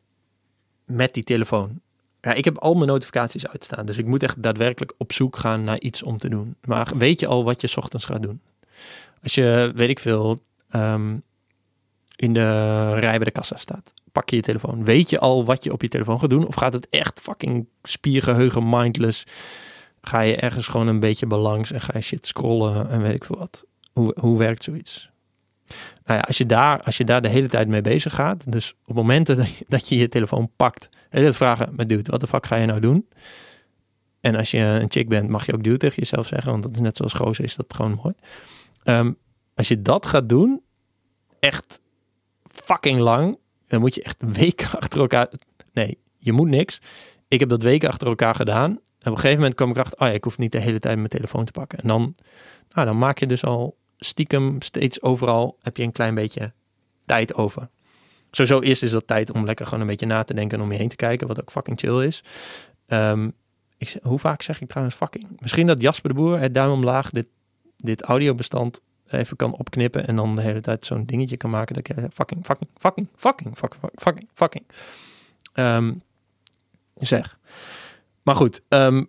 met 0.84 1.14
die 1.14 1.24
telefoon? 1.24 1.80
Ja, 2.20 2.32
ik 2.32 2.44
heb 2.44 2.58
al 2.58 2.74
mijn 2.74 2.88
notificaties 2.88 3.46
uitstaan. 3.46 3.86
Dus 3.86 3.98
ik 3.98 4.06
moet 4.06 4.22
echt 4.22 4.42
daadwerkelijk 4.42 4.92
op 4.98 5.12
zoek 5.12 5.36
gaan 5.36 5.64
naar 5.64 5.80
iets 5.80 6.02
om 6.02 6.18
te 6.18 6.28
doen. 6.28 6.56
Maar 6.64 6.92
weet 6.96 7.20
je 7.20 7.26
al 7.26 7.44
wat 7.44 7.60
je 7.60 7.66
s 7.66 7.76
ochtends 7.76 8.04
gaat 8.04 8.22
doen? 8.22 8.40
Als 9.22 9.34
je, 9.34 9.72
weet 9.74 9.88
ik 9.88 9.98
veel, 9.98 10.40
um, 10.74 11.22
in 12.16 12.32
de 12.32 12.90
rij 12.94 13.16
bij 13.16 13.24
de 13.24 13.30
kassa 13.30 13.56
staat. 13.56 13.92
Pak 14.12 14.30
je 14.30 14.36
je 14.36 14.42
telefoon. 14.42 14.84
Weet 14.84 15.10
je 15.10 15.18
al 15.18 15.44
wat 15.44 15.64
je 15.64 15.72
op 15.72 15.82
je 15.82 15.88
telefoon 15.88 16.20
gaat 16.20 16.30
doen? 16.30 16.46
Of 16.46 16.54
gaat 16.54 16.72
het 16.72 16.88
echt 16.88 17.20
fucking 17.20 17.68
spiergeheugen, 17.82 18.68
mindless? 18.68 19.24
Ga 20.00 20.20
je 20.20 20.36
ergens 20.36 20.66
gewoon 20.66 20.86
een 20.86 21.00
beetje 21.00 21.26
belangs 21.26 21.72
en 21.72 21.80
ga 21.80 21.92
je 21.94 22.00
shit 22.00 22.26
scrollen 22.26 22.90
en 22.90 23.02
weet 23.02 23.14
ik 23.14 23.24
veel 23.24 23.38
wat? 23.38 23.64
Hoe, 23.92 24.16
hoe 24.20 24.38
werkt 24.38 24.62
zoiets? 24.62 25.10
Nou 26.04 26.18
ja, 26.18 26.20
als 26.20 26.38
je, 26.38 26.46
daar, 26.46 26.82
als 26.82 26.96
je 26.96 27.04
daar 27.04 27.22
de 27.22 27.28
hele 27.28 27.48
tijd 27.48 27.68
mee 27.68 27.80
bezig 27.80 28.14
gaat, 28.14 28.52
dus 28.52 28.74
op 28.86 28.94
momenten 28.94 29.36
dat 29.36 29.56
je 29.56 29.64
dat 29.68 29.88
je, 29.88 29.96
je 29.96 30.08
telefoon 30.08 30.50
pakt, 30.56 30.88
en 31.10 31.22
je 31.22 31.32
vragen, 31.32 31.74
maar 31.76 31.86
dude, 31.86 32.10
wat 32.10 32.20
de 32.20 32.26
fuck 32.26 32.46
ga 32.46 32.56
je 32.56 32.66
nou 32.66 32.80
doen? 32.80 33.08
En 34.20 34.36
als 34.36 34.50
je 34.50 34.58
een 34.58 34.90
chick 34.90 35.08
bent, 35.08 35.28
mag 35.28 35.46
je 35.46 35.54
ook 35.54 35.62
dude 35.62 35.76
tegen 35.76 35.96
jezelf 35.96 36.26
zeggen, 36.26 36.50
want 36.50 36.62
dat 36.62 36.72
is 36.72 36.80
net 36.80 36.96
zoals 36.96 37.12
gozer, 37.12 37.44
is 37.44 37.56
dat 37.56 37.74
gewoon 37.74 38.00
mooi. 38.02 38.14
Um, 38.84 39.16
als 39.54 39.68
je 39.68 39.82
dat 39.82 40.06
gaat 40.06 40.28
doen, 40.28 40.62
echt 41.40 41.80
fucking 42.46 43.00
lang, 43.00 43.38
dan 43.70 43.80
moet 43.80 43.94
je 43.94 44.02
echt 44.02 44.22
weken 44.26 44.70
achter 44.80 45.00
elkaar. 45.00 45.28
Nee, 45.72 45.98
je 46.16 46.32
moet 46.32 46.48
niks. 46.48 46.80
Ik 47.28 47.40
heb 47.40 47.48
dat 47.48 47.62
weken 47.62 47.88
achter 47.88 48.06
elkaar 48.06 48.34
gedaan. 48.34 48.70
En 48.70 49.06
op 49.10 49.12
een 49.12 49.14
gegeven 49.14 49.36
moment 49.36 49.54
kwam 49.54 49.70
ik 49.70 49.78
achter, 49.78 49.98
oh 49.98 50.06
ja, 50.06 50.14
ik 50.14 50.24
hoef 50.24 50.38
niet 50.38 50.52
de 50.52 50.58
hele 50.58 50.78
tijd 50.78 50.96
mijn 50.96 51.08
telefoon 51.08 51.44
te 51.44 51.52
pakken. 51.52 51.78
En 51.78 51.88
dan, 51.88 52.14
nou, 52.70 52.86
dan 52.86 52.98
maak 52.98 53.18
je 53.18 53.26
dus 53.26 53.44
al 53.44 53.76
stiekem 53.98 54.62
steeds 54.62 55.02
overal 55.02 55.58
heb 55.62 55.76
je 55.76 55.82
een 55.82 55.92
klein 55.92 56.14
beetje 56.14 56.52
tijd 57.06 57.34
over. 57.34 57.68
Sowieso 58.30 58.60
eerst 58.60 58.82
is 58.82 58.90
dat 58.90 59.06
tijd 59.06 59.32
om 59.32 59.44
lekker 59.44 59.66
gewoon 59.66 59.80
een 59.80 59.86
beetje 59.86 60.06
na 60.06 60.22
te 60.22 60.34
denken 60.34 60.58
en 60.58 60.64
om 60.64 60.72
je 60.72 60.78
heen 60.78 60.88
te 60.88 60.96
kijken, 60.96 61.26
wat 61.26 61.40
ook 61.40 61.50
fucking 61.50 61.78
chill 61.78 62.06
is. 62.06 62.24
Um, 62.86 63.32
ik, 63.78 63.96
hoe 64.02 64.18
vaak 64.18 64.42
zeg 64.42 64.60
ik 64.60 64.68
trouwens 64.68 64.96
fucking? 64.96 65.26
Misschien 65.38 65.66
dat 65.66 65.80
Jasper 65.80 66.10
de 66.10 66.16
Boer, 66.16 66.38
het 66.38 66.54
duim 66.54 66.70
omlaag, 66.70 67.10
dit, 67.10 67.26
dit 67.76 68.02
audiobestand 68.02 68.80
even 69.12 69.36
kan 69.36 69.52
opknippen 69.52 70.06
en 70.06 70.16
dan 70.16 70.36
de 70.36 70.42
hele 70.42 70.60
tijd 70.60 70.84
zo'n 70.84 71.04
dingetje 71.04 71.36
kan 71.36 71.50
maken 71.50 71.74
dat 71.74 71.88
ik 71.88 71.96
fucking, 72.12 72.44
fucking, 72.46 72.68
fucking, 72.76 73.08
fucking, 73.14 73.56
fucking, 73.56 73.92
fucking, 73.94 74.28
fucking, 74.32 74.64
um, 75.54 76.02
zeg. 76.94 77.38
Maar 78.22 78.34
goed, 78.34 78.60
um, 78.68 79.08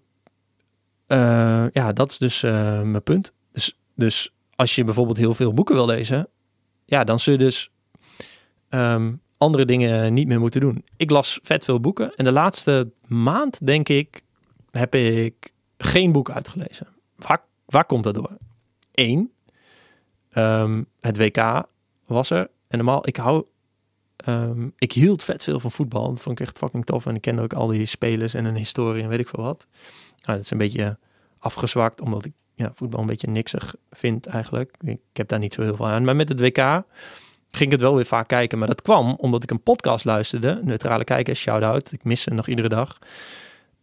uh, 1.07 1.65
ja, 1.71 1.93
dat 1.93 2.11
is 2.11 2.17
dus 2.17 2.43
uh, 2.43 2.81
mijn 2.81 3.03
punt. 3.03 3.33
Dus, 3.51 3.77
dus 3.95 4.33
als 4.55 4.75
je 4.75 4.83
bijvoorbeeld 4.83 5.17
heel 5.17 5.33
veel 5.33 5.53
boeken 5.53 5.75
wil 5.75 5.85
lezen, 5.85 6.27
ja, 6.85 7.03
dan 7.03 7.19
zul 7.19 7.33
je 7.33 7.39
dus 7.39 7.71
um, 8.69 9.21
andere 9.37 9.65
dingen 9.65 10.13
niet 10.13 10.27
meer 10.27 10.39
moeten 10.39 10.61
doen. 10.61 10.85
Ik 10.97 11.09
las 11.09 11.39
vet 11.43 11.63
veel 11.63 11.79
boeken 11.79 12.15
en 12.15 12.25
de 12.25 12.31
laatste 12.31 12.91
maand, 13.07 13.65
denk 13.65 13.89
ik, 13.89 14.21
heb 14.71 14.95
ik 14.95 15.53
geen 15.77 16.11
boek 16.11 16.31
uitgelezen. 16.31 16.87
Waar, 17.15 17.43
waar 17.65 17.85
komt 17.85 18.03
dat 18.03 18.15
door? 18.15 18.37
Eén, 18.91 19.31
um, 20.33 20.85
het 20.99 21.17
WK 21.17 21.63
was 22.05 22.29
er. 22.29 22.49
En 22.67 22.77
normaal, 22.77 23.07
ik 23.07 23.15
hou, 23.15 23.45
um, 24.27 24.73
ik 24.77 24.91
hield 24.91 25.23
vet 25.23 25.43
veel 25.43 25.59
van 25.59 25.71
voetbal. 25.71 26.09
Dat 26.09 26.21
vond 26.21 26.39
ik 26.39 26.45
echt 26.45 26.57
fucking 26.57 26.85
tof. 26.85 27.05
En 27.05 27.15
ik 27.15 27.21
kende 27.21 27.41
ook 27.41 27.53
al 27.53 27.67
die 27.67 27.85
spelers 27.85 28.33
en 28.33 28.45
een 28.45 28.55
historie 28.55 29.03
en 29.03 29.09
weet 29.09 29.19
ik 29.19 29.29
veel 29.29 29.43
wat. 29.43 29.67
Nou, 30.21 30.37
dat 30.37 30.39
is 30.39 30.51
een 30.51 30.57
beetje 30.57 30.97
afgezwakt, 31.39 32.01
omdat 32.01 32.25
ik 32.25 32.31
ja, 32.55 32.71
voetbal 32.75 32.99
een 32.99 33.05
beetje 33.05 33.27
niksig 33.27 33.75
vind 33.91 34.25
eigenlijk. 34.25 34.75
Ik 34.81 34.99
heb 35.13 35.27
daar 35.27 35.39
niet 35.39 35.53
zo 35.53 35.61
heel 35.61 35.75
veel 35.75 35.87
aan. 35.87 36.03
Maar 36.03 36.15
met 36.15 36.29
het 36.29 36.39
WK 36.39 36.83
ging 37.51 37.65
ik 37.65 37.71
het 37.71 37.81
wel 37.81 37.95
weer 37.95 38.05
vaak 38.05 38.27
kijken. 38.27 38.57
Maar 38.57 38.67
dat 38.67 38.81
kwam 38.81 39.15
omdat 39.17 39.43
ik 39.43 39.51
een 39.51 39.63
podcast 39.63 40.05
luisterde. 40.05 40.59
Neutrale 40.63 41.03
Kijkers, 41.03 41.39
shout-out. 41.39 41.91
Ik 41.91 42.03
mis 42.03 42.21
ze 42.21 42.29
nog 42.29 42.47
iedere 42.47 42.69
dag. 42.69 42.99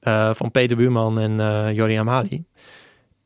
Uh, 0.03 0.35
van 0.35 0.51
Peter 0.51 0.77
Buurman 0.77 1.19
en 1.19 1.31
uh, 1.31 1.75
Jordi 1.75 1.95
Amali. 1.95 2.45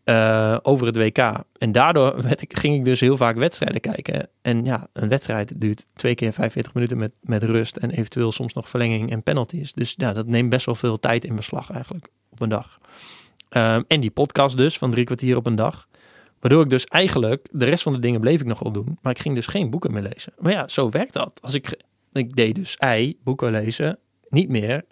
Uh, 0.05 0.57
over 0.63 0.87
het 0.87 0.97
WK. 0.97 1.19
En 1.59 1.73
daardoor 1.73 2.23
werd 2.23 2.43
ik, 2.43 2.59
ging 2.59 2.75
ik 2.75 2.85
dus 2.85 3.01
heel 3.01 3.17
vaak 3.17 3.37
wedstrijden 3.37 3.81
kijken. 3.81 4.29
En 4.43 4.65
ja, 4.65 4.89
een 4.93 5.09
wedstrijd 5.09 5.61
duurt 5.61 5.87
twee 5.95 6.15
keer 6.15 6.33
45 6.33 6.75
minuten 6.75 6.97
met, 6.99 7.13
met 7.21 7.43
rust. 7.43 7.77
En 7.77 7.91
eventueel 7.91 8.33
soms 8.33 8.53
nog 8.53 8.69
verlenging 8.69 9.11
en 9.11 9.23
penalties. 9.23 9.73
Dus 9.73 9.95
ja, 9.97 10.13
dat 10.13 10.27
neemt 10.27 10.51
best 10.51 10.67
wel 10.67 10.75
veel 10.75 10.99
tijd 10.99 11.25
in 11.25 11.37
beslag 11.37 11.71
eigenlijk 11.71 12.09
op 12.31 12.41
een 12.41 12.49
dag. 12.49 12.79
Um, 13.51 13.85
en 13.89 14.01
die 14.01 14.11
podcast 14.11 14.57
dus 14.57 14.79
van 14.79 14.91
drie 14.91 15.05
kwartier 15.05 15.37
op 15.37 15.47
een 15.47 15.55
dag. 15.55 15.89
Waardoor 16.41 16.63
ik 16.63 16.71
dus 16.71 16.85
eigenlijk 16.85 17.49
de 17.51 17.65
rest 17.65 17.83
van 17.83 17.93
de 17.93 17.99
dingen 17.99 18.21
bleef 18.21 18.41
ik 18.41 18.47
nog 18.47 18.59
wel 18.59 18.73
doen. 18.73 18.99
Maar 19.03 19.13
ik 19.13 19.19
ging 19.19 19.35
dus 19.35 19.47
geen 19.47 19.71
boeken 19.71 19.93
meer 19.93 20.03
lezen. 20.03 20.33
Maar 20.39 20.53
ja, 20.53 20.69
zo 20.69 20.91
werkt 20.91 21.13
dat. 21.13 21.39
Als 21.43 21.55
ik, 21.55 21.83
ik 22.13 22.37
deed 22.37 22.55
dus 22.55 22.79
I, 22.97 23.19
boeken 23.25 23.51
lezen, 23.51 23.99
niet 24.29 24.49
meer. 24.49 24.85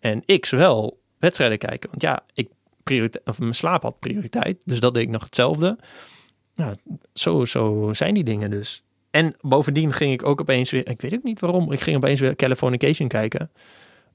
En 0.00 0.24
X 0.40 0.50
wel, 0.50 1.00
wedstrijden 1.18 1.58
kijken. 1.58 1.90
Want 1.90 2.02
ja, 2.02 2.22
ik 2.32 2.48
prioriteit, 2.82 3.26
of 3.26 3.38
mijn 3.38 3.54
slaap 3.54 3.82
had 3.82 3.98
prioriteit. 3.98 4.62
Dus 4.64 4.80
dat 4.80 4.94
deed 4.94 5.02
ik 5.02 5.08
nog 5.08 5.24
hetzelfde. 5.24 5.78
Nou, 6.54 6.74
zo, 7.14 7.44
zo 7.44 7.90
zijn 7.92 8.14
die 8.14 8.24
dingen 8.24 8.50
dus. 8.50 8.82
En 9.10 9.34
bovendien 9.40 9.92
ging 9.92 10.12
ik 10.12 10.24
ook 10.24 10.40
opeens 10.40 10.70
weer, 10.70 10.88
ik 10.88 11.00
weet 11.00 11.14
ook 11.14 11.22
niet 11.22 11.40
waarom, 11.40 11.72
ik 11.72 11.80
ging 11.80 11.96
opeens 11.96 12.20
weer 12.20 12.36
Californication 12.36 13.08
kijken. 13.08 13.50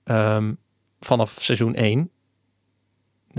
Um, 0.05 0.57
vanaf 0.99 1.38
seizoen 1.39 1.76
1 1.76 2.11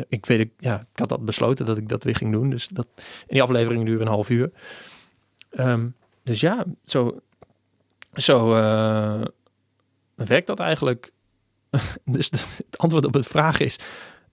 ik 0.09 0.27
weet 0.27 0.41
ik, 0.41 0.53
ja, 0.59 0.81
ik 0.93 0.99
had 0.99 1.09
dat 1.09 1.25
besloten 1.25 1.67
dat 1.67 1.77
ik 1.77 1.89
dat 1.89 2.03
weer 2.03 2.17
ging 2.17 2.33
doen. 2.33 2.51
Dus 2.51 2.69
dat, 2.69 2.87
die 3.27 3.43
aflevering 3.43 3.85
duurde 3.85 4.03
een 4.03 4.11
half 4.11 4.29
uur. 4.31 4.51
Um, 5.51 5.95
dus 6.23 6.41
ja, 6.41 6.65
zo, 6.85 7.21
zo 8.13 8.57
uh, 8.57 9.25
werkt 10.15 10.47
dat 10.47 10.61
eigenlijk. 10.61 11.13
dus 12.05 12.31
de, 12.31 12.39
het 12.57 12.79
antwoord 12.79 13.05
op 13.05 13.15
het 13.15 13.27
vraag 13.27 13.61
is, 13.61 13.79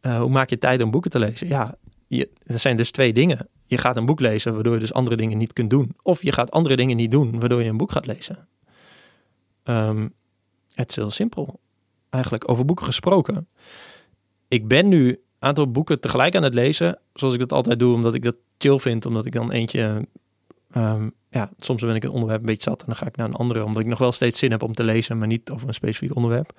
uh, 0.06 0.18
hoe 0.18 0.30
maak 0.30 0.50
je 0.50 0.58
tijd 0.58 0.82
om 0.82 0.92
boeken 0.92 1.12
te 1.12 1.20
lezen? 1.20 1.48
Ja, 1.48 1.76
er 2.44 2.60
zijn 2.60 2.78
dus 2.78 2.92
twee 2.92 3.14
dingen. 3.14 3.48
Je 3.66 3.78
gaat 3.78 3.98
een 3.98 4.06
boek 4.06 4.20
lezen 4.20 4.54
waardoor 4.54 4.74
je 4.74 4.80
dus 4.80 4.94
andere 4.94 5.16
dingen 5.16 5.38
niet 5.38 5.54
kunt 5.54 5.70
doen. 5.70 5.96
Of 6.02 6.24
je 6.24 6.32
gaat 6.32 6.52
andere 6.52 6.76
dingen 6.76 6.98
niet 6.98 7.12
doen 7.12 7.40
waardoor 7.40 7.64
je 7.64 7.70
een 7.70 7.78
boek 7.78 7.92
gaat 7.92 8.06
lezen. 8.06 8.48
Um, 9.64 10.14
het 10.74 10.90
is 10.90 10.96
heel 10.96 11.12
simpel. 11.12 11.60
Eigenlijk 12.10 12.50
over 12.50 12.66
boeken 12.66 12.86
gesproken. 12.86 13.48
Ik 14.48 14.68
ben 14.68 14.88
nu 14.88 15.20
aantal 15.40 15.72
boeken 15.72 16.00
tegelijk 16.00 16.36
aan 16.36 16.44
het 16.44 16.54
lezen. 16.54 17.00
Zoals 17.14 17.34
ik 17.34 17.40
dat 17.40 17.54
altijd 17.54 17.80
doe, 17.80 17.94
omdat 17.94 18.14
ik 18.14 18.24
dat 18.24 18.36
chill 18.58 18.78
vind. 18.78 19.06
Omdat 19.06 19.26
ik 19.26 19.34
dan 19.34 19.52
eentje... 19.52 20.08
Um, 20.78 21.14
ja, 21.30 21.52
soms 21.58 21.82
ben 21.82 21.96
ik 21.96 22.04
een 22.04 22.10
onderwerp 22.10 22.40
een 22.40 22.46
beetje 22.46 22.70
zat 22.70 22.80
en 22.80 22.86
dan 22.86 22.96
ga 22.96 23.06
ik 23.06 23.16
naar 23.16 23.28
een 23.28 23.34
andere. 23.34 23.64
Omdat 23.64 23.82
ik 23.82 23.88
nog 23.88 24.00
wel 24.00 24.12
steeds 24.12 24.40
zin 24.40 24.52
heb 24.52 24.64
om 24.64 24.74
te 24.74 24.84
lezen, 24.84 25.18
maar 25.18 25.28
niet 25.28 25.50
over 25.52 25.68
een 25.68 25.74
specifiek 25.74 26.16
onderwerp. 26.16 26.54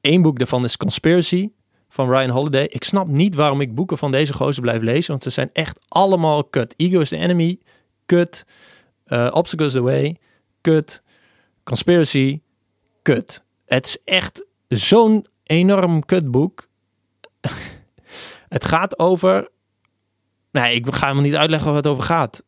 Eén 0.00 0.22
boek 0.22 0.38
daarvan 0.38 0.64
is 0.64 0.76
Conspiracy 0.76 1.50
van 1.94 2.10
Ryan 2.10 2.30
Holiday. 2.30 2.64
Ik 2.64 2.84
snap 2.84 3.06
niet 3.06 3.34
waarom 3.34 3.60
ik 3.60 3.74
boeken 3.74 3.98
van 3.98 4.10
deze 4.10 4.32
gozer 4.32 4.62
blijf 4.62 4.82
lezen, 4.82 5.10
want 5.10 5.22
ze 5.22 5.30
zijn 5.30 5.50
echt 5.52 5.78
allemaal 5.88 6.44
kut. 6.44 6.74
Ego 6.76 7.00
is 7.00 7.08
the 7.08 7.16
enemy, 7.16 7.58
kut. 8.06 8.46
Uh, 9.06 9.28
Obstacles 9.30 9.72
the 9.72 9.82
way, 9.82 10.16
kut. 10.60 11.02
Conspiracy, 11.62 12.40
kut. 13.02 13.44
Het 13.66 13.86
is 13.86 13.98
echt 14.04 14.44
zo'n 14.68 15.26
enorm 15.42 16.04
kutboek. 16.04 16.68
het 18.56 18.64
gaat 18.64 18.98
over 18.98 19.48
Nee, 20.50 20.74
ik 20.74 20.94
ga 20.94 21.00
helemaal 21.00 21.24
niet 21.24 21.36
uitleggen 21.36 21.68
waar 21.68 21.76
het 21.76 21.86
over 21.86 22.02
gaat. 22.02 22.42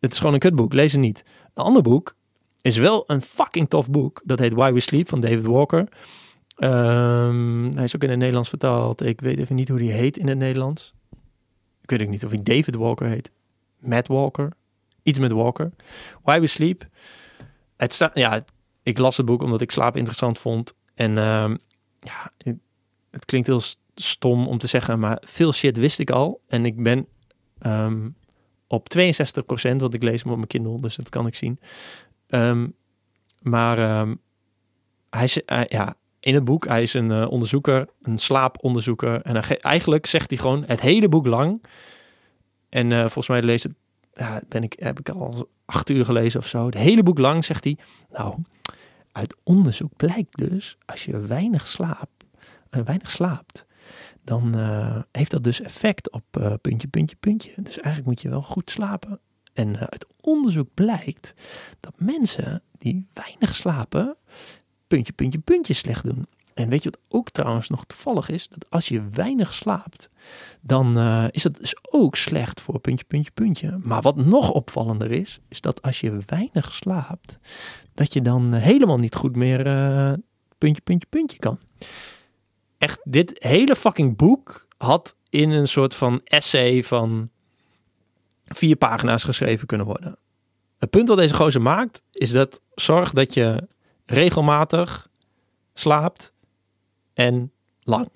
Het 0.00 0.12
is 0.12 0.18
gewoon 0.18 0.34
een 0.34 0.40
kutboek. 0.40 0.72
Lees 0.72 0.92
het 0.92 1.00
niet. 1.00 1.24
Een 1.54 1.64
ander 1.64 1.82
boek 1.82 2.16
is 2.60 2.76
wel 2.76 3.04
een 3.06 3.22
fucking 3.22 3.68
tof 3.68 3.90
boek. 3.90 4.22
Dat 4.24 4.38
heet 4.38 4.54
Why 4.54 4.72
We 4.72 4.80
Sleep 4.80 5.08
van 5.08 5.20
David 5.20 5.46
Walker. 5.46 5.88
Ehm, 6.62 7.72
hij 7.74 7.84
is 7.84 7.94
ook 7.94 8.02
in 8.02 8.08
het 8.10 8.18
Nederlands 8.18 8.48
vertaald. 8.48 9.02
Ik 9.02 9.20
weet 9.20 9.38
even 9.38 9.56
niet 9.56 9.68
hoe 9.68 9.78
die 9.78 9.90
heet 9.90 10.16
in 10.16 10.28
het 10.28 10.38
Nederlands. 10.38 10.94
Ik 11.80 11.90
weet 11.90 12.02
ook 12.02 12.08
niet 12.08 12.24
of 12.24 12.30
hij 12.30 12.42
David 12.42 12.74
Walker 12.74 13.06
heet. 13.06 13.30
Matt 13.78 14.08
Walker. 14.08 14.52
Iets 15.02 15.18
met 15.18 15.32
Walker. 15.32 15.70
Why 16.22 16.40
We 16.40 16.46
Sleep. 16.46 16.88
Het 17.76 18.10
ja, 18.14 18.44
ik 18.82 18.98
las 18.98 19.16
het 19.16 19.26
boek 19.26 19.42
omdat 19.42 19.60
ik 19.60 19.70
slaap 19.70 19.96
interessant 19.96 20.38
vond. 20.38 20.74
En 20.94 21.18
ehm, 21.18 21.56
ja, 22.00 22.32
het, 23.10 23.24
klinkt 23.24 23.46
heel 23.46 23.62
stom 23.94 24.46
om 24.46 24.58
te 24.58 24.66
zeggen, 24.66 24.98
maar 24.98 25.22
veel 25.26 25.52
shit 25.52 25.76
wist 25.76 25.98
ik 25.98 26.10
al. 26.10 26.40
En 26.48 26.66
ik 26.66 26.82
ben 26.82 27.06
ehm, 27.58 28.08
op 28.66 28.88
62%, 28.98 29.76
want 29.76 29.94
ik 29.94 30.02
lees 30.02 30.22
op 30.22 30.34
mijn 30.36 30.46
Kindle, 30.46 30.80
dus 30.80 30.96
dat 30.96 31.08
kan 31.08 31.26
ik 31.26 31.34
zien. 31.34 31.60
Maar 33.40 34.06
hij, 35.10 35.28
ja, 35.66 35.96
in 36.22 36.34
het 36.34 36.44
boek, 36.44 36.66
hij 36.66 36.82
is 36.82 36.94
een 36.94 37.10
uh, 37.10 37.30
onderzoeker, 37.30 37.88
een 38.02 38.18
slaaponderzoeker. 38.18 39.22
En 39.22 39.60
eigenlijk 39.60 40.06
zegt 40.06 40.30
hij 40.30 40.38
gewoon 40.38 40.64
het 40.66 40.80
hele 40.80 41.08
boek 41.08 41.26
lang. 41.26 41.64
En 42.68 42.90
uh, 42.90 43.00
volgens 43.00 43.28
mij 43.28 43.42
lees 43.42 43.62
het, 43.62 43.72
ja, 44.12 44.42
ben 44.48 44.62
ik, 44.62 44.76
heb 44.78 44.98
ik 44.98 45.08
al 45.08 45.48
acht 45.64 45.90
uur 45.90 46.04
gelezen 46.04 46.40
of 46.40 46.46
zo. 46.46 46.66
Het 46.66 46.74
hele 46.74 47.02
boek 47.02 47.18
lang 47.18 47.44
zegt 47.44 47.64
hij, 47.64 47.78
nou, 48.10 48.34
uit 49.12 49.36
onderzoek 49.42 49.96
blijkt 49.96 50.36
dus, 50.36 50.76
als 50.86 51.04
je 51.04 51.20
weinig 51.20 51.68
slaapt, 51.68 52.24
uh, 52.70 52.82
weinig 52.82 53.10
slaapt, 53.10 53.66
dan 54.24 54.54
heeft 55.12 55.30
dat 55.30 55.44
dus 55.44 55.60
effect 55.60 56.10
op 56.10 56.58
puntje, 56.60 56.88
puntje, 56.88 57.16
puntje. 57.16 57.52
Dus 57.56 57.74
eigenlijk 57.74 58.06
moet 58.06 58.22
je 58.22 58.28
wel 58.28 58.42
goed 58.42 58.70
slapen. 58.70 59.20
En 59.52 59.78
uit 59.78 60.06
onderzoek 60.20 60.68
blijkt 60.74 61.34
dat 61.80 61.92
mensen 61.96 62.62
die 62.78 63.06
weinig 63.12 63.54
slapen, 63.54 64.16
puntje, 64.94 65.12
puntje, 65.12 65.38
puntje 65.38 65.74
slecht 65.74 66.04
doen. 66.04 66.26
En 66.54 66.68
weet 66.68 66.82
je 66.82 66.90
wat 66.90 67.00
ook 67.08 67.30
trouwens 67.30 67.68
nog 67.68 67.84
toevallig 67.84 68.28
is? 68.28 68.48
Dat 68.48 68.66
als 68.70 68.88
je 68.88 69.02
weinig 69.08 69.54
slaapt, 69.54 70.10
dan 70.60 70.98
uh, 70.98 71.24
is 71.30 71.42
dat 71.42 71.56
dus 71.56 71.76
ook 71.90 72.16
slecht 72.16 72.60
voor 72.60 72.78
puntje, 72.78 73.04
puntje, 73.04 73.30
puntje. 73.34 73.78
Maar 73.82 74.02
wat 74.02 74.16
nog 74.16 74.50
opvallender 74.50 75.10
is, 75.10 75.40
is 75.48 75.60
dat 75.60 75.82
als 75.82 76.00
je 76.00 76.18
weinig 76.26 76.72
slaapt, 76.72 77.38
dat 77.94 78.12
je 78.12 78.22
dan 78.22 78.52
helemaal 78.52 78.98
niet 78.98 79.14
goed 79.14 79.36
meer 79.36 79.66
uh, 79.66 80.12
puntje, 80.58 80.82
puntje, 80.82 81.06
puntje 81.08 81.38
kan. 81.38 81.58
Echt, 82.78 83.00
dit 83.04 83.32
hele 83.38 83.76
fucking 83.76 84.16
boek 84.16 84.66
had 84.76 85.16
in 85.30 85.50
een 85.50 85.68
soort 85.68 85.94
van 85.94 86.20
essay 86.24 86.84
van 86.84 87.30
vier 88.44 88.76
pagina's 88.76 89.24
geschreven 89.24 89.66
kunnen 89.66 89.86
worden. 89.86 90.16
Het 90.78 90.90
punt 90.90 91.08
wat 91.08 91.16
deze 91.16 91.34
gozer 91.34 91.62
maakt, 91.62 92.02
is 92.12 92.30
dat 92.30 92.60
zorg 92.74 93.12
dat 93.12 93.34
je 93.34 93.70
regelmatig 94.12 95.08
slaapt 95.74 96.32
en 97.14 97.52
lang. 97.82 98.08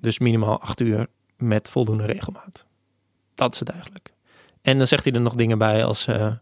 Dus 0.00 0.18
minimaal 0.18 0.60
acht 0.60 0.80
uur 0.80 1.06
met 1.36 1.68
voldoende 1.68 2.04
regelmaat. 2.04 2.66
Dat 3.34 3.52
is 3.52 3.58
het 3.58 3.68
eigenlijk. 3.68 4.12
En 4.62 4.78
dan 4.78 4.86
zegt 4.86 5.04
hij 5.04 5.12
er 5.12 5.20
nog 5.20 5.34
dingen 5.34 5.58
bij 5.58 5.84
als 5.84 6.06
uh, 6.06 6.32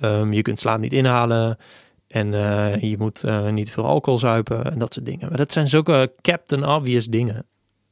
um, 0.00 0.32
je 0.32 0.42
kunt 0.42 0.58
slaap 0.58 0.80
niet 0.80 0.92
inhalen 0.92 1.58
en 2.06 2.32
uh, 2.32 2.82
je 2.82 2.98
moet 2.98 3.24
uh, 3.24 3.48
niet 3.48 3.70
veel 3.70 3.84
alcohol 3.84 4.18
zuipen 4.18 4.64
en 4.64 4.78
dat 4.78 4.94
soort 4.94 5.06
dingen. 5.06 5.28
Maar 5.28 5.38
dat 5.38 5.52
zijn 5.52 5.68
zulke 5.68 6.12
captain 6.20 6.66
obvious 6.66 7.06
dingen. 7.06 7.46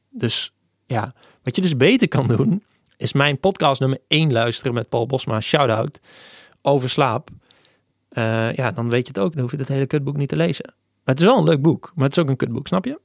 Dus 0.09 0.53
ja, 0.85 1.13
wat 1.43 1.55
je 1.55 1.61
dus 1.61 1.77
beter 1.77 2.07
kan 2.07 2.27
doen, 2.27 2.63
is 2.97 3.13
mijn 3.13 3.39
podcast 3.39 3.79
nummer 3.79 3.99
1 4.07 4.31
luisteren 4.31 4.73
met 4.73 4.89
Paul 4.89 5.05
Bosma, 5.05 5.41
shout-out, 5.41 5.99
over 6.61 6.89
slaap. 6.89 7.29
Uh, 8.17 8.53
ja, 8.53 8.71
dan 8.71 8.89
weet 8.89 9.07
je 9.07 9.13
het 9.13 9.19
ook. 9.19 9.31
Dan 9.31 9.41
hoef 9.41 9.51
je 9.51 9.57
het 9.57 9.67
hele 9.67 9.85
kutboek 9.85 10.17
niet 10.17 10.29
te 10.29 10.35
lezen. 10.35 10.65
Maar 10.65 11.15
het 11.15 11.19
is 11.19 11.25
wel 11.25 11.37
een 11.37 11.43
leuk 11.43 11.61
boek, 11.61 11.91
maar 11.95 12.03
het 12.03 12.17
is 12.17 12.23
ook 12.23 12.29
een 12.29 12.35
kutboek, 12.35 12.67
snap 12.67 12.85
je? 12.85 12.99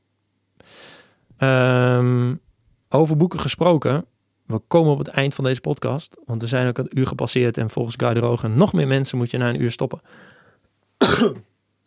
Um, 1.47 2.41
over 2.89 3.17
boeken 3.17 3.41
gesproken. 3.41 4.05
We 4.47 4.59
komen 4.59 4.93
op 4.93 4.99
het 4.99 5.09
eind 5.09 5.35
van 5.35 5.45
deze 5.45 5.61
podcast. 5.61 6.17
Want 6.27 6.43
we 6.43 6.49
zijn 6.49 6.69
ook 6.69 6.77
het 6.77 6.97
uur 6.97 7.07
gepasseerd. 7.07 7.59
En 7.59 7.71
volgens 7.71 7.95
Guy 7.99 8.19
Rogen 8.19 8.57
nog 8.57 8.73
meer 8.73 8.87
mensen 8.87 9.19
moet 9.19 9.31
je 9.31 9.39
na 9.39 9.49
een 9.49 9.63
uur 9.63 9.71
stoppen. 9.71 10.01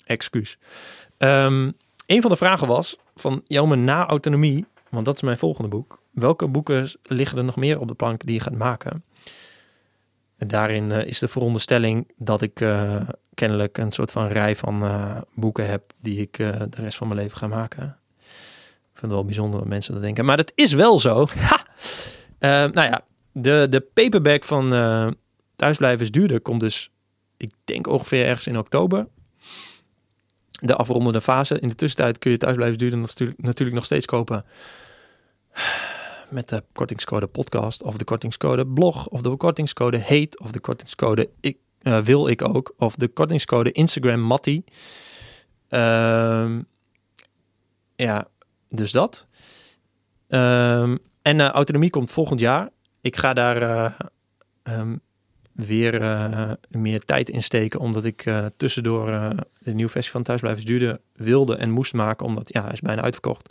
Excuus. 0.03 0.57
Um, 1.17 1.73
een 2.05 2.21
van 2.21 2.31
de 2.31 2.37
vragen 2.37 2.67
was 2.67 2.97
van 3.15 3.41
jou 3.45 3.75
na 3.75 4.05
autonomie. 4.07 4.65
Want 4.89 5.05
dat 5.05 5.15
is 5.15 5.21
mijn 5.21 5.37
volgende 5.37 5.69
boek. 5.69 5.99
Welke 6.11 6.47
boeken 6.47 6.91
liggen 7.03 7.37
er 7.37 7.43
nog 7.43 7.55
meer 7.55 7.79
op 7.79 7.87
de 7.87 7.93
plank 7.93 8.25
die 8.25 8.33
je 8.33 8.41
gaat 8.41 8.57
maken? 8.57 9.03
Daarin 10.37 10.91
uh, 10.91 11.05
is 11.05 11.19
de 11.19 11.27
veronderstelling 11.27 12.11
dat 12.17 12.41
ik 12.41 12.59
uh, 12.59 13.01
kennelijk 13.33 13.77
een 13.77 13.91
soort 13.91 14.11
van 14.11 14.27
rij 14.27 14.55
van 14.55 14.83
uh, 14.83 15.17
boeken 15.33 15.67
heb 15.69 15.93
die 16.01 16.21
ik 16.21 16.37
de 16.37 16.67
rest 16.71 16.97
van 16.97 17.07
mijn 17.07 17.19
leven 17.19 17.37
ga 17.37 17.47
maken. 17.47 17.97
Ik 18.91 19.01
vind 19.01 19.01
het 19.01 19.11
wel 19.11 19.25
bijzonder 19.25 19.59
dat 19.59 19.69
mensen 19.69 19.93
dat 19.93 20.01
denken. 20.01 20.25
Maar 20.25 20.37
dat 20.37 20.51
is 20.55 20.73
wel 20.73 20.99
zo. 20.99 21.27
nou 22.39 22.81
ja, 22.81 23.05
de, 23.31 23.67
de 23.69 23.81
paperback 23.93 24.43
van 24.43 24.69
Thuisblijven 25.55 26.01
is 26.01 26.11
duurder 26.11 26.41
komt 26.41 26.59
dus, 26.59 26.91
ik 27.37 27.51
denk 27.63 27.87
ongeveer 27.87 28.25
ergens 28.25 28.47
in 28.47 28.57
oktober. 28.57 29.07
De 30.49 30.75
afrondende 30.75 31.21
fase. 31.21 31.59
In 31.59 31.67
de 31.67 31.75
tussentijd 31.75 32.17
kun 32.17 32.31
je 32.31 32.37
Thuisblijven 32.37 32.75
is 32.75 32.81
duurder 32.81 32.99
natuurlijk, 32.99 33.41
natuurlijk 33.41 33.75
nog 33.75 33.85
steeds 33.85 34.05
kopen 34.05 34.45
met 36.29 36.49
de 36.49 36.63
kortingscode 36.73 37.27
podcast 37.27 37.83
of 37.83 37.97
de 37.97 38.03
kortingscode 38.03 38.67
blog 38.67 39.07
of 39.07 39.21
de 39.21 39.35
kortingscode 39.35 39.97
heet 39.97 40.39
of 40.39 40.51
de 40.51 40.59
kortingscode 40.59 41.29
ik, 41.39 41.57
uh, 41.81 41.99
wil 41.99 42.27
ik 42.27 42.41
ook 42.41 42.73
of 42.77 42.95
de 42.95 43.07
kortingscode 43.07 43.71
Instagram 43.71 44.19
Matty. 44.19 44.63
Uh, 45.69 46.59
ja, 47.95 48.27
dus 48.69 48.91
dat. 48.91 49.27
Um, 50.27 50.97
en 51.21 51.39
uh, 51.39 51.49
autonomie 51.49 51.89
komt 51.89 52.11
volgend 52.11 52.39
jaar. 52.39 52.69
Ik 53.01 53.17
ga 53.17 53.33
daar 53.33 53.95
um, 54.63 55.01
weer 55.51 56.01
meer 56.69 56.99
tijd 56.99 57.29
in 57.29 57.43
steken, 57.43 57.79
omdat 57.79 58.05
ik 58.05 58.31
tussendoor 58.55 59.05
de 59.59 59.73
nieuwe 59.73 59.91
versie 59.91 60.11
van 60.11 60.23
Thuisblijvers 60.23 60.65
duurde 60.65 61.01
wilde 61.13 61.55
en 61.55 61.71
moest 61.71 61.93
maken, 61.93 62.25
omdat 62.25 62.53
ja, 62.53 62.63
hij 62.63 62.71
is 62.71 62.81
bijna 62.81 63.01
uitverkocht. 63.01 63.49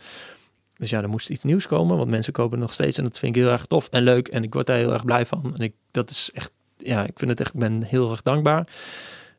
Dus 0.76 0.90
ja, 0.90 1.02
er 1.02 1.08
moest 1.08 1.30
iets 1.30 1.44
nieuws 1.44 1.66
komen, 1.66 1.96
want 1.96 2.10
mensen 2.10 2.32
kopen 2.32 2.58
nog 2.58 2.72
steeds 2.72 2.98
en 2.98 3.04
dat 3.04 3.18
vind 3.18 3.36
ik 3.36 3.42
heel 3.42 3.52
erg 3.52 3.66
tof 3.66 3.88
en 3.88 4.02
leuk 4.02 4.28
en 4.28 4.42
ik 4.42 4.54
word 4.54 4.66
daar 4.66 4.76
heel 4.76 4.92
erg 4.92 5.04
blij 5.04 5.26
van. 5.26 5.52
En 5.56 5.60
ik, 5.60 5.74
dat 5.90 6.10
is 6.10 6.30
echt, 6.34 6.52
ja, 6.76 7.02
ik 7.02 7.18
vind 7.18 7.30
het 7.30 7.40
echt, 7.40 7.54
ik 7.54 7.60
ben 7.60 7.82
heel 7.82 8.10
erg 8.10 8.22
dankbaar. 8.22 8.68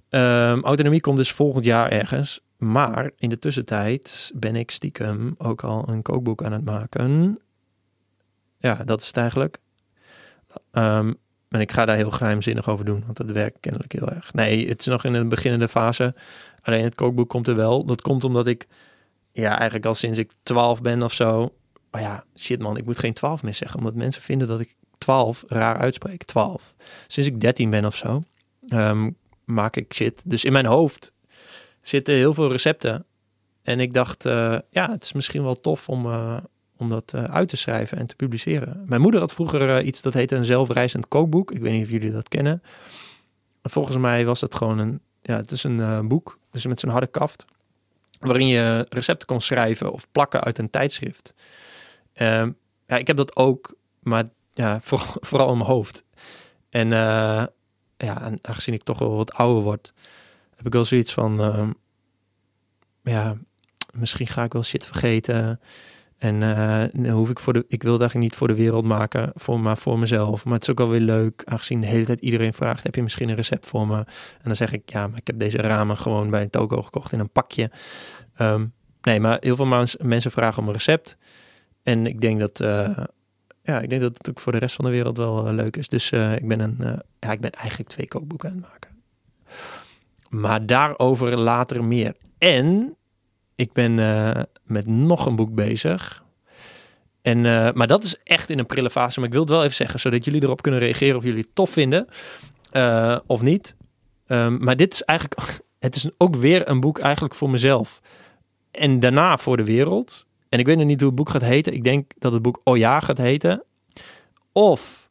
Um, 0.10 0.64
autonomie 0.64 1.02
komt 1.02 1.18
dus 1.18 1.32
volgend 1.32 1.66
jaar 1.66 1.92
ergens, 1.92 2.42
maar 2.58 3.12
in 3.18 3.30
de 3.30 3.40
tussentijd 3.40 4.32
ben 4.36 4.56
ik 4.56 4.72
stiekem 4.72 5.36
ook 5.38 5.64
al 5.64 5.90
een 5.90 6.02
kookboek 6.02 6.44
aan 6.44 6.52
het 6.52 6.66
maken. 6.66 7.40
Ja, 8.58 8.76
dat 8.86 9.02
is 9.02 9.08
het 9.08 9.18
eigenlijk. 9.18 9.58
Um, 10.72 11.16
en 11.50 11.60
ik 11.60 11.72
ga 11.72 11.86
daar 11.86 11.96
heel 11.96 12.12
geheimzinnig 12.12 12.70
over 12.70 12.86
doen, 12.86 13.04
want 13.06 13.18
dat 13.18 13.32
werkt 13.32 13.60
kennelijk 13.60 13.92
heel 13.92 14.10
erg. 14.10 14.34
Nee, 14.34 14.68
het 14.68 14.80
is 14.80 14.86
nog 14.86 15.04
in 15.04 15.14
een 15.14 15.30
beginnende 15.30 15.68
fase. 15.68 16.14
Alleen 16.62 16.84
het 16.84 16.96
kookboek 16.96 17.30
komt 17.30 17.48
er 17.48 17.56
wel. 17.56 17.86
Dat 17.86 18.02
komt 18.02 18.24
omdat 18.24 18.48
ik 18.48 18.68
ja, 19.42 19.56
eigenlijk 19.56 19.86
al 19.86 19.94
sinds 19.94 20.18
ik 20.18 20.32
12 20.44 20.82
ben 20.82 21.04
of 21.04 21.14
zo. 21.14 21.54
Maar 21.92 22.02
ja, 22.02 22.24
shit 22.36 22.60
man, 22.60 22.78
ik 22.78 22.86
moet 22.86 23.00
geen 23.00 23.14
12 23.14 23.44
meer 23.44 23.54
zeggen. 23.54 23.80
Omdat 23.80 23.96
mensen 23.96 24.22
vinden 24.22 24.48
dat 24.48 24.60
ik 24.60 24.76
12 24.98 25.44
raar 25.48 25.78
uitspreek. 25.78 26.24
12. 26.24 26.74
Sinds 27.08 27.30
ik 27.30 27.42
13 27.42 27.70
ben 27.70 27.86
of 27.86 27.96
zo, 27.96 28.22
ehm, 28.68 29.10
maak 29.44 29.76
ik 29.76 29.94
shit. 29.94 30.22
Dus 30.26 30.44
in 30.44 30.52
mijn 30.52 30.66
hoofd 30.66 31.12
zitten 31.82 32.14
heel 32.14 32.34
veel 32.34 32.52
recepten. 32.52 33.06
En 33.64 33.80
ik 33.80 33.94
dacht, 33.94 34.26
uh, 34.26 34.58
ja, 34.70 34.92
het 34.92 35.04
is 35.04 35.14
misschien 35.14 35.44
wel 35.44 35.62
tof 35.62 35.90
om, 35.90 36.06
uh, 36.06 36.38
om 36.78 36.90
dat 36.90 37.12
uh, 37.16 37.24
uit 37.24 37.50
te 37.50 37.58
schrijven 37.58 37.98
en 37.98 38.06
te 38.06 38.16
publiceren. 38.16 38.84
Mijn 38.86 39.02
moeder 39.02 39.20
had 39.20 39.34
vroeger 39.34 39.82
iets 39.82 40.02
dat 40.02 40.14
heette 40.14 40.36
een 40.36 40.46
zelfreizend 40.46 41.08
kookboek. 41.08 41.52
Ik 41.52 41.62
weet 41.62 41.72
niet 41.72 41.84
of 41.84 41.90
jullie 41.90 42.12
dat 42.12 42.28
kennen. 42.28 42.62
Volgens 43.64 43.98
mij 43.98 44.26
was 44.26 44.40
dat 44.40 44.56
gewoon 44.56 44.78
een, 44.78 45.00
ja, 45.22 45.36
het 45.36 45.52
is 45.52 45.64
een 45.64 46.08
boek. 46.08 46.40
Dus 46.52 46.66
met 46.66 46.80
zo'n 46.80 46.90
harde 46.90 47.08
kaft 47.08 47.46
waarin 48.20 48.48
je 48.48 48.86
recepten 48.90 49.28
kon 49.28 49.42
schrijven 49.42 49.92
of 49.92 50.12
plakken 50.12 50.44
uit 50.44 50.58
een 50.58 50.70
tijdschrift. 50.70 51.34
Uh, 52.16 52.48
ja, 52.88 52.98
ik 52.98 53.08
heb 53.08 53.18
dat 53.18 53.36
ook, 53.36 53.76
maar 54.00 54.24
ja, 54.54 54.80
voor, 54.88 55.06
vooral 55.20 55.52
in 55.52 55.58
mijn 55.58 55.70
hoofd. 55.70 56.04
En 56.70 56.88
uh, 56.92 57.44
ja, 57.98 58.22
en 58.22 58.40
aangezien 58.42 58.74
ik 58.74 58.84
toch 58.84 59.00
wel 59.00 59.16
wat 59.16 59.34
ouder 59.34 59.64
word, 59.64 59.94
heb 60.56 60.66
ik 60.66 60.74
wel 60.74 60.86
zoiets 60.86 61.14
van, 61.14 61.42
uh, 61.42 61.70
ja, 63.04 63.38
misschien 63.92 64.28
ga 64.28 64.44
ik 64.44 64.54
wel 64.54 64.64
shit 64.64 64.86
vergeten. 64.86 65.60
En 66.26 66.42
uh, 67.06 67.14
hoef 67.14 67.30
ik 67.30 67.40
voor 67.40 67.54
de, 67.54 67.66
ik 67.68 67.84
wil 67.84 67.98
dat 67.98 68.14
niet 68.14 68.36
voor 68.36 68.48
de 68.48 68.56
wereld 68.56 68.86
maken, 68.86 69.32
voor, 69.36 69.60
maar 69.60 69.78
voor 69.78 70.00
mezelf. 70.00 70.46
Maar 70.46 70.54
het 70.54 70.64
is 70.64 70.70
ook 70.70 70.78
wel 70.78 70.90
weer 70.90 71.00
leuk, 71.00 71.44
aangezien 71.46 71.82
de 71.82 71.88
hele 71.88 72.06
tijd 72.06 72.20
iedereen 72.20 72.54
vraagt: 72.54 72.84
heb 72.84 72.96
je 72.96 73.04
misschien 73.04 73.30
een 73.30 73.36
recept 73.36 73.66
voor 73.66 73.88
me? 73.88 73.98
En 73.98 74.44
dan 74.44 74.56
zeg 74.56 74.74
ik: 74.74 74.90
ja, 74.90 75.08
maar 75.08 75.18
ik 75.18 75.28
heb 75.28 75.40
deze 75.40 75.58
ramen 75.58 75.98
gewoon 75.98 76.30
bij 76.30 76.42
een 76.42 76.50
toko 76.50 76.82
gekocht 76.82 77.12
in 77.12 77.20
een 77.20 77.30
pakje. 77.30 77.72
Um, 78.42 78.74
nee, 79.02 79.20
maar 79.20 79.38
heel 79.40 79.56
veel 79.56 79.86
mensen 80.00 80.32
vragen 80.32 80.62
om 80.62 80.68
een 80.68 80.74
recept. 80.74 81.18
En 81.84 82.06
ik 82.06 82.22
denk 82.22 82.40
dat, 82.40 82.60
uh, 82.60 82.98
ja, 83.62 83.80
ik 83.80 83.90
denk 83.90 84.02
dat 84.02 84.18
het 84.18 84.30
ook 84.30 84.40
voor 84.40 84.52
de 84.52 84.58
rest 84.58 84.76
van 84.76 84.86
de 84.86 84.92
wereld 84.92 85.18
wel 85.18 85.54
leuk 85.54 85.78
is. 85.78 85.90
Dus 85.90 86.12
ik, 86.12 86.48
ben 86.48 86.60
een, 86.60 87.02
ja, 87.20 87.32
ik 87.32 87.42
ben 87.42 87.52
eigenlijk 87.52 87.90
twee 87.90 88.08
kookboeken 88.08 88.50
aan 88.50 88.56
het 88.56 88.66
maken. 88.72 88.92
Maar 90.30 90.66
daarover 90.66 91.38
later 91.38 91.84
meer. 91.84 92.16
En 92.38 92.96
ik 93.56 93.74
ben 93.74 94.00
met 94.66 94.88
nog 94.88 95.26
een 95.26 95.36
boek 95.36 95.56
bezig. 95.56 96.24
En, 97.22 97.42
maar 97.74 97.88
dat 97.88 98.04
is 98.04 98.16
echt 98.24 98.50
in 98.50 98.60
een 98.60 98.66
prille 98.66 98.90
fase. 98.90 99.20
Maar 99.20 99.28
ik 99.28 99.34
wil 99.34 99.44
het 99.44 99.52
wel 99.52 99.64
even 99.64 99.76
zeggen, 99.76 100.00
zodat 100.00 100.26
jullie 100.26 100.44
erop 100.44 100.62
kunnen 100.62 100.80
reageren 100.80 101.18
of 101.18 101.24
jullie 101.24 101.42
het 101.42 101.56
tof 101.56 101.70
vinden 101.70 102.08
of 103.26 103.42
niet. 103.42 103.76
Ehm, 104.28 104.64
maar 104.64 104.76
dit 104.76 104.94
is 104.94 105.04
eigenlijk, 105.04 105.42
het 105.80 105.96
is 105.96 106.10
ook 106.18 106.36
weer 106.36 106.70
een 106.70 106.80
boek 106.80 107.00
eigenlijk 107.00 107.36
voor 107.36 107.50
mezelf. 107.50 108.02
En 108.72 109.00
daarna 109.00 109.38
voor 109.38 109.58
de 109.58 109.64
wereld. 109.64 110.26
En 110.50 110.60
ik 110.60 110.66
weet 110.66 110.78
nog 110.78 110.86
niet 110.86 111.00
hoe 111.00 111.08
het 111.08 111.18
boek 111.18 111.30
gaat 111.30 111.42
heten. 111.42 111.74
Ik 111.74 111.84
denk 111.84 112.12
dat 112.18 112.32
het 112.34 112.42
boek 112.42 112.62
Oh 112.64 112.78
ja 112.78 113.00
gaat 113.00 113.18
heten. 113.18 113.64
Of 114.52 115.10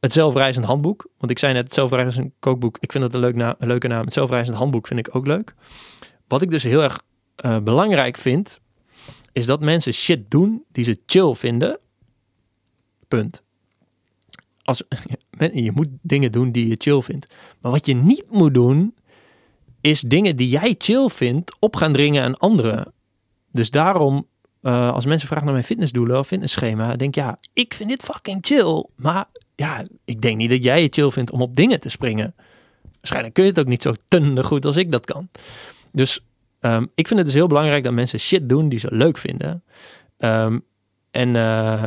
het 0.00 0.12
zelfreizend 0.12 0.66
handboek. 0.66 1.08
Want 1.18 1.30
ik 1.30 1.38
zei 1.38 1.52
net, 1.52 1.64
het 1.64 1.74
zelfreizend 1.74 2.32
kookboek. 2.40 2.76
Ik 2.80 2.92
vind 2.92 3.04
dat 3.04 3.14
een, 3.14 3.20
leuk 3.20 3.56
een 3.58 3.68
leuke 3.68 3.88
naam. 3.88 4.04
Het 4.04 4.12
zelfreizend 4.12 4.56
handboek 4.56 4.86
vind 4.86 5.06
ik 5.06 5.14
ook 5.14 5.26
leuk. 5.26 5.54
Wat 6.28 6.42
ik 6.42 6.50
dus 6.50 6.62
heel 6.62 6.82
erg 6.82 7.02
uh, 7.44 7.58
belangrijk 7.58 8.16
vind, 8.16 8.60
is 9.36 9.46
dat 9.46 9.60
mensen 9.60 9.92
shit 9.92 10.30
doen 10.30 10.64
die 10.72 10.84
ze 10.84 10.98
chill 11.06 11.34
vinden. 11.34 11.78
Punt. 13.08 13.42
Als, 14.62 14.82
je 15.52 15.72
moet 15.74 15.88
dingen 16.02 16.32
doen 16.32 16.52
die 16.52 16.68
je 16.68 16.74
chill 16.78 17.02
vindt. 17.02 17.34
Maar 17.60 17.72
wat 17.72 17.86
je 17.86 17.94
niet 17.94 18.24
moet 18.30 18.54
doen, 18.54 18.94
is 19.80 20.00
dingen 20.00 20.36
die 20.36 20.48
jij 20.48 20.74
chill 20.78 21.08
vindt 21.08 21.56
op 21.58 21.76
gaan 21.76 21.92
dringen 21.92 22.22
aan 22.22 22.36
anderen. 22.36 22.92
Dus 23.50 23.70
daarom, 23.70 24.26
uh, 24.62 24.92
als 24.92 25.06
mensen 25.06 25.26
vragen 25.26 25.44
naar 25.44 25.54
mijn 25.54 25.66
fitnessdoelen 25.66 26.18
of 26.18 26.26
fitnessschema, 26.26 26.96
denk 26.96 27.14
ja, 27.14 27.38
ik 27.52 27.74
vind 27.74 27.88
dit 27.88 28.02
fucking 28.02 28.38
chill. 28.46 28.86
Maar 28.94 29.26
ja, 29.54 29.84
ik 30.04 30.22
denk 30.22 30.36
niet 30.36 30.50
dat 30.50 30.64
jij 30.64 30.82
het 30.82 30.94
chill 30.94 31.10
vindt 31.10 31.30
om 31.30 31.42
op 31.42 31.56
dingen 31.56 31.80
te 31.80 31.88
springen. 31.88 32.34
Waarschijnlijk 32.94 33.34
kun 33.34 33.44
je 33.44 33.50
het 33.50 33.58
ook 33.58 33.66
niet 33.66 33.82
zo 33.82 33.94
tunde 34.08 34.44
goed 34.44 34.64
als 34.64 34.76
ik 34.76 34.92
dat 34.92 35.04
kan. 35.04 35.28
Dus 35.92 36.20
um, 36.60 36.90
ik 36.94 37.06
vind 37.06 37.18
het 37.18 37.28
dus 37.28 37.36
heel 37.36 37.46
belangrijk 37.46 37.84
dat 37.84 37.92
mensen 37.92 38.20
shit 38.20 38.48
doen 38.48 38.68
die 38.68 38.78
ze 38.78 38.88
leuk 38.90 39.18
vinden. 39.18 39.64
Um, 40.18 40.64
en, 41.10 41.34
uh, 41.34 41.82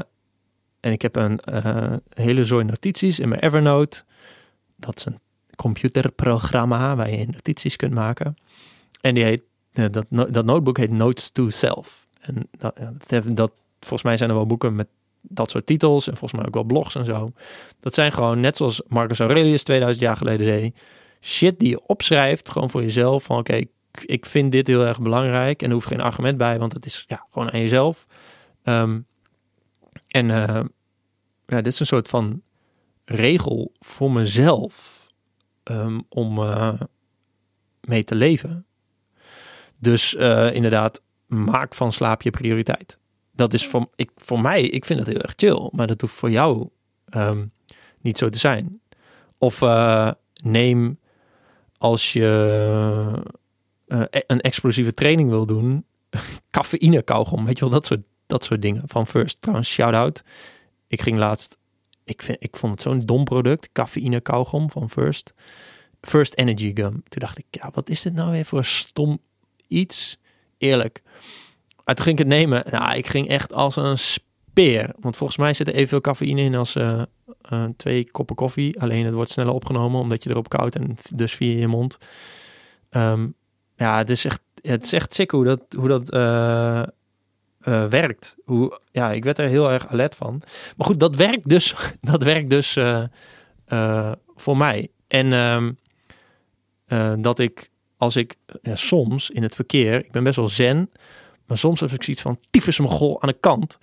en 0.79 0.91
ik 0.91 1.01
heb 1.01 1.15
een 1.15 1.39
uh, 1.53 1.93
hele 2.13 2.45
zooi 2.45 2.63
notities 2.63 3.19
in 3.19 3.29
mijn 3.29 3.41
Evernote. 3.41 4.03
Dat 4.75 4.97
is 4.97 5.05
een 5.05 5.19
computerprogramma 5.55 6.95
waar 6.95 7.11
je 7.11 7.25
notities 7.25 7.75
kunt 7.75 7.93
maken. 7.93 8.35
En 9.01 9.13
die 9.13 9.23
heet, 9.23 9.41
uh, 9.73 9.85
dat, 9.91 10.05
dat 10.09 10.45
notebook 10.45 10.77
heet 10.77 10.91
Notes 10.91 11.29
to 11.29 11.49
Self. 11.49 12.07
En 12.19 12.49
dat, 12.57 12.75
dat, 13.27 13.51
volgens 13.79 14.03
mij 14.03 14.17
zijn 14.17 14.29
er 14.29 14.35
wel 14.35 14.45
boeken 14.45 14.75
met 14.75 14.87
dat 15.21 15.49
soort 15.49 15.65
titels 15.65 16.07
en 16.07 16.17
volgens 16.17 16.39
mij 16.39 16.47
ook 16.47 16.53
wel 16.53 16.63
blogs 16.63 16.95
en 16.95 17.05
zo. 17.05 17.31
Dat 17.79 17.93
zijn 17.93 18.11
gewoon 18.11 18.39
net 18.39 18.57
zoals 18.57 18.81
Marcus 18.87 19.19
Aurelius 19.19 19.63
2000 19.63 20.05
jaar 20.05 20.17
geleden 20.17 20.45
deed. 20.45 20.79
Shit 21.21 21.59
die 21.59 21.69
je 21.69 21.87
opschrijft 21.87 22.51
gewoon 22.51 22.69
voor 22.69 22.81
jezelf. 22.81 23.23
Van 23.23 23.37
oké, 23.37 23.63
ik 23.91 24.25
vind 24.25 24.51
dit 24.51 24.67
heel 24.67 24.85
erg 24.85 25.01
belangrijk. 25.01 25.61
En 25.61 25.67
er 25.67 25.73
hoeft 25.73 25.87
geen 25.87 26.01
argument 26.01 26.37
bij, 26.37 26.59
want 26.59 26.73
het 26.73 26.85
is 26.85 27.03
ja, 27.07 27.25
gewoon 27.31 27.51
aan 27.51 27.59
jezelf. 27.59 28.05
Um, 28.63 29.05
en 30.07 30.29
uh, 30.29 30.61
ja, 31.45 31.61
dit 31.61 31.67
is 31.67 31.79
een 31.79 31.85
soort 31.85 32.07
van 32.07 32.41
regel 33.05 33.71
voor 33.79 34.11
mezelf 34.11 35.07
um, 35.63 36.05
om 36.09 36.37
uh, 36.37 36.73
mee 37.81 38.03
te 38.03 38.15
leven. 38.15 38.65
Dus 39.77 40.13
uh, 40.13 40.53
inderdaad, 40.53 41.01
maak 41.25 41.75
van 41.75 41.91
slaap 41.91 42.21
je 42.21 42.29
prioriteit. 42.29 42.97
Dat 43.31 43.53
is 43.53 43.67
voor, 43.67 43.89
ik, 43.95 44.11
voor 44.15 44.41
mij, 44.41 44.61
ik 44.61 44.85
vind 44.85 44.99
dat 44.99 45.07
heel 45.07 45.21
erg 45.21 45.33
chill. 45.35 45.69
Maar 45.71 45.87
dat 45.87 46.01
hoeft 46.01 46.15
voor 46.15 46.31
jou 46.31 46.69
um, 47.15 47.51
niet 48.01 48.17
zo 48.17 48.29
te 48.29 48.39
zijn. 48.39 48.81
Of 49.37 49.59
neem 50.43 50.99
als 51.77 52.13
je 52.13 53.23
een 54.27 54.41
explosieve 54.41 54.93
training 54.93 55.29
wil 55.29 55.45
doen, 55.45 55.85
cafeïne 56.51 57.01
kauwgom. 57.01 57.45
Weet 57.45 57.57
je 57.57 57.63
wel, 57.63 57.73
dat 57.73 57.85
soort, 57.85 58.01
dat 58.27 58.43
soort 58.43 58.61
dingen. 58.61 58.83
Van 58.85 59.07
First, 59.07 59.41
trouwens, 59.41 59.69
shout-out. 59.69 60.23
Ik 60.87 61.01
ging 61.01 61.17
laatst, 61.17 61.57
ik, 62.03 62.21
vind, 62.21 62.37
ik 62.43 62.57
vond 62.57 62.71
het 62.71 62.81
zo'n 62.81 62.99
dom 62.99 63.23
product, 63.23 63.69
cafeïne 63.71 64.21
kauwgom 64.21 64.69
van 64.69 64.89
First. 64.89 65.33
First 66.01 66.33
Energy 66.33 66.71
Gum. 66.73 66.91
Toen 66.91 67.21
dacht 67.21 67.37
ik, 67.37 67.45
ja, 67.49 67.69
wat 67.73 67.89
is 67.89 68.01
dit 68.01 68.13
nou 68.13 68.31
weer 68.31 68.45
voor 68.45 68.65
stom 68.65 69.19
iets? 69.67 70.17
Eerlijk. 70.57 71.01
Maar 71.85 71.95
toen 71.95 72.05
ging 72.05 72.19
ik 72.19 72.25
het 72.25 72.37
nemen. 72.37 72.63
Nou, 72.71 72.95
ik 72.97 73.07
ging 73.07 73.27
echt 73.27 73.53
als 73.53 73.75
een 73.75 73.97
speer. 73.97 74.93
Want 74.99 75.15
volgens 75.15 75.39
mij 75.39 75.53
zit 75.53 75.67
er 75.67 75.73
evenveel 75.73 76.01
cafeïne 76.01 76.41
in 76.41 76.55
als 76.55 76.75
uh, 76.75 77.01
uh, 77.53 77.65
twee 77.77 78.11
koppen 78.11 78.35
koffie. 78.35 78.79
Alleen 78.79 79.05
het 79.05 79.13
wordt 79.13 79.31
sneller 79.31 79.53
opgenomen 79.53 79.99
omdat 79.99 80.23
je 80.23 80.29
erop 80.29 80.49
koud 80.49 80.75
en 80.75 80.95
dus 81.15 81.33
via 81.33 81.59
je 81.59 81.67
mond. 81.67 81.97
Um, 82.89 83.35
ja, 83.79 83.97
het 83.97 84.09
is 84.09 84.25
echt, 84.25 84.41
het 84.61 84.83
is 84.83 84.93
echt 84.93 85.13
sick 85.13 85.31
hoe 85.31 85.45
dat, 85.45 85.61
hoe 85.77 85.87
dat 85.87 86.13
uh, 86.13 86.83
uh, 87.67 87.85
werkt. 87.85 88.35
Hoe, 88.45 88.79
ja, 88.91 89.11
ik 89.11 89.23
werd 89.23 89.37
er 89.37 89.47
heel 89.47 89.71
erg 89.71 89.87
alert 89.87 90.15
van. 90.15 90.41
Maar 90.77 90.87
goed, 90.87 90.99
dat 90.99 91.15
werkt 91.15 91.49
dus, 91.49 91.75
dat 92.01 92.23
werkt 92.23 92.49
dus 92.49 92.75
uh, 92.75 94.11
voor 94.35 94.57
mij. 94.57 94.89
En 95.07 95.33
um, 95.33 95.77
dat 97.21 97.39
ik, 97.39 97.69
als 97.97 98.15
ik 98.15 98.35
ja, 98.61 98.75
soms 98.75 99.29
in 99.29 99.43
het 99.43 99.55
verkeer, 99.55 100.05
ik 100.05 100.11
ben 100.11 100.23
best 100.23 100.35
wel 100.35 100.47
zen, 100.47 100.91
maar 101.45 101.57
soms 101.57 101.79
heb 101.79 101.91
ik 101.91 102.03
zoiets 102.03 102.21
van 102.21 102.39
tyfus 102.49 102.77
gol 102.77 103.21
aan 103.21 103.29
de 103.29 103.37
kant. 103.39 103.79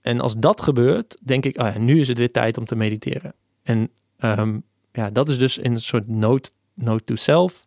En 0.00 0.20
als 0.20 0.36
dat 0.36 0.60
gebeurt, 0.60 1.16
denk 1.22 1.44
ik, 1.44 1.60
oh 1.60 1.72
ja, 1.72 1.78
nu 1.78 2.00
is 2.00 2.08
het 2.08 2.18
weer 2.18 2.30
tijd 2.30 2.58
om 2.58 2.64
te 2.64 2.76
mediteren. 2.76 3.34
En 3.62 3.90
um, 4.18 4.62
ja, 4.92 5.10
dat 5.10 5.28
is 5.28 5.38
dus 5.38 5.58
in 5.58 5.72
een 5.72 5.80
soort 5.80 6.08
note, 6.08 6.50
note 6.74 7.04
to 7.04 7.14
self. 7.14 7.64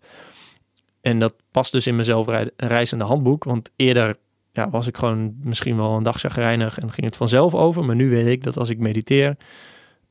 En 1.08 1.20
dat 1.20 1.34
past 1.52 1.72
dus 1.72 1.88
in 1.88 1.94
mijn 1.94 2.06
zelfreizende 2.06 3.04
handboek. 3.04 3.44
Want 3.44 3.72
eerder 3.76 4.18
ja, 4.52 4.70
was 4.70 4.88
ik 4.88 4.98
gewoon 4.98 5.36
misschien 5.42 5.78
wel 5.78 5.96
een 5.96 6.04
dag 6.04 6.20
zagrijnig 6.20 6.80
en 6.80 6.92
ging 6.92 7.06
het 7.06 7.16
vanzelf 7.16 7.56
over. 7.56 7.86
Maar 7.86 7.96
nu 7.96 8.10
weet 8.10 8.26
ik 8.28 8.44
dat 8.44 8.58
als 8.58 8.70
ik 8.70 8.80
mediteer 8.80 9.28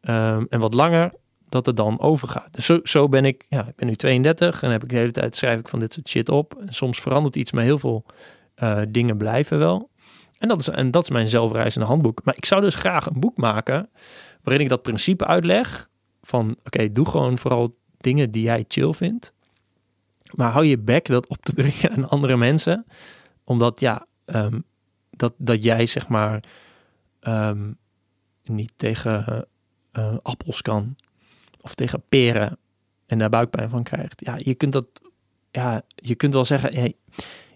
um, 0.00 0.46
en 0.48 0.60
wat 0.60 0.74
langer, 0.74 1.12
dat 1.48 1.66
het 1.66 1.76
dan 1.76 2.00
overgaat. 2.00 2.48
Dus 2.50 2.90
zo, 2.90 3.08
ben 3.08 3.24
ik, 3.24 3.46
ja, 3.48 3.66
ik 3.66 3.76
ben 3.76 3.86
nu 3.86 3.94
32 3.94 4.62
en 4.62 4.70
heb 4.70 4.82
ik 4.82 4.88
de 4.88 4.96
hele 4.96 5.10
tijd 5.10 5.36
schrijf 5.36 5.58
ik 5.58 5.68
van 5.68 5.78
dit 5.78 5.92
soort 5.92 6.08
shit 6.08 6.28
op. 6.28 6.54
En 6.60 6.74
soms 6.74 7.00
verandert 7.00 7.36
iets, 7.36 7.52
maar 7.52 7.64
heel 7.64 7.78
veel 7.78 8.04
uh, 8.62 8.78
dingen 8.88 9.16
blijven 9.16 9.58
wel. 9.58 9.90
En 10.38 10.48
dat, 10.48 10.60
is, 10.60 10.68
en 10.68 10.90
dat 10.90 11.02
is 11.02 11.10
mijn 11.10 11.28
zelfreizende 11.28 11.86
handboek. 11.86 12.20
Maar 12.24 12.36
ik 12.36 12.44
zou 12.44 12.60
dus 12.60 12.74
graag 12.74 13.06
een 13.06 13.20
boek 13.20 13.36
maken 13.36 13.90
waarin 14.42 14.62
ik 14.62 14.68
dat 14.68 14.82
principe 14.82 15.26
uitleg 15.26 15.88
van 16.22 16.56
oké, 16.64 16.92
doe 16.92 17.06
gewoon 17.06 17.38
vooral 17.38 17.76
dingen 17.96 18.30
die 18.30 18.42
jij 18.42 18.64
chill 18.68 18.92
vindt. 18.92 19.34
Maar 20.36 20.52
hou 20.52 20.64
je 20.64 20.78
bek 20.78 21.06
dat 21.06 21.26
op 21.26 21.42
te 21.42 21.54
dringen 21.54 21.90
aan 21.90 22.08
andere 22.08 22.36
mensen. 22.36 22.86
Omdat 23.44 23.80
ja, 23.80 24.06
um, 24.26 24.64
dat, 25.10 25.34
dat 25.36 25.64
jij 25.64 25.86
zeg 25.86 26.08
maar 26.08 26.42
um, 27.20 27.78
niet 28.44 28.72
tegen 28.76 29.46
uh, 29.92 30.16
appels 30.22 30.62
kan. 30.62 30.96
Of 31.60 31.74
tegen 31.74 32.02
peren. 32.08 32.58
En 33.06 33.18
daar 33.18 33.30
buikpijn 33.30 33.68
van 33.70 33.82
krijgt. 33.82 34.20
Ja, 34.24 34.34
je 34.38 34.54
kunt 34.54 34.72
dat. 34.72 34.86
Ja, 35.50 35.82
je 35.94 36.14
kunt 36.14 36.32
wel 36.32 36.44
zeggen. 36.44 36.74
Hey, 36.74 36.94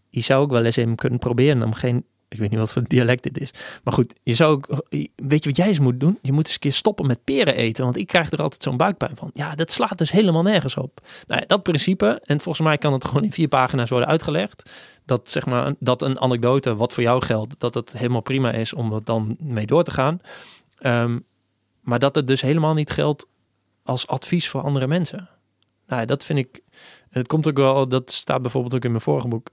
je 0.08 0.20
zou 0.20 0.42
ook 0.42 0.50
wel 0.50 0.64
eens 0.64 0.76
even 0.76 0.94
kunnen 0.94 1.18
proberen 1.18 1.62
om 1.62 1.72
geen 1.72 2.04
ik 2.30 2.38
weet 2.38 2.50
niet 2.50 2.58
wat 2.58 2.72
voor 2.72 2.82
dialect 2.86 3.22
dit 3.22 3.40
is. 3.40 3.50
Maar 3.84 3.94
goed, 3.94 4.14
je 4.22 4.34
zou 4.34 4.52
ook, 4.52 4.86
weet 5.16 5.44
je 5.44 5.48
wat 5.48 5.56
jij 5.56 5.68
eens 5.68 5.78
moet 5.78 6.00
doen? 6.00 6.18
Je 6.22 6.32
moet 6.32 6.44
eens 6.44 6.54
een 6.54 6.60
keer 6.60 6.72
stoppen 6.72 7.06
met 7.06 7.24
peren 7.24 7.54
eten. 7.54 7.84
Want 7.84 7.96
ik 7.96 8.06
krijg 8.06 8.30
er 8.30 8.42
altijd 8.42 8.62
zo'n 8.62 8.76
buikpijn 8.76 9.16
van. 9.16 9.30
Ja, 9.32 9.54
dat 9.54 9.72
slaat 9.72 9.98
dus 9.98 10.10
helemaal 10.10 10.42
nergens 10.42 10.76
op. 10.76 11.00
Nou 11.26 11.46
dat 11.46 11.62
principe. 11.62 12.20
En 12.24 12.40
volgens 12.40 12.66
mij 12.66 12.78
kan 12.78 12.92
het 12.92 13.04
gewoon 13.08 13.24
in 13.24 13.32
vier 13.32 13.48
pagina's 13.48 13.90
worden 13.90 14.08
uitgelegd. 14.08 14.70
Dat 15.04 15.30
zeg 15.30 15.46
maar, 15.46 15.74
dat 15.78 16.02
een 16.02 16.20
anekdote 16.20 16.76
wat 16.76 16.92
voor 16.92 17.02
jou 17.02 17.22
geldt, 17.22 17.54
dat 17.58 17.74
het 17.74 17.92
helemaal 17.92 18.20
prima 18.20 18.52
is 18.52 18.72
om 18.72 18.92
er 18.92 19.04
dan 19.04 19.36
mee 19.38 19.66
door 19.66 19.84
te 19.84 19.90
gaan. 19.90 20.20
Um, 20.82 21.24
maar 21.80 21.98
dat 21.98 22.14
het 22.14 22.26
dus 22.26 22.40
helemaal 22.40 22.74
niet 22.74 22.90
geldt 22.90 23.26
als 23.82 24.06
advies 24.06 24.48
voor 24.48 24.62
andere 24.62 24.86
mensen. 24.86 25.28
Nou, 25.86 26.06
dat 26.06 26.24
vind 26.24 26.38
ik. 26.38 26.60
Het 27.10 27.26
komt 27.26 27.48
ook 27.48 27.56
wel, 27.56 27.88
dat 27.88 28.12
staat 28.12 28.42
bijvoorbeeld 28.42 28.74
ook 28.74 28.84
in 28.84 28.90
mijn 28.90 29.02
vorige 29.02 29.28
boek 29.28 29.50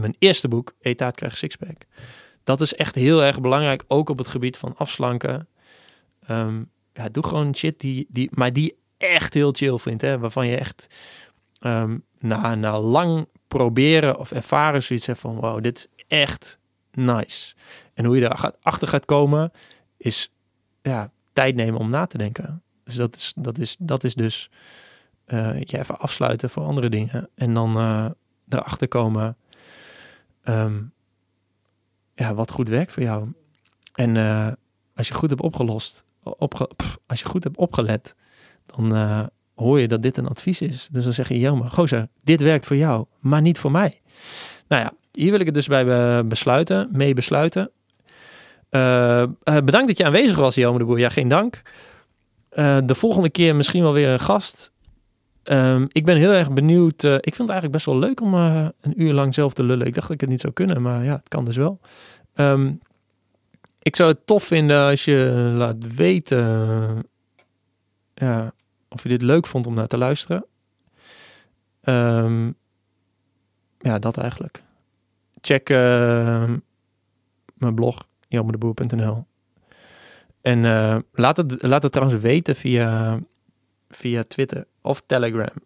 mijn 0.00 0.14
eerste 0.18 0.48
boek, 0.48 0.74
Etaat 0.80 1.16
krijgt 1.16 1.38
sixpack. 1.38 1.82
Dat 2.44 2.60
is 2.60 2.74
echt 2.74 2.94
heel 2.94 3.22
erg 3.22 3.40
belangrijk, 3.40 3.84
ook 3.86 4.08
op 4.08 4.18
het 4.18 4.28
gebied 4.28 4.56
van 4.56 4.76
afslanken. 4.76 5.48
Um, 6.30 6.70
ja, 6.92 7.08
doe 7.08 7.26
gewoon 7.26 7.54
shit 7.54 7.80
die, 7.80 8.06
die, 8.08 8.28
maar 8.32 8.52
die 8.52 8.76
echt 8.96 9.34
heel 9.34 9.52
chill 9.52 9.78
vindt. 9.78 10.02
Hè? 10.02 10.18
Waarvan 10.18 10.46
je 10.46 10.56
echt 10.56 10.86
um, 11.60 12.04
na, 12.18 12.54
na 12.54 12.80
lang 12.80 13.26
proberen 13.48 14.18
of 14.18 14.32
ervaren 14.32 14.82
zoiets 14.82 15.06
hebt 15.06 15.18
van... 15.18 15.36
wow, 15.36 15.62
dit 15.62 15.76
is 15.76 16.04
echt 16.08 16.58
nice. 16.90 17.54
En 17.94 18.04
hoe 18.04 18.16
je 18.16 18.24
erachter 18.24 18.88
gaat 18.88 19.04
komen, 19.04 19.52
is 19.96 20.32
ja, 20.82 21.10
tijd 21.32 21.54
nemen 21.54 21.80
om 21.80 21.90
na 21.90 22.06
te 22.06 22.18
denken. 22.18 22.62
Dus 22.84 22.94
dat 22.94 23.16
is, 23.16 23.32
dat 23.36 23.58
is, 23.58 23.76
dat 23.78 24.04
is 24.04 24.14
dus 24.14 24.50
uh, 25.26 25.60
je 25.60 25.78
even 25.78 25.98
afsluiten 25.98 26.50
voor 26.50 26.62
andere 26.62 26.88
dingen. 26.88 27.28
En 27.34 27.54
dan 27.54 27.78
uh, 27.78 28.06
erachter 28.48 28.88
komen 28.88 29.36
um, 30.44 30.92
ja, 32.14 32.34
wat 32.34 32.50
goed 32.50 32.68
werkt 32.68 32.92
voor 32.92 33.02
jou. 33.02 33.32
En 33.94 34.14
uh, 34.14 34.48
als 34.96 35.08
je 35.08 35.14
goed 35.14 35.30
hebt 35.30 35.42
opgelost, 35.42 36.04
opge, 36.22 36.68
als 37.06 37.20
je 37.20 37.26
goed 37.26 37.44
hebt 37.44 37.56
opgelet, 37.56 38.16
dan 38.66 38.96
uh, 38.96 39.22
hoor 39.54 39.80
je 39.80 39.88
dat 39.88 40.02
dit 40.02 40.16
een 40.16 40.28
advies 40.28 40.60
is. 40.60 40.88
Dus 40.90 41.04
dan 41.04 41.12
zeg 41.12 41.28
je, 41.28 41.38
Jelmer, 41.38 41.70
gozer, 41.70 42.08
dit 42.20 42.40
werkt 42.40 42.66
voor 42.66 42.76
jou, 42.76 43.06
maar 43.20 43.40
niet 43.40 43.58
voor 43.58 43.70
mij. 43.70 44.00
Nou 44.68 44.82
ja, 44.82 44.92
hier 45.12 45.30
wil 45.30 45.40
ik 45.40 45.46
het 45.46 45.54
dus 45.54 45.66
bij 45.66 46.26
besluiten, 46.26 46.88
mee 46.92 47.14
besluiten. 47.14 47.70
Bedankt 49.44 49.86
dat 49.86 49.98
je 49.98 50.04
aanwezig 50.04 50.36
was, 50.36 50.54
Jelmer 50.54 50.78
de 50.78 50.84
Boer. 50.84 50.98
Ja, 50.98 51.08
geen 51.08 51.28
dank. 51.28 51.62
De 52.84 52.94
volgende 52.94 53.30
keer 53.30 53.56
misschien 53.56 53.82
wel 53.82 53.92
weer 53.92 54.08
een 54.08 54.20
gast. 54.20 54.72
Um, 55.44 55.86
ik 55.92 56.04
ben 56.04 56.16
heel 56.16 56.32
erg 56.32 56.52
benieuwd. 56.52 57.02
Uh, 57.02 57.14
ik 57.14 57.34
vind 57.34 57.38
het 57.38 57.48
eigenlijk 57.48 57.72
best 57.72 57.86
wel 57.86 57.98
leuk 57.98 58.20
om 58.20 58.34
een 58.34 59.02
uur 59.02 59.12
lang 59.12 59.34
zelf 59.34 59.52
te 59.52 59.64
lullen. 59.64 59.86
Ik 59.86 59.94
dacht 59.94 60.06
dat 60.06 60.14
ik 60.14 60.20
het 60.20 60.30
niet 60.30 60.40
zou 60.40 60.52
kunnen, 60.52 60.82
maar 60.82 61.04
ja, 61.04 61.14
het 61.16 61.28
kan 61.28 61.44
dus 61.44 61.56
wel. 61.56 61.80
Um, 62.34 62.80
ik 63.82 63.96
zou 63.96 64.10
het 64.10 64.26
tof 64.26 64.44
vinden 64.44 64.88
als 64.88 65.04
je 65.04 65.52
laat 65.56 65.94
weten 65.94 67.06
ja, 68.14 68.52
of 68.88 69.02
je 69.02 69.08
dit 69.08 69.22
leuk 69.22 69.46
vond 69.46 69.66
om 69.66 69.74
naar 69.74 69.86
te 69.86 69.98
luisteren. 69.98 70.44
Um, 71.84 72.54
ja, 73.78 73.98
dat 73.98 74.16
eigenlijk. 74.16 74.62
Check 75.40 75.68
mijn 77.54 77.74
blog, 77.74 78.06
jamerdeboer.nl. 78.28 79.26
En 80.40 80.64
uh, 80.64 80.96
laat, 81.12 81.36
het, 81.36 81.62
laat 81.62 81.82
het 81.82 81.92
trouwens 81.92 82.20
weten 82.20 82.56
via, 82.56 83.18
via 83.88 84.24
Twitter 84.28 84.66
of 84.82 85.02
Telegram. 85.06 85.56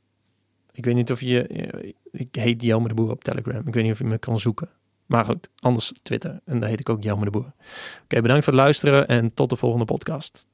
Ik 0.73 0.85
weet 0.85 0.95
niet 0.95 1.11
of 1.11 1.21
je... 1.21 1.95
Ik 2.11 2.35
heet 2.35 2.63
Jelmer 2.63 2.89
de 2.89 2.95
Boer 2.95 3.11
op 3.11 3.25
Telegram. 3.25 3.67
Ik 3.67 3.75
weet 3.75 3.83
niet 3.83 3.93
of 3.93 3.99
je 3.99 4.05
me 4.05 4.19
kan 4.19 4.39
zoeken. 4.39 4.69
Maar 5.07 5.25
goed, 5.25 5.49
anders 5.59 5.93
Twitter. 6.03 6.41
En 6.45 6.61
daar 6.61 6.69
heet 6.69 6.81
ik 6.81 6.89
ook 6.89 7.03
Jelmer 7.03 7.25
de 7.25 7.31
Boer. 7.31 7.53
Oké, 8.03 8.21
bedankt 8.21 8.45
voor 8.45 8.53
het 8.53 8.63
luisteren 8.63 9.09
en 9.09 9.35
tot 9.35 9.51
de 9.51 9.57
volgende 9.57 9.85
podcast. 9.85 10.47